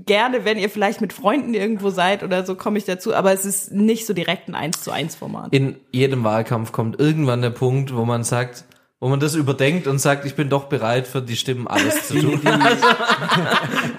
gerne, 0.06 0.44
wenn 0.44 0.58
ihr 0.58 0.70
vielleicht 0.70 1.00
mit 1.00 1.12
Freunden 1.12 1.54
irgendwo 1.54 1.90
seid 1.90 2.22
oder 2.22 2.44
so, 2.44 2.54
komme 2.54 2.78
ich 2.78 2.84
dazu. 2.84 3.14
Aber 3.14 3.32
es 3.32 3.44
ist 3.44 3.72
nicht 3.72 4.06
so 4.06 4.12
direkt 4.12 4.48
ein 4.48 4.54
1 4.54 4.82
zu 4.82 4.90
1 4.90 5.16
Format. 5.16 5.52
In 5.52 5.76
jedem 5.92 6.24
Wahlkampf 6.24 6.72
kommt 6.72 6.98
irgendwann 6.98 7.42
der 7.42 7.50
Punkt, 7.50 7.94
wo 7.94 8.04
man 8.04 8.24
sagt, 8.24 8.64
wo 9.06 9.10
man 9.10 9.20
das 9.20 9.36
überdenkt 9.36 9.86
und 9.86 10.00
sagt, 10.00 10.24
ich 10.24 10.34
bin 10.34 10.48
doch 10.48 10.64
bereit 10.64 11.06
für 11.06 11.22
die 11.22 11.36
Stimmen 11.36 11.68
alles 11.68 12.08
zu 12.08 12.18
tun. 12.18 12.40
Also, 12.44 12.86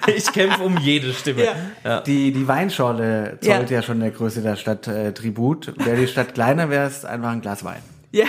ich 0.18 0.30
kämpfe 0.34 0.64
um 0.64 0.78
jede 0.78 1.14
Stimme. 1.14 1.48
Ja. 1.86 2.02
Die, 2.02 2.34
die 2.34 2.46
Weinschorle 2.46 3.38
zollt 3.40 3.70
ja. 3.70 3.82
schon 3.82 4.02
der 4.02 4.12
Größe 4.12 4.42
der 4.42 4.58
Stadt 4.58 4.86
äh, 4.90 5.14
Tribut. 5.14 5.72
Wäre 5.78 5.96
die 5.96 6.08
Stadt 6.08 6.34
kleiner, 6.34 6.70
wäre 6.70 6.88
es 6.88 7.06
einfach 7.06 7.30
ein 7.30 7.40
Glas 7.40 7.64
Wein. 7.64 7.82
Ja, 8.12 8.26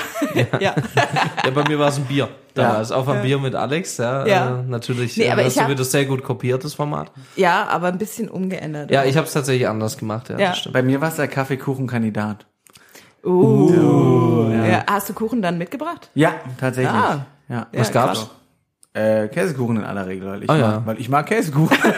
ja. 0.60 0.74
Ja, 1.44 1.50
bei 1.52 1.64
mir 1.68 1.80
war 1.80 1.88
es 1.88 1.96
ein 1.96 2.04
Bier. 2.04 2.28
Da 2.54 2.62
Ja. 2.62 2.68
war 2.74 2.80
es 2.80 2.92
auch 2.92 3.08
ein 3.08 3.22
Bier 3.22 3.38
mit 3.40 3.56
Alex, 3.56 3.96
ja. 3.96 4.24
Ja. 4.24 4.60
Äh, 4.60 4.62
natürlich 4.68 5.16
Nee, 5.16 5.24
äh, 5.24 5.30
aber 5.32 5.42
hast 5.42 5.48
ich 5.48 5.54
du 5.54 5.62
hab- 5.62 5.70
wieder 5.70 5.84
sehr 5.84 6.04
gut 6.04 6.22
kopiert, 6.22 6.62
das 6.62 6.74
Format. 6.74 7.10
ja, 7.34 7.66
aber 7.66 7.88
ein 7.88 7.98
bisschen 7.98 8.28
umgeändert. 8.28 8.92
Ja, 8.92 9.04
ich 9.04 9.16
habe 9.16 9.26
es 9.26 9.32
tatsächlich 9.32 9.66
anders 9.66 9.98
gemacht, 9.98 10.28
ja, 10.28 10.38
Ja. 10.38 10.48
das 10.50 10.58
stimmt. 10.58 10.74
Bei 10.74 10.82
mir 10.82 11.00
war 11.00 11.08
es 11.08 11.16
der 11.16 11.26
Kaffeekuchenkandidat. 11.28 12.46
Uh. 13.28 14.50
Ja. 14.68 14.84
Hast 14.88 15.08
du 15.08 15.14
Kuchen 15.14 15.42
dann 15.42 15.58
mitgebracht? 15.58 16.10
Ja, 16.14 16.34
tatsächlich. 16.58 16.92
Ah. 16.92 17.26
Ja. 17.48 17.66
Was 17.72 17.88
Ja, 17.88 17.94
gab's? 17.94 18.18
krass. 18.20 18.30
Äh, 18.94 19.28
Käsekuchen 19.28 19.76
in 19.76 19.84
aller 19.84 20.06
Regel, 20.06 20.28
weil 20.28 20.42
ich, 20.42 20.50
Ah, 20.50 20.54
mag, 20.54 20.60
ja. 20.62 20.82
weil 20.86 21.00
ich 21.00 21.08
mag 21.08 21.26
Käsekuchen. 21.26 21.76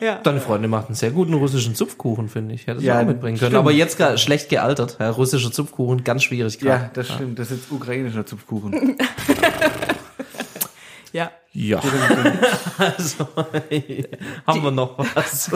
Ja. 0.00 0.16
Deine 0.22 0.40
Freundin 0.40 0.70
macht 0.70 0.86
einen 0.86 0.94
sehr 0.94 1.10
guten 1.10 1.34
russischen 1.34 1.74
Zupfkuchen, 1.74 2.28
finde 2.28 2.54
ich. 2.54 2.66
Hätte 2.66 2.80
sie 2.80 2.86
Ja, 2.86 3.00
auch 3.00 3.04
mitbringen 3.06 3.38
können. 3.38 3.50
stimmt. 3.50 3.54
Aber 3.56 3.72
jetzt 3.72 3.96
gar 3.98 4.16
schlecht 4.18 4.48
gealtert. 4.50 4.96
Ja, 5.00 5.10
russischer 5.10 5.50
Zupfkuchen, 5.50 6.04
ganz 6.04 6.22
schwierig 6.24 6.60
ja, 6.60 6.76
gerade. 6.76 6.90
das 6.94 7.08
stimmt. 7.08 7.38
Das 7.38 7.50
ist 7.50 7.62
jetzt 7.62 7.72
ukrainischer 7.72 8.26
Zupfkuchen. 8.26 8.98
Ja. 11.12 11.30
Ja. 11.52 11.78
also, 12.78 13.28
haben 14.46 14.62
wir 14.64 14.70
noch 14.72 14.98
was? 15.14 15.48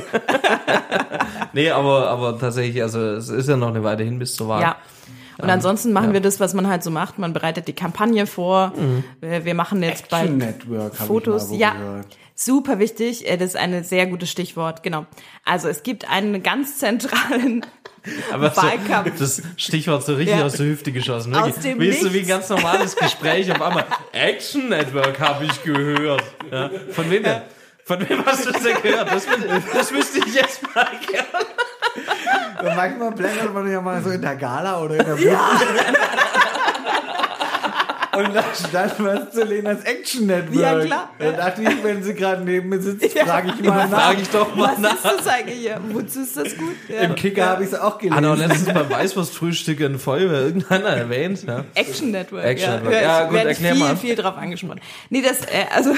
nee, 1.53 1.71
aber, 1.71 2.09
aber 2.09 2.39
tatsächlich, 2.39 2.83
also 2.83 3.01
es 3.01 3.29
ist 3.29 3.49
ja 3.49 3.57
noch 3.57 3.69
eine 3.69 3.83
Weile 3.85 4.05
hin 4.05 4.19
bis 4.19 4.35
zur 4.37 4.49
Wahl. 4.49 4.63
Ja. 4.63 4.77
Und 5.41 5.51
ansonsten 5.51 5.93
machen 5.93 6.13
wir 6.13 6.21
das, 6.21 6.41
was 6.41 6.53
man 6.53 6.67
halt 6.67 6.83
so 6.83 6.91
macht. 6.91 7.19
Man 7.21 7.33
bereitet 7.33 7.69
die 7.69 7.73
Kampagne 7.73 8.27
vor. 8.27 8.73
Wir 9.21 9.45
wir 9.45 9.55
machen 9.55 9.81
jetzt 9.85 10.09
bald 10.09 10.25
Action 10.25 10.39
Network 10.39 10.99
habe 10.99 11.07
Fotos. 11.07 11.45
ich 11.45 11.49
mal 11.51 11.55
wo 11.55 11.61
ja, 11.61 11.73
gehört. 11.75 12.07
super 12.35 12.79
wichtig. 12.81 13.29
Äh, 13.31 13.37
Das 13.37 13.51
ist 13.51 13.57
ein 13.57 13.85
sehr 13.85 14.07
gutes 14.07 14.31
Stichwort. 14.33 14.83
Genau. 14.83 15.07
Also 15.45 15.69
es 15.69 15.85
gibt 15.85 16.11
einen 16.11 16.43
ganz 16.43 16.79
zentralen 16.79 17.65
Aber 18.33 18.51
so, 18.51 18.63
Wahlkampf. 18.63 19.17
das 19.17 19.41
Stichwort 19.57 20.05
so 20.05 20.15
richtig 20.15 20.37
Ja. 20.39 20.45
aus 20.45 20.55
der 20.55 20.67
Hüfte 20.67 20.91
geschossen. 20.91 21.33
Aus 21.37 21.55
dem 21.61 21.79
wie 21.79 21.87
ist 21.89 22.03
so 22.03 22.13
wie 22.13 22.21
ein 22.21 22.27
ganz 22.27 22.49
normales 22.49 22.97
Gespräch 22.97 23.49
auf 23.53 23.63
einmal. 23.63 23.85
Action 24.13 24.69
Network 24.71 25.21
habe 25.21 25.45
ich 25.45 25.63
gehört. 25.63 26.25
Ja. 26.51 26.69
Von 26.91 27.09
wem 27.13 27.23
denn? 27.23 27.43
Von 27.89 28.07
wem 28.07 28.25
hast 28.27 28.45
du 28.45 28.53
das 28.53 28.63
denn 28.63 28.83
gehört? 28.83 29.11
Das, 29.11 29.27
das 29.73 29.93
wüsste 29.93 30.19
ich 30.19 30.35
jetzt 30.35 30.63
mal 30.75 30.87
gerne. 31.11 32.77
Manchmal 32.77 33.13
blättert 33.13 33.55
man 33.55 33.71
ja 33.71 33.81
mal 33.81 34.03
so 34.03 34.11
in 34.11 34.21
der 34.21 34.37
Gala 34.37 34.79
oder 34.83 34.97
in 34.97 35.07
der 35.07 35.15
Buch. 35.15 36.38
Und 38.19 38.35
da 38.35 38.45
stand 38.55 38.95
was 38.99 39.31
zu 39.33 39.45
Lenas 39.45 39.83
Action 39.85 40.27
Network. 40.27 40.61
Ja, 40.61 40.81
klar. 40.85 41.11
Da 41.19 41.33
dachte 41.33 41.63
ich, 41.63 41.85
wenn 41.85 42.03
sie 42.03 42.15
gerade 42.15 42.43
neben 42.43 42.69
mir 42.69 42.81
sitzt, 42.81 43.15
Ja. 43.15 43.25
frage 43.27 43.53
ich 43.57 43.65
mal 43.65 43.89
nach. 43.89 44.03
Frag 44.07 44.21
ich 44.21 44.29
doch 44.31 44.55
mal 44.55 44.73
Was 44.73 44.79
nach. 44.79 44.95
ist 44.95 45.05
das 45.21 45.27
eigentlich 45.29 45.59
hier? 45.59 45.81
Wozu 45.91 46.21
ist 46.23 46.37
das 46.37 46.57
gut? 46.57 46.75
Ja. 46.89 47.01
Im 47.03 47.15
Kicker 47.15 47.47
habe 47.47 47.63
ich 47.65 47.71
es 47.73 47.79
auch 47.79 47.99
gelesen. 47.99 48.17
Hat 48.17 48.25
auch 48.25 48.37
letztens 48.37 48.73
beim 48.75 48.91
Weißwurstfrühstück 48.91 49.81
in 49.81 49.99
Feuerwehr 49.99 50.41
irgendeiner 50.43 50.89
erwähnt. 50.89 51.45
Ja. 51.47 51.65
Action 51.75 52.11
Network. 52.11 52.45
Action 52.45 52.69
ja. 52.71 52.77
Network. 52.77 52.95
Ja, 52.95 53.01
Ja, 53.01 53.19
ich 53.21 53.25
gut, 53.29 53.35
werde 53.37 53.49
erklär 53.51 53.73
viel, 53.75 53.83
mal. 53.85 53.97
viel 53.97 54.15
drauf 54.17 54.37
angesprochen. 54.37 54.81
Nee, 55.11 55.23
das, 55.23 55.41
äh, 55.43 55.67
also, 55.75 55.95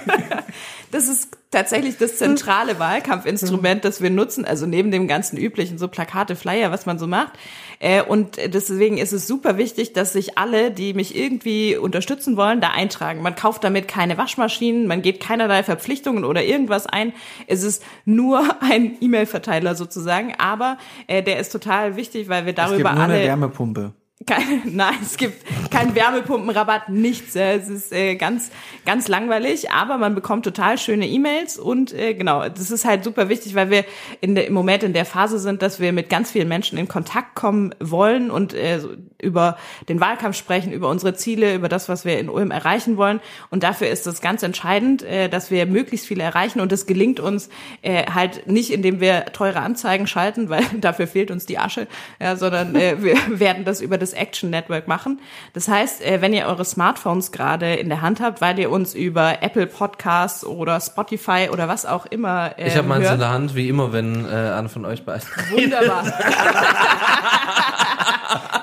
das 0.90 1.08
ist 1.08 1.28
tatsächlich 1.50 1.96
das 1.98 2.16
zentrale 2.16 2.78
Wahlkampfinstrument, 2.78 3.84
das 3.84 4.00
wir 4.02 4.10
nutzen, 4.10 4.44
also 4.44 4.66
neben 4.66 4.90
dem 4.90 5.08
ganzen 5.08 5.36
üblichen, 5.36 5.78
so 5.78 5.88
Plakate, 5.88 6.36
Flyer, 6.36 6.70
was 6.70 6.86
man 6.86 6.98
so 6.98 7.06
macht. 7.06 7.32
Äh, 7.80 8.02
und 8.02 8.36
deswegen 8.36 8.98
ist 8.98 9.12
es 9.12 9.26
super 9.26 9.56
wichtig, 9.56 9.94
dass 9.94 10.12
sich 10.12 10.38
alle, 10.38 10.70
die 10.70 10.94
mich 10.94 11.16
irgendwie 11.16 11.76
unterstützen 11.76 12.36
wollen, 12.36 12.60
da 12.60 12.68
eintragen. 12.68 13.22
Man 13.22 13.34
kauft 13.34 13.64
damit 13.64 13.88
keine 13.88 14.18
Waschmaschinen, 14.18 14.86
man 14.86 15.02
geht 15.02 15.18
keinerlei 15.18 15.62
Verpflichtungen 15.62 16.24
oder 16.24 16.44
irgendwas 16.44 16.86
ein. 16.86 17.14
Es 17.46 17.62
ist 17.62 17.82
nur 18.04 18.44
ein 18.60 18.96
E-Mail-Verteiler 19.00 19.74
sozusagen, 19.74 20.34
aber 20.38 20.78
äh, 21.06 21.22
der 21.22 21.40
ist 21.40 21.50
total 21.50 21.96
wichtig, 21.96 22.28
weil 22.28 22.44
wir 22.44 22.50
es 22.50 22.56
gibt 22.56 22.68
darüber 22.68 22.92
nur 22.92 23.02
eine 23.02 23.14
alle 23.14 23.24
Wärmepumpe. 23.24 23.94
Kein, 24.26 24.62
nein, 24.76 24.94
es 25.02 25.16
gibt 25.16 25.44
keinen 25.70 25.94
Wärmepumpenrabatt, 25.94 26.88
nichts. 26.88 27.36
äh, 27.36 27.56
Es 27.56 27.68
ist 27.68 27.92
äh, 27.92 28.16
ganz, 28.16 28.50
ganz 28.84 29.08
langweilig, 29.08 29.70
aber 29.70 29.98
man 29.98 30.14
bekommt 30.14 30.44
total 30.44 30.78
schöne 30.78 31.08
E-Mails 31.08 31.58
und 31.58 31.92
äh, 31.92 32.14
genau, 32.14 32.48
das 32.48 32.70
ist 32.70 32.84
halt 32.84 33.04
super 33.04 33.28
wichtig, 33.28 33.54
weil 33.54 33.70
wir 33.70 33.84
in 34.20 34.34
der, 34.34 34.46
im 34.46 34.52
Moment 34.52 34.82
in 34.82 34.92
der 34.92 35.04
Phase 35.06 35.38
sind, 35.38 35.62
dass 35.62 35.80
wir 35.80 35.92
mit 35.92 36.10
ganz 36.10 36.30
vielen 36.30 36.48
Menschen 36.48 36.76
in 36.78 36.86
Kontakt 36.86 37.34
kommen 37.34 37.74
wollen 37.80 38.30
und 38.30 38.52
äh, 38.52 38.80
über 39.22 39.56
den 39.88 40.00
Wahlkampf 40.00 40.36
sprechen, 40.36 40.72
über 40.72 40.88
unsere 40.88 41.14
Ziele, 41.14 41.54
über 41.54 41.68
das, 41.68 41.88
was 41.88 42.04
wir 42.04 42.18
in 42.18 42.28
Ulm 42.28 42.50
erreichen 42.50 42.96
wollen. 42.96 43.20
Und 43.50 43.62
dafür 43.62 43.88
ist 43.88 44.06
es 44.06 44.20
ganz 44.20 44.42
entscheidend, 44.42 45.02
äh, 45.02 45.28
dass 45.28 45.50
wir 45.50 45.66
möglichst 45.66 46.06
viele 46.06 46.22
erreichen 46.22 46.60
und 46.60 46.72
das 46.72 46.86
gelingt 46.86 47.20
uns 47.20 47.48
äh, 47.82 48.04
halt 48.12 48.46
nicht, 48.46 48.70
indem 48.70 49.00
wir 49.00 49.26
teure 49.26 49.60
Anzeigen 49.60 50.06
schalten, 50.06 50.50
weil 50.50 50.64
dafür 50.80 51.06
fehlt 51.06 51.30
uns 51.30 51.46
die 51.46 51.58
Asche, 51.58 51.86
ja, 52.20 52.36
sondern 52.36 52.74
äh, 52.74 53.02
wir 53.02 53.16
werden 53.40 53.64
das 53.64 53.80
über 53.80 53.98
das 53.98 54.09
Action 54.12 54.50
Network 54.50 54.88
machen. 54.88 55.20
Das 55.52 55.68
heißt, 55.68 56.04
äh, 56.04 56.20
wenn 56.20 56.32
ihr 56.32 56.46
eure 56.46 56.64
Smartphones 56.64 57.32
gerade 57.32 57.74
in 57.74 57.88
der 57.88 58.00
Hand 58.02 58.20
habt, 58.20 58.40
weil 58.40 58.58
ihr 58.58 58.70
uns 58.70 58.94
über 58.94 59.42
Apple 59.42 59.66
Podcasts 59.66 60.44
oder 60.44 60.80
Spotify 60.80 61.48
oder 61.52 61.68
was 61.68 61.86
auch 61.86 62.06
immer 62.06 62.52
ähm, 62.56 62.66
Ich 62.66 62.76
habe 62.76 62.88
meins 62.88 63.04
hört, 63.04 63.14
in 63.14 63.20
der 63.20 63.30
Hand, 63.30 63.54
wie 63.54 63.68
immer, 63.68 63.92
wenn 63.92 64.24
äh, 64.24 64.28
einer 64.28 64.68
von 64.68 64.84
euch 64.84 65.04
beiden. 65.04 65.26
Wunderbar. 65.50 66.04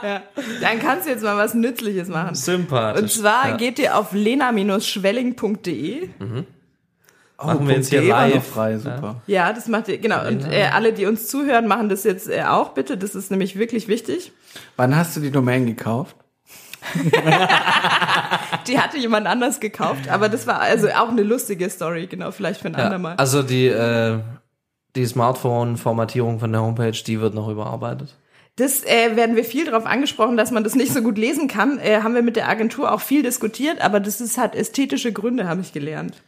ja, 0.03 0.21
dann 0.61 0.79
kannst 0.79 1.05
du 1.05 1.11
jetzt 1.11 1.23
mal 1.23 1.37
was 1.37 1.53
Nützliches 1.53 2.07
machen. 2.09 2.35
Sympathisch. 2.35 3.01
Und 3.01 3.11
zwar 3.11 3.49
ja. 3.49 3.57
geht 3.57 3.79
ihr 3.79 3.97
auf 3.97 4.13
lena-schwelling.de. 4.13 6.09
Machen 7.43 7.67
wir 7.67 7.75
jetzt 7.75 7.89
hier 7.89 8.01
live. 8.01 8.35
noch 8.35 8.43
frei, 8.43 8.77
super. 8.77 9.21
Ja, 9.27 9.53
das 9.53 9.67
macht 9.67 9.87
ihr, 9.89 9.99
genau. 9.99 10.27
Und 10.27 10.43
äh, 10.51 10.69
alle, 10.73 10.91
die 10.93 11.05
uns 11.05 11.27
zuhören, 11.27 11.67
machen 11.67 11.87
das 11.89 12.03
jetzt 12.03 12.27
äh, 12.29 12.43
auch 12.43 12.69
bitte. 12.69 12.97
Das 12.97 13.13
ist 13.13 13.29
nämlich 13.29 13.57
wirklich 13.59 13.87
wichtig. 13.87 14.31
Wann 14.75 14.95
hast 14.95 15.15
du 15.15 15.19
die 15.19 15.29
Domain 15.31 15.65
gekauft? 15.67 16.15
Die 18.67 18.79
hatte 18.79 18.97
jemand 18.97 19.27
anders 19.27 19.59
gekauft, 19.59 20.09
aber 20.09 20.29
das 20.29 20.47
war 20.47 20.59
also 20.61 20.87
auch 20.89 21.09
eine 21.09 21.23
lustige 21.23 21.69
Story, 21.69 22.07
genau, 22.07 22.31
vielleicht 22.31 22.61
für 22.61 22.67
ein 22.67 22.73
Ja, 22.75 22.85
andermal. 22.85 23.15
also 23.17 23.43
die, 23.43 23.67
äh, 23.67 24.19
die 24.95 25.05
Smartphone-Formatierung 25.05 26.39
von 26.39 26.51
der 26.51 26.61
Homepage, 26.61 26.91
die 26.91 27.19
wird 27.19 27.33
noch 27.33 27.49
überarbeitet. 27.49 28.15
Das 28.55 28.83
äh, 28.83 29.15
werden 29.15 29.35
wir 29.35 29.43
viel 29.43 29.65
darauf 29.65 29.85
angesprochen, 29.85 30.37
dass 30.37 30.51
man 30.51 30.63
das 30.63 30.75
nicht 30.75 30.93
so 30.93 31.01
gut 31.01 31.17
lesen 31.17 31.47
kann. 31.47 31.77
Äh, 31.79 32.01
haben 32.01 32.15
wir 32.15 32.23
mit 32.23 32.35
der 32.35 32.49
Agentur 32.49 32.91
auch 32.91 33.01
viel 33.01 33.21
diskutiert, 33.21 33.81
aber 33.81 33.99
das 33.99 34.19
ist 34.19 34.37
hat 34.37 34.55
ästhetische 34.55 35.11
Gründe, 35.11 35.47
habe 35.47 35.61
ich 35.61 35.73
gelernt. 35.73 36.23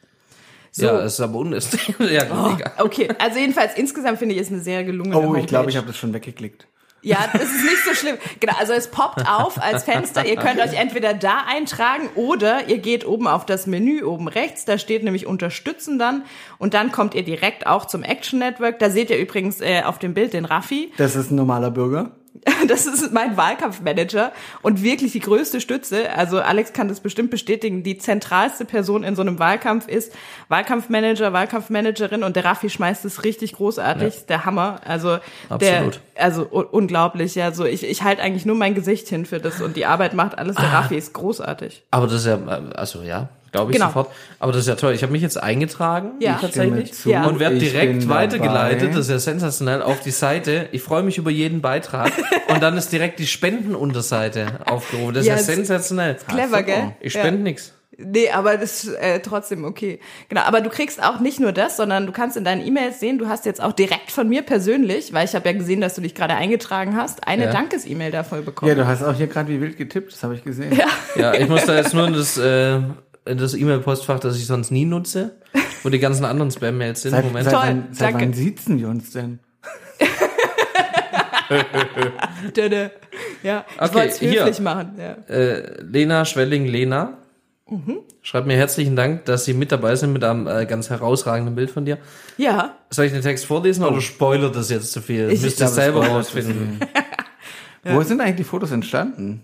So. 0.80 0.86
Ja, 0.88 1.00
es 1.02 1.14
ist 1.14 1.20
aber 1.20 1.40
unnötig. 1.40 1.94
ja, 2.00 2.24
gut, 2.24 2.60
egal. 2.60 2.72
Okay, 2.80 3.10
also 3.20 3.38
jedenfalls 3.40 3.76
insgesamt 3.76 4.20
finde 4.20 4.36
ich 4.36 4.42
es 4.42 4.50
eine 4.50 4.60
sehr 4.60 4.84
gelungene 4.84 5.18
Oh, 5.18 5.24
Homepage. 5.24 5.42
ich 5.42 5.48
glaube, 5.48 5.70
ich 5.70 5.78
habe 5.78 5.88
das 5.88 5.98
schon 5.98 6.14
weggeklickt. 6.14 6.68
Ja, 7.02 7.30
das 7.32 7.44
ist 7.44 7.64
nicht 7.64 7.86
so 7.88 7.94
schlimm. 7.94 8.18
Genau, 8.42 8.54
also 8.60 8.74
es 8.74 8.90
poppt 8.90 9.24
auf 9.26 9.62
als 9.62 9.86
Fenster. 9.86 10.26
Ihr 10.26 10.36
könnt 10.36 10.60
euch 10.60 10.74
entweder 10.74 11.14
da 11.14 11.46
eintragen 11.48 12.10
oder 12.16 12.68
ihr 12.68 12.80
geht 12.80 13.08
oben 13.08 13.26
auf 13.26 13.46
das 13.46 13.68
Menü 13.68 14.04
oben 14.04 14.28
rechts. 14.28 14.66
Da 14.66 14.78
steht 14.78 15.04
nämlich 15.06 15.26
Unterstützen 15.26 15.98
dann. 15.98 16.24
Und 16.58 16.74
dann 16.74 16.92
kommt 16.92 17.16
ihr 17.16 17.24
direkt 17.24 17.68
auch 17.68 17.86
zum 17.86 18.04
Action 18.04 18.40
Network. 18.40 18.80
Da 18.80 18.90
seht 18.90 19.10
ihr 19.12 19.18
übrigens 19.18 19.62
äh, 19.62 19.84
auf 19.86 19.98
dem 20.00 20.14
Bild 20.14 20.34
den 20.34 20.44
Raffi. 20.44 20.92
Das 20.98 21.16
ist 21.16 21.32
ein 21.32 21.36
normaler 21.36 21.72
Bürger. 21.72 22.12
Das 22.68 22.86
ist 22.86 23.14
mein 23.14 23.38
Wahlkampfmanager 23.38 24.32
und 24.62 24.84
wirklich 24.84 25.12
die 25.14 25.20
größte 25.20 25.62
Stütze. 25.62 26.12
Also 26.12 26.40
Alex 26.40 26.74
kann 26.74 26.88
das 26.88 27.00
bestimmt 27.00 27.32
bestätigen. 27.32 27.84
Die 27.84 27.98
zentralste 27.98 28.66
Person 28.66 29.04
in 29.04 29.16
so 29.16 29.22
einem 29.22 29.40
Wahlkampf 29.40 29.88
ist 29.88 30.14
Wahlkampfmanager, 30.50 31.34
Wahlkampfmanagerin 31.34 32.24
und 32.24 32.36
der 32.36 32.46
Raffi 32.46 32.70
schmeißt 32.70 33.06
es 33.06 33.24
richtig 33.24 33.54
großartig. 33.54 34.16
Ja. 34.16 34.22
Der 34.28 34.46
Hammer. 34.46 34.82
Also 34.86 35.20
Absolut. 35.50 35.62
der, 35.62 36.24
also 36.24 36.48
un 36.52 36.66
unglaublich. 36.66 37.36
Ja, 37.36 37.52
so 37.52 37.66
ich, 37.66 37.84
ich 37.84 38.04
halte 38.04 38.22
eigentlich 38.22 38.46
nur 38.46 38.56
mein 38.56 38.76
Gesicht 38.76 39.08
hin 39.08 39.26
für 39.26 39.40
das 39.40 39.62
und 39.62 39.76
die 39.76 39.86
Arbeit 39.86 40.14
macht 40.14 40.38
alles. 40.38 40.56
Der 40.56 40.72
Raffi 40.72 40.96
ist 40.96 41.14
großartig. 41.14 41.84
Aber 41.92 42.08
das 42.08 42.16
ist 42.22 42.28
ja, 42.28 42.36
äh, 42.36 42.74
also 42.76 43.02
ja, 43.02 43.30
glaube 43.52 43.72
ich 43.72 43.78
Genau. 43.78 43.88
sofort. 43.90 44.10
Aber 44.40 44.52
das 44.52 44.62
ist 44.62 44.68
ja 44.68 44.76
toll. 44.76 44.94
Ich 44.94 45.02
habe 45.04 45.12
mich 45.12 45.22
jetzt 45.22 45.42
eingetragen, 45.42 46.12
Ja. 46.20 46.38
tatsächlich, 46.40 46.88
Stimme 46.90 46.92
zu. 46.92 47.10
Ja. 47.10 47.26
und 47.26 47.40
werde 47.40 47.56
Ich 47.58 47.72
direkt 47.72 48.08
weitergeleitet. 48.10 48.82
dabei. 48.82 48.94
Das 48.94 49.06
ist 49.06 49.12
ja 49.12 49.20
sensationell 49.20 49.82
auf 49.82 50.00
die 50.02 50.12
Seite. 50.12 50.68
Ich 50.72 50.82
freue 50.82 51.04
mich 51.04 51.18
über 51.18 51.32
jeden 51.32 51.62
Beitrag 51.62 52.12
und 52.48 52.62
dann 52.62 52.78
ist 52.78 52.92
direkt 52.92 53.20
die 53.20 53.28
Spendenunterseite 53.28 54.48
aufgerufen. 54.66 55.14
Das 55.14 55.22
ist 55.24 55.28
Ja, 55.28 55.38
sensationell. 55.38 56.18
Clever, 56.28 56.64
gell? 56.64 56.92
Ich 57.02 57.14
Ja. 57.14 57.22
spende 57.22 57.42
nix. 57.44 57.74
Nee, 58.02 58.30
aber 58.30 58.56
das 58.56 58.86
ist 58.86 58.94
äh, 58.94 59.20
trotzdem 59.20 59.66
okay. 59.66 60.00
Genau, 60.30 60.42
aber 60.44 60.62
du 60.62 60.70
kriegst 60.70 61.04
auch 61.04 61.20
nicht 61.20 61.42
nur 61.42 61.52
das, 61.52 61.76
sondern 61.76 62.06
du 62.06 62.14
kannst 62.14 62.38
in 62.38 62.46
deinen 62.46 62.66
E-Mails 62.66 63.02
sehen, 63.02 63.18
du 63.18 63.28
hast 63.28 63.46
jetzt 63.46 63.62
auch 63.62 63.74
direkt 63.74 64.12
von 64.12 64.30
mir 64.30 64.42
persönlich, 64.42 65.12
weil 65.12 65.26
ich 65.26 65.36
habe 65.36 65.50
ja 65.50 65.58
gesehen, 65.58 65.82
dass 65.82 65.96
du 65.96 66.02
dich 66.02 66.16
gerade 66.16 66.34
eingetragen 66.36 66.96
hast, 66.96 67.28
eine 67.28 67.46
Ja. 67.46 67.52
Dankes-E-Mail 67.52 68.12
davon 68.12 68.46
bekommen. 68.46 68.70
Ja, 68.70 68.76
du 68.76 68.88
hast 68.88 69.04
auch 69.04 69.16
hier 69.16 69.28
gerade 69.28 69.50
wie 69.50 69.60
wild 69.60 69.76
getippt, 69.78 70.14
das 70.14 70.24
habe 70.24 70.34
ich 70.36 70.46
gesehen. 70.46 70.72
Ja. 70.78 70.86
Ja, 71.16 71.34
ich 71.34 71.50
muss 71.50 71.66
da 71.66 71.76
jetzt 71.76 71.94
nur 71.94 72.08
in 72.08 72.14
das, 72.14 72.38
äh, 72.38 72.80
das 73.26 73.54
E-Mail-Postfach, 73.54 74.20
das 74.20 74.36
ich 74.38 74.48
sonst 74.48 74.72
nie 74.72 74.86
nutze, 74.86 75.36
wo 75.84 75.90
die 75.90 76.00
ganzen 76.00 76.26
anderen 76.26 76.50
Spam-Mails 76.52 77.02
sind. 77.04 77.12
Seit, 77.12 77.26
Moment. 77.26 77.46
seit, 77.46 77.54
Toll, 77.54 77.64
wann, 77.68 77.88
seit 77.92 78.14
danke. 78.14 78.26
wann 78.26 78.34
siezen 78.34 78.80
wir 78.80 78.88
uns 78.90 79.12
denn? 79.12 79.40
Ja, 83.44 83.66
ich 83.76 83.82
Okay, 83.82 83.94
wollte 83.96 84.08
es 84.10 84.20
hier. 84.20 84.42
höflich 84.42 84.60
machen. 84.60 84.94
Ja. 84.98 85.16
äh, 85.34 85.82
Lena 85.82 86.26
Schwelling-Lena. 86.26 87.18
Mhm. 87.70 88.00
Schreibt 88.22 88.48
mir 88.48 88.58
herzlichen 88.58 88.96
Dank, 88.96 89.26
dass 89.26 89.46
Sie 89.46 89.54
mit 89.54 89.72
dabei 89.72 89.96
sind 89.96 90.12
mit 90.14 90.24
einem 90.24 90.48
äh, 90.48 90.66
ganz 90.66 90.90
herausragenden 90.90 91.56
Bild 91.56 91.72
von 91.72 91.86
dir. 91.86 91.98
ja, 92.38 92.76
Soll 92.90 93.06
ich 93.06 93.12
den 93.14 93.22
Text 93.22 93.46
vorlesen 93.46 93.84
oder 93.86 94.02
spoilert 94.02 94.56
das 94.56 94.70
jetzt 94.70 94.92
zu 94.92 95.02
viel? 95.02 95.30
Ich- 95.32 95.42
Müsst 95.42 95.60
ihr 95.60 95.68
selber 95.68 96.06
rausfinden. 96.08 96.80
Wo 97.84 98.02
sind 98.04 98.20
eigentlich 98.22 98.38
die 98.38 98.44
Fotos 98.44 98.72
entstanden? 98.72 99.42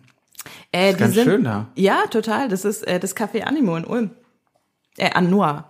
Äh, 0.76 0.94
die 0.94 1.00
ganz 1.00 1.16
sind, 1.16 1.26
schön 1.26 1.44
da. 1.44 1.68
Ja, 1.76 2.06
total. 2.10 2.50
Das 2.50 2.66
ist 2.66 2.88
äh, 2.88 3.00
das 3.00 3.16
Café 3.16 3.42
Animo 3.42 3.76
in 3.76 3.86
Ulm. 3.86 4.12
Äh, 4.98 5.12
an 5.12 5.30
Noah. 5.30 5.70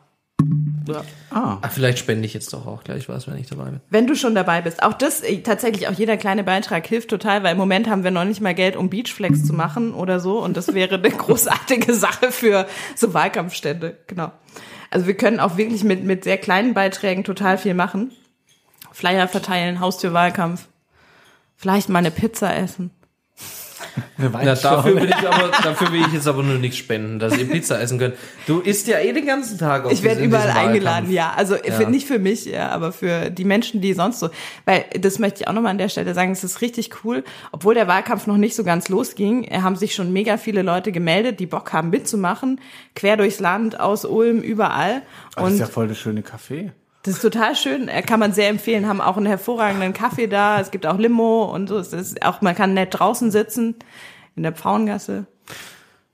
Ja. 0.88 1.04
Ah, 1.32 1.58
Ach, 1.62 1.72
vielleicht 1.72 1.98
spende 1.98 2.26
ich 2.26 2.34
jetzt 2.34 2.54
doch 2.54 2.68
auch 2.68 2.84
gleich 2.84 3.10
was, 3.10 3.28
wenn 3.28 3.38
ich 3.38 3.48
dabei 3.48 3.66
bin. 3.66 3.82
Wenn 3.90 4.08
du 4.08 4.16
schon 4.16 4.36
dabei 4.36 4.62
bist. 4.62 4.84
Auch 4.84 4.94
das, 4.94 5.22
äh, 5.22 5.42
tatsächlich, 5.42 5.88
auch 5.88 5.94
jeder 5.94 6.18
kleine 6.18 6.44
Beitrag 6.44 6.86
hilft 6.86 7.10
total, 7.10 7.44
weil 7.44 7.54
im 7.54 7.58
Moment 7.58 7.90
haben 7.90 8.04
wir 8.04 8.12
noch 8.12 8.26
nicht 8.26 8.42
mal 8.42 8.54
Geld, 8.54 8.76
um 8.76 8.90
Beachflex 8.90 9.46
zu 9.46 9.54
machen 9.54 9.94
oder 9.94 10.20
so. 10.20 10.44
Und 10.44 10.58
das 10.58 10.74
wäre 10.74 10.96
eine 10.96 11.10
großartige 11.10 11.94
Sache 11.94 12.32
für 12.32 12.68
so 12.96 13.14
Wahlkampfstände. 13.14 13.98
Genau. 14.08 14.32
Also 14.92 15.08
wir 15.08 15.18
können 15.18 15.40
auch 15.40 15.58
wirklich 15.58 15.84
mit, 15.84 16.04
mit 16.04 16.24
sehr 16.24 16.38
kleinen 16.38 16.74
Beiträgen 16.74 17.24
total 17.24 17.58
viel 17.58 17.74
machen. 17.74 18.12
Flyer 18.92 19.28
verteilen, 19.28 19.80
Haustürwahlkampf. 19.80 20.68
Vielleicht 21.56 21.90
mal 21.90 22.00
eine 22.00 22.12
Pizza 22.12 22.56
essen. 22.56 22.92
Na, 24.18 24.56
dafür 24.56 24.96
will 24.96 25.10
ich 25.10 25.28
aber, 25.28 25.52
dafür 25.64 25.92
will 25.92 26.02
ich 26.02 26.14
jetzt 26.14 26.28
aber 26.28 26.44
nur 26.44 26.58
nichts 26.58 26.78
spenden, 26.78 27.20
dass 27.20 27.38
ihr 27.38 27.50
Pizza 27.50 27.80
essen 27.80 28.00
könnt. 28.00 28.16
Du 28.48 28.60
isst 28.60 28.88
ja 28.88 29.00
eh 29.00 29.14
den 29.14 29.26
ganzen 29.26 29.58
Tag 29.58 29.86
auf 29.86 29.92
Ich 29.92 30.04
werde 30.04 30.24
überall 30.24 30.50
eingeladen, 30.50 31.12
ja. 31.12 31.34
Also 31.36 31.56
Ja. 31.56 31.74
Für, 31.74 31.90
nicht 31.90 32.08
für 32.08 32.20
mich, 32.20 32.46
ja, 32.46 32.70
aber 32.70 32.92
für 32.92 33.30
die 33.30 33.46
Menschen, 33.46 33.82
die 33.82 33.94
sonst 33.94 34.20
so. 34.20 34.30
Weil 34.66 34.86
das 35.00 35.20
möchte 35.20 35.42
ich 35.42 35.48
auch 35.48 35.54
nochmal 35.54 35.72
an 35.72 35.78
der 35.78 35.90
Stelle 35.90 36.14
sagen, 36.14 36.32
es 36.32 36.44
ist 36.44 36.62
richtig 36.62 37.04
cool. 37.04 37.24
Obwohl 37.52 37.74
der 37.74 37.88
Wahlkampf 37.88 38.28
noch 38.28 38.38
nicht 38.38 38.56
so 38.56 38.64
ganz 38.64 38.90
losging, 38.90 39.46
äh, 39.46 39.62
haben 39.62 39.76
sich 39.76 39.96
schon 39.96 40.12
mega 40.14 40.38
viele 40.38 40.62
Leute 40.62 40.92
gemeldet, 40.92 41.40
die 41.40 41.46
Bock 41.46 41.74
haben 41.74 41.90
mitzumachen. 41.90 42.60
Quer 42.96 43.18
durchs 43.18 43.40
Land, 43.40 43.80
aus 43.80 44.06
Ulm, 44.06 44.42
überall. 44.42 45.02
Oh, 45.02 45.32
das 45.36 45.44
Und 45.44 45.54
ist 45.54 45.60
ja 45.60 45.66
voll 45.68 45.88
das 45.88 45.98
schöne 45.98 46.22
Café. 46.22 46.72
Das 47.06 47.16
ist 47.16 47.22
total 47.22 47.56
schön, 47.56 47.88
äh, 47.88 48.02
kann 48.02 48.20
man 48.20 48.34
sehr 48.34 48.50
empfehlen, 48.50 48.88
haben 48.88 49.00
auch 49.00 49.16
einen 49.16 49.28
hervorragenden 49.28 49.94
Kaffee 49.94 50.26
da, 50.26 50.60
es 50.60 50.72
gibt 50.72 50.88
auch 50.88 50.98
Limo 50.98 51.44
und 51.44 51.68
so. 51.70 51.78
Es 51.78 51.94
ist 51.94 52.26
auch, 52.26 52.42
man 52.42 52.56
kann 52.56 52.74
nett 52.74 52.98
draußen 52.98 53.30
sitzen, 53.30 53.76
in 54.36 54.42
der 54.42 54.54
Pfauengasse. 54.54 55.28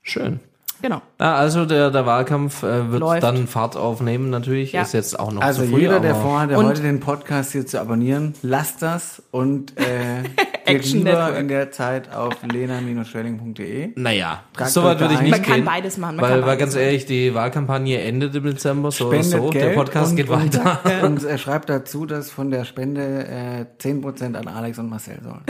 Schön. 0.02 0.40
Genau. 0.82 1.00
Ja, 1.20 1.34
also 1.36 1.64
der, 1.64 1.90
der 1.90 2.04
Wahlkampf 2.06 2.62
äh, 2.64 2.90
wird 2.90 3.00
Läuft. 3.00 3.22
dann 3.22 3.46
Fahrt 3.46 3.76
aufnehmen 3.76 4.30
natürlich. 4.30 4.72
Ja. 4.72 4.82
Ist 4.82 4.92
jetzt 4.94 5.18
auch 5.18 5.32
noch 5.32 5.40
Also 5.42 5.62
zu 5.62 5.68
früh, 5.70 5.80
jeder, 5.82 6.00
der 6.00 6.14
vorhat, 6.16 6.50
der 6.50 6.58
Und- 6.58 6.66
heute 6.66 6.82
den 6.82 7.00
Podcast 7.00 7.52
hier 7.52 7.64
zu 7.66 7.80
abonnieren, 7.80 8.34
lasst 8.42 8.82
das 8.82 9.22
und 9.30 9.78
äh, 9.78 10.22
Geht 10.64 10.76
Action 10.76 10.98
lieber 11.00 11.10
Network. 11.24 11.38
in 11.38 11.48
der 11.48 11.70
Zeit 11.72 12.14
auf 12.14 12.34
lena-schwelling.de. 12.44 13.90
Naja, 13.96 14.42
Tragt 14.56 14.70
soweit 14.70 14.96
euch 14.96 15.00
würde 15.02 15.14
ich 15.14 15.20
nicht 15.22 15.30
Man 15.32 15.42
kann 15.42 15.54
gehen. 15.56 15.64
beides 15.64 15.98
machen, 15.98 16.16
man 16.16 16.22
weil, 16.24 16.30
kann 16.30 16.40
weil 16.40 16.46
beides 16.46 16.60
ganz 16.60 16.74
machen. 16.74 16.84
ehrlich, 16.84 17.06
die 17.06 17.34
Wahlkampagne 17.34 18.00
endet 18.00 18.34
im 18.34 18.44
Dezember, 18.44 18.90
so 18.90 19.08
oder 19.08 19.22
Spendet 19.22 19.40
so. 19.42 19.50
Geld 19.50 19.64
Der 19.64 19.74
Podcast 19.74 20.10
und, 20.10 20.16
geht 20.16 20.28
weiter. 20.28 20.80
Und, 21.02 21.22
und 21.22 21.24
er 21.28 21.38
schreibt 21.38 21.68
dazu, 21.68 22.06
dass 22.06 22.30
von 22.30 22.50
der 22.50 22.64
Spende 22.64 23.26
äh, 23.26 23.64
10% 23.82 24.34
an 24.36 24.48
Alex 24.48 24.78
und 24.78 24.88
Marcel 24.90 25.18
sollen. 25.22 25.42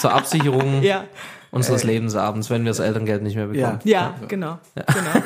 Zur 0.00 0.12
Absicherung 0.14 0.82
Ja, 0.82 1.04
unseres 1.50 1.84
Lebensabends, 1.84 2.50
wenn 2.50 2.64
wir 2.64 2.70
das 2.70 2.78
Elterngeld 2.78 3.22
nicht 3.22 3.36
mehr 3.36 3.46
bekommen. 3.46 3.80
ja, 3.84 4.14
genau. 4.28 4.58
genau. 4.74 5.24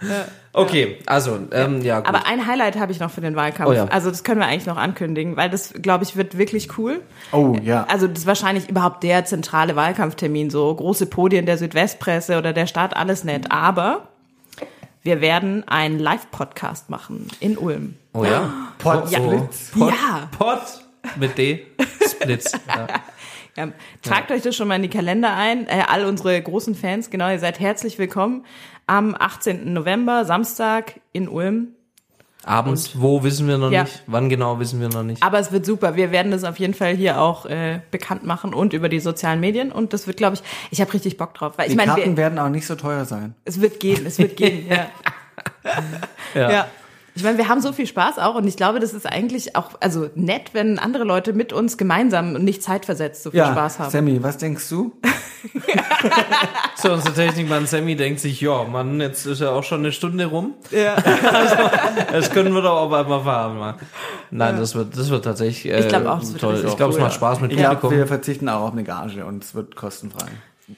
Okay, 0.52 0.98
also, 1.06 1.38
ähm, 1.52 1.80
ja, 1.82 2.00
gut. 2.00 2.08
Aber 2.08 2.26
ein 2.26 2.44
Highlight 2.44 2.76
habe 2.76 2.90
ich 2.90 2.98
noch 2.98 3.10
für 3.10 3.20
den 3.20 3.36
Wahlkampf. 3.36 3.70
Oh 3.70 3.72
ja. 3.72 3.84
Also 3.84 4.10
das 4.10 4.24
können 4.24 4.40
wir 4.40 4.46
eigentlich 4.46 4.66
noch 4.66 4.78
ankündigen, 4.78 5.36
weil 5.36 5.48
das, 5.48 5.72
glaube 5.74 6.02
ich, 6.02 6.16
wird 6.16 6.38
wirklich 6.38 6.76
cool. 6.76 7.02
Oh, 7.30 7.56
ja. 7.62 7.84
Also 7.88 8.08
das 8.08 8.20
ist 8.20 8.26
wahrscheinlich 8.26 8.68
überhaupt 8.68 9.04
der 9.04 9.24
zentrale 9.24 9.76
Wahlkampftermin. 9.76 10.50
So 10.50 10.74
große 10.74 11.06
Podien 11.06 11.46
der 11.46 11.56
Südwestpresse 11.56 12.36
oder 12.36 12.52
der 12.52 12.66
Staat, 12.66 12.96
alles 12.96 13.22
nett. 13.22 13.52
Aber 13.52 14.08
wir 15.04 15.20
werden 15.20 15.68
einen 15.68 16.00
Live-Podcast 16.00 16.90
machen 16.90 17.28
in 17.38 17.56
Ulm. 17.56 17.94
oh 18.12 18.24
ja. 18.24 18.50
Pot, 18.78 19.08
so, 19.08 19.16
Splitz. 19.16 19.70
Pot, 19.70 19.90
Ja. 19.92 20.28
Pot 20.36 20.62
mit 21.16 21.38
D. 21.38 21.64
Splitz. 22.08 22.52
Ja. 22.66 22.86
Ja, 23.60 23.72
tragt 24.02 24.30
euch 24.30 24.42
das 24.42 24.56
schon 24.56 24.68
mal 24.68 24.76
in 24.76 24.82
die 24.82 24.88
Kalender 24.88 25.34
ein. 25.36 25.66
Äh, 25.66 25.82
all 25.88 26.04
unsere 26.06 26.40
großen 26.40 26.74
Fans, 26.74 27.10
genau, 27.10 27.30
ihr 27.30 27.38
seid 27.38 27.60
herzlich 27.60 27.98
willkommen. 27.98 28.44
Am 28.86 29.14
18. 29.18 29.72
November, 29.72 30.24
Samstag 30.24 30.94
in 31.12 31.28
Ulm. 31.28 31.68
Abends, 32.42 32.92
wo 32.98 33.22
wissen 33.22 33.46
wir 33.48 33.58
noch 33.58 33.70
Ja. 33.70 33.82
nicht. 33.82 34.02
Wann 34.06 34.30
genau 34.30 34.58
wissen 34.58 34.80
wir 34.80 34.88
noch 34.88 35.02
nicht. 35.02 35.22
Aber 35.22 35.38
es 35.38 35.52
wird 35.52 35.66
super. 35.66 35.94
Wir 35.96 36.10
werden 36.10 36.32
das 36.32 36.42
auf 36.44 36.58
jeden 36.58 36.72
Fall 36.72 36.94
hier 36.96 37.20
auch 37.20 37.44
äh, 37.44 37.80
bekannt 37.90 38.24
machen 38.24 38.54
und 38.54 38.72
über 38.72 38.88
die 38.88 38.98
sozialen 39.00 39.40
Medien. 39.40 39.70
Und 39.70 39.92
das 39.92 40.06
wird, 40.06 40.16
glaube 40.16 40.36
ich, 40.36 40.42
ich 40.70 40.80
habe 40.80 40.90
richtig 40.94 41.18
Bock 41.18 41.34
drauf. 41.34 41.52
Weil 41.58 41.66
Die 41.66 41.72
ich 41.72 41.76
meine, 41.76 41.92
Karten 41.92 42.12
wir- 42.12 42.16
werden 42.16 42.38
auch 42.38 42.48
nicht 42.48 42.66
so 42.66 42.76
teuer 42.76 43.04
sein. 43.04 43.34
es 43.44 43.60
wird 43.60 43.78
gehen, 43.78 44.06
es 44.06 44.18
wird 44.18 44.36
gehen. 44.38 44.66
ja. 44.70 44.86
Ja. 46.34 46.50
ja. 46.50 46.66
Ich 47.14 47.24
meine, 47.24 47.38
wir 47.38 47.48
haben 47.48 47.60
so 47.60 47.72
viel 47.72 47.86
Spaß 47.86 48.18
auch 48.18 48.34
und 48.36 48.46
ich 48.46 48.56
glaube, 48.56 48.80
das 48.80 48.92
ist 48.92 49.06
eigentlich 49.06 49.56
auch 49.56 49.70
also 49.80 50.08
nett, 50.14 50.50
wenn 50.52 50.78
andere 50.78 51.04
Leute 51.04 51.32
mit 51.32 51.52
uns 51.52 51.76
gemeinsam 51.76 52.34
und 52.34 52.44
nicht 52.44 52.62
zeitversetzt 52.62 53.22
so 53.22 53.30
viel 53.30 53.44
Spaß 53.44 53.78
haben. 53.78 53.90
Sammy, 53.90 54.22
was 54.22 54.38
denkst 54.38 54.68
du? 54.68 54.92
So, 56.76 56.92
unser 56.92 57.14
Technikmann 57.14 57.66
Sammy 57.66 57.94
denkt 57.94 58.20
sich, 58.20 58.40
ja, 58.40 58.64
Mann, 58.64 59.00
jetzt 59.00 59.26
ist 59.26 59.42
ja 59.42 59.50
auch 59.50 59.62
schon 59.62 59.80
eine 59.80 59.92
Stunde 59.92 60.26
rum. 60.26 60.54
Ja. 60.70 60.96
Das 62.12 62.30
können 62.30 62.54
wir 62.54 62.62
doch 62.62 62.76
auch 62.76 62.92
einmal 62.92 63.22
fahren. 63.22 63.58
Mann. 63.58 63.74
Nein, 64.30 64.56
das 64.56 64.74
wird, 64.74 64.96
das 64.96 65.10
wird 65.10 65.24
tatsächlich 65.24 65.72
äh, 65.72 65.80
Ich 65.80 65.88
glaub 65.88 66.06
auch, 66.06 66.22
es 66.22 66.32
wird 66.32 66.40
toll. 66.40 66.64
Ich 66.66 66.76
glaube, 66.76 66.94
es 66.94 66.98
macht 66.98 67.12
ja. 67.12 67.16
Spaß 67.16 67.40
mit 67.40 67.50
glaube, 67.50 67.76
Publikum. 67.76 67.98
wir 67.98 68.06
verzichten 68.06 68.48
auch 68.48 68.62
auf 68.62 68.72
eine 68.72 68.84
Gage 68.84 69.24
und 69.24 69.44
es 69.44 69.54
wird 69.54 69.76
kostenfrei. 69.76 70.28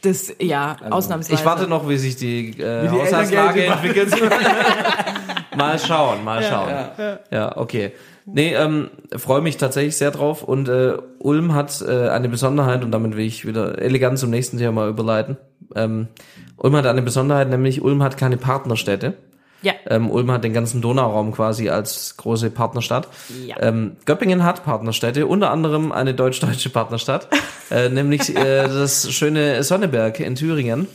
Das 0.03 0.35
ja, 0.41 0.76
ausnahmsweise. 0.91 1.41
Ich 1.41 1.47
warte 1.47 1.68
noch, 1.68 1.89
wie 1.89 1.99
sich 1.99 2.16
die, 2.16 2.51
äh, 2.61 2.85
Wie 2.85 2.89
die 2.89 3.03
Haushaltslage 3.03 3.64
entwickelt. 3.64 4.12
mal 5.57 5.78
schauen, 5.78 6.24
mal 6.24 6.42
schauen. 6.42 7.18
Ja, 7.30 7.57
okay. 7.57 7.92
Nee, 8.24 8.55
ähm, 8.55 8.90
freue 9.16 9.40
mich 9.40 9.57
tatsächlich 9.57 9.96
sehr 9.96 10.11
drauf. 10.11 10.42
Und 10.42 10.68
äh, 10.68 10.96
Ulm 11.18 11.55
hat 11.55 11.82
äh, 11.82 12.09
eine 12.09 12.28
Besonderheit, 12.28 12.84
und 12.84 12.92
damit 12.92 13.16
will 13.16 13.26
ich 13.26 13.46
wieder 13.46 13.80
elegant 13.80 14.18
zum 14.18 14.30
nächsten 14.30 14.59
Thema 14.59 14.86
überleiten. 14.86 15.36
Ähm, 15.74 16.09
Ulm 16.57 16.76
hat 16.76 16.86
eine 16.86 17.03
Besonderheit, 17.03 17.48
nämlich 17.48 17.82
Ulm 17.82 18.03
hat 18.03 18.16
keine 18.16 18.36
Partnerstädte. 18.36 19.14
Ja. 19.62 19.74
Ähm, 19.86 20.11
Ulm 20.11 20.30
hat 20.30 20.44
den 20.44 20.53
ganzen 20.53 20.82
Donauraum 20.82 21.32
quasi 21.32 21.68
als 21.68 22.16
große 22.16 22.50
Partnerstadt. 22.50 23.09
Ja. 23.46 23.57
Ähm, 23.61 23.96
Göppingen 24.05 24.44
hat 24.44 24.64
Partnerstädte, 24.64 25.26
unter 25.26 25.50
anderem 25.50 25.92
eine 25.92 26.14
deutsch-deutsche 26.14 26.70
Partnerstadt, 26.70 27.28
äh, 27.70 27.88
nämlich 27.88 28.36
äh, 28.36 28.64
das 28.64 29.12
schöne 29.12 29.62
Sonneberg 29.62 30.18
in 30.20 30.34
Thüringen. 30.34 30.88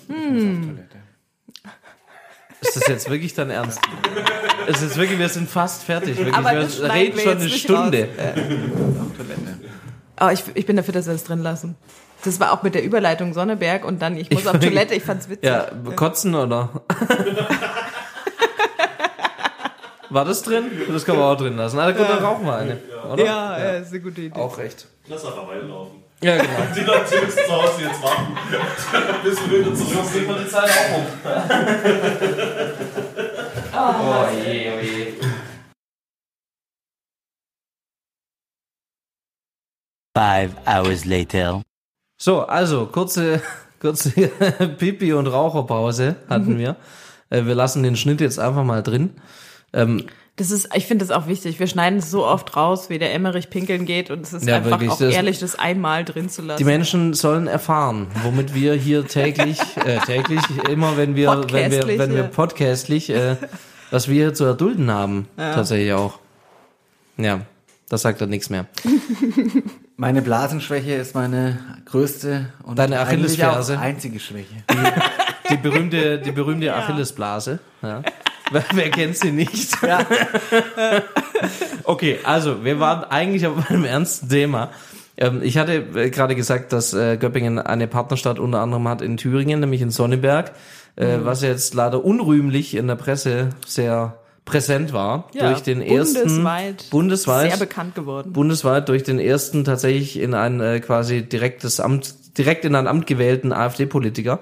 Ist 2.60 2.76
das 2.76 2.88
jetzt 2.88 3.10
wirklich 3.10 3.34
dein 3.34 3.50
Ernst? 3.50 3.80
Es 4.68 4.82
ist 4.82 4.98
wirklich, 4.98 5.18
wir 5.18 5.30
sind 5.30 5.50
fast 5.50 5.84
fertig. 5.84 6.18
Wirklich. 6.18 6.36
Aber 6.36 6.52
wir 6.52 6.94
reden 6.94 7.18
wir 7.18 7.24
schon 7.24 7.38
eine 7.38 7.50
Stunde. 7.50 8.10
Oh, 10.20 10.30
ich, 10.30 10.44
ich 10.56 10.66
bin 10.66 10.76
dafür, 10.76 10.94
dass 10.94 11.06
wir 11.06 11.14
das 11.14 11.24
drin 11.24 11.42
lassen. 11.44 11.76
Das 12.24 12.40
war 12.40 12.52
auch 12.52 12.64
mit 12.64 12.76
der 12.76 12.84
Überleitung 12.84 13.34
Sonneberg 13.34 13.86
und 13.86 14.02
dann 14.02 14.18
ich 14.18 14.30
muss 14.32 14.42
Ich 14.42 14.48
auf 14.50 14.60
Toilette, 14.60 14.96
ich 14.96 15.04
fand's 15.04 15.30
witzig. 15.30 15.48
Ja, 15.48 15.68
kotzen 15.96 16.36
oder? 16.36 16.70
War 20.10 20.24
das 20.24 20.42
drin? 20.42 20.72
Das 20.92 21.04
kann 21.04 21.18
man 21.18 21.26
auch 21.26 21.38
drin 21.38 21.58
lassen. 21.58 21.76
Na 21.76 21.92
gut, 21.92 22.08
dann 22.08 22.24
rauchen 22.24 22.46
wir 22.46 22.56
eine. 22.56 22.78
Oder? 23.12 23.26
ja, 23.26 23.60
ja, 23.60 23.72
ist 23.72 23.92
eine 23.92 24.00
gute 24.00 24.22
Idee. 24.22 24.40
Auch 24.40 24.58
recht. 24.58 24.88
Lass 25.08 25.26
einfach 25.26 25.48
weiterlaufen. 25.48 26.04
Ja, 26.22 26.38
genau. 26.38 26.50
Die 26.76 26.82
Leute 26.82 27.26
müssen 27.26 27.40
zu 27.46 27.52
Hause 27.52 27.82
jetzt 27.82 28.02
warten, 28.02 28.38
bis 29.24 29.38
wir 29.50 29.60
wieder 29.60 29.76
zurück 29.76 30.06
sind. 30.06 30.28
die 30.28 30.48
Zeit 30.50 30.70
auch 30.70 30.98
um. 30.98 31.06
Oh 33.78 34.30
je, 34.34 34.72
oh 34.74 34.82
je. 34.82 35.14
Five 40.16 40.56
hours 40.66 41.06
later. 41.06 41.62
So, 42.20 42.42
also 42.42 42.88
kurze, 42.88 43.42
kurze 43.80 44.10
Pipi- 44.80 45.14
und 45.14 45.28
Raucherpause 45.28 46.16
hatten 46.28 46.58
wir. 46.58 46.76
Äh, 47.30 47.46
Wir 47.46 47.56
lassen 47.56 47.84
den 47.84 47.96
Schnitt 47.96 48.22
jetzt 48.22 48.40
einfach 48.40 48.64
mal 48.64 48.82
drin. 48.82 49.12
Ähm, 49.74 50.08
Das 50.38 50.52
ist, 50.52 50.70
ich 50.76 50.86
finde 50.86 51.04
das 51.04 51.12
auch 51.16 51.28
wichtig. 51.28 51.60
Wir 51.60 51.66
schneiden 51.66 51.98
es 52.00 52.12
so 52.12 52.24
oft 52.26 52.56
raus, 52.56 52.90
wie 52.92 53.00
der 53.00 53.12
Emmerich 53.14 53.50
pinkeln 53.50 53.86
geht 53.86 54.12
und 54.12 54.22
es 54.22 54.34
ist 54.34 54.46
Ja, 54.48 54.58
einfach 54.58 54.70
wirklich, 54.72 54.92
auch 54.92 55.00
das- 55.00 55.14
ehrlich, 55.14 55.40
das 55.40 55.56
einmal 55.58 56.06
drin 56.06 56.30
zu 56.30 56.44
lassen. 56.44 56.60
die 56.60 56.64
Menschen 56.64 57.14
sollen 57.16 57.48
erfahren, 57.48 58.08
womit 58.24 58.54
wir 58.54 58.76
hier 58.76 59.08
täglich, 59.08 59.60
äh, 59.84 59.98
täglich, 60.06 60.42
immer 60.70 60.96
wenn 60.96 61.16
wir, 61.16 61.30
wenn 61.32 61.38
wir, 61.38 61.42
Podcastlich, 61.42 62.00
wenn 62.00 62.12
wir 62.12 62.18
ja. 62.22 62.28
podcastlich, 62.28 63.10
äh, 63.10 63.36
was 63.92 64.08
wir 64.08 64.14
hier 64.16 64.34
zu 64.36 64.46
erdulden 64.46 64.92
haben, 64.92 65.28
tatsächlich 65.38 65.94
auch. 65.94 66.20
Ja, 67.18 67.42
das 67.90 68.04
sagt 68.04 68.22
dann 68.22 68.30
nichts 68.30 68.52
mehr. 68.52 68.68
Meine 69.96 70.22
Blasenschwäche 70.22 70.94
ist 70.94 71.16
meine 71.16 71.58
größte 71.86 72.54
und 72.62 72.78
Deine 72.78 73.00
eigentlich 73.00 73.44
auch 73.44 73.48
Achillesferse. 73.54 73.80
einzige 73.80 74.20
Schwäche. 74.20 74.54
Die 75.50 75.58
berühmte, 75.58 76.20
die 76.20 76.32
berühmte 76.32 76.76
Achillesblase. 76.76 77.58
Ja. 77.82 78.04
Wer, 78.52 78.90
kennt 78.90 79.18
sie 79.18 79.32
nicht? 79.32 79.78
okay, 81.84 82.20
also 82.24 82.64
wir 82.64 82.80
waren 82.80 83.04
eigentlich 83.06 83.46
auf 83.48 83.70
einem 83.70 83.84
ernsten 83.86 84.30
Thema. 84.30 84.72
Ähm, 85.18 85.42
ich 85.44 85.58
hatte 85.58 85.86
äh, 85.96 86.10
gerade 86.10 86.36
gesagt, 86.36 86.72
dass 86.74 86.94
äh, 86.94 87.18
Göppingen 87.18 87.60
eine 87.60 87.88
Partnerstadt 87.88 88.40
unter 88.40 88.60
anderem 88.60 88.88
hat 88.88 89.02
in 89.02 89.18
Thüringen, 89.18 89.60
nämlich 89.60 89.82
in 89.82 89.90
Sonneberg, 89.90 90.52
äh, 90.96 91.18
was 91.24 91.42
jetzt 91.42 91.74
leider 91.74 92.04
unrühmlich 92.04 92.76
in 92.76 92.88
der 92.88 92.96
Presse 92.96 93.50
sehr 93.66 94.18
präsent 94.46 94.94
war 94.94 95.28
Ja, 95.34 95.50
durch 95.50 95.62
den 95.62 95.82
ersten 95.82 96.24
bundesweit, 96.24 96.90
bundesweit 96.90 97.52
sehr 97.52 97.60
bekannt 97.60 97.96
geworden. 97.96 98.32
bundesweit 98.32 98.88
durch 98.90 99.04
den 99.04 99.20
ersten 99.20 99.66
tatsächlich 99.66 100.20
in 100.20 100.34
ein 100.34 100.62
äh, 100.62 100.80
quasi 100.80 101.22
direktes 101.22 101.80
Amt, 101.80 102.38
direkt 102.38 102.64
in 102.64 102.74
ein 102.76 102.88
Amt 102.88 103.08
gewählten 103.08 103.52
AfD-Politiker, 103.52 104.40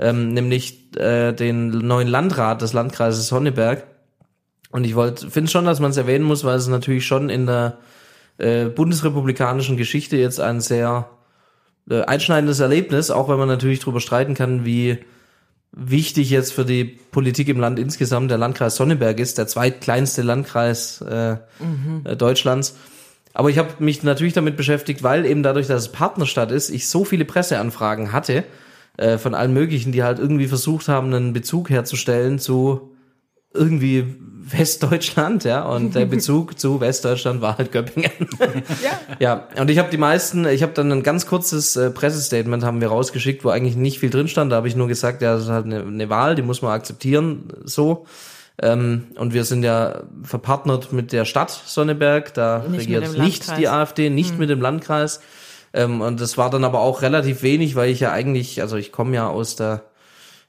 ähm, 0.00 0.32
nämlich 0.32 0.96
äh, 0.96 1.32
den 1.32 1.68
neuen 1.68 2.08
Landrat 2.08 2.62
des 2.62 2.72
Landkreises 2.72 3.28
Sonneberg. 3.28 3.84
Und 4.72 4.84
ich 4.84 4.94
wollte, 4.94 5.30
finde 5.30 5.50
schon, 5.50 5.66
dass 5.66 5.80
man 5.80 5.90
es 5.90 5.96
erwähnen 5.96 6.24
muss, 6.24 6.42
weil 6.44 6.56
es 6.56 6.68
natürlich 6.68 7.06
schon 7.06 7.28
in 7.28 7.46
der 7.46 7.78
äh, 8.38 8.64
bundesrepublikanischen 8.64 9.76
Geschichte 9.76 10.16
jetzt 10.16 10.40
ein 10.40 10.60
sehr 10.60 11.10
äh, 11.90 12.02
einschneidendes 12.02 12.60
Erlebnis, 12.60 13.10
auch 13.10 13.28
wenn 13.28 13.38
man 13.38 13.48
natürlich 13.48 13.80
darüber 13.80 14.00
streiten 14.00 14.34
kann, 14.34 14.64
wie 14.64 14.98
wichtig 15.72 16.30
jetzt 16.30 16.52
für 16.52 16.64
die 16.64 16.84
Politik 16.84 17.48
im 17.48 17.60
Land 17.60 17.78
insgesamt 17.78 18.30
der 18.30 18.38
Landkreis 18.38 18.76
Sonneberg 18.76 19.20
ist, 19.20 19.38
der 19.38 19.46
zweitkleinste 19.46 20.22
Landkreis 20.22 21.02
äh, 21.02 21.36
äh, 22.04 22.16
Deutschlands. 22.16 22.76
Aber 23.34 23.50
ich 23.50 23.58
habe 23.58 23.68
mich 23.78 24.02
natürlich 24.02 24.32
damit 24.32 24.56
beschäftigt, 24.56 25.02
weil 25.02 25.26
eben 25.26 25.42
dadurch, 25.42 25.66
dass 25.66 25.82
es 25.82 25.92
Partnerstadt 25.92 26.50
ist, 26.50 26.70
ich 26.70 26.88
so 26.88 27.04
viele 27.04 27.24
Presseanfragen 27.24 28.12
hatte 28.12 28.44
äh, 29.00 29.16
von 29.16 29.34
allen 29.34 29.54
möglichen, 29.54 29.92
die 29.92 30.02
halt 30.02 30.18
irgendwie 30.18 30.46
versucht 30.46 30.86
haben, 30.86 31.12
einen 31.14 31.32
Bezug 31.32 31.70
herzustellen 31.70 32.38
zu 32.38 32.90
irgendwie 33.52 34.14
Westdeutschland, 34.42 35.44
ja, 35.44 35.62
und 35.64 35.94
der 35.94 36.04
Bezug 36.16 36.58
zu 36.60 36.80
Westdeutschland 36.80 37.40
war 37.40 37.56
halt 37.56 37.72
Göppingen. 37.72 38.10
Ja. 38.82 39.00
Ja, 39.18 39.48
und 39.58 39.70
ich 39.70 39.78
habe 39.78 39.90
die 39.90 39.96
meisten, 39.96 40.46
ich 40.46 40.62
habe 40.62 40.72
dann 40.72 40.92
ein 40.92 41.02
ganz 41.02 41.26
kurzes 41.26 41.76
äh, 41.76 41.90
Pressestatement 41.90 42.62
haben 42.62 42.80
wir 42.80 42.88
rausgeschickt, 42.88 43.44
wo 43.44 43.48
eigentlich 43.48 43.76
nicht 43.76 43.98
viel 43.98 44.10
drin 44.10 44.28
stand. 44.28 44.52
Da 44.52 44.56
habe 44.56 44.68
ich 44.68 44.76
nur 44.76 44.88
gesagt, 44.88 45.20
ja, 45.22 45.34
das 45.34 45.44
ist 45.44 45.50
halt 45.50 45.66
eine, 45.66 45.80
eine 45.80 46.08
Wahl, 46.10 46.34
die 46.34 46.42
muss 46.42 46.62
man 46.62 46.72
akzeptieren, 46.72 47.48
so. 47.64 48.06
Ähm, 48.62 49.06
und 49.16 49.32
wir 49.32 49.44
sind 49.44 49.62
ja 49.62 50.02
verpartnert 50.22 50.92
mit 50.92 51.12
der 51.12 51.24
Stadt 51.24 51.50
Sonneberg, 51.50 52.34
da 52.34 52.64
Nicht 52.68 52.82
regiert 52.82 53.18
nicht 53.18 53.56
die 53.56 53.68
AfD, 53.68 54.10
nicht 54.10 54.38
mit 54.38 54.50
dem 54.50 54.60
Landkreis. 54.60 55.20
Ähm, 55.72 56.00
und 56.00 56.20
das 56.20 56.36
war 56.38 56.50
dann 56.50 56.64
aber 56.64 56.80
auch 56.80 57.02
relativ 57.02 57.42
wenig, 57.42 57.76
weil 57.76 57.90
ich 57.90 58.00
ja 58.00 58.12
eigentlich, 58.12 58.60
also 58.60 58.76
ich 58.76 58.92
komme 58.92 59.14
ja 59.14 59.28
aus 59.28 59.56
der 59.56 59.84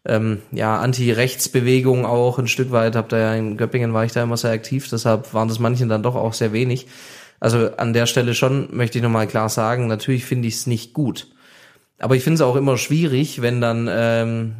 ähm, 0.05 0.41
ja, 0.51 0.79
Anti-Rechtsbewegung 0.79 2.05
auch 2.05 2.39
ein 2.39 2.47
Stück 2.47 2.71
weit, 2.71 2.95
hab 2.95 3.09
da 3.09 3.17
ja 3.17 3.35
in 3.35 3.57
Göppingen 3.57 3.93
war 3.93 4.03
ich 4.03 4.11
da 4.11 4.23
immer 4.23 4.37
sehr 4.37 4.51
aktiv, 4.51 4.89
deshalb 4.89 5.33
waren 5.33 5.47
das 5.47 5.59
manchen 5.59 5.89
dann 5.89 6.03
doch 6.03 6.15
auch 6.15 6.33
sehr 6.33 6.53
wenig. 6.53 6.87
Also 7.39 7.75
an 7.77 7.93
der 7.93 8.05
Stelle 8.05 8.33
schon 8.35 8.69
möchte 8.75 8.97
ich 8.97 9.03
nochmal 9.03 9.27
klar 9.27 9.49
sagen, 9.49 9.87
natürlich 9.87 10.25
finde 10.25 10.47
ich 10.47 10.55
es 10.55 10.67
nicht 10.67 10.93
gut. 10.93 11.27
Aber 11.99 12.15
ich 12.15 12.23
finde 12.23 12.35
es 12.35 12.41
auch 12.41 12.55
immer 12.55 12.77
schwierig, 12.77 13.41
wenn 13.41 13.61
dann, 13.61 13.87
ähm, 13.91 14.55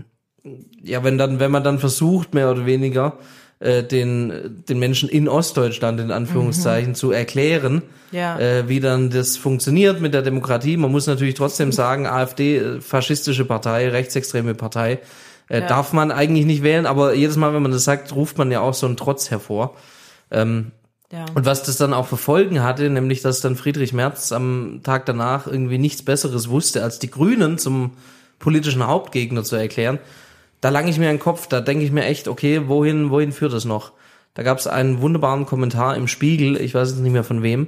ja, 0.84 1.04
wenn 1.04 1.18
dann, 1.18 1.40
wenn 1.40 1.52
man 1.52 1.64
dann 1.64 1.80
versucht, 1.80 2.34
mehr 2.34 2.52
oder 2.52 2.66
weniger, 2.66 3.18
äh, 3.62 3.84
den, 3.84 4.64
den 4.68 4.80
Menschen 4.80 5.08
in 5.08 5.28
Ostdeutschland 5.30 6.00
in 6.00 6.12
Anführungszeichen 6.12 6.96
zu 6.96 7.12
erklären, 7.12 7.84
Ja. 8.12 8.38
äh, 8.40 8.68
wie 8.68 8.80
dann 8.80 9.10
das 9.10 9.38
funktioniert 9.38 10.02
mit 10.02 10.14
der 10.14 10.24
Demokratie. 10.24 10.78
Man 10.78 10.92
muss 10.92 11.08
natürlich 11.08 11.36
trotzdem 11.36 11.72
sagen, 11.72 12.08
AfD, 12.08 12.58
äh, 12.58 12.82
faschistische 12.82 13.46
Partei, 13.46 13.90
rechtsextreme 13.90 14.56
Partei, 14.56 15.00
äh, 15.50 15.60
Ja. 15.62 15.68
darf 15.68 15.94
man 15.94 16.12
eigentlich 16.12 16.46
nicht 16.46 16.64
wählen, 16.64 16.86
aber 16.86 17.14
jedes 17.14 17.38
Mal, 17.38 17.54
wenn 17.54 17.62
man 17.62 17.72
das 17.72 17.84
sagt, 17.84 18.14
ruft 18.16 18.38
man 18.38 18.52
ja 18.52 18.62
auch 18.62 18.74
so 18.74 18.88
einen 18.88 18.98
Trotz 18.98 19.30
hervor. 19.32 19.76
Ähm, 20.32 20.72
Ja. 21.12 21.26
und 21.36 21.46
was 21.46 21.62
das 21.64 21.76
dann 21.78 21.94
auch 21.94 22.08
für 22.08 22.16
Folgen 22.18 22.64
hatte, 22.64 22.90
nämlich 22.90 23.22
dass 23.22 23.42
dann 23.42 23.58
Friedrich 23.58 23.92
Merz 23.94 24.32
am 24.32 24.80
Tag 24.82 25.06
danach 25.06 25.46
irgendwie 25.46 25.78
nichts 25.78 26.04
Besseres 26.04 26.50
wusste, 26.50 26.84
als 26.84 27.00
die 27.00 27.12
Grünen 27.12 27.58
zum 27.58 27.92
politischen 28.40 28.88
Hauptgegner 28.88 29.44
zu 29.44 29.56
erklären, 29.58 30.00
da 30.62 30.70
lang 30.70 30.88
ich 30.88 30.98
mir 30.98 31.08
den 31.10 31.20
Kopf, 31.20 31.48
da 31.48 31.60
denke 31.60 31.84
ich 31.84 31.92
mir 31.92 32.06
echt, 32.06 32.28
okay, 32.28 32.68
wohin, 32.68 33.10
wohin 33.10 33.32
führt 33.32 33.54
das 33.54 33.66
noch? 33.66 33.92
Da 34.34 34.44
gab 34.44 34.60
es 34.60 34.68
einen 34.68 35.02
wunderbaren 35.02 35.46
Kommentar 35.46 35.96
im 35.98 36.08
Spiegel, 36.08 36.56
ich 36.60 36.74
weiß 36.74 36.92
jetzt 36.92 37.00
nicht 37.00 37.12
mehr 37.12 37.24
von 37.24 37.44
wem. 37.44 37.68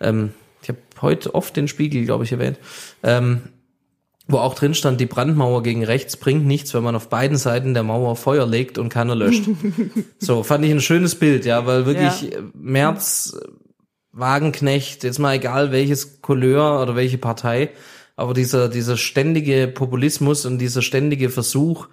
Ähm, 0.00 0.32
ich 0.62 0.68
habe 0.68 0.78
heute 1.02 1.34
oft 1.34 1.56
den 1.56 1.68
Spiegel, 1.68 2.04
glaube 2.04 2.24
ich, 2.24 2.32
erwähnt. 2.32 2.58
Ähm, 3.02 3.42
wo 4.30 4.38
auch 4.38 4.54
drin 4.54 4.74
stand, 4.74 5.00
die 5.00 5.06
Brandmauer 5.06 5.62
gegen 5.62 5.84
rechts 5.84 6.18
bringt 6.18 6.46
nichts, 6.46 6.74
wenn 6.74 6.82
man 6.82 6.94
auf 6.94 7.08
beiden 7.08 7.38
Seiten 7.38 7.72
der 7.72 7.82
Mauer 7.82 8.14
Feuer 8.14 8.46
legt 8.46 8.76
und 8.76 8.90
keiner 8.90 9.14
löscht. 9.14 9.44
so, 10.18 10.42
fand 10.42 10.64
ich 10.64 10.70
ein 10.70 10.82
schönes 10.82 11.14
Bild, 11.14 11.46
ja, 11.46 11.66
weil 11.66 11.86
wirklich 11.86 12.30
Ja. 12.30 12.90
äh, 12.92 12.92
Wagenknecht, 14.12 15.04
jetzt 15.04 15.18
mal 15.18 15.34
egal 15.34 15.72
welches 15.72 16.20
Couleur 16.22 16.82
oder 16.82 16.94
welche 16.96 17.18
Partei, 17.18 17.70
aber 18.16 18.34
dieser, 18.34 18.68
dieser 18.68 18.96
ständige 18.96 19.68
Populismus 19.68 20.44
und 20.44 20.58
dieser 20.58 20.82
ständige 20.82 21.30
Versuch, 21.30 21.88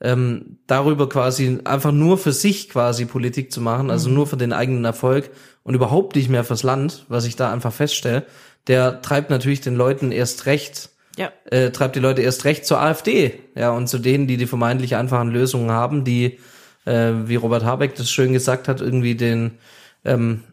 ähm, 0.00 0.58
darüber 0.66 1.08
quasi 1.08 1.58
einfach 1.64 1.92
nur 1.92 2.18
für 2.18 2.32
sich 2.32 2.68
quasi 2.68 3.06
Politik 3.06 3.50
zu 3.50 3.60
machen, 3.60 3.90
also 3.90 4.10
nur 4.10 4.26
für 4.26 4.36
den 4.36 4.52
eigenen 4.52 4.84
Erfolg 4.84 5.30
und 5.62 5.74
überhaupt 5.74 6.16
nicht 6.16 6.28
mehr 6.28 6.44
fürs 6.44 6.62
Land, 6.62 7.06
was 7.08 7.24
ich 7.24 7.36
da 7.36 7.52
einfach 7.52 7.72
feststelle, 7.72 8.24
der 8.66 9.00
treibt 9.00 9.30
natürlich 9.30 9.60
den 9.60 9.76
Leuten 9.76 10.12
erst 10.12 10.46
recht 10.46 10.90
ja. 11.16 11.32
äh, 11.50 11.70
treibt 11.70 11.96
die 11.96 12.00
Leute 12.00 12.22
erst 12.22 12.44
recht 12.44 12.66
zur 12.66 12.80
AfD, 12.80 13.40
ja, 13.54 13.70
und 13.70 13.88
zu 13.88 13.98
denen, 13.98 14.26
die 14.26 14.36
die 14.36 14.46
vermeintlich 14.46 14.96
einfachen 14.96 15.30
Lösungen 15.30 15.70
haben, 15.70 16.04
die, 16.04 16.38
äh, 16.84 17.12
wie 17.24 17.36
Robert 17.36 17.64
Habeck 17.64 17.94
das 17.96 18.10
schön 18.10 18.32
gesagt 18.32 18.68
hat, 18.68 18.80
irgendwie 18.80 19.14
den, 19.14 19.52
ähm, 20.04 20.44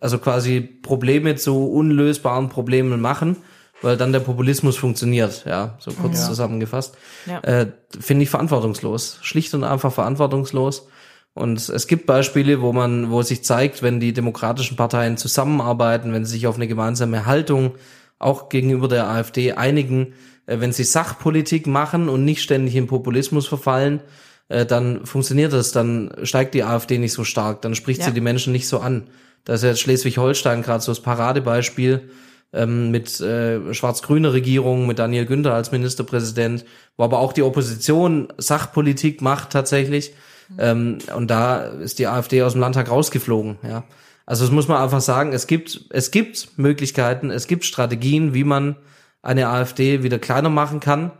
also 0.00 0.18
quasi 0.18 0.60
Probleme 0.60 1.36
zu 1.36 1.70
unlösbaren 1.70 2.48
Problemen 2.48 3.00
machen, 3.00 3.36
weil 3.82 3.96
dann 3.96 4.12
der 4.12 4.20
Populismus 4.20 4.76
funktioniert, 4.76 5.44
ja, 5.46 5.76
so 5.78 5.92
kurz 5.92 6.24
zusammengefasst. 6.26 6.96
Ja. 7.26 7.40
Äh, 7.40 7.72
Finde 8.00 8.22
ich 8.22 8.30
verantwortungslos, 8.30 9.18
schlicht 9.22 9.52
und 9.54 9.64
einfach 9.64 9.92
verantwortungslos. 9.92 10.88
Und 11.34 11.68
es 11.68 11.86
gibt 11.86 12.06
Beispiele, 12.06 12.60
wo 12.60 12.72
man, 12.72 13.10
wo 13.10 13.22
sich 13.22 13.42
zeigt, 13.42 13.82
wenn 13.82 14.00
die 14.00 14.12
demokratischen 14.12 14.76
Parteien 14.76 15.16
zusammenarbeiten, 15.16 16.12
wenn 16.12 16.24
sie 16.24 16.32
sich 16.32 16.46
auf 16.46 16.56
eine 16.56 16.68
gemeinsame 16.68 17.24
Haltung 17.26 17.72
auch 18.18 18.48
gegenüber 18.50 18.86
der 18.86 19.08
AfD 19.08 19.52
einigen, 19.52 20.14
äh, 20.46 20.60
wenn 20.60 20.72
sie 20.72 20.84
Sachpolitik 20.84 21.66
machen 21.66 22.08
und 22.08 22.24
nicht 22.24 22.42
ständig 22.42 22.76
in 22.76 22.86
Populismus 22.86 23.46
verfallen, 23.46 24.00
äh, 24.48 24.66
dann 24.66 25.06
funktioniert 25.06 25.52
das, 25.52 25.72
dann 25.72 26.12
steigt 26.22 26.54
die 26.54 26.64
AfD 26.64 26.98
nicht 26.98 27.12
so 27.14 27.24
stark, 27.24 27.62
dann 27.62 27.74
spricht 27.74 28.00
Ja. 28.00 28.06
sie 28.06 28.12
die 28.12 28.20
Menschen 28.20 28.52
nicht 28.52 28.68
so 28.68 28.80
an. 28.80 29.08
Da 29.44 29.54
ist 29.54 29.64
jetzt 29.64 29.80
Schleswig-Holstein 29.80 30.62
gerade 30.62 30.82
so 30.84 30.92
das 30.92 31.00
Paradebeispiel 31.00 32.10
ähm, 32.52 32.90
mit 32.90 33.20
äh, 33.20 33.72
schwarz-grüner 33.72 34.32
Regierung, 34.32 34.86
mit 34.86 34.98
Daniel 34.98 35.26
Günther 35.26 35.54
als 35.54 35.72
Ministerpräsident, 35.72 36.64
wo 36.96 37.04
aber 37.04 37.18
auch 37.18 37.32
die 37.32 37.42
Opposition 37.42 38.32
Sachpolitik 38.38 39.22
macht 39.22 39.50
tatsächlich. 39.50 40.12
Ähm, 40.58 40.98
und 41.16 41.30
da 41.30 41.62
ist 41.62 41.98
die 41.98 42.06
AfD 42.06 42.42
aus 42.42 42.52
dem 42.52 42.60
Landtag 42.60 42.90
rausgeflogen, 42.90 43.56
ja. 43.62 43.84
Also 44.24 44.44
das 44.44 44.52
muss 44.52 44.68
man 44.68 44.80
einfach 44.80 45.00
sagen, 45.00 45.32
es 45.32 45.48
gibt, 45.48 45.86
es 45.90 46.12
gibt 46.12 46.56
Möglichkeiten, 46.56 47.30
es 47.30 47.48
gibt 47.48 47.64
Strategien, 47.64 48.34
wie 48.34 48.44
man 48.44 48.76
eine 49.20 49.48
AfD 49.48 50.02
wieder 50.04 50.18
kleiner 50.18 50.48
machen 50.48 50.78
kann. 50.80 51.10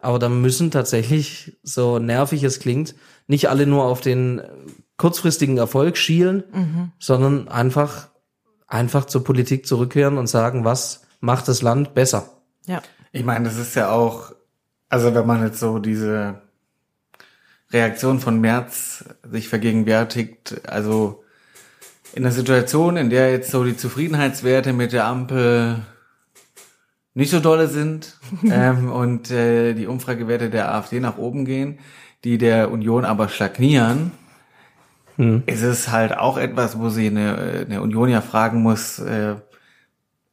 Aber 0.00 0.18
da 0.18 0.28
müssen 0.28 0.70
tatsächlich, 0.70 1.58
so 1.62 1.98
nervig 1.98 2.42
es 2.42 2.58
klingt, 2.58 2.94
nicht 3.28 3.48
alle 3.48 3.66
nur 3.66 3.84
auf 3.84 4.00
den 4.00 4.40
kurzfristigen 4.96 5.58
Erfolg 5.58 5.96
schielen, 5.96 6.42
sondern 6.98 7.48
einfach, 7.48 8.08
einfach 8.70 9.04
zur 9.04 9.24
Politik 9.24 9.66
zurückkehren 9.66 10.16
und 10.16 10.28
sagen, 10.28 10.64
was 10.64 11.02
macht 11.20 11.48
das 11.48 11.60
Land 11.60 11.92
besser? 11.92 12.30
Ja. 12.66 12.80
Ich 13.12 13.24
meine, 13.24 13.44
das 13.44 13.58
ist 13.58 13.74
ja 13.74 13.90
auch, 13.90 14.32
also 14.88 15.14
wenn 15.14 15.26
man 15.26 15.42
jetzt 15.44 15.58
so 15.58 15.78
diese 15.78 16.40
Reaktion 17.72 18.20
von 18.20 18.40
Merz 18.40 19.04
sich 19.30 19.48
vergegenwärtigt, 19.48 20.68
also 20.68 21.24
in 22.14 22.22
der 22.22 22.32
Situation, 22.32 22.96
in 22.96 23.10
der 23.10 23.30
jetzt 23.32 23.50
so 23.50 23.64
die 23.64 23.76
Zufriedenheitswerte 23.76 24.72
mit 24.72 24.92
der 24.92 25.06
Ampel 25.06 25.80
nicht 27.14 27.30
so 27.30 27.40
dolle 27.40 27.66
sind 27.66 28.18
ähm, 28.50 28.90
und 28.90 29.30
äh, 29.30 29.74
die 29.74 29.86
Umfragewerte 29.86 30.48
der 30.48 30.72
AfD 30.72 31.00
nach 31.00 31.18
oben 31.18 31.44
gehen, 31.44 31.80
die 32.22 32.38
der 32.38 32.70
Union 32.70 33.04
aber 33.04 33.28
stagnieren, 33.28 34.12
ist 35.46 35.62
es 35.62 35.90
halt 35.90 36.16
auch 36.16 36.38
etwas, 36.38 36.78
wo 36.78 36.88
sie 36.88 37.08
eine, 37.08 37.66
eine 37.68 37.82
Union 37.82 38.08
ja 38.08 38.20
fragen 38.20 38.62
muss, 38.62 38.98
äh, 38.98 39.36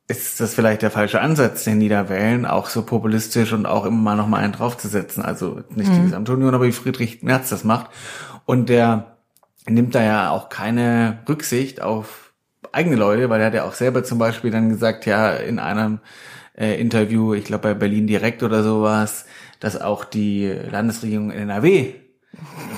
ist 0.08 0.40
das 0.40 0.54
vielleicht 0.54 0.82
der 0.82 0.92
falsche 0.92 1.20
Ansatz, 1.20 1.66
den 1.66 1.82
die 1.82 1.90
da 1.90 2.08
wählen, 2.08 2.46
auch 2.46 2.68
so 2.68 2.84
populistisch 2.84 3.52
und 3.52 3.66
auch 3.66 3.86
immer 3.86 3.98
mal 3.98 4.16
noch 4.16 4.28
mal 4.28 4.38
einen 4.38 4.54
draufzusetzen. 4.54 5.22
Also 5.22 5.62
nicht 5.76 5.94
die 5.94 6.02
gesamte 6.02 6.32
Union, 6.34 6.56
aber 6.56 6.66
wie 6.66 6.72
Friedrich 6.72 7.24
Merz 7.24 7.50
das 7.50 7.66
macht. 7.66 7.90
Und 8.46 8.70
der 8.70 9.18
nimmt 9.68 9.96
da 9.96 10.04
ja 10.04 10.30
auch 10.30 10.48
keine 10.48 11.20
Rücksicht 11.28 11.82
auf 11.82 12.32
eigene 12.72 12.96
Leute, 12.96 13.30
weil 13.30 13.42
er 13.42 13.48
hat 13.48 13.54
ja 13.54 13.66
auch 13.66 13.74
selber 13.74 14.06
zum 14.06 14.18
Beispiel 14.18 14.50
dann 14.50 14.70
gesagt, 14.70 15.06
ja, 15.06 15.32
in 15.32 15.60
einem 15.60 16.00
äh, 16.58 16.80
Interview, 16.80 17.34
ich 17.34 17.44
glaube 17.44 17.70
bei 17.70 17.74
Berlin 17.74 18.08
direkt 18.08 18.44
oder 18.44 18.64
sowas, 18.64 19.26
dass 19.60 19.80
auch 19.80 20.06
die 20.06 20.48
Landesregierung 20.48 21.32
in 21.32 21.40
NRW 21.50 21.96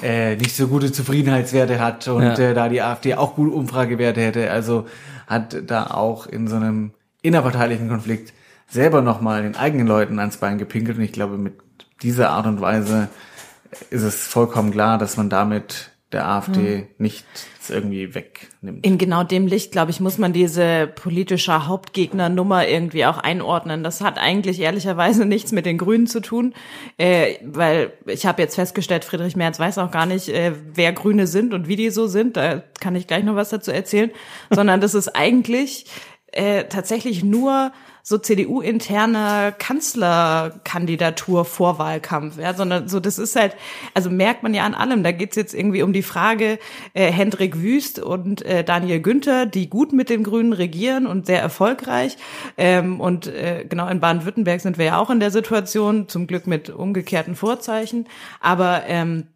äh, 0.03 0.36
nicht 0.36 0.56
so 0.56 0.68
gute 0.68 0.91
Zufriedenheitswerte 0.91 1.80
hat 1.80 2.07
und 2.07 2.23
Ja. 2.23 2.38
äh, 2.38 2.53
da 2.53 2.69
die 2.69 2.81
AfD 2.81 3.15
auch 3.15 3.36
gute 3.36 3.52
Umfragewerte 3.56 4.22
hätte. 4.22 4.52
Also 4.52 4.86
hat 5.27 5.57
da 5.68 5.88
auch 5.88 6.26
in 6.27 6.48
so 6.48 6.56
einem 6.56 6.91
innerparteilichen 7.22 7.90
Konflikt 7.90 8.34
selber 8.68 9.02
nochmal 9.02 9.44
den 9.44 9.56
eigenen 9.56 9.88
Leuten 9.88 10.19
ans 10.19 10.38
Bein 10.38 10.57
gepinkelt. 10.57 10.98
Und 10.98 11.03
ich 11.03 11.11
glaube, 11.11 11.38
mit 11.38 11.53
dieser 12.02 12.30
Art 12.30 12.45
und 12.45 12.61
Weise 12.61 13.10
ist 13.90 14.03
es 14.03 14.15
vollkommen 14.27 14.72
klar, 14.72 14.98
dass 14.98 15.18
man 15.18 15.30
damit 15.30 15.91
der 16.11 16.27
AfD 16.27 16.88
nicht 16.98 17.26
irgendwie 17.70 18.14
wegnimmt. 18.14 18.86
In 18.86 18.98
genau 18.98 19.24
dem 19.24 19.48
Licht, 19.48 19.72
glaube 19.72 19.91
ich, 19.91 20.00
muss 20.00 20.18
man 20.18 20.34
diese 20.34 20.88
politische 20.88 21.68
Hauptgegnernummer 21.68 22.68
irgendwie 22.68 23.06
auch 23.06 23.18
einordnen. 23.18 23.84
Das 23.84 24.02
hat 24.02 24.18
eigentlich 24.18 24.60
ehrlicherweise 24.60 25.26
nichts 25.28 25.52
mit 25.52 25.66
den 25.66 25.78
Grünen 25.78 26.08
zu 26.08 26.20
tun, 26.20 26.54
äh, 26.98 27.36
weil 27.44 27.94
ich 28.06 28.26
habe 28.26 28.41
jetzt 28.41 28.56
festgestellt, 28.56 29.06
Friedrich 29.06 29.36
Merz 29.36 29.60
weiß 29.60 29.78
auch 29.78 29.91
gar 29.91 30.06
nicht, 30.06 30.30
äh, 30.30 30.54
wer 30.74 30.94
Grüne 30.94 31.28
sind 31.28 31.54
und 31.54 31.68
wie 31.68 31.76
die 31.76 31.90
so 31.90 32.08
sind. 32.08 32.38
Da 32.38 32.64
kann 32.80 32.96
ich 32.96 33.08
gleich 33.08 33.24
noch 33.24 33.36
was 33.36 33.50
dazu 33.50 33.72
erzählen. 33.72 34.12
Sondern 34.50 34.82
das 34.82 34.94
ist 34.94 35.16
eigentlich 35.16 35.86
äh, 36.32 36.66
tatsächlich 36.66 37.24
nur 37.24 37.72
so 38.10 38.18
CDU-interner 38.18 39.52
Kanzlerkandidatur-Vorwahlkampf, 39.52 42.40
ja, 42.40 42.56
sondern 42.56 42.88
so, 42.88 42.99
das 42.99 43.19
ist 43.19 43.36
halt, 43.36 43.56
also 43.94 44.10
merkt 44.10 44.41
man 44.41 44.56
ja 44.56 44.64
an 44.64 44.73
allem, 44.73 45.03
da 45.03 45.11
geht's 45.11 45.36
jetzt 45.36 45.53
irgendwie 45.53 45.84
um 45.84 45.94
die 45.94 46.02
Frage, 46.02 46.57
äh, 46.95 47.11
Hendrik 47.11 47.61
Wüst 47.61 47.99
und 47.99 48.41
äh, 48.41 48.64
Daniel 48.64 48.99
Günther, 48.99 49.45
die 49.45 49.69
gut 49.69 49.94
mit 49.94 50.10
den 50.10 50.23
Grünen 50.23 50.53
regieren 50.53 51.06
und 51.06 51.27
sehr 51.27 51.40
erfolgreich, 51.40 52.18
ähm, 52.57 52.99
und 52.99 53.27
äh, 53.27 53.64
genau 53.69 53.88
in 53.88 53.99
Baden-Württemberg 53.99 54.60
sind 54.60 54.80
wir 54.80 54.86
ja 54.86 54.98
auch 54.98 55.11
in 55.11 55.19
der 55.19 55.30
Situation, 55.30 56.07
zum 56.07 56.26
Glück 56.26 56.48
mit 56.48 56.72
umgekehrten 56.72 57.36
Vorzeichen, 57.36 58.07
aber 58.40 58.86
ähm, 58.88 59.27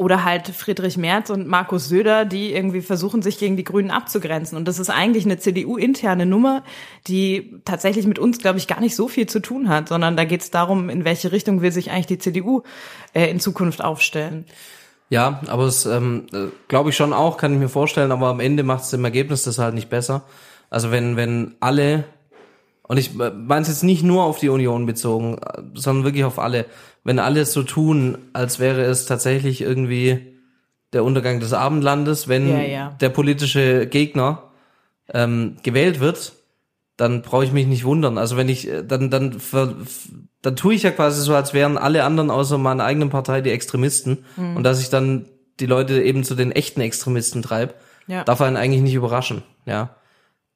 oder 0.00 0.24
halt 0.24 0.48
Friedrich 0.48 0.96
Merz 0.96 1.28
und 1.28 1.46
Markus 1.46 1.90
Söder, 1.90 2.24
die 2.24 2.54
irgendwie 2.54 2.80
versuchen, 2.80 3.20
sich 3.20 3.38
gegen 3.38 3.58
die 3.58 3.64
Grünen 3.64 3.90
abzugrenzen. 3.90 4.56
Und 4.56 4.66
das 4.66 4.78
ist 4.78 4.88
eigentlich 4.88 5.26
eine 5.26 5.38
CDU-interne 5.38 6.24
Nummer, 6.24 6.64
die 7.06 7.60
tatsächlich 7.66 8.06
mit 8.06 8.18
uns, 8.18 8.38
glaube 8.38 8.56
ich, 8.56 8.66
gar 8.66 8.80
nicht 8.80 8.96
so 8.96 9.08
viel 9.08 9.26
zu 9.26 9.40
tun 9.40 9.68
hat, 9.68 9.88
sondern 9.90 10.16
da 10.16 10.24
geht 10.24 10.40
es 10.40 10.50
darum, 10.50 10.88
in 10.88 11.04
welche 11.04 11.32
Richtung 11.32 11.60
will 11.60 11.70
sich 11.70 11.90
eigentlich 11.90 12.06
die 12.06 12.16
CDU 12.16 12.62
äh, 13.12 13.30
in 13.30 13.40
Zukunft 13.40 13.84
aufstellen. 13.84 14.46
Ja, 15.10 15.42
aber 15.48 15.64
es 15.64 15.84
ähm, 15.84 16.28
glaube 16.68 16.88
ich 16.88 16.96
schon 16.96 17.12
auch, 17.12 17.36
kann 17.36 17.52
ich 17.52 17.58
mir 17.58 17.68
vorstellen, 17.68 18.10
aber 18.10 18.28
am 18.28 18.40
Ende 18.40 18.62
macht 18.62 18.84
es 18.84 18.92
im 18.94 19.04
Ergebnis 19.04 19.42
das 19.42 19.58
halt 19.58 19.74
nicht 19.74 19.90
besser. 19.90 20.22
Also 20.70 20.90
wenn, 20.90 21.16
wenn 21.16 21.56
alle, 21.60 22.04
und 22.90 22.96
ich 22.96 23.14
meine 23.14 23.62
es 23.62 23.68
jetzt 23.68 23.84
nicht 23.84 24.02
nur 24.02 24.24
auf 24.24 24.40
die 24.40 24.48
Union 24.48 24.84
bezogen, 24.84 25.38
äh, 25.38 25.62
sondern 25.74 26.02
wirklich 26.04 26.24
auf 26.24 26.40
alle, 26.40 26.66
wenn 27.04 27.20
alle 27.20 27.46
so 27.46 27.62
tun, 27.62 28.18
als 28.32 28.58
wäre 28.58 28.82
es 28.82 29.06
tatsächlich 29.06 29.60
irgendwie 29.60 30.34
der 30.92 31.04
Untergang 31.04 31.38
des 31.38 31.52
Abendlandes, 31.52 32.26
wenn 32.26 32.48
Ja, 32.48 32.60
ja. 32.62 32.96
der 33.00 33.10
politische 33.10 33.86
Gegner 33.86 34.42
ähm, 35.14 35.56
gewählt 35.62 36.00
wird, 36.00 36.32
dann 36.96 37.22
brauche 37.22 37.44
ich 37.44 37.52
mich 37.52 37.68
nicht 37.68 37.84
wundern. 37.84 38.18
Also 38.18 38.36
wenn 38.36 38.48
ich, 38.48 38.68
äh, 38.68 38.82
dann, 38.84 39.08
dann, 39.08 39.38
ver, 39.38 39.76
dann 40.42 40.56
tue 40.56 40.74
ich 40.74 40.82
ja 40.82 40.90
quasi 40.90 41.22
so, 41.22 41.32
als 41.36 41.54
wären 41.54 41.78
alle 41.78 42.02
anderen 42.02 42.28
außer 42.28 42.58
meiner 42.58 42.82
eigenen 42.82 43.10
Partei 43.10 43.40
die 43.40 43.50
Extremisten 43.50 44.24
und 44.36 44.64
dass 44.64 44.80
ich 44.80 44.90
dann 44.90 45.26
die 45.60 45.66
Leute 45.66 46.02
eben 46.02 46.24
zu 46.24 46.34
den 46.34 46.50
echten 46.50 46.80
Extremisten 46.80 47.42
treibe, 47.42 47.74
Ja. 48.08 48.24
darf 48.24 48.40
einen 48.40 48.56
eigentlich 48.56 48.82
nicht 48.82 48.94
überraschen, 48.94 49.44
ja. 49.64 49.90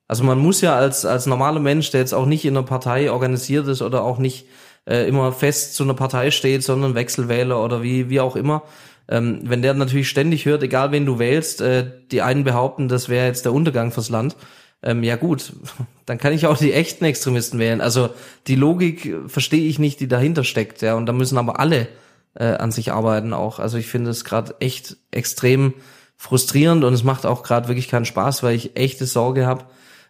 Also 0.06 0.24
man 0.24 0.38
muss 0.38 0.60
ja 0.60 0.76
als, 0.76 1.06
als 1.06 1.26
normaler 1.26 1.60
Mensch, 1.60 1.90
der 1.90 2.00
jetzt 2.00 2.12
auch 2.12 2.26
nicht 2.26 2.44
in 2.44 2.56
einer 2.56 2.66
Partei 2.66 3.10
organisiert 3.10 3.66
ist 3.68 3.82
oder 3.82 4.02
auch 4.02 4.18
nicht 4.18 4.46
äh, 4.86 5.08
immer 5.08 5.32
fest 5.32 5.74
zu 5.74 5.82
einer 5.82 5.94
Partei 5.94 6.30
steht, 6.30 6.62
sondern 6.62 6.94
Wechselwähler 6.94 7.62
oder 7.62 7.82
wie, 7.82 8.10
wie 8.10 8.20
auch 8.20 8.36
immer, 8.36 8.62
ähm, 9.08 9.40
wenn 9.44 9.62
der 9.62 9.74
natürlich 9.74 10.08
ständig 10.08 10.46
hört, 10.46 10.62
egal 10.62 10.92
wen 10.92 11.06
du 11.06 11.18
wählst, 11.18 11.60
äh, 11.60 11.90
die 12.10 12.22
einen 12.22 12.44
behaupten, 12.44 12.88
das 12.88 13.08
wäre 13.08 13.26
jetzt 13.26 13.44
der 13.44 13.52
Untergang 13.52 13.92
fürs 13.92 14.08
Land, 14.08 14.36
ähm, 14.82 15.02
ja 15.02 15.16
gut, 15.16 15.52
dann 16.06 16.18
kann 16.18 16.32
ich 16.32 16.46
auch 16.46 16.56
die 16.56 16.72
echten 16.72 17.04
Extremisten 17.04 17.58
wählen. 17.58 17.80
Also 17.80 18.10
die 18.46 18.56
Logik 18.56 19.14
verstehe 19.26 19.66
ich 19.68 19.78
nicht, 19.78 20.00
die 20.00 20.08
dahinter 20.08 20.44
steckt, 20.44 20.82
ja, 20.82 20.94
und 20.94 21.06
da 21.06 21.12
müssen 21.12 21.38
aber 21.38 21.60
alle 21.60 21.88
äh, 22.34 22.44
an 22.44 22.72
sich 22.72 22.92
arbeiten 22.92 23.32
auch. 23.32 23.58
Also 23.58 23.78
ich 23.78 23.86
finde 23.86 24.10
es 24.10 24.24
gerade 24.24 24.54
echt 24.60 24.96
extrem 25.10 25.74
frustrierend 26.16 26.84
und 26.84 26.94
es 26.94 27.04
macht 27.04 27.26
auch 27.26 27.42
gerade 27.42 27.68
wirklich 27.68 27.88
keinen 27.88 28.04
Spaß, 28.04 28.42
weil 28.42 28.54
ich 28.54 28.76
echte 28.76 29.04
Sorge 29.04 29.46
habe, 29.46 29.64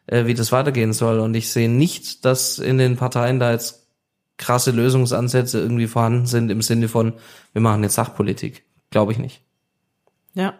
äh, 0.06 0.26
wie 0.26 0.34
das 0.34 0.52
weitergehen 0.52 0.92
soll. 0.92 1.20
Und 1.20 1.34
ich 1.34 1.50
sehe 1.50 1.68
nicht, 1.68 2.24
dass 2.24 2.58
in 2.58 2.78
den 2.78 2.96
Parteien 2.96 3.38
da 3.38 3.52
jetzt 3.52 3.88
krasse 4.36 4.70
Lösungsansätze 4.70 5.60
irgendwie 5.60 5.86
vorhanden 5.86 6.26
sind 6.26 6.50
im 6.50 6.62
Sinne 6.62 6.88
von, 6.88 7.14
wir 7.52 7.62
machen 7.62 7.82
jetzt 7.82 7.94
Sachpolitik. 7.94 8.64
Glaube 8.90 9.12
ich 9.12 9.18
nicht. 9.18 9.42
Ja. 10.34 10.54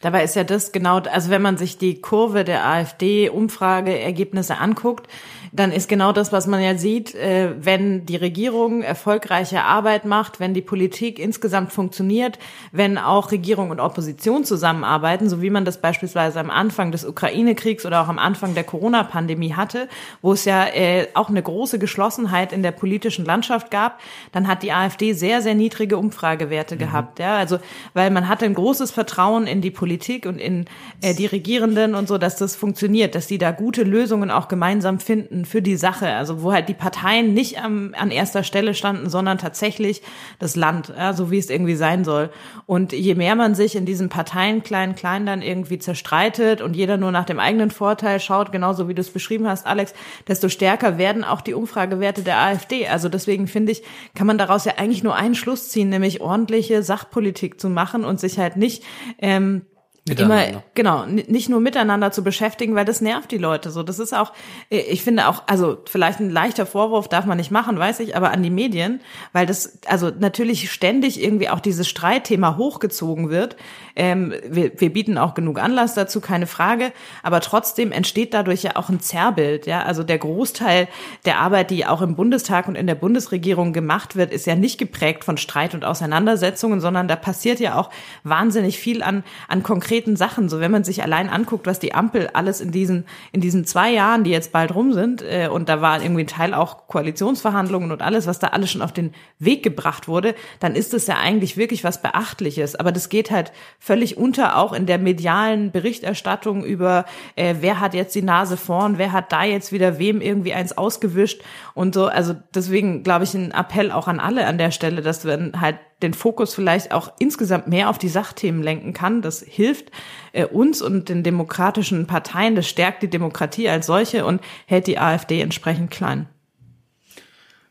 Dabei 0.00 0.24
ist 0.24 0.34
ja 0.34 0.44
das 0.44 0.72
genau, 0.72 0.98
also 1.00 1.28
wenn 1.28 1.42
man 1.42 1.58
sich 1.58 1.76
die 1.76 2.00
Kurve 2.00 2.42
der 2.42 2.66
AfD-Umfrageergebnisse 2.66 4.56
anguckt, 4.56 5.08
dann 5.52 5.72
ist 5.72 5.88
genau 5.88 6.12
das, 6.12 6.32
was 6.32 6.46
man 6.46 6.62
ja 6.62 6.76
sieht, 6.76 7.14
äh, 7.14 7.50
wenn 7.58 8.06
die 8.06 8.16
Regierung 8.16 8.82
erfolgreiche 8.82 9.64
Arbeit 9.64 10.04
macht, 10.04 10.38
wenn 10.38 10.54
die 10.54 10.62
Politik 10.62 11.18
insgesamt 11.18 11.72
funktioniert, 11.72 12.38
wenn 12.72 12.98
auch 12.98 13.32
Regierung 13.32 13.70
und 13.70 13.80
Opposition 13.80 14.44
zusammenarbeiten, 14.44 15.28
so 15.28 15.42
wie 15.42 15.50
man 15.50 15.64
das 15.64 15.80
beispielsweise 15.80 16.38
am 16.38 16.50
Anfang 16.50 16.92
des 16.92 17.04
Ukraine-Kriegs 17.04 17.84
oder 17.84 18.02
auch 18.02 18.08
am 18.08 18.18
Anfang 18.18 18.54
der 18.54 18.64
Corona-Pandemie 18.64 19.54
hatte, 19.54 19.88
wo 20.22 20.32
es 20.32 20.44
ja 20.44 20.66
äh, 20.68 21.08
auch 21.14 21.28
eine 21.28 21.42
große 21.42 21.78
Geschlossenheit 21.78 22.52
in 22.52 22.62
der 22.62 22.72
politischen 22.72 23.24
Landschaft 23.24 23.70
gab, 23.70 24.00
dann 24.32 24.46
hat 24.46 24.62
die 24.62 24.72
AfD 24.72 25.14
sehr, 25.14 25.42
sehr 25.42 25.54
niedrige 25.54 25.98
Umfragewerte 25.98 26.76
gehabt. 26.76 27.18
Ja, 27.18 27.36
also 27.36 27.58
weil 27.92 28.10
man 28.10 28.28
hatte 28.28 28.44
ein 28.44 28.54
großes 28.54 28.92
Vertrauen 28.92 29.46
in 29.46 29.60
die 29.60 29.70
Politik 29.70 30.26
und 30.26 30.38
in 30.38 30.66
äh, 31.00 31.14
die 31.14 31.26
Regierenden 31.26 31.94
und 31.94 32.06
so, 32.06 32.18
dass 32.18 32.36
das 32.36 32.54
funktioniert, 32.54 33.14
dass 33.14 33.26
die 33.26 33.38
da 33.38 33.50
gute 33.50 33.82
Lösungen 33.82 34.30
auch 34.30 34.46
gemeinsam 34.46 35.00
finden 35.00 35.39
für 35.44 35.62
die 35.62 35.76
Sache. 35.76 36.08
Also 36.08 36.42
wo 36.42 36.52
halt 36.52 36.68
die 36.68 36.74
Parteien 36.74 37.34
nicht 37.34 37.62
am, 37.62 37.94
an 37.98 38.10
erster 38.10 38.42
Stelle 38.42 38.74
standen, 38.74 39.08
sondern 39.08 39.38
tatsächlich 39.38 40.02
das 40.38 40.56
Land, 40.56 40.92
ja, 40.96 41.12
so 41.12 41.30
wie 41.30 41.38
es 41.38 41.50
irgendwie 41.50 41.76
sein 41.76 42.04
soll. 42.04 42.30
Und 42.66 42.92
je 42.92 43.14
mehr 43.14 43.34
man 43.34 43.54
sich 43.54 43.76
in 43.76 43.86
diesen 43.86 44.08
Parteien 44.08 44.62
klein, 44.62 44.94
klein 44.94 45.26
dann 45.26 45.42
irgendwie 45.42 45.78
zerstreitet 45.78 46.60
und 46.60 46.76
jeder 46.76 46.96
nur 46.96 47.12
nach 47.12 47.24
dem 47.24 47.38
eigenen 47.38 47.70
Vorteil 47.70 48.20
schaut, 48.20 48.52
genauso 48.52 48.88
wie 48.88 48.94
du 48.94 49.00
es 49.00 49.10
beschrieben 49.10 49.48
hast, 49.48 49.66
Alex, 49.66 49.94
desto 50.28 50.48
stärker 50.48 50.98
werden 50.98 51.24
auch 51.24 51.40
die 51.40 51.54
Umfragewerte 51.54 52.22
der 52.22 52.38
AfD. 52.38 52.86
Also 52.86 53.08
deswegen 53.08 53.46
finde 53.46 53.72
ich, 53.72 53.82
kann 54.14 54.26
man 54.26 54.38
daraus 54.38 54.64
ja 54.64 54.74
eigentlich 54.76 55.02
nur 55.02 55.14
einen 55.14 55.34
Schluss 55.34 55.68
ziehen, 55.68 55.88
nämlich 55.88 56.20
ordentliche 56.20 56.82
Sachpolitik 56.82 57.60
zu 57.60 57.68
machen 57.68 58.04
und 58.04 58.20
sich 58.20 58.38
halt 58.38 58.56
nicht 58.56 58.82
ähm. 59.18 59.62
Immer, 60.08 60.62
genau, 60.74 61.04
nicht 61.04 61.50
nur 61.50 61.60
miteinander 61.60 62.10
zu 62.10 62.24
beschäftigen, 62.24 62.74
weil 62.74 62.86
das 62.86 63.02
nervt 63.02 63.30
die 63.30 63.38
Leute 63.38 63.70
so. 63.70 63.82
Das 63.82 63.98
ist 63.98 64.14
auch, 64.14 64.32
äh, 64.70 64.78
ich 64.78 65.04
finde 65.04 65.28
auch, 65.28 65.42
also 65.46 65.78
vielleicht 65.84 66.20
ein 66.20 66.30
leichter 66.30 66.64
Vorwurf 66.64 67.06
darf 67.06 67.26
man 67.26 67.36
nicht 67.36 67.50
machen, 67.50 67.78
weiß 67.78 68.00
ich, 68.00 68.16
aber 68.16 68.30
an 68.30 68.42
die 68.42 68.50
Medien, 68.50 69.00
weil 69.34 69.44
das, 69.44 69.78
also 69.86 70.10
natürlich 70.10 70.72
ständig 70.72 71.22
irgendwie 71.22 71.50
auch 71.50 71.60
dieses 71.60 71.86
Streitthema 71.86 72.56
hochgezogen 72.56 73.28
wird. 73.28 73.56
Ähm, 73.94 74.32
wir, 74.48 74.72
wir 74.80 74.90
bieten 74.90 75.18
auch 75.18 75.34
genug 75.34 75.60
Anlass 75.60 75.92
dazu, 75.92 76.20
keine 76.20 76.46
Frage, 76.46 76.92
aber 77.22 77.40
trotzdem 77.40 77.92
entsteht 77.92 78.32
dadurch 78.32 78.62
ja 78.62 78.76
auch 78.76 78.88
ein 78.88 79.00
Zerrbild, 79.00 79.66
ja. 79.66 79.82
Also 79.82 80.02
der 80.02 80.18
Großteil 80.18 80.88
der 81.26 81.40
Arbeit, 81.40 81.70
die 81.70 81.84
auch 81.84 82.00
im 82.00 82.16
Bundestag 82.16 82.68
und 82.68 82.74
in 82.74 82.86
der 82.86 82.94
Bundesregierung 82.94 83.74
gemacht 83.74 84.16
wird, 84.16 84.32
ist 84.32 84.46
ja 84.46 84.54
nicht 84.54 84.78
geprägt 84.78 85.24
von 85.24 85.36
Streit 85.36 85.74
und 85.74 85.84
Auseinandersetzungen, 85.84 86.80
sondern 86.80 87.06
da 87.06 87.16
passiert 87.16 87.60
ja 87.60 87.78
auch 87.78 87.90
wahnsinnig 88.24 88.78
viel 88.78 89.02
an, 89.02 89.24
an 89.46 89.62
konkreten 89.62 89.89
Sachen. 90.16 90.48
So 90.48 90.60
wenn 90.60 90.70
man 90.70 90.84
sich 90.84 91.02
allein 91.02 91.28
anguckt, 91.28 91.66
was 91.66 91.78
die 91.78 91.94
Ampel 91.94 92.28
alles 92.32 92.60
in 92.60 92.70
diesen, 92.70 93.04
in 93.32 93.40
diesen 93.40 93.64
zwei 93.64 93.90
Jahren, 93.90 94.24
die 94.24 94.30
jetzt 94.30 94.52
bald 94.52 94.74
rum 94.74 94.92
sind, 94.92 95.22
äh, 95.22 95.48
und 95.48 95.68
da 95.68 95.80
war 95.80 96.02
irgendwie 96.02 96.22
ein 96.24 96.28
Teil 96.28 96.54
auch 96.54 96.86
Koalitionsverhandlungen 96.86 97.90
und 97.92 98.02
alles, 98.02 98.26
was 98.26 98.38
da 98.38 98.48
alles 98.48 98.70
schon 98.70 98.82
auf 98.82 98.92
den 98.92 99.12
Weg 99.38 99.62
gebracht 99.62 100.08
wurde, 100.08 100.34
dann 100.60 100.74
ist 100.74 100.94
es 100.94 101.06
ja 101.06 101.16
eigentlich 101.16 101.56
wirklich 101.56 101.84
was 101.84 102.02
Beachtliches. 102.02 102.76
Aber 102.76 102.92
das 102.92 103.08
geht 103.08 103.30
halt 103.30 103.52
völlig 103.78 104.16
unter, 104.16 104.56
auch 104.56 104.72
in 104.72 104.86
der 104.86 104.98
medialen 104.98 105.72
Berichterstattung 105.72 106.64
über, 106.64 107.04
äh, 107.36 107.56
wer 107.60 107.80
hat 107.80 107.94
jetzt 107.94 108.14
die 108.14 108.22
Nase 108.22 108.56
vorn, 108.56 108.98
wer 108.98 109.12
hat 109.12 109.32
da 109.32 109.44
jetzt 109.44 109.72
wieder 109.72 109.98
wem 109.98 110.20
irgendwie 110.20 110.54
eins 110.54 110.76
ausgewischt 110.78 111.42
und 111.74 111.94
so. 111.94 112.06
Also 112.06 112.34
deswegen 112.54 113.02
glaube 113.02 113.24
ich 113.24 113.34
ein 113.34 113.50
Appell 113.52 113.90
auch 113.90 114.08
an 114.08 114.20
alle 114.20 114.46
an 114.46 114.58
der 114.58 114.70
Stelle, 114.70 115.02
dass 115.02 115.24
man 115.24 115.60
halt 115.60 115.76
den 116.02 116.14
Fokus 116.14 116.54
vielleicht 116.54 116.92
auch 116.92 117.12
insgesamt 117.18 117.68
mehr 117.68 117.90
auf 117.90 117.98
die 117.98 118.08
Sachthemen 118.08 118.62
lenken 118.62 118.92
kann. 118.92 119.22
Das 119.22 119.40
hilft 119.40 119.90
äh, 120.32 120.44
uns 120.44 120.82
und 120.82 121.08
den 121.08 121.22
demokratischen 121.22 122.06
Parteien, 122.06 122.56
das 122.56 122.68
stärkt 122.68 123.02
die 123.02 123.10
Demokratie 123.10 123.68
als 123.68 123.86
solche 123.86 124.24
und 124.24 124.40
hält 124.66 124.86
die 124.86 124.98
AfD 124.98 125.40
entsprechend 125.40 125.90
klein. 125.90 126.26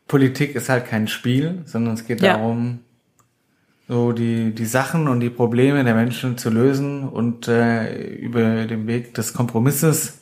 Politik 0.08 0.54
ist 0.54 0.68
halt 0.68 0.86
kein 0.86 1.06
Spiel, 1.06 1.62
sondern 1.66 1.94
es 1.94 2.06
geht 2.06 2.20
Ja. 2.20 2.34
darum, 2.34 2.80
so 3.86 4.12
die, 4.12 4.54
die 4.54 4.66
Sachen 4.66 5.08
und 5.08 5.20
die 5.20 5.30
Probleme 5.30 5.82
der 5.84 5.94
Menschen 5.94 6.38
zu 6.38 6.50
lösen 6.50 7.08
und 7.08 7.48
äh, 7.48 8.06
über 8.16 8.66
den 8.66 8.86
Weg 8.86 9.14
des 9.14 9.32
Kompromisses 9.34 10.18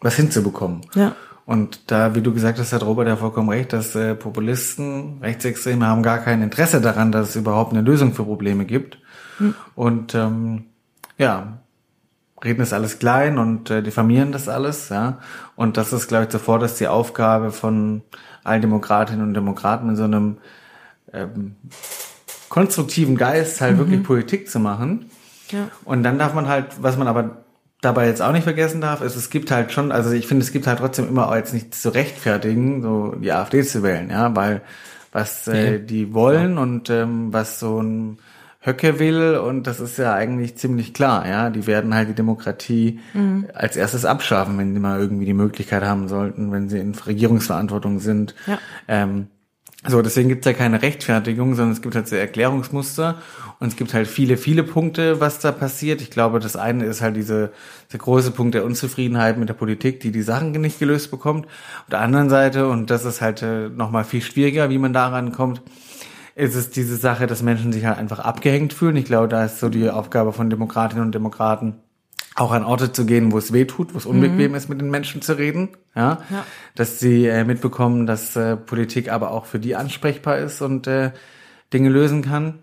was 0.00 0.16
hinzubekommen. 0.16 0.82
Ja. 0.94 1.16
Und 1.48 1.90
da, 1.90 2.14
wie 2.14 2.20
du 2.20 2.34
gesagt 2.34 2.58
hast, 2.58 2.74
hat 2.74 2.82
Robert 2.82 3.08
ja 3.08 3.16
vollkommen 3.16 3.48
recht, 3.48 3.72
dass 3.72 3.94
äh, 3.94 4.14
Populisten, 4.14 5.20
Rechtsextreme 5.22 5.86
haben 5.86 6.02
gar 6.02 6.18
kein 6.18 6.42
Interesse 6.42 6.82
daran, 6.82 7.10
dass 7.10 7.30
es 7.30 7.36
überhaupt 7.36 7.72
eine 7.72 7.80
Lösung 7.80 8.12
für 8.12 8.24
Probleme 8.24 8.66
gibt. 8.66 8.98
Und 9.74 10.14
ähm, 10.14 10.66
ja, 11.16 11.56
reden 12.44 12.60
ist 12.60 12.74
alles 12.74 12.98
klein 12.98 13.38
und 13.38 13.70
äh, 13.70 13.82
diffamieren 13.82 14.30
das 14.30 14.46
alles, 14.46 14.90
ja. 14.90 15.20
Und 15.56 15.78
das 15.78 15.94
ist, 15.94 16.08
glaube 16.08 16.24
ich, 16.24 16.28
zuvor 16.28 16.58
das 16.58 16.74
die 16.74 16.86
Aufgabe 16.86 17.50
von 17.50 18.02
allen 18.44 18.60
Demokratinnen 18.60 19.22
und 19.22 19.32
Demokraten 19.32 19.88
in 19.88 19.96
so 19.96 20.04
einem 20.04 20.36
ähm, 21.14 21.56
konstruktiven 22.50 23.16
Geist 23.16 23.62
halt 23.62 23.78
wirklich 23.78 24.02
Politik 24.02 24.50
zu 24.50 24.60
machen. 24.60 25.10
Ja. 25.48 25.70
Und 25.86 26.02
dann 26.02 26.18
darf 26.18 26.34
man 26.34 26.46
halt, 26.46 26.82
was 26.82 26.98
man 26.98 27.08
aber 27.08 27.38
dabei 27.80 28.06
jetzt 28.06 28.22
auch 28.22 28.32
nicht 28.32 28.44
vergessen 28.44 28.80
darf, 28.80 29.02
ist, 29.02 29.16
es 29.16 29.30
gibt 29.30 29.50
halt 29.50 29.72
schon, 29.72 29.92
also 29.92 30.10
ich 30.10 30.26
finde, 30.26 30.44
es 30.44 30.52
gibt 30.52 30.66
halt 30.66 30.78
trotzdem 30.78 31.08
immer 31.08 31.28
auch 31.28 31.34
jetzt 31.34 31.54
nicht 31.54 31.74
zu 31.74 31.90
rechtfertigen, 31.90 32.82
so 32.82 33.14
die 33.14 33.32
AfD 33.32 33.62
zu 33.62 33.82
wählen, 33.82 34.10
ja, 34.10 34.34
weil 34.34 34.62
was 35.12 35.48
äh, 35.48 35.80
die 35.80 36.12
wollen 36.12 36.58
und 36.58 36.90
ähm, 36.90 37.32
was 37.32 37.60
so 37.60 37.80
ein 37.80 38.18
Höcke 38.60 38.98
will 38.98 39.36
und 39.36 39.66
das 39.66 39.78
ist 39.80 39.98
ja 39.98 40.12
eigentlich 40.14 40.56
ziemlich 40.56 40.92
klar, 40.92 41.26
ja, 41.28 41.48
die 41.50 41.66
werden 41.66 41.94
halt 41.94 42.08
die 42.08 42.14
Demokratie 42.14 42.98
als 43.54 43.76
erstes 43.76 44.04
abschaffen, 44.04 44.58
wenn 44.58 44.74
die 44.74 44.80
mal 44.80 44.98
irgendwie 44.98 45.24
die 45.24 45.32
Möglichkeit 45.32 45.84
haben 45.84 46.08
sollten, 46.08 46.50
wenn 46.50 46.68
sie 46.68 46.78
in 46.78 46.94
Regierungsverantwortung 46.94 48.00
sind. 48.00 48.34
Ja. 48.46 48.58
Ähm, 48.88 49.28
so, 49.86 50.02
deswegen 50.02 50.28
gibt's 50.28 50.44
ja 50.44 50.54
keine 50.54 50.82
Rechtfertigung, 50.82 51.54
sondern 51.54 51.72
es 51.72 51.82
gibt 51.82 51.94
halt 51.94 52.08
so 52.08 52.16
Erklärungsmuster 52.16 53.22
und 53.60 53.68
es 53.68 53.76
gibt 53.76 53.94
halt 53.94 54.08
viele, 54.08 54.36
viele 54.36 54.64
Punkte, 54.64 55.20
was 55.20 55.38
da 55.38 55.52
passiert. 55.52 56.00
Ich 56.00 56.10
glaube, 56.10 56.40
das 56.40 56.56
eine 56.56 56.84
ist 56.84 57.00
halt 57.00 57.14
diese, 57.14 57.52
der 57.92 58.00
große 58.00 58.32
Punkt 58.32 58.54
der 58.54 58.64
Unzufriedenheit 58.64 59.38
mit 59.38 59.48
der 59.48 59.54
Politik, 59.54 60.00
die 60.00 60.10
die 60.10 60.22
Sachen 60.22 60.50
nicht 60.50 60.80
gelöst 60.80 61.12
bekommt. 61.12 61.46
Auf 61.46 61.90
der 61.90 62.00
anderen 62.00 62.28
Seite, 62.28 62.66
und 62.68 62.90
das 62.90 63.04
ist 63.04 63.20
halt 63.20 63.42
äh, 63.42 63.68
nochmal 63.68 64.02
viel 64.04 64.20
schwieriger, 64.20 64.68
wie 64.68 64.78
man 64.78 64.92
daran 64.92 65.30
kommt, 65.30 65.62
ist 66.34 66.56
es 66.56 66.70
diese 66.70 66.96
Sache, 66.96 67.28
dass 67.28 67.42
Menschen 67.42 67.72
sich 67.72 67.84
halt 67.84 67.98
einfach 67.98 68.18
abgehängt 68.18 68.72
fühlen. 68.72 68.96
Ich 68.96 69.04
glaube, 69.04 69.28
da 69.28 69.44
ist 69.44 69.60
so 69.60 69.68
die 69.68 69.90
Aufgabe 69.90 70.32
von 70.32 70.50
Demokratinnen 70.50 71.04
und 71.04 71.14
Demokraten, 71.14 71.76
auch 72.40 72.52
an 72.52 72.64
Orte 72.64 72.92
zu 72.92 73.04
gehen, 73.04 73.32
wo 73.32 73.38
es 73.38 73.52
weh 73.52 73.64
tut, 73.64 73.94
wo 73.94 73.98
es 73.98 74.06
unbequem 74.06 74.54
ist, 74.54 74.68
mit 74.68 74.80
den 74.80 74.90
Menschen 74.90 75.22
zu 75.22 75.36
reden. 75.36 75.70
Ja, 75.94 76.22
Ja. 76.30 76.44
dass 76.74 77.00
sie 77.00 77.26
äh, 77.26 77.44
mitbekommen, 77.44 78.06
dass 78.06 78.36
äh, 78.36 78.56
Politik 78.56 79.10
aber 79.10 79.30
auch 79.32 79.46
für 79.46 79.58
die 79.58 79.74
ansprechbar 79.74 80.38
ist 80.38 80.62
und 80.62 80.86
äh, 80.86 81.10
Dinge 81.72 81.88
lösen 81.88 82.22
kann. 82.22 82.60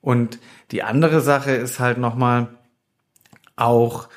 Und 0.00 0.40
die 0.72 0.82
andere 0.82 1.20
Sache 1.20 1.52
ist 1.52 1.78
halt 1.78 1.98
nochmal 1.98 2.48
auch 3.56 4.08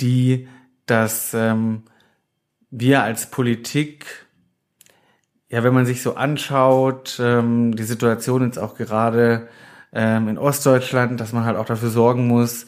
die, 0.00 0.48
dass 0.86 1.34
ähm, 1.34 1.82
wir 2.70 3.02
als 3.02 3.30
Politik, 3.30 4.06
ja, 5.50 5.62
wenn 5.62 5.74
man 5.74 5.84
sich 5.84 6.02
so 6.02 6.14
anschaut, 6.14 7.18
ähm, 7.22 7.76
die 7.76 7.82
Situation 7.82 8.44
jetzt 8.44 8.58
auch 8.58 8.74
gerade 8.76 9.48
ähm, 9.92 10.28
in 10.28 10.38
Ostdeutschland, 10.38 11.20
dass 11.20 11.32
man 11.32 11.44
halt 11.44 11.56
auch 11.58 11.66
dafür 11.66 11.90
sorgen 11.90 12.26
muss, 12.26 12.66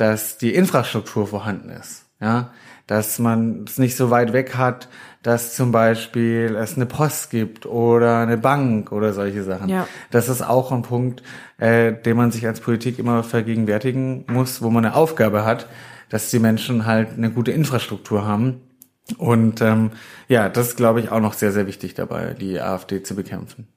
dass 0.00 0.38
die 0.38 0.54
Infrastruktur 0.54 1.26
vorhanden 1.26 1.70
ist. 1.70 2.06
Ja, 2.20 2.52
dass 2.86 3.18
man 3.18 3.64
es 3.66 3.78
nicht 3.78 3.96
so 3.96 4.10
weit 4.10 4.32
weg 4.32 4.56
hat, 4.56 4.88
dass 5.22 5.54
zum 5.54 5.72
Beispiel 5.72 6.56
es 6.58 6.76
eine 6.76 6.86
Post 6.86 7.30
gibt 7.30 7.64
oder 7.64 8.18
eine 8.18 8.36
Bank 8.36 8.92
oder 8.92 9.12
solche 9.12 9.42
Sachen. 9.42 9.68
Ja. 9.68 9.86
Das 10.10 10.28
ist 10.28 10.42
auch 10.42 10.72
ein 10.72 10.82
Punkt, 10.82 11.22
äh, 11.58 11.92
den 11.92 12.16
man 12.16 12.32
sich 12.32 12.46
als 12.46 12.60
Politik 12.60 12.98
immer 12.98 13.22
vergegenwärtigen 13.22 14.24
muss, 14.28 14.60
wo 14.60 14.70
man 14.70 14.84
eine 14.84 14.96
Aufgabe 14.96 15.44
hat, 15.44 15.66
dass 16.08 16.30
die 16.30 16.40
Menschen 16.40 16.84
halt 16.84 17.10
eine 17.16 17.30
gute 17.30 17.52
Infrastruktur 17.52 18.26
haben. 18.26 18.60
Und 19.18 19.60
ähm, 19.60 19.92
ja, 20.28 20.48
das 20.48 20.68
ist, 20.68 20.76
glaube 20.76 21.00
ich, 21.00 21.10
auch 21.10 21.20
noch 21.20 21.34
sehr, 21.34 21.52
sehr 21.52 21.66
wichtig 21.66 21.94
dabei, 21.94 22.34
die 22.34 22.60
AfD 22.60 23.02
zu 23.02 23.14
bekämpfen. 23.14 23.68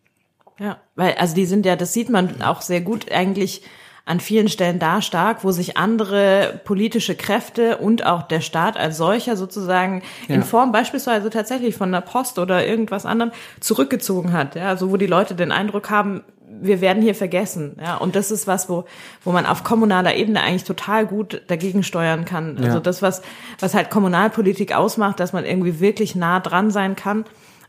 Ja, 0.60 0.78
weil, 0.96 1.14
also 1.16 1.36
die 1.36 1.46
sind 1.46 1.66
ja, 1.66 1.76
das 1.76 1.94
sieht 1.94 2.10
man 2.10 2.42
auch 2.42 2.62
sehr 2.62 2.82
gut 2.82 3.12
eigentlich 3.12 3.64
an 4.06 4.20
vielen 4.20 4.50
Stellen 4.50 4.80
da 4.80 5.02
stark, 5.02 5.44
wo 5.46 5.52
sich 5.52 5.78
andere 5.78 6.60
politische 6.66 7.16
Kräfte 7.16 7.78
und 7.78 8.06
auch 8.06 8.24
der 8.24 8.42
Staat 8.42 8.76
als 8.76 8.98
solcher 8.98 9.38
sozusagen 9.38 10.02
Ja. 10.28 10.36
in 10.36 10.44
Form 10.44 10.72
beispielsweise 10.74 11.30
tatsächlich 11.30 11.76
von 11.76 11.92
der 11.92 12.02
Post 12.02 12.38
oder 12.38 12.66
irgendwas 12.68 13.06
anderem 13.06 13.32
zurückgezogen 13.62 14.34
hat. 14.34 14.56
Ja, 14.56 14.68
also 14.68 14.92
wo 14.92 14.98
die 14.98 15.08
Leute 15.08 15.36
den 15.36 15.52
Eindruck 15.54 15.90
haben, 15.90 16.22
wir 16.62 16.82
werden 16.82 17.02
hier 17.02 17.16
vergessen. 17.16 17.78
Ja, 17.82 17.96
und 17.96 18.16
das 18.16 18.30
ist 18.30 18.46
was, 18.46 18.70
wo, 18.70 18.84
wo 19.24 19.32
man 19.32 19.46
auf 19.46 19.64
kommunaler 19.64 20.16
Ebene 20.16 20.42
eigentlich 20.42 20.66
total 20.66 21.06
gut 21.06 21.42
dagegen 21.48 21.82
steuern 21.84 22.26
kann. 22.26 22.58
Also 22.58 22.78
Ja. 22.78 22.80
das, 22.80 23.02
was, 23.02 23.22
was 23.60 23.74
halt 23.74 23.90
Kommunalpolitik 23.90 24.76
ausmacht, 24.76 25.20
dass 25.20 25.34
man 25.34 25.46
irgendwie 25.46 25.80
wirklich 25.80 26.16
nah 26.16 26.40
dran 26.42 26.72
sein 26.72 26.96
kann 26.96 27.24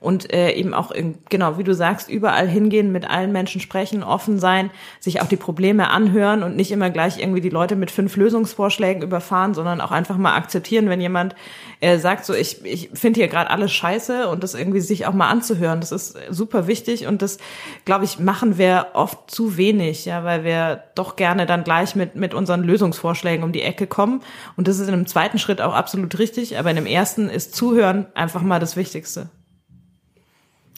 und 0.04 0.32
äh, 0.32 0.52
eben 0.52 0.74
auch, 0.74 0.90
in, 0.90 1.14
genau, 1.30 1.56
wie 1.56 1.64
du 1.64 1.74
sagst, 1.74 2.10
überall 2.10 2.46
hingehen, 2.46 2.92
mit 2.92 3.08
allen 3.08 3.32
Menschen 3.32 3.60
sprechen, 3.60 4.02
offen 4.02 4.38
sein, 4.38 4.70
sich 5.00 5.22
auch 5.22 5.26
die 5.26 5.36
Probleme 5.36 5.88
anhören 5.88 6.42
und 6.42 6.56
nicht 6.56 6.70
immer 6.70 6.90
gleich 6.90 7.18
irgendwie 7.18 7.40
die 7.40 7.48
Leute 7.48 7.74
mit 7.74 7.90
fünf 7.90 8.16
Lösungsvorschlägen 8.16 9.02
überfahren, 9.02 9.54
sondern 9.54 9.80
auch 9.80 9.92
einfach 9.92 10.18
mal 10.18 10.34
akzeptieren, 10.34 10.90
wenn 10.90 11.00
jemand 11.00 11.34
äh, 11.80 11.98
sagt, 11.98 12.26
so 12.26 12.34
ich, 12.34 12.62
ich 12.64 12.90
finde 12.92 13.20
hier 13.20 13.28
gerade 13.28 13.48
alles 13.48 13.72
scheiße 13.72 14.28
und 14.28 14.42
das 14.42 14.54
irgendwie 14.54 14.80
sich 14.80 15.06
auch 15.06 15.14
mal 15.14 15.28
anzuhören. 15.28 15.80
Das 15.80 15.90
ist 15.90 16.16
super 16.28 16.66
wichtig 16.66 17.06
und 17.06 17.22
das, 17.22 17.38
glaube 17.86 18.04
ich, 18.04 18.18
machen 18.18 18.58
wir 18.58 18.88
oft 18.92 19.30
zu 19.30 19.56
wenig, 19.56 20.04
ja, 20.04 20.22
weil 20.22 20.44
wir 20.44 20.84
doch 20.94 21.16
gerne 21.16 21.46
dann 21.46 21.64
gleich 21.64 21.96
mit, 21.96 22.14
mit 22.14 22.34
unseren 22.34 22.62
Lösungsvorschlägen 22.62 23.42
um 23.42 23.52
die 23.52 23.62
Ecke 23.62 23.86
kommen. 23.86 24.20
Und 24.56 24.68
das 24.68 24.78
ist 24.78 24.88
in 24.88 24.94
einem 24.94 25.06
zweiten 25.06 25.38
Schritt 25.38 25.62
auch 25.62 25.74
absolut 25.74 26.18
richtig, 26.18 26.58
aber 26.58 26.68
in 26.68 26.76
dem 26.76 26.86
ersten 26.86 27.30
ist 27.30 27.54
Zuhören 27.54 28.06
einfach 28.14 28.42
mal 28.42 28.60
das 28.60 28.76
Wichtigste. 28.76 29.30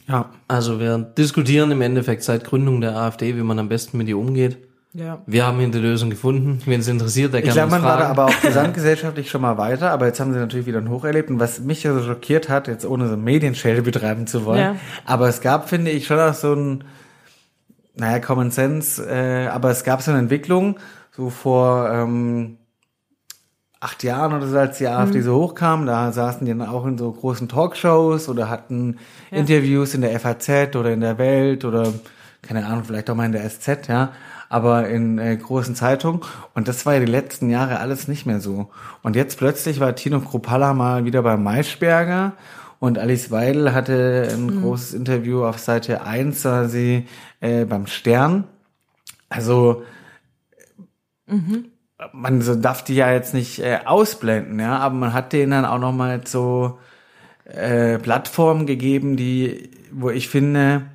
Ja. 0.09 0.31
Also 0.49 0.79
wir 0.81 0.99
diskutieren 0.99 1.71
im 1.71 1.81
Endeffekt 1.83 2.23
seit 2.23 2.45
Gründung 2.45 2.81
der 2.81 2.97
AfD, 2.97 3.37
wie 3.37 3.43
man 3.43 3.59
am 3.59 3.69
besten 3.69 3.99
mit 3.99 4.09
ihr 4.09 4.19
umgeht. 4.19 4.59
Ja. 4.93 5.19
Wir 5.27 5.45
haben 5.47 5.59
hier 5.59 5.69
die 5.69 5.79
Lösung 5.79 6.09
gefunden. 6.09 6.61
Wen 6.65 6.81
es 6.81 6.89
interessiert, 6.89 7.35
der 7.35 7.41
Ich 7.41 7.47
kann 7.47 7.55
glaube, 7.55 7.75
uns 7.75 7.83
man 7.83 7.91
war 7.91 7.99
da 7.99 8.09
aber 8.09 8.27
auch 8.27 8.41
gesamtgesellschaftlich 8.43 9.29
schon 9.29 9.43
mal 9.43 9.59
weiter, 9.59 9.91
aber 9.91 10.07
jetzt 10.07 10.21
haben 10.21 10.33
sie 10.33 10.39
natürlich 10.39 10.65
wieder 10.67 10.79
ein 10.79 10.89
Hoch 10.89 11.05
erlebt. 11.05 11.29
Und 11.29 11.39
was 11.39 11.61
mich 11.61 11.83
ja 11.83 11.93
so 11.93 12.03
schockiert 12.03 12.49
hat, 12.49 12.67
jetzt 12.67 12.87
ohne 12.87 13.09
so 13.09 13.17
Medienschelte 13.17 13.83
betreiben 13.83 14.27
zu 14.27 14.47
wollen, 14.47 14.59
Ja. 14.61 14.77
aber 15.05 15.29
es 15.29 15.43
gab, 15.43 15.69
finde 15.69 15.91
ich, 15.91 16.07
schon 16.07 16.19
auch 16.19 16.33
so 16.33 16.55
ein, 16.55 16.85
naja, 17.95 18.21
Common 18.21 18.51
Sense, 18.51 19.05
äh, 19.07 19.49
aber 19.49 19.71
es 19.71 19.85
gab 19.85 20.01
so 20.01 20.13
eine 20.13 20.21
Entwicklung, 20.21 20.79
so 21.15 21.29
vor 21.29 21.91
ähm, 21.91 22.57
acht 23.81 24.03
Jahren 24.03 24.33
oder 24.33 24.47
so, 24.49 24.59
als 24.59 24.79
die 24.79 24.89
AfD 24.89 25.21
so 25.21 25.37
hochkam, 25.37 25.87
da 25.87 26.11
saßen 26.11 26.47
die 26.47 26.53
dann 26.57 26.67
auch 26.67 26.87
in 26.87 26.97
so 26.99 27.13
großen 27.13 27.49
Talkshows 27.49 28.29
oder 28.29 28.49
hatten 28.49 28.97
Ja. 29.31 29.39
Interviews 29.39 29.95
in 29.95 30.01
der 30.01 30.19
FAZ 30.19 30.75
oder 30.77 30.93
in 30.93 31.01
der 31.01 31.19
Welt 31.19 31.65
oder 31.65 31.93
keine 32.43 32.65
Ahnung, 32.67 32.85
vielleicht 32.85 33.11
auch 33.11 33.15
mal 33.17 33.27
in 33.27 33.33
der 33.33 33.49
SZ, 33.49 33.89
ja, 33.89 34.13
aber 34.49 34.89
in 34.89 35.19
äh, 35.19 35.37
großen 35.37 35.75
Zeitungen. 35.75 36.21
Und 36.55 36.69
das 36.69 36.87
war 36.87 36.95
ja 36.95 37.01
die 37.01 37.07
letzten 37.07 37.51
Jahre 37.51 37.81
alles 37.81 38.07
nicht 38.07 38.25
mehr 38.25 38.41
so. 38.41 38.71
Und 39.03 39.17
jetzt 39.17 39.37
plötzlich 39.37 39.81
war 39.81 39.95
Tino 39.97 40.21
Kruppalla 40.21 40.73
mal 40.73 41.05
wieder 41.05 41.23
bei 41.23 41.37
Maischberger 41.37 42.33
und 42.79 42.99
Alice 42.99 43.31
Weidel 43.31 43.75
hatte 43.75 44.29
ein 44.33 44.61
großes 44.63 44.95
Interview 44.95 45.45
auf 45.45 45.59
Seite 45.59 46.03
1, 46.03 46.43
da 46.43 46.53
war 46.53 46.69
sie 46.69 47.07
äh, 47.41 47.65
beim 47.65 47.87
Stern. 47.87 48.45
Also 49.29 49.83
man 52.13 52.43
so 52.43 52.55
darf 52.55 52.85
die 52.85 52.95
ja 52.95 53.11
jetzt 53.13 53.35
nicht 53.35 53.59
äh, 53.59 53.81
ausblenden, 53.85 54.61
ja, 54.61 54.79
aber 54.79 54.95
man 54.95 55.13
hat 55.13 55.33
denen 55.33 55.53
dann 55.53 55.65
auch 55.65 55.79
noch 55.79 55.93
mal 55.93 56.21
so 56.27 56.79
äh, 57.45 57.99
Plattformen 57.99 58.67
gegeben, 58.67 59.17
die, 59.17 59.71
wo 59.93 60.11
ich 60.11 60.29
finde, 60.29 60.87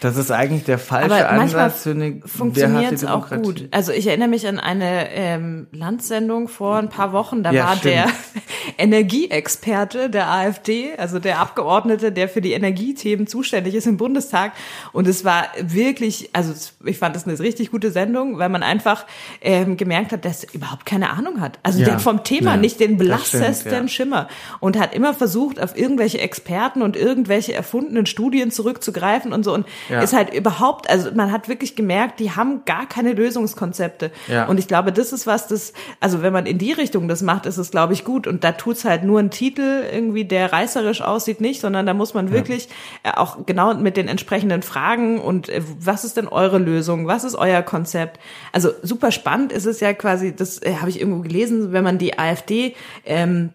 das 0.00 0.16
ist 0.16 0.30
eigentlich 0.30 0.64
der 0.64 0.78
falsche 0.78 1.26
Aber 1.26 1.36
manchmal 1.36 1.64
Ansatz 1.64 1.82
für 1.84 1.90
eine 1.90 2.20
funktioniert 2.24 2.92
es 2.92 3.04
auch 3.04 3.30
gut. 3.30 3.68
Also 3.70 3.92
ich 3.92 4.06
erinnere 4.06 4.28
mich 4.28 4.46
an 4.46 4.58
eine 4.60 5.10
ähm, 5.12 5.66
Landsendung 5.72 6.48
vor 6.48 6.76
ein 6.76 6.88
paar 6.90 7.12
Wochen. 7.12 7.42
Da 7.42 7.50
Ja, 7.52 7.64
war 7.64 7.76
stimmt. 7.76 7.94
der 7.94 8.06
Energieexperte 8.78 10.10
der 10.10 10.28
AfD, 10.30 10.94
also 10.96 11.18
der 11.18 11.38
Abgeordnete, 11.38 12.12
der 12.12 12.28
für 12.28 12.40
die 12.40 12.52
Energiethemen 12.52 13.26
zuständig 13.26 13.74
ist 13.74 13.86
im 13.86 13.96
Bundestag. 13.96 14.52
Und 14.92 15.06
es 15.06 15.24
war 15.24 15.46
wirklich, 15.60 16.30
also 16.32 16.52
ich 16.84 16.98
fand 16.98 17.16
es 17.16 17.26
eine 17.26 17.38
richtig 17.38 17.70
gute 17.70 17.90
Sendung, 17.90 18.38
weil 18.38 18.48
man 18.48 18.62
einfach 18.62 19.06
ähm, 19.40 19.76
gemerkt 19.76 20.12
hat, 20.12 20.24
dass 20.24 20.44
er 20.44 20.54
überhaupt 20.54 20.86
keine 20.86 21.10
Ahnung 21.10 21.40
hat. 21.40 21.58
Also 21.62 21.80
Ja. 21.80 21.86
der 21.86 21.98
vom 21.98 22.24
Thema 22.24 22.52
Ja, 22.52 22.56
nicht 22.56 22.80
den 22.80 22.86
stimmt, 22.96 22.98
blassesten 23.00 23.72
ja. 23.72 23.88
Schimmer 23.88 24.28
und 24.60 24.78
hat 24.78 24.94
immer 24.94 25.14
versucht, 25.14 25.60
auf 25.60 25.76
irgendwelche 25.76 26.18
Experten 26.20 26.82
und 26.82 26.96
irgendwelche 26.96 27.54
erfundenen 27.54 28.06
Studien 28.06 28.50
zurückzugreifen 28.50 29.32
und 29.32 29.44
so 29.44 29.54
und 29.54 29.66
Ja. 29.88 30.00
ist 30.00 30.12
halt 30.12 30.34
überhaupt, 30.34 30.88
also 30.90 31.10
man 31.14 31.32
hat 31.32 31.48
wirklich 31.48 31.76
gemerkt, 31.76 32.20
die 32.20 32.32
haben 32.32 32.64
gar 32.64 32.86
keine 32.86 33.12
Lösungskonzepte. 33.12 34.10
Ja. 34.28 34.46
Und 34.46 34.58
ich 34.58 34.68
glaube, 34.68 34.92
das 34.92 35.12
ist 35.12 35.26
was, 35.26 35.46
das, 35.48 35.72
also 36.00 36.22
wenn 36.22 36.32
man 36.32 36.46
in 36.46 36.58
die 36.58 36.72
Richtung 36.72 37.08
das 37.08 37.22
macht, 37.22 37.46
ist 37.46 37.58
es, 37.58 37.70
glaube 37.70 37.92
ich, 37.92 38.04
gut. 38.04 38.26
Und 38.26 38.44
da 38.44 38.52
tut's 38.52 38.84
halt 38.84 39.04
nur 39.04 39.20
ein 39.20 39.30
Titel 39.30 39.84
irgendwie, 39.90 40.24
der 40.24 40.52
reißerisch 40.52 41.02
aussieht, 41.02 41.40
nicht, 41.40 41.60
sondern 41.60 41.86
da 41.86 41.94
muss 41.94 42.14
man 42.14 42.32
wirklich 42.32 42.68
äh, 43.02 43.10
auch 43.10 43.46
genau 43.46 43.74
mit 43.74 43.96
den 43.96 44.08
entsprechenden 44.08 44.62
Fragen 44.62 45.20
und 45.20 45.48
äh, 45.48 45.62
was 45.78 46.04
ist 46.04 46.16
denn 46.16 46.28
eure 46.28 46.58
Lösung? 46.58 47.06
Was 47.06 47.24
ist 47.24 47.34
euer 47.34 47.62
Konzept? 47.62 48.20
Also 48.52 48.70
super 48.82 49.12
spannend 49.12 49.52
ist 49.52 49.66
es 49.66 49.80
ja 49.80 49.92
quasi, 49.92 50.34
das 50.34 50.62
äh, 50.62 50.76
habe 50.76 50.90
ich 50.90 51.00
irgendwo 51.00 51.22
gelesen, 51.22 51.72
wenn 51.72 51.84
man 51.84 51.98
die 51.98 52.18
AfD 52.18 52.74
ähm, 53.04 53.50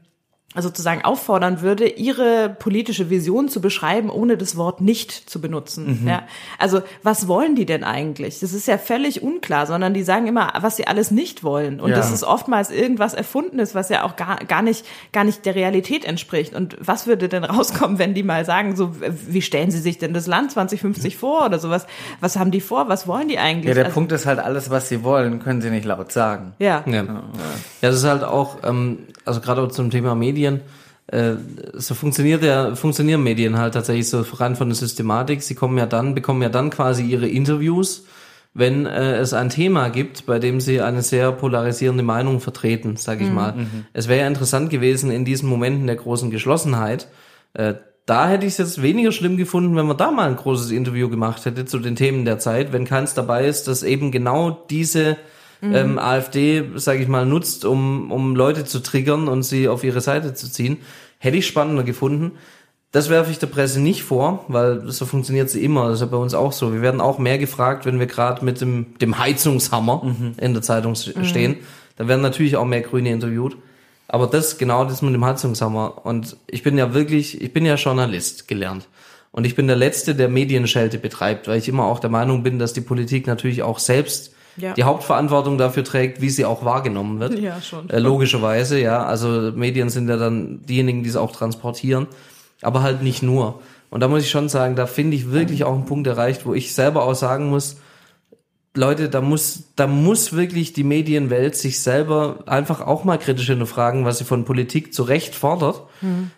sozusagen 0.55 1.03
auffordern 1.05 1.61
würde, 1.61 1.87
ihre 1.87 2.49
politische 2.59 3.09
Vision 3.09 3.47
zu 3.47 3.61
beschreiben, 3.61 4.09
ohne 4.09 4.35
das 4.35 4.57
Wort 4.57 4.81
nicht 4.81 5.11
zu 5.29 5.39
benutzen. 5.39 6.01
Mhm. 6.01 6.07
Ja, 6.09 6.23
also 6.59 6.81
was 7.03 7.27
wollen 7.29 7.55
die 7.55 7.65
denn 7.65 7.83
eigentlich? 7.85 8.39
Das 8.41 8.51
ist 8.51 8.67
ja 8.67 8.77
völlig 8.77 9.21
unklar, 9.21 9.65
sondern 9.65 9.93
die 9.93 10.03
sagen 10.03 10.27
immer, 10.27 10.51
was 10.59 10.75
sie 10.75 10.87
alles 10.87 11.09
nicht 11.11 11.43
wollen. 11.43 11.79
Und 11.79 11.91
Ja. 11.91 11.95
das 11.95 12.11
ist 12.11 12.23
oftmals 12.23 12.69
irgendwas 12.69 13.13
Erfundenes, 13.13 13.75
was 13.75 13.87
ja 13.89 14.03
auch 14.03 14.17
gar, 14.17 14.37
gar 14.45 14.61
nicht, 14.61 14.85
gar 15.13 15.23
nicht 15.23 15.45
der 15.45 15.55
Realität 15.55 16.03
entspricht. 16.03 16.53
Und 16.53 16.75
was 16.81 17.07
würde 17.07 17.29
denn 17.29 17.43
rauskommen, 17.45 17.97
wenn 17.97 18.13
die 18.13 18.23
mal 18.23 18.43
sagen, 18.43 18.75
so, 18.75 18.91
wie 19.27 19.41
stellen 19.41 19.71
sie 19.71 19.79
sich 19.79 19.99
denn 19.99 20.13
das 20.13 20.27
Land 20.27 20.51
2050 20.51 21.15
vor 21.15 21.45
oder 21.45 21.59
sowas? 21.59 21.85
Was 22.19 22.35
haben 22.37 22.51
die 22.51 22.61
vor? 22.61 22.89
Was 22.89 23.07
wollen 23.07 23.29
die 23.29 23.37
eigentlich? 23.39 23.67
Ja, 23.69 23.73
der 23.75 23.85
Also- 23.85 23.93
Punkt 23.93 24.11
ist 24.11 24.25
halt, 24.25 24.39
alles, 24.39 24.69
was 24.69 24.89
sie 24.89 25.03
wollen, 25.05 25.39
können 25.39 25.61
sie 25.61 25.69
nicht 25.69 25.85
laut 25.85 26.11
sagen. 26.11 26.53
Ja. 26.59 26.83
Ja. 26.87 27.03
ja, 27.03 27.21
das 27.81 27.95
ist 27.95 28.03
halt 28.03 28.23
auch, 28.25 28.57
ähm, 28.63 28.99
also 29.31 29.41
gerade 29.41 29.67
zum 29.69 29.89
Thema 29.89 30.15
Medien, 30.15 30.61
äh, 31.07 31.33
so 31.73 31.93
funktioniert 31.93 32.43
ja, 32.43 32.75
funktionieren 32.75 33.23
Medien 33.23 33.57
halt 33.57 33.73
tatsächlich 33.73 34.09
so 34.09 34.21
rein 34.33 34.55
von 34.55 34.69
der 34.69 34.75
Systematik. 34.75 35.41
Sie 35.41 35.55
kommen 35.55 35.77
ja 35.77 35.85
dann, 35.85 36.15
bekommen 36.15 36.41
ja 36.41 36.49
dann 36.49 36.69
quasi 36.69 37.03
ihre 37.03 37.27
Interviews, 37.27 38.05
wenn 38.53 38.85
äh, 38.85 39.17
es 39.17 39.33
ein 39.33 39.49
Thema 39.49 39.89
gibt, 39.89 40.25
bei 40.25 40.39
dem 40.39 40.61
sie 40.61 40.81
eine 40.81 41.01
sehr 41.01 41.31
polarisierende 41.31 42.03
Meinung 42.03 42.39
vertreten, 42.39 42.97
sage 42.97 43.23
ich 43.25 43.31
mal. 43.31 43.55
Es 43.93 44.07
wäre 44.07 44.21
ja 44.21 44.27
interessant 44.27 44.69
gewesen 44.69 45.11
in 45.11 45.25
diesen 45.25 45.49
Momenten 45.49 45.87
der 45.87 45.95
großen 45.95 46.31
Geschlossenheit. 46.31 47.07
Äh, 47.53 47.75
da 48.05 48.27
hätte 48.27 48.45
ich 48.45 48.53
es 48.53 48.57
jetzt 48.57 48.81
weniger 48.81 49.11
schlimm 49.11 49.37
gefunden, 49.37 49.75
wenn 49.75 49.85
man 49.85 49.97
da 49.97 50.11
mal 50.11 50.27
ein 50.27 50.35
großes 50.35 50.71
Interview 50.71 51.09
gemacht 51.09 51.45
hätte 51.45 51.65
zu 51.65 51.79
den 51.79 51.95
Themen 51.95 52.25
der 52.25 52.39
Zeit, 52.39 52.73
wenn 52.73 52.85
keins 52.85 53.13
dabei 53.13 53.45
ist, 53.45 53.67
das 53.67 53.83
eben 53.83 54.11
genau 54.11 54.51
diese 54.69 55.17
ähm, 55.61 55.99
AfD, 55.99 56.63
sage 56.75 57.01
ich 57.01 57.07
mal, 57.07 57.25
nutzt, 57.25 57.65
um, 57.65 58.11
um 58.11 58.35
Leute 58.35 58.65
zu 58.65 58.79
triggern 58.79 59.27
und 59.27 59.43
sie 59.43 59.67
auf 59.67 59.83
ihre 59.83 60.01
Seite 60.01 60.33
zu 60.33 60.51
ziehen. 60.51 60.77
Hätte 61.19 61.37
ich 61.37 61.45
spannender 61.47 61.83
gefunden. 61.83 62.31
Das 62.91 63.09
werfe 63.09 63.31
ich 63.31 63.39
der 63.39 63.47
Presse 63.47 63.79
nicht 63.79 64.03
vor, 64.03 64.43
weil 64.47 64.91
so 64.91 65.05
funktioniert 65.05 65.49
sie 65.49 65.63
immer. 65.63 65.85
Das 65.85 65.95
ist 65.95 66.01
ja 66.01 66.07
bei 66.07 66.17
uns 66.17 66.33
auch 66.33 66.51
so. 66.51 66.73
Wir 66.73 66.81
werden 66.81 66.99
auch 66.99 67.19
mehr 67.19 67.37
gefragt, 67.37 67.85
wenn 67.85 67.99
wir 67.99 68.07
gerade 68.07 68.43
mit 68.43 68.59
dem, 68.59 68.97
dem 68.99 69.17
Heizungshammer 69.17 70.15
in 70.37 70.53
der 70.53 70.61
Zeitung 70.61 70.93
s- 70.93 71.13
stehen. 71.23 71.57
Da 71.95 72.07
werden 72.07 72.21
natürlich 72.21 72.57
auch 72.57 72.65
mehr 72.65 72.81
Grüne 72.81 73.11
interviewt. 73.11 73.55
Aber 74.09 74.27
das, 74.27 74.57
genau 74.57 74.83
das 74.83 75.01
mit 75.01 75.13
dem 75.13 75.23
Heizungshammer. 75.23 76.05
Und 76.05 76.35
ich 76.47 76.63
bin 76.63 76.77
ja 76.77 76.93
wirklich, 76.93 77.41
ich 77.41 77.53
bin 77.53 77.65
ja 77.65 77.75
Journalist 77.75 78.49
gelernt. 78.49 78.89
Und 79.31 79.45
ich 79.45 79.55
bin 79.55 79.67
der 79.67 79.77
Letzte, 79.77 80.13
der 80.13 80.27
Medienschelte 80.27 80.97
betreibt, 80.97 81.47
weil 81.47 81.59
ich 81.59 81.69
immer 81.69 81.85
auch 81.85 81.99
der 81.99 82.09
Meinung 82.09 82.43
bin, 82.43 82.59
dass 82.59 82.73
die 82.73 82.81
Politik 82.81 83.25
natürlich 83.25 83.63
auch 83.63 83.79
selbst 83.79 84.30
Ja. 84.57 84.73
die 84.73 84.83
Hauptverantwortung 84.83 85.57
dafür 85.57 85.83
trägt, 85.83 86.21
wie 86.21 86.29
sie 86.29 86.45
auch 86.45 86.65
wahrgenommen 86.65 87.19
wird. 87.19 87.39
Ja, 87.39 87.61
schon. 87.61 87.89
Äh, 87.89 87.99
logischerweise, 87.99 88.79
ja. 88.79 89.03
Also 89.03 89.51
Medien 89.55 89.89
sind 89.89 90.09
ja 90.09 90.17
dann 90.17 90.65
diejenigen, 90.65 91.03
die 91.03 91.09
es 91.09 91.15
auch 91.15 91.31
transportieren. 91.31 92.07
Aber 92.61 92.83
halt 92.83 93.01
nicht 93.01 93.23
nur. 93.23 93.61
Und 93.89 94.01
da 94.01 94.07
muss 94.07 94.23
ich 94.23 94.29
schon 94.29 94.49
sagen, 94.49 94.75
da 94.75 94.85
finde 94.85 95.17
ich 95.17 95.31
wirklich 95.31 95.63
auch 95.63 95.73
einen 95.73 95.85
Punkt 95.85 96.07
erreicht, 96.07 96.45
wo 96.45 96.53
ich 96.53 96.73
selber 96.73 97.03
auch 97.03 97.15
sagen 97.15 97.49
muss, 97.49 97.77
Leute, 98.73 99.09
da 99.09 99.19
muss, 99.19 99.63
da 99.75 99.85
muss 99.85 100.31
wirklich 100.31 100.71
die 100.71 100.85
Medienwelt 100.85 101.57
sich 101.57 101.81
selber 101.81 102.39
einfach 102.45 102.79
auch 102.79 103.03
mal 103.03 103.17
kritisch 103.17 103.47
hinterfragen, 103.47 104.05
was 104.05 104.19
sie 104.19 104.23
von 104.23 104.45
Politik 104.45 104.93
zu 104.93 105.03
Recht 105.03 105.35
fordert. 105.35 105.81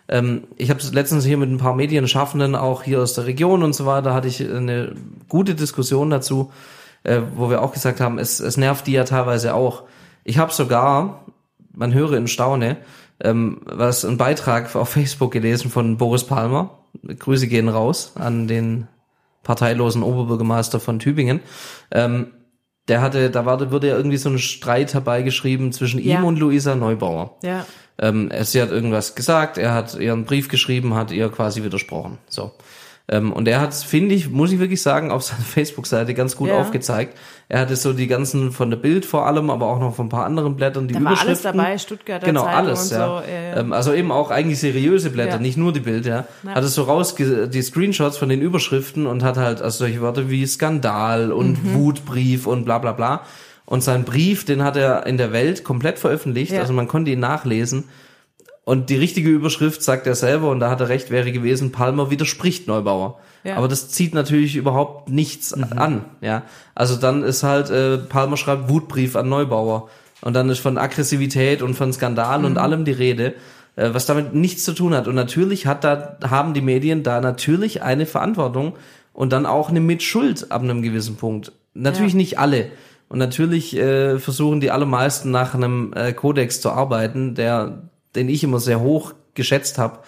Ähm, 0.08 0.42
ich 0.56 0.68
habe 0.70 0.80
letztens 0.92 1.24
hier 1.24 1.36
mit 1.36 1.48
ein 1.48 1.58
paar 1.58 1.76
Medienschaffenden, 1.76 2.56
auch 2.56 2.82
hier 2.82 3.00
aus 3.00 3.14
der 3.14 3.26
Region 3.26 3.62
und 3.62 3.72
so 3.72 3.86
weiter, 3.86 4.14
hatte 4.14 4.26
ich 4.26 4.40
eine 4.40 4.96
gute 5.28 5.54
Diskussion 5.54 6.10
dazu, 6.10 6.50
äh, 7.04 7.20
wo 7.36 7.48
wir 7.50 7.62
auch 7.62 7.72
gesagt 7.72 8.00
haben, 8.00 8.18
es, 8.18 8.40
es 8.40 8.56
nervt 8.56 8.86
die 8.86 8.92
ja 8.92 9.04
teilweise 9.04 9.54
auch. 9.54 9.84
Ich 10.24 10.38
habe 10.38 10.52
sogar, 10.52 11.24
man 11.72 11.94
höre 11.94 12.14
in 12.14 12.26
Staune, 12.26 12.78
ähm, 13.20 13.60
was 13.64 14.04
ein 14.04 14.16
Beitrag 14.16 14.74
auf 14.74 14.88
Facebook 14.88 15.32
gelesen 15.32 15.70
von 15.70 15.96
Boris 15.96 16.24
Palmer. 16.24 16.78
Grüße 17.06 17.46
gehen 17.48 17.68
raus 17.68 18.12
an 18.16 18.48
den 18.48 18.88
parteilosen 19.42 20.02
Oberbürgermeister 20.02 20.80
von 20.80 20.98
Tübingen. 20.98 21.40
Ähm, 21.90 22.28
der 22.88 23.00
hatte, 23.00 23.30
da 23.30 23.46
war, 23.46 23.70
wurde 23.70 23.88
ja 23.88 23.96
irgendwie 23.96 24.16
so 24.16 24.28
ein 24.28 24.38
Streit 24.38 24.94
herbeigeschrieben 24.94 25.72
zwischen 25.72 26.00
Ja. 26.00 26.18
ihm 26.18 26.24
und 26.24 26.38
Luisa 26.38 26.74
Neubauer. 26.74 27.36
Ja. 27.42 27.66
Ähm, 27.98 28.30
sie 28.42 28.60
hat 28.60 28.70
irgendwas 28.70 29.14
gesagt, 29.14 29.56
er 29.56 29.72
hat 29.72 29.94
ihr 29.94 30.12
einen 30.12 30.24
Brief 30.24 30.48
geschrieben, 30.48 30.94
hat 30.94 31.10
ihr 31.10 31.28
quasi 31.30 31.62
widersprochen. 31.62 32.18
So. 32.28 32.52
Ähm, 33.06 33.32
und 33.34 33.46
er 33.46 33.60
hat, 33.60 33.74
finde 33.74 34.14
ich, 34.14 34.30
muss 34.30 34.50
ich 34.50 34.58
wirklich 34.60 34.80
sagen, 34.80 35.10
auf 35.10 35.22
seiner 35.24 35.42
Facebook-Seite 35.44 36.14
ganz 36.14 36.36
gut 36.36 36.48
Ja. 36.48 36.58
aufgezeigt. 36.58 37.18
Er 37.50 37.60
hatte 37.60 37.76
so 37.76 37.92
die 37.92 38.06
ganzen 38.06 38.50
von 38.50 38.70
der 38.70 38.78
Bild 38.78 39.04
vor 39.04 39.26
allem, 39.26 39.50
aber 39.50 39.66
auch 39.66 39.78
noch 39.78 39.94
von 39.94 40.06
ein 40.06 40.08
paar 40.08 40.24
anderen 40.24 40.56
Blättern, 40.56 40.88
die 40.88 40.94
Da 40.94 41.00
war 41.00 41.08
alles 41.10 41.22
Überschriften. 41.40 41.58
dabei, 41.58 41.76
Stuttgarter 41.78 42.24
genau, 42.26 42.44
Zeitung 42.44 42.56
alles, 42.66 42.90
ja. 42.90 43.06
so. 43.18 43.22
Ähm, 43.28 43.72
also 43.74 43.92
eben 43.92 44.10
auch 44.10 44.30
eigentlich 44.30 44.58
seriöse 44.58 45.10
Blätter, 45.10 45.32
Ja. 45.34 45.38
nicht 45.38 45.58
nur 45.58 45.74
die 45.74 45.80
Bild, 45.80 46.06
ja. 46.06 46.24
Ja. 46.44 46.54
Hat 46.54 46.64
es 46.64 46.74
so 46.74 46.84
rausge 46.84 47.46
die 47.46 47.60
Screenshots 47.60 48.16
von 48.16 48.30
den 48.30 48.40
Überschriften 48.40 49.06
und 49.06 49.22
hat 49.22 49.36
halt 49.36 49.60
also 49.60 49.80
solche 49.84 50.00
Wörter 50.00 50.30
wie 50.30 50.46
Skandal 50.46 51.30
und 51.30 51.62
Mhm. 51.62 51.74
Wutbrief 51.74 52.46
und 52.46 52.64
bla 52.64 52.78
bla 52.78 52.92
bla. 52.92 53.20
Und 53.66 53.82
sein 53.82 54.04
Brief, 54.04 54.46
den 54.46 54.62
hat 54.62 54.76
er 54.78 55.04
in 55.06 55.18
der 55.18 55.32
Welt 55.32 55.62
komplett 55.64 55.98
veröffentlicht, 55.98 56.54
also 56.54 56.72
man 56.72 56.88
konnte 56.88 57.10
ihn 57.10 57.20
nachlesen. 57.20 57.84
Und 58.64 58.88
die 58.88 58.96
richtige 58.96 59.28
Überschrift 59.28 59.82
sagt 59.82 60.06
er 60.06 60.14
selber, 60.14 60.50
und 60.50 60.60
da 60.60 60.70
hat 60.70 60.80
er 60.80 60.88
recht, 60.88 61.10
wäre 61.10 61.32
gewesen, 61.32 61.70
Palmer 61.70 62.10
widerspricht 62.10 62.66
Neubauer. 62.66 63.18
Ja. 63.44 63.56
Aber 63.56 63.68
das 63.68 63.90
zieht 63.90 64.14
natürlich 64.14 64.56
überhaupt 64.56 65.10
nichts 65.10 65.52
an, 65.52 66.06
ja. 66.22 66.42
Also 66.74 66.96
dann 66.96 67.22
ist 67.22 67.42
halt, 67.42 67.68
äh, 67.68 67.98
Palmer 67.98 68.38
schreibt 68.38 68.70
Wutbrief 68.70 69.16
an 69.16 69.28
Neubauer. 69.28 69.90
Und 70.22 70.32
dann 70.32 70.48
ist 70.48 70.60
von 70.60 70.78
Aggressivität 70.78 71.60
und 71.60 71.74
von 71.74 71.92
Skandal 71.92 72.46
und 72.46 72.56
allem 72.56 72.86
die 72.86 72.92
Rede, 72.92 73.34
äh, 73.76 73.90
was 73.92 74.06
damit 74.06 74.34
nichts 74.34 74.64
zu 74.64 74.72
tun 74.72 74.94
hat. 74.94 75.06
Und 75.06 75.14
natürlich 75.14 75.66
hat 75.66 75.84
da, 75.84 76.16
haben 76.30 76.54
die 76.54 76.62
Medien 76.62 77.02
da 77.02 77.20
natürlich 77.20 77.82
eine 77.82 78.06
Verantwortung 78.06 78.76
und 79.12 79.34
dann 79.34 79.44
auch 79.44 79.68
eine 79.68 79.80
Mitschuld 79.80 80.50
ab 80.50 80.62
einem 80.62 80.80
gewissen 80.80 81.16
Punkt. 81.16 81.52
Natürlich 81.74 82.14
Ja. 82.14 82.16
nicht 82.18 82.38
alle. 82.38 82.70
Und 83.10 83.18
natürlich 83.18 83.76
äh, 83.76 84.18
versuchen 84.18 84.60
die 84.60 84.70
allermeisten 84.70 85.30
nach 85.30 85.54
einem 85.54 85.92
äh, 85.94 86.14
Kodex 86.14 86.62
zu 86.62 86.70
arbeiten, 86.70 87.34
der, 87.34 87.82
den 88.14 88.28
ich 88.28 88.44
immer 88.44 88.60
sehr 88.60 88.80
hoch 88.80 89.12
geschätzt 89.34 89.78
habe. 89.78 89.98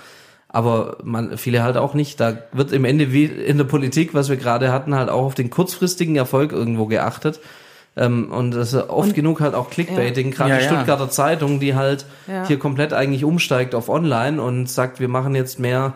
Aber 0.49 0.99
man, 1.03 1.37
viele 1.37 1.62
halt 1.62 1.77
auch 1.77 1.95
nicht. 1.95 2.20
Da 2.20 2.39
wird 2.53 2.73
im 2.73 2.85
Ende 2.85 3.12
wie 3.12 3.24
in 3.24 3.59
der 3.59 3.65
Politik, 3.65 4.15
was 4.15 4.28
wir 4.28 4.37
gerade 4.37 4.73
hatten, 4.73 4.95
halt 4.95 5.11
auch 5.11 5.24
auf 5.24 5.35
den 5.35 5.51
kurzfristigen 5.51 6.16
Erfolg 6.16 6.53
irgendwo 6.53 6.87
geachtet. 6.87 7.41
Ähm, 7.97 8.31
und 8.31 8.53
das 8.53 8.73
ist 8.73 8.89
oft 8.89 9.15
genug 9.15 9.41
halt 9.41 9.55
auch 9.55 9.70
Clickbaiting, 9.70 10.31
gerade 10.31 10.51
Ja, 10.51 10.57
die 10.59 10.65
ja. 10.65 10.70
Stuttgarter 10.70 11.11
Zeitung, 11.11 11.61
die 11.61 11.74
halt 11.74 12.07
Ja. 12.28 12.47
hier 12.47 12.59
komplett 12.59 12.93
eigentlich 12.93 13.24
umsteigt 13.24 13.74
auf 13.74 13.89
online 13.89 14.41
und 14.41 14.69
sagt, 14.70 15.01
wir 15.01 15.09
machen 15.09 15.35
jetzt 15.35 15.59
mehr 15.59 15.95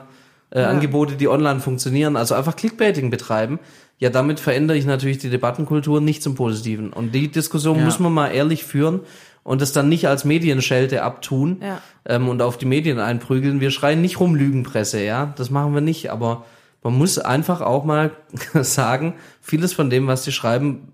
äh, 0.52 0.62
Angebote, 0.62 1.14
die 1.14 1.28
online 1.28 1.60
funktionieren, 1.60 2.16
also 2.16 2.34
einfach 2.34 2.56
Clickbaiting 2.56 3.08
betreiben. 3.10 3.60
Ja, 3.98 4.10
damit 4.10 4.40
verändere 4.40 4.76
ich 4.78 4.86
natürlich 4.86 5.18
die 5.18 5.30
Debattenkultur 5.30 6.00
nicht 6.00 6.22
zum 6.22 6.34
Positiven. 6.34 6.92
Und 6.92 7.14
die 7.14 7.28
Diskussion 7.28 7.78
Ja. 7.78 7.84
muss 7.84 8.00
man 8.00 8.12
mal 8.12 8.28
ehrlich 8.28 8.64
führen 8.64 9.00
und 9.42 9.60
das 9.60 9.72
dann 9.72 9.88
nicht 9.88 10.06
als 10.08 10.24
Medienschelte 10.24 11.02
abtun 11.02 11.58
Ja. 11.62 11.80
ähm, 12.06 12.28
und 12.28 12.42
auf 12.42 12.58
die 12.58 12.66
Medien 12.66 12.98
einprügeln. 12.98 13.60
Wir 13.60 13.70
schreien 13.70 14.00
nicht 14.00 14.20
rum 14.20 14.34
Lügenpresse, 14.34 15.02
ja, 15.02 15.32
das 15.36 15.50
machen 15.50 15.74
wir 15.74 15.80
nicht, 15.80 16.10
aber 16.10 16.44
man 16.82 16.96
muss 16.96 17.18
einfach 17.18 17.60
auch 17.60 17.84
mal 17.84 18.10
sagen, 18.54 19.14
vieles 19.40 19.72
von 19.72 19.90
dem, 19.90 20.06
was 20.06 20.24
sie 20.24 20.32
schreiben, 20.32 20.92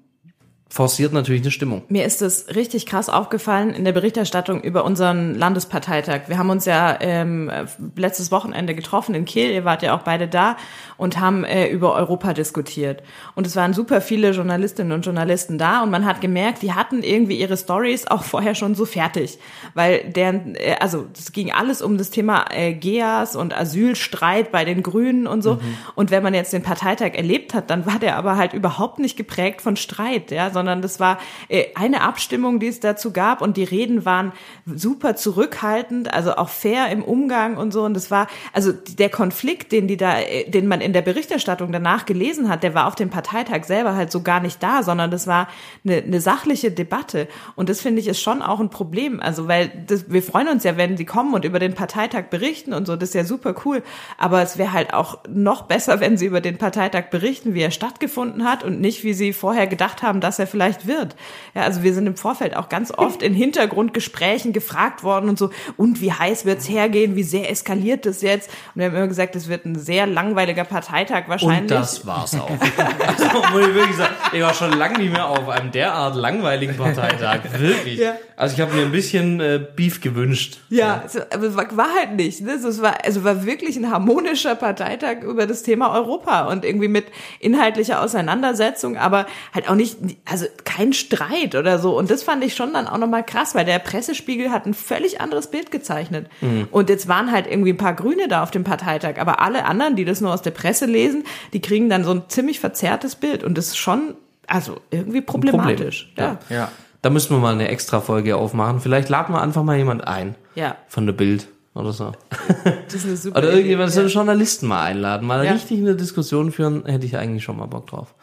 forciert 0.68 1.12
natürlich 1.12 1.42
eine 1.42 1.52
Stimmung. 1.52 1.82
Mir 1.88 2.04
ist 2.04 2.22
es 2.22 2.48
richtig 2.56 2.86
krass 2.86 3.08
aufgefallen 3.08 3.70
in 3.70 3.84
der 3.84 3.92
Berichterstattung 3.92 4.60
über 4.60 4.84
unseren 4.84 5.36
Landesparteitag. 5.36 6.22
Wir 6.26 6.38
haben 6.38 6.50
uns 6.50 6.64
ja 6.64 6.98
ähm, 7.00 7.50
letztes 7.94 8.32
Wochenende 8.32 8.74
getroffen 8.74 9.14
in 9.14 9.24
Kiel, 9.24 9.50
ihr 9.52 9.64
wart 9.64 9.82
ja 9.84 9.96
auch 9.96 10.02
beide 10.02 10.26
da 10.26 10.56
und 10.96 11.20
haben 11.20 11.44
äh, 11.44 11.68
über 11.68 11.94
Europa 11.94 12.32
diskutiert. 12.32 13.02
Und 13.34 13.46
es 13.46 13.56
waren 13.56 13.74
super 13.74 14.00
viele 14.00 14.30
Journalistinnen 14.30 14.92
und 14.92 15.04
Journalisten 15.04 15.58
da 15.58 15.82
und 15.82 15.90
man 15.90 16.04
hat 16.06 16.20
gemerkt, 16.20 16.62
die 16.62 16.72
hatten 16.72 17.02
irgendwie 17.02 17.38
ihre 17.38 17.56
Stories 17.56 18.06
auch 18.06 18.24
vorher 18.24 18.54
schon 18.54 18.74
so 18.74 18.84
fertig, 18.84 19.38
weil 19.74 20.10
deren, 20.10 20.54
äh, 20.54 20.76
also 20.80 21.06
es 21.16 21.32
ging 21.32 21.52
alles 21.52 21.82
um 21.82 21.98
das 21.98 22.10
Thema 22.10 22.46
äh, 22.50 22.72
GEAS 22.72 23.36
und 23.36 23.56
Asylstreit 23.56 24.52
bei 24.52 24.64
den 24.64 24.82
Grünen 24.82 25.26
und 25.26 25.42
so. 25.42 25.58
Und 25.94 26.10
wenn 26.10 26.22
man 26.22 26.34
jetzt 26.34 26.52
den 26.52 26.62
Parteitag 26.62 27.14
erlebt 27.14 27.54
hat, 27.54 27.70
dann 27.70 27.86
war 27.86 27.98
der 27.98 28.16
aber 28.16 28.36
halt 28.36 28.52
überhaupt 28.52 28.98
nicht 28.98 29.16
geprägt 29.16 29.62
von 29.62 29.76
Streit, 29.76 30.30
ja, 30.30 30.50
sondern 30.50 30.82
das 30.82 31.00
war 31.00 31.18
äh, 31.48 31.64
eine 31.74 32.02
Abstimmung, 32.02 32.60
die 32.60 32.68
es 32.68 32.80
dazu 32.80 33.12
gab 33.12 33.42
und 33.42 33.56
die 33.56 33.64
Reden 33.64 34.04
waren 34.04 34.32
super 34.66 35.16
zurückhaltend, 35.16 36.12
also 36.12 36.36
auch 36.36 36.48
fair 36.48 36.88
im 36.90 37.02
Umgang 37.02 37.56
und 37.56 37.72
so. 37.72 37.84
Und 37.84 37.94
das 37.94 38.10
war, 38.10 38.28
also 38.52 38.72
der 38.72 39.10
Konflikt, 39.10 39.72
den 39.72 39.88
die 39.88 39.96
da, 39.96 40.20
äh, 40.20 40.48
den 40.48 40.66
man 40.68 40.80
in 40.86 40.92
der 40.92 41.02
Berichterstattung 41.02 41.72
danach 41.72 42.06
gelesen 42.06 42.48
hat, 42.48 42.62
der 42.62 42.72
war 42.72 42.86
auf 42.86 42.94
dem 42.94 43.10
Parteitag 43.10 43.64
selber 43.64 43.96
halt 43.96 44.12
so 44.12 44.22
gar 44.22 44.38
nicht 44.38 44.62
da, 44.62 44.84
sondern 44.84 45.10
das 45.10 45.26
war 45.26 45.48
eine, 45.84 45.96
eine 45.96 46.20
sachliche 46.20 46.70
Debatte. 46.70 47.26
Und 47.56 47.68
das 47.68 47.80
finde 47.80 48.00
ich 48.00 48.06
ist 48.06 48.20
schon 48.22 48.40
auch 48.40 48.60
ein 48.60 48.70
Problem. 48.70 49.18
Also, 49.18 49.48
weil 49.48 49.68
das, 49.88 50.08
wir 50.08 50.22
freuen 50.22 50.46
uns 50.46 50.62
ja, 50.62 50.76
wenn 50.76 50.96
sie 50.96 51.04
kommen 51.04 51.34
und 51.34 51.44
über 51.44 51.58
den 51.58 51.74
Parteitag 51.74 52.26
berichten 52.30 52.72
und 52.72 52.86
so, 52.86 52.94
das 52.94 53.08
ist 53.08 53.14
ja 53.16 53.24
super 53.24 53.56
cool. 53.64 53.82
Aber 54.16 54.42
es 54.42 54.58
wäre 54.58 54.72
halt 54.72 54.94
auch 54.94 55.18
noch 55.28 55.62
besser, 55.62 55.98
wenn 55.98 56.16
sie 56.16 56.26
über 56.26 56.40
den 56.40 56.56
Parteitag 56.56 57.10
berichten, 57.10 57.54
wie 57.54 57.62
er 57.62 57.72
stattgefunden 57.72 58.44
hat 58.44 58.62
und 58.62 58.80
nicht, 58.80 59.02
wie 59.02 59.12
sie 59.12 59.32
vorher 59.32 59.66
gedacht 59.66 60.04
haben, 60.04 60.20
dass 60.20 60.38
er 60.38 60.46
vielleicht 60.46 60.86
wird. 60.86 61.16
Ja, 61.56 61.62
also 61.62 61.82
wir 61.82 61.94
sind 61.94 62.06
im 62.06 62.16
Vorfeld 62.16 62.54
auch 62.54 62.68
ganz 62.68 62.92
oft 62.96 63.24
in 63.24 63.34
Hintergrundgesprächen 63.34 64.52
gefragt 64.52 65.02
worden 65.02 65.28
und 65.28 65.36
so, 65.36 65.50
und 65.76 66.00
wie 66.00 66.12
heiß 66.12 66.44
wird's 66.44 66.68
hergehen, 66.68 67.16
wie 67.16 67.24
sehr 67.24 67.50
eskaliert 67.50 68.06
das 68.06 68.22
jetzt? 68.22 68.50
Und 68.74 68.80
wir 68.80 68.86
haben 68.86 68.94
immer 68.94 69.08
gesagt, 69.08 69.34
es 69.34 69.48
wird 69.48 69.64
ein 69.64 69.74
sehr 69.74 70.06
langweiliger 70.06 70.62
Parteitag 70.62 70.75
wahrscheinlich. 71.28 71.62
Und 71.62 71.70
das 71.70 72.06
war's 72.06 72.34
auch. 72.34 72.50
also, 73.06 73.24
muss 73.52 73.68
ich 73.68 73.74
wirklich 73.74 73.96
sagen, 73.96 74.14
ich 74.32 74.42
war 74.42 74.54
schon 74.54 74.72
lange 74.72 74.98
nicht 74.98 75.12
mehr 75.12 75.26
auf 75.26 75.48
einem 75.48 75.70
derart 75.70 76.16
langweiligen 76.16 76.76
Parteitag. 76.76 77.40
Wirklich. 77.58 77.98
Ja. 77.98 78.14
Also 78.36 78.54
ich 78.54 78.60
habe 78.60 78.74
mir 78.74 78.82
ein 78.82 78.92
bisschen 78.92 79.40
äh, 79.40 79.58
Beef 79.74 80.02
gewünscht. 80.02 80.58
Ja, 80.68 81.02
es, 81.06 81.16
aber 81.16 81.44
es 81.44 81.56
war, 81.56 81.76
war 81.76 81.94
halt 81.98 82.16
nicht. 82.16 82.42
Ne? 82.42 82.52
Es 82.52 82.82
war, 82.82 83.04
also 83.04 83.24
war 83.24 83.46
wirklich 83.46 83.76
ein 83.76 83.90
harmonischer 83.90 84.54
Parteitag 84.54 85.22
über 85.22 85.46
das 85.46 85.62
Thema 85.62 85.94
Europa 85.94 86.46
und 86.48 86.64
irgendwie 86.64 86.88
mit 86.88 87.06
inhaltlicher 87.40 88.02
Auseinandersetzung, 88.02 88.98
aber 88.98 89.26
halt 89.54 89.70
auch 89.70 89.74
nicht, 89.74 89.96
also 90.26 90.44
kein 90.64 90.92
Streit 90.92 91.54
oder 91.54 91.78
so. 91.78 91.96
Und 91.96 92.10
das 92.10 92.22
fand 92.22 92.44
ich 92.44 92.54
schon 92.54 92.74
dann 92.74 92.86
auch 92.88 92.98
nochmal 92.98 93.24
krass, 93.24 93.54
weil 93.54 93.64
der 93.64 93.78
Pressespiegel 93.78 94.50
hat 94.50 94.66
ein 94.66 94.74
völlig 94.74 95.20
anderes 95.22 95.50
Bild 95.50 95.70
gezeichnet. 95.70 96.28
Und 96.70 96.90
jetzt 96.90 97.08
waren 97.08 97.32
halt 97.32 97.46
irgendwie 97.46 97.72
ein 97.72 97.78
paar 97.78 97.94
Grüne 97.94 98.28
da 98.28 98.42
auf 98.42 98.50
dem 98.50 98.64
Parteitag, 98.64 99.18
aber 99.18 99.40
alle 99.40 99.64
anderen, 99.64 99.96
die 99.96 100.04
das 100.04 100.20
nur 100.20 100.32
aus 100.32 100.42
der 100.42 100.50
Presse 100.50 100.65
lesen, 100.86 101.24
die 101.52 101.60
kriegen 101.60 101.88
dann 101.88 102.04
so 102.04 102.10
ein 102.12 102.22
ziemlich 102.28 102.60
verzerrtes 102.60 103.16
Bild. 103.16 103.44
Und 103.44 103.56
das 103.58 103.68
ist 103.68 103.76
schon, 103.78 104.14
also 104.46 104.76
irgendwie 104.90 105.20
problematisch. 105.20 106.12
Ja. 106.16 106.38
Ja. 106.48 106.70
Da 107.02 107.10
müssen 107.10 107.30
wir 107.36 107.38
mal 107.40 107.52
eine 107.54 107.68
extra 107.68 108.00
Folge 108.00 108.36
aufmachen. 108.36 108.80
Vielleicht 108.80 109.08
laden 109.08 109.34
wir 109.34 109.40
einfach 109.40 109.62
mal 109.62 109.76
jemand 109.76 110.06
ein. 110.06 110.34
Ja, 110.54 110.76
Von 110.88 111.06
der 111.06 111.12
Bild 111.12 111.46
oder 111.74 111.92
so. 111.92 112.12
das 112.86 112.94
ist 112.94 113.04
eine 113.06 113.16
super 113.16 113.38
Oder 113.38 113.50
irgendjemand, 113.52 113.92
so 113.92 114.00
Ja. 114.00 114.06
Journalisten 114.08 114.66
mal 114.66 114.82
einladen, 114.82 115.26
mal 115.26 115.44
Ja. 115.44 115.52
richtig 115.52 115.78
eine 115.78 115.94
Diskussion 115.94 116.50
führen, 116.50 116.84
hätte 116.86 117.04
ich 117.06 117.16
eigentlich 117.16 117.44
schon 117.44 117.58
mal 117.58 117.66
Bock 117.66 117.86
drauf. 117.86 118.14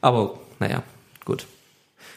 Aber, 0.00 0.38
naja, 0.60 0.82
gut. 1.24 1.46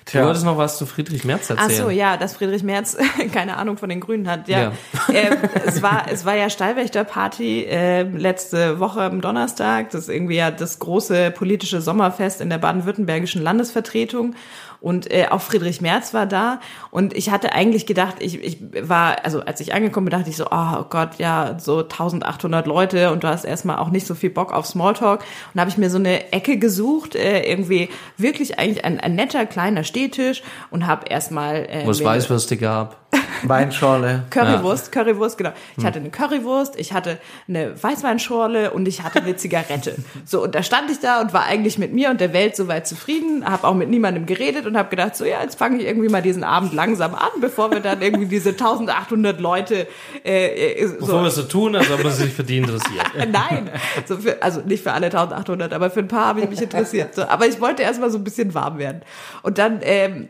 Du 0.05 0.11
Tja. 0.11 0.25
wolltest 0.25 0.45
noch 0.45 0.57
was 0.57 0.77
zu 0.77 0.85
Friedrich 0.85 1.23
Merz 1.23 1.49
Ach 1.49 1.57
erzählen. 1.57 1.83
so, 1.83 1.89
ja, 1.89 2.17
dass 2.17 2.35
Friedrich 2.35 2.63
Merz 2.63 2.97
keine 3.33 3.57
Ahnung 3.57 3.77
von 3.77 3.89
den 3.89 3.99
Grünen 3.99 4.29
hat. 4.29 4.47
Ja, 4.47 4.61
Ja. 4.61 4.71
ähm, 5.13 5.37
es 5.65 5.81
war 5.81 6.05
es 6.11 6.25
war 6.25 6.35
ja 6.35 6.49
Stallwächter-Party 6.49 7.63
äh, 7.65 8.03
letzte 8.03 8.79
Woche 8.79 9.01
am 9.01 9.21
Donnerstag. 9.21 9.91
Das 9.91 10.03
ist 10.03 10.09
irgendwie 10.09 10.35
ja 10.35 10.51
das 10.51 10.79
große 10.79 11.31
politische 11.31 11.81
Sommerfest 11.81 12.41
in 12.41 12.49
der 12.49 12.57
baden-württembergischen 12.57 13.41
Landesvertretung. 13.41 14.35
Und 14.83 15.09
äh, 15.13 15.27
auch 15.29 15.39
Friedrich 15.39 15.79
Merz 15.79 16.13
war 16.13 16.25
da. 16.25 16.59
Und 16.91 17.15
ich 17.15 17.29
hatte 17.29 17.53
eigentlich 17.53 17.85
gedacht, 17.85 18.15
ich, 18.19 18.43
ich 18.43 18.57
war, 18.81 19.23
also 19.23 19.39
als 19.39 19.61
ich 19.61 19.73
angekommen 19.73 20.07
bin, 20.07 20.11
dachte 20.11 20.29
ich 20.29 20.35
so, 20.35 20.47
oh 20.51 20.83
Gott, 20.89 21.19
ja, 21.19 21.57
so 21.57 21.83
1800 21.83 22.67
Leute 22.67 23.09
und 23.11 23.23
du 23.23 23.29
hast 23.29 23.45
erstmal 23.45 23.77
auch 23.77 23.91
nicht 23.91 24.05
so 24.05 24.13
viel 24.13 24.29
Bock 24.29 24.51
auf 24.51 24.65
Smalltalk. 24.65 25.23
Und 25.53 25.61
habe 25.61 25.69
ich 25.69 25.77
mir 25.77 25.89
so 25.89 25.99
eine 25.99 26.33
Ecke 26.33 26.57
gesucht, 26.57 27.15
äh, 27.15 27.49
irgendwie 27.49 27.87
wirklich 28.17 28.59
eigentlich 28.59 28.83
ein, 28.83 28.99
ein 28.99 29.15
netter 29.15 29.45
kleiner 29.45 29.85
Stehtisch 29.85 30.43
und 30.69 30.85
habe 30.85 31.07
erstmal... 31.07 31.65
Äh, 31.69 31.85
Wo 31.85 31.91
es 31.91 32.03
Weißwürste 32.03 32.57
gab. 32.57 33.02
Weinschorle. 33.43 34.23
Currywurst, 34.29 34.91
Currywurst, 34.91 35.37
genau. 35.37 35.51
Ich 35.77 35.85
hatte 35.85 35.99
eine 35.99 36.09
Currywurst, 36.09 36.79
ich 36.79 36.93
hatte 36.93 37.17
eine 37.47 37.81
Weißweinschorle 37.81 38.71
und 38.71 38.87
ich 38.87 39.03
hatte 39.03 39.21
eine 39.21 39.35
Zigarette. 39.35 39.95
So, 40.25 40.43
und 40.43 40.55
da 40.55 40.63
stand 40.63 40.89
ich 40.89 40.99
da 40.99 41.21
und 41.21 41.33
war 41.33 41.43
eigentlich 41.43 41.77
mit 41.77 41.93
mir 41.93 42.09
und 42.09 42.21
der 42.21 42.33
Welt 42.33 42.55
soweit 42.55 42.87
zufrieden, 42.87 43.45
habe 43.45 43.67
auch 43.67 43.73
mit 43.73 43.89
niemandem 43.89 44.25
geredet 44.25 44.65
und 44.65 44.77
habe 44.77 44.89
gedacht, 44.89 45.15
so 45.15 45.25
ja, 45.25 45.41
jetzt 45.41 45.57
fange 45.57 45.77
ich 45.79 45.85
irgendwie 45.85 46.07
mal 46.07 46.21
diesen 46.21 46.43
Abend 46.43 46.73
langsam 46.73 47.13
an, 47.13 47.29
bevor 47.41 47.71
wir 47.71 47.79
dann 47.81 48.01
irgendwie 48.01 48.25
diese 48.25 48.49
1800 48.51 49.39
Leute 49.39 49.87
äh, 50.23 50.81
äh, 50.81 50.87
Bevor 50.87 51.07
so, 51.07 51.13
wir 51.21 51.27
es 51.27 51.35
so 51.35 51.43
tun, 51.43 51.75
als 51.75 51.91
ob 51.91 52.03
man 52.03 52.13
sich 52.13 52.33
für 52.33 52.43
die 52.43 52.57
interessiert. 52.57 53.05
Nein, 53.31 53.69
so 54.05 54.17
für, 54.17 54.41
also 54.41 54.61
nicht 54.61 54.83
für 54.83 54.93
alle 54.93 55.07
1800, 55.07 55.73
aber 55.73 55.89
für 55.89 55.99
ein 55.99 56.07
paar 56.07 56.27
habe 56.27 56.41
ich 56.41 56.49
mich 56.49 56.61
interessiert. 56.61 57.15
So, 57.15 57.23
aber 57.23 57.47
ich 57.47 57.59
wollte 57.59 57.83
erstmal 57.83 58.09
so 58.09 58.17
ein 58.17 58.23
bisschen 58.23 58.53
warm 58.53 58.77
werden. 58.77 59.01
Und 59.41 59.57
dann 59.57 59.79
ähm, 59.81 60.29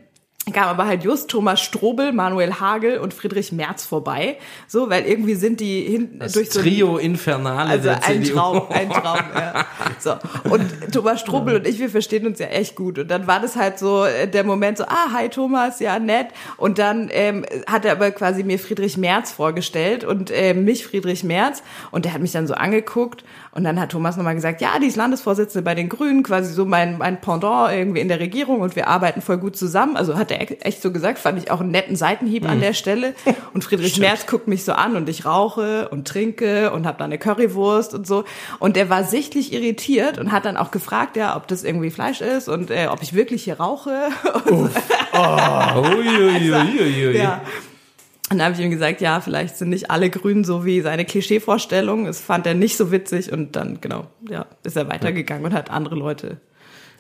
kam 0.52 0.66
aber 0.66 0.88
halt 0.88 1.06
just 1.06 1.30
Thomas 1.30 1.62
Strobel, 1.62 2.12
Manuel 2.12 2.60
Hagel 2.60 2.98
und 2.98 3.14
Friedrich 3.14 3.54
Merz 3.54 3.86
vorbei. 3.86 4.38
So, 4.68 4.90
weil 4.90 5.06
irgendwie 5.06 5.36
sind 5.36 5.62
die 5.62 5.84
hinten 5.84 6.20
Das 6.20 6.34
durch 6.34 6.52
so 6.52 6.60
Trio 6.60 6.98
Infernale 6.98 7.70
also 7.70 7.90
ein. 7.90 8.24
Traum, 8.24 8.64
ein 8.70 8.90
Traum, 8.90 9.20
ja. 9.34 9.66
So. 10.00 10.16
Und 10.50 10.92
Thomas 10.92 11.22
Strobel 11.22 11.56
und 11.56 11.68
ich, 11.68 11.80
wir 11.80 11.90
verstehen 11.90 12.28
uns 12.28 12.40
ja 12.40 12.48
echt 12.48 12.76
gut. 12.76 13.00
Und 13.00 13.10
dann 13.10 13.26
war 13.26 13.40
das 13.40 13.56
halt 13.56 13.80
so 13.80 14.04
äh, 14.04 14.28
der 14.28 14.44
Moment 14.44 14.80
so, 14.80 14.84
ah, 14.84 15.14
hi 15.14 15.30
Thomas, 15.30 15.80
ja, 15.80 15.98
nett. 15.98 16.28
Und 16.58 16.78
dann 16.78 17.08
ähm, 17.12 17.46
hat 17.66 17.86
er 17.86 17.94
aber 17.94 18.12
quasi 18.12 18.44
mir 18.44 18.60
Friedrich 18.60 18.98
Merz 18.98 19.32
vorgestellt 19.32 20.04
und 20.04 20.30
äh, 20.30 20.54
mich 20.54 20.86
Friedrich 20.86 21.24
Merz. 21.24 21.64
Und 21.92 22.04
der 22.04 22.14
hat 22.14 22.22
mich 22.22 22.34
dann 22.34 22.48
so 22.48 22.54
angeguckt. 22.54 23.24
Und 23.52 23.64
dann 23.64 23.80
hat 23.80 23.92
Thomas 23.92 24.18
nochmal 24.18 24.36
gesagt, 24.36 24.62
ja, 24.62 24.80
die 24.80 24.88
ist 24.88 24.96
Landesvorsitzende 24.96 25.64
bei 25.64 25.76
den 25.76 25.88
Grünen, 25.88 26.24
quasi 26.24 26.52
so 26.52 26.66
mein, 26.66 26.98
mein 26.98 27.22
Pendant 27.22 27.72
irgendwie 27.72 28.02
in 28.02 28.08
der 28.08 28.20
Regierung 28.20 28.62
und 28.62 28.76
wir 28.76 28.88
arbeiten 28.88 29.22
voll 29.22 29.38
gut 29.38 29.56
zusammen. 29.56 29.96
Also 29.96 30.18
hat 30.18 30.32
er 30.34 30.66
echt 30.66 30.82
so 30.82 30.92
gesagt, 30.92 31.20
fand 31.20 31.38
ich 31.42 31.52
auch 31.52 31.62
einen 31.62 31.72
netten 31.72 31.96
Seitenhieb 31.96 32.48
an 32.48 32.60
der 32.60 32.74
Stelle. 32.74 33.14
Und 33.54 33.64
Friedrich 33.64 34.00
Merz 34.00 34.26
guckt 34.26 34.48
mich 34.48 34.64
so 34.64 34.74
an 34.74 34.96
und 34.96 35.08
ich 35.10 35.26
rauche 35.26 35.90
und 35.90 36.08
trinke 36.08 36.72
und 36.72 36.86
habe 36.88 36.98
dann 36.98 37.06
eine 37.06 37.18
Currywurst 37.18 37.94
und 37.94 38.08
so. 38.08 38.24
Und 38.60 38.78
er 38.78 38.90
war 38.90 39.04
sichtlich 39.04 39.54
irritiert 39.54 40.18
und 40.18 40.32
hat 40.32 40.46
dann 40.46 40.58
auch 40.58 40.72
gefragt, 40.72 41.16
ja, 41.16 41.36
ob 41.36 41.48
das 41.48 41.64
irgendwie 41.64 41.92
Fleisch 41.92 42.22
ist 42.22 42.50
und 42.50 42.72
äh, 42.72 42.88
ob 42.90 43.02
ich 43.02 43.14
wirklich 43.14 43.44
hier 43.44 43.60
rauche. 43.60 44.10
Und, 44.46 44.72
Uiuiuiui. 45.76 47.18
ja. 47.18 47.42
Und 48.32 48.40
dann 48.40 48.48
habe 48.48 48.56
ich 48.56 48.66
ihm 48.66 48.72
gesagt, 48.72 49.02
ja, 49.02 49.22
vielleicht 49.22 49.58
sind 49.58 49.70
nicht 49.70 49.92
alle 49.92 50.10
Grünen 50.10 50.44
so 50.44 50.66
wie 50.66 50.82
seine 50.82 51.06
Klischeevorstellung. 51.06 52.06
Das 52.06 52.20
fand 52.20 52.48
er 52.48 52.56
nicht 52.56 52.78
so 52.78 52.92
witzig 52.92 53.32
und 53.32 53.56
dann, 53.56 53.80
genau, 53.80 54.08
ja, 54.28 54.48
ist 54.64 54.76
er 54.76 54.90
weitergegangen 54.90 55.46
und 55.46 55.54
hat 55.54 55.70
andere 55.70 55.96
Leute. 55.96 56.38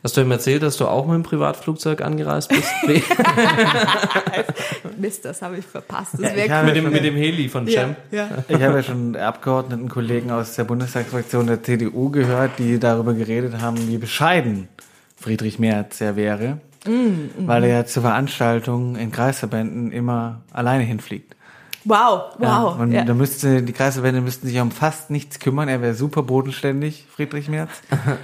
Hast 0.04 0.18
du 0.18 0.22
ihm 0.22 0.32
erzählt, 0.32 0.62
dass 0.64 0.76
du 0.76 0.86
auch 0.86 1.06
mit 1.06 1.16
dem 1.16 1.24
Privatflugzeug 1.24 2.02
angereist 2.02 2.50
bist? 2.50 2.70
Nee, 2.88 3.02
Mist, 4.98 5.24
das 5.26 5.42
habe 5.42 5.58
ich 5.58 5.66
verpasst. 5.66 6.16
Ja, 6.16 6.24
Das 6.24 6.32
ich 6.32 6.38
wäre 6.38 6.54
habe 6.54 6.68
mit, 6.68 6.76
dem, 6.76 6.90
mit 6.92 7.04
dem 7.04 7.16
Heli 7.16 7.48
von 7.48 7.68
ja, 7.68 7.82
Cem. 7.82 7.96
ja. 8.12 8.30
Ich 8.48 8.62
habe 8.62 8.76
ja 8.76 8.84
schon 8.84 9.16
Abgeordnetenkollegen 9.16 10.32
aus 10.32 10.56
der 10.56 10.66
Bundestagsfraktion 10.66 11.48
der 11.48 11.64
CDU 11.64 12.10
gehört, 12.10 12.52
die 12.60 12.80
darüber 12.80 13.14
geredet 13.14 13.62
haben, 13.62 13.78
wie 13.88 13.98
bescheiden 13.98 14.68
Friedrich 15.16 15.58
Merz 15.60 16.02
er 16.02 16.16
wäre, 16.18 16.58
weil 17.38 17.64
er 17.64 17.86
zu 17.86 18.02
Veranstaltungen 18.02 18.98
in 18.98 19.12
Kreisverbänden 19.12 19.92
immer 19.94 20.42
alleine 20.52 20.84
hinfliegt. 20.84 21.36
Wow, 21.86 22.36
Ja, 22.40 22.64
wow. 22.64 22.80
und 22.80 22.92
Ja. 22.94 23.04
da 23.04 23.14
müsste, 23.14 23.62
die 23.62 23.74
Kreisverbände 23.74 24.22
müssten 24.22 24.48
sich 24.48 24.60
um 24.60 24.72
fast 24.72 25.10
nichts 25.10 25.40
kümmern. 25.40 25.68
Er 25.68 25.82
wäre 25.82 25.94
super 25.94 26.24
bodenständig, 26.24 27.06
Friedrich 27.14 27.50
Merz. 27.50 27.70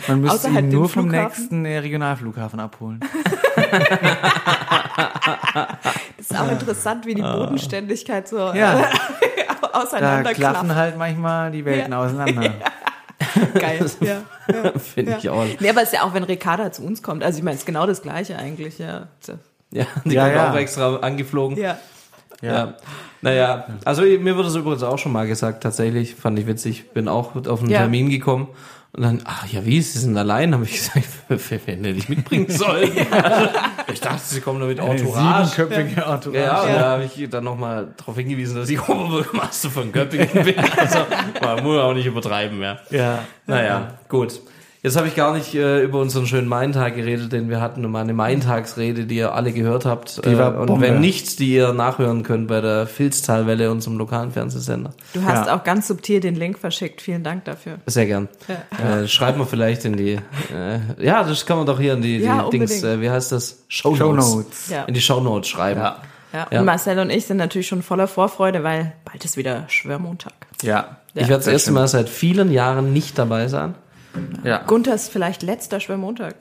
Man 0.07 0.21
müsste 0.21 0.47
halt 0.53 0.65
ihn 0.65 0.69
dem 0.71 0.79
nur 0.79 0.89
vom 0.89 1.07
nächsten 1.09 1.65
äh, 1.65 1.79
Regionalflughafen 1.79 2.59
abholen. 2.59 2.99
Das 6.17 6.31
ist 6.31 6.39
auch 6.39 6.51
interessant, 6.51 7.05
wie 7.05 7.15
die 7.15 7.21
Bodenständigkeit 7.21 8.27
so 8.27 8.37
Ja. 8.53 8.79
äh, 8.79 8.83
Da 9.61 9.67
auseinander 9.79 10.33
klaffen 10.33 10.73
halt 10.75 10.97
manchmal 10.97 11.51
die 11.51 11.63
Welten 11.65 11.93
auseinander. 11.93 12.53
Geil. 13.53 13.85
Ja. 14.01 14.21
Finde 14.79 15.17
ich 15.19 15.29
auch. 15.29 15.45
Nee, 15.59 15.69
aber 15.69 15.81
es 15.81 15.89
ist 15.89 15.93
ja 15.95 16.03
auch, 16.03 16.13
wenn 16.13 16.23
Ricarda 16.23 16.71
zu 16.71 16.83
uns 16.83 17.03
kommt. 17.03 17.23
Also 17.23 17.37
ich 17.37 17.43
meine, 17.43 17.55
es 17.55 17.61
ist 17.61 17.65
genau 17.65 17.85
das 17.85 18.01
Gleiche 18.01 18.37
eigentlich, 18.37 18.79
ja. 18.79 19.07
Ja, 19.71 19.85
die 20.05 20.11
Ja, 20.13 20.23
kommt 20.23 20.35
ja. 20.35 20.51
auch 20.51 20.55
extra 20.55 20.95
angeflogen. 20.97 21.57
Ja. 21.57 21.77
Ja. 22.41 22.75
Naja, 23.21 23.65
also 23.83 24.01
mir 24.03 24.35
wurde 24.35 24.45
das 24.47 24.55
übrigens 24.55 24.83
auch 24.83 24.97
schon 24.97 25.11
mal 25.11 25.27
gesagt, 25.27 25.61
tatsächlich, 25.63 26.15
fand 26.15 26.39
ich 26.39 26.47
witzig, 26.47 26.91
bin 26.91 27.07
auch 27.09 27.35
auf 27.35 27.59
einen 27.61 27.69
Ja. 27.69 27.79
Termin 27.79 28.09
gekommen 28.09 28.47
und 28.93 29.03
dann, 29.03 29.21
ach 29.25 29.45
ja, 29.47 29.65
wie, 29.65 29.81
Sie 29.81 29.99
sind 29.99 30.17
allein? 30.17 30.53
Habe 30.53 30.63
ich 30.63 30.71
gesagt, 30.71 31.05
wer 31.27 31.37
hätte 31.37 31.89
ich 31.89 32.07
mitbringen 32.09 32.45
sollen? 32.49 32.91
ich 33.93 33.99
dachte, 33.99 34.21
Sie 34.23 34.39
kommen 34.41 34.59
nur 34.59 34.69
mit 34.69 34.79
Entourage. 34.79 35.49
Siebenköpfige 35.49 36.01
Entourage. 36.01 36.39
Ja, 36.39 36.61
und 36.63 36.69
Ja. 36.69 36.75
da 36.79 36.89
habe 36.91 37.03
ich 37.13 37.29
dann 37.29 37.43
nochmal 37.43 37.89
darauf 37.97 38.15
hingewiesen, 38.15 38.55
dass 38.55 38.69
ich 38.69 38.81
Oberbürgermeister 38.87 39.69
von 39.69 39.91
Göppingen 39.91 40.29
bin. 40.45 40.55
Also, 40.77 40.99
man 41.41 41.63
muss 41.63 41.77
auch 41.77 41.93
nicht 41.93 42.05
übertreiben 42.05 42.57
mehr. 42.57 42.79
Ja. 42.89 43.19
Naja, 43.45 43.95
gut. 44.07 44.39
Jetzt 44.81 44.95
habe 44.95 45.09
ich 45.09 45.15
gar 45.15 45.33
nicht 45.35 45.53
äh, 45.55 45.81
über 45.83 45.99
unseren 45.99 46.25
schönen 46.25 46.47
Maintag 46.47 46.95
geredet, 46.95 47.33
den 47.33 47.49
wir 47.49 47.59
hatten, 47.59 47.83
um 47.83 47.93
eine 47.97 48.13
Maintagsrede, 48.13 49.05
die 49.05 49.17
ihr 49.17 49.33
alle 49.35 49.51
gehört 49.51 49.83
habt. 49.85 50.23
Die 50.25 50.37
war 50.37 50.57
und 50.57 50.67
Bombe. 50.67 50.87
wenn 50.87 51.01
nicht, 51.01 51.39
die 51.39 51.53
ihr 51.55 51.73
nachhören 51.73 52.23
könnt 52.23 52.47
bei 52.47 52.61
der 52.61 52.87
Filztalwelle, 52.87 53.71
unserem 53.71 53.97
lokalen 53.97 54.31
Fernsehsender. 54.31 54.91
Du 55.13 55.21
hast 55.23 55.47
Ja. 55.47 55.55
auch 55.57 55.65
ganz 55.65 55.87
subtil 55.89 56.21
den 56.21 56.35
Link 56.35 56.57
verschickt. 56.59 57.01
Vielen 57.01 57.23
Dank 57.25 57.43
dafür. 57.43 57.79
Sehr 57.87 58.05
gern. 58.05 58.29
Äh, 58.47 59.05
schreibt 59.07 59.37
man 59.37 59.47
vielleicht 59.47 59.83
in 59.83 59.97
die, 59.97 60.13
äh, 60.13 60.79
ja, 60.97 61.23
das 61.23 61.45
kann 61.45 61.57
man 61.57 61.65
doch 61.65 61.79
hier 61.79 61.93
in 61.93 62.01
die, 62.01 62.19
Ja, 62.19 62.43
die 62.43 62.57
Dings, 62.57 62.71
unbedingt. 62.81 62.99
äh, 62.99 63.01
wie 63.01 63.09
heißt 63.09 63.33
das? 63.33 63.63
Show 63.67 63.95
Show 63.97 64.13
Notes. 64.13 64.69
Ja. 64.69 64.83
In 64.85 64.93
die 64.93 65.01
Show 65.01 65.19
Notes 65.19 65.49
schreiben. 65.49 65.81
Ja. 65.81 65.97
Ja, 66.31 66.47
Ja. 66.51 66.59
und 66.59 66.65
Marcel 66.65 66.99
und 66.99 67.09
ich 67.09 67.25
sind 67.25 67.35
natürlich 67.37 67.67
schon 67.67 67.81
voller 67.81 68.07
Vorfreude, 68.07 68.63
weil 68.63 68.93
bald 69.03 69.25
ist 69.25 69.35
wieder 69.35 69.65
Schwörmontag. 69.67 70.31
Ja. 70.61 70.97
Ich 71.15 71.21
werde 71.27 71.33
das 71.43 71.47
erste. 71.47 71.71
Mal 71.73 71.87
seit 71.89 72.07
vielen 72.07 72.49
Jahren 72.51 72.93
nicht 72.93 73.17
dabei 73.17 73.47
sein. 73.49 73.73
Ja. 74.43 74.59
Gunthers 74.65 75.09
vielleicht 75.09 75.43
letzter 75.43 75.79
Schwörmontag. 75.79 76.35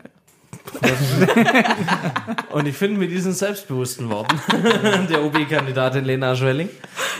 Und 2.52 2.66
ich 2.66 2.76
finde, 2.76 2.98
mit 2.98 3.10
diesen 3.10 3.32
selbstbewussten 3.32 4.10
Worten 4.10 4.38
der 5.10 5.24
OB-Kandidatin 5.24 6.04
Lena 6.04 6.34
Schwelling 6.36 6.68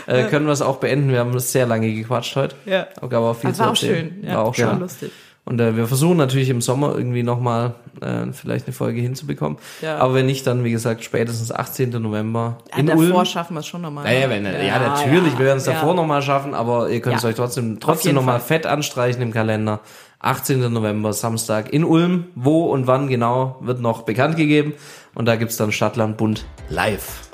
äh, 0.07 0.25
können 0.25 0.45
wir 0.45 0.53
es 0.53 0.61
auch 0.61 0.77
beenden. 0.77 1.11
Wir 1.11 1.19
haben 1.19 1.37
sehr 1.39 1.65
lange 1.65 1.91
gequatscht 1.93 2.35
heute. 2.35 2.55
Ja. 2.65 2.87
Gab 3.01 3.23
auch 3.23 3.33
viel 3.35 3.53
zu 3.53 3.59
war 3.59 3.71
auch 3.71 3.75
schön. 3.75 4.23
Ja, 4.23 4.35
War 4.35 4.45
auch 4.45 4.55
schon 4.55 4.69
schön. 4.69 4.79
lustig. 4.79 5.11
Und 5.45 5.59
äh, 5.59 5.75
wir 5.75 5.87
versuchen 5.87 6.17
natürlich 6.17 6.49
im 6.49 6.61
Sommer 6.61 6.93
irgendwie 6.95 7.23
nochmal 7.23 7.73
äh, 8.01 8.31
vielleicht 8.33 8.67
eine 8.67 8.73
Folge 8.73 9.01
hinzubekommen. 9.01 9.57
Ja. 9.81 9.97
Aber 9.97 10.13
wenn 10.13 10.27
nicht, 10.27 10.45
dann 10.45 10.63
wie 10.63 10.71
gesagt 10.71 11.03
spätestens 11.03 11.51
18. 11.51 11.89
November 11.89 12.59
in 12.77 12.87
ja, 12.87 12.93
Ulm. 12.95 13.09
davor 13.09 13.25
schaffen 13.25 13.55
wir 13.55 13.61
es 13.61 13.67
schon 13.67 13.81
nochmal. 13.81 14.05
Ja, 14.05 14.19
ja, 14.19 14.29
wenn, 14.29 14.45
ja, 14.45 14.79
natürlich, 14.79 15.39
wir 15.39 15.45
werden 15.47 15.57
es 15.57 15.63
davor 15.63 15.89
ja. 15.89 15.95
nochmal 15.95 16.21
schaffen, 16.21 16.53
aber 16.53 16.89
ihr 16.89 17.01
könnt 17.01 17.15
es 17.17 17.23
Ja. 17.23 17.29
euch 17.29 17.35
trotzdem, 17.35 17.79
trotzdem 17.79 18.13
nochmal 18.13 18.39
fett 18.39 18.67
anstreichen 18.67 19.23
im 19.23 19.31
Kalender. 19.31 19.79
18. 20.19 20.71
November, 20.71 21.13
Samstag 21.13 21.71
in 21.71 21.83
Ulm. 21.83 22.25
Wo 22.35 22.65
und 22.65 22.87
wann 22.87 23.07
genau, 23.07 23.57
wird 23.61 23.79
noch 23.81 24.03
bekannt 24.03 24.35
gegeben. 24.35 24.73
Und 25.15 25.25
da 25.25 25.35
gibt's 25.35 25.57
dann 25.57 25.71
Stadtland 25.71 26.17
Bund 26.17 26.45
live. 26.69 27.29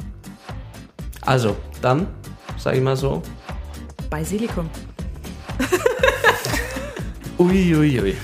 Also, 1.21 1.55
dann, 1.81 2.07
sag 2.57 2.75
ich 2.75 2.81
mal 2.81 2.95
so. 2.95 3.21
Basilikum. 4.09 4.69
Uiuiui. 7.37 7.99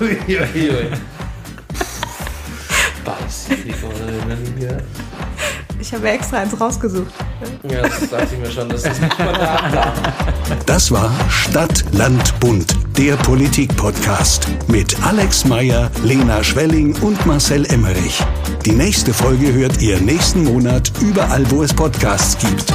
Ui. 0.00 0.18
Uiuiui. 0.28 0.90
Basilikum, 3.04 3.90
ja. 4.60 4.78
Ich 5.86 5.94
habe 5.94 6.10
extra 6.10 6.38
eins 6.38 6.60
rausgesucht. 6.60 7.12
Ja, 7.62 7.82
das 7.82 8.10
dachte 8.10 8.34
ich 8.34 8.40
mir 8.40 8.50
schon, 8.50 8.68
das 8.68 8.82
ist 8.82 9.00
nicht 9.00 9.18
mal 9.20 9.32
da. 9.34 9.92
Das 10.66 10.90
war 10.90 11.12
Stadt, 11.30 11.84
Land, 11.92 12.40
Bund, 12.40 12.74
der 12.98 13.14
Politik-Podcast 13.14 14.48
mit 14.66 15.00
Alex 15.04 15.44
Meyer, 15.44 15.88
Lena 16.02 16.42
Schwelling 16.42 16.96
und 17.02 17.24
Marcel 17.24 17.64
Emmerich. 17.66 18.20
Die 18.64 18.72
nächste 18.72 19.14
Folge 19.14 19.52
hört 19.52 19.80
ihr 19.80 20.00
nächsten 20.00 20.42
Monat 20.42 20.90
überall, 21.00 21.48
wo 21.52 21.62
es 21.62 21.72
Podcasts 21.72 22.36
gibt. 22.38 22.74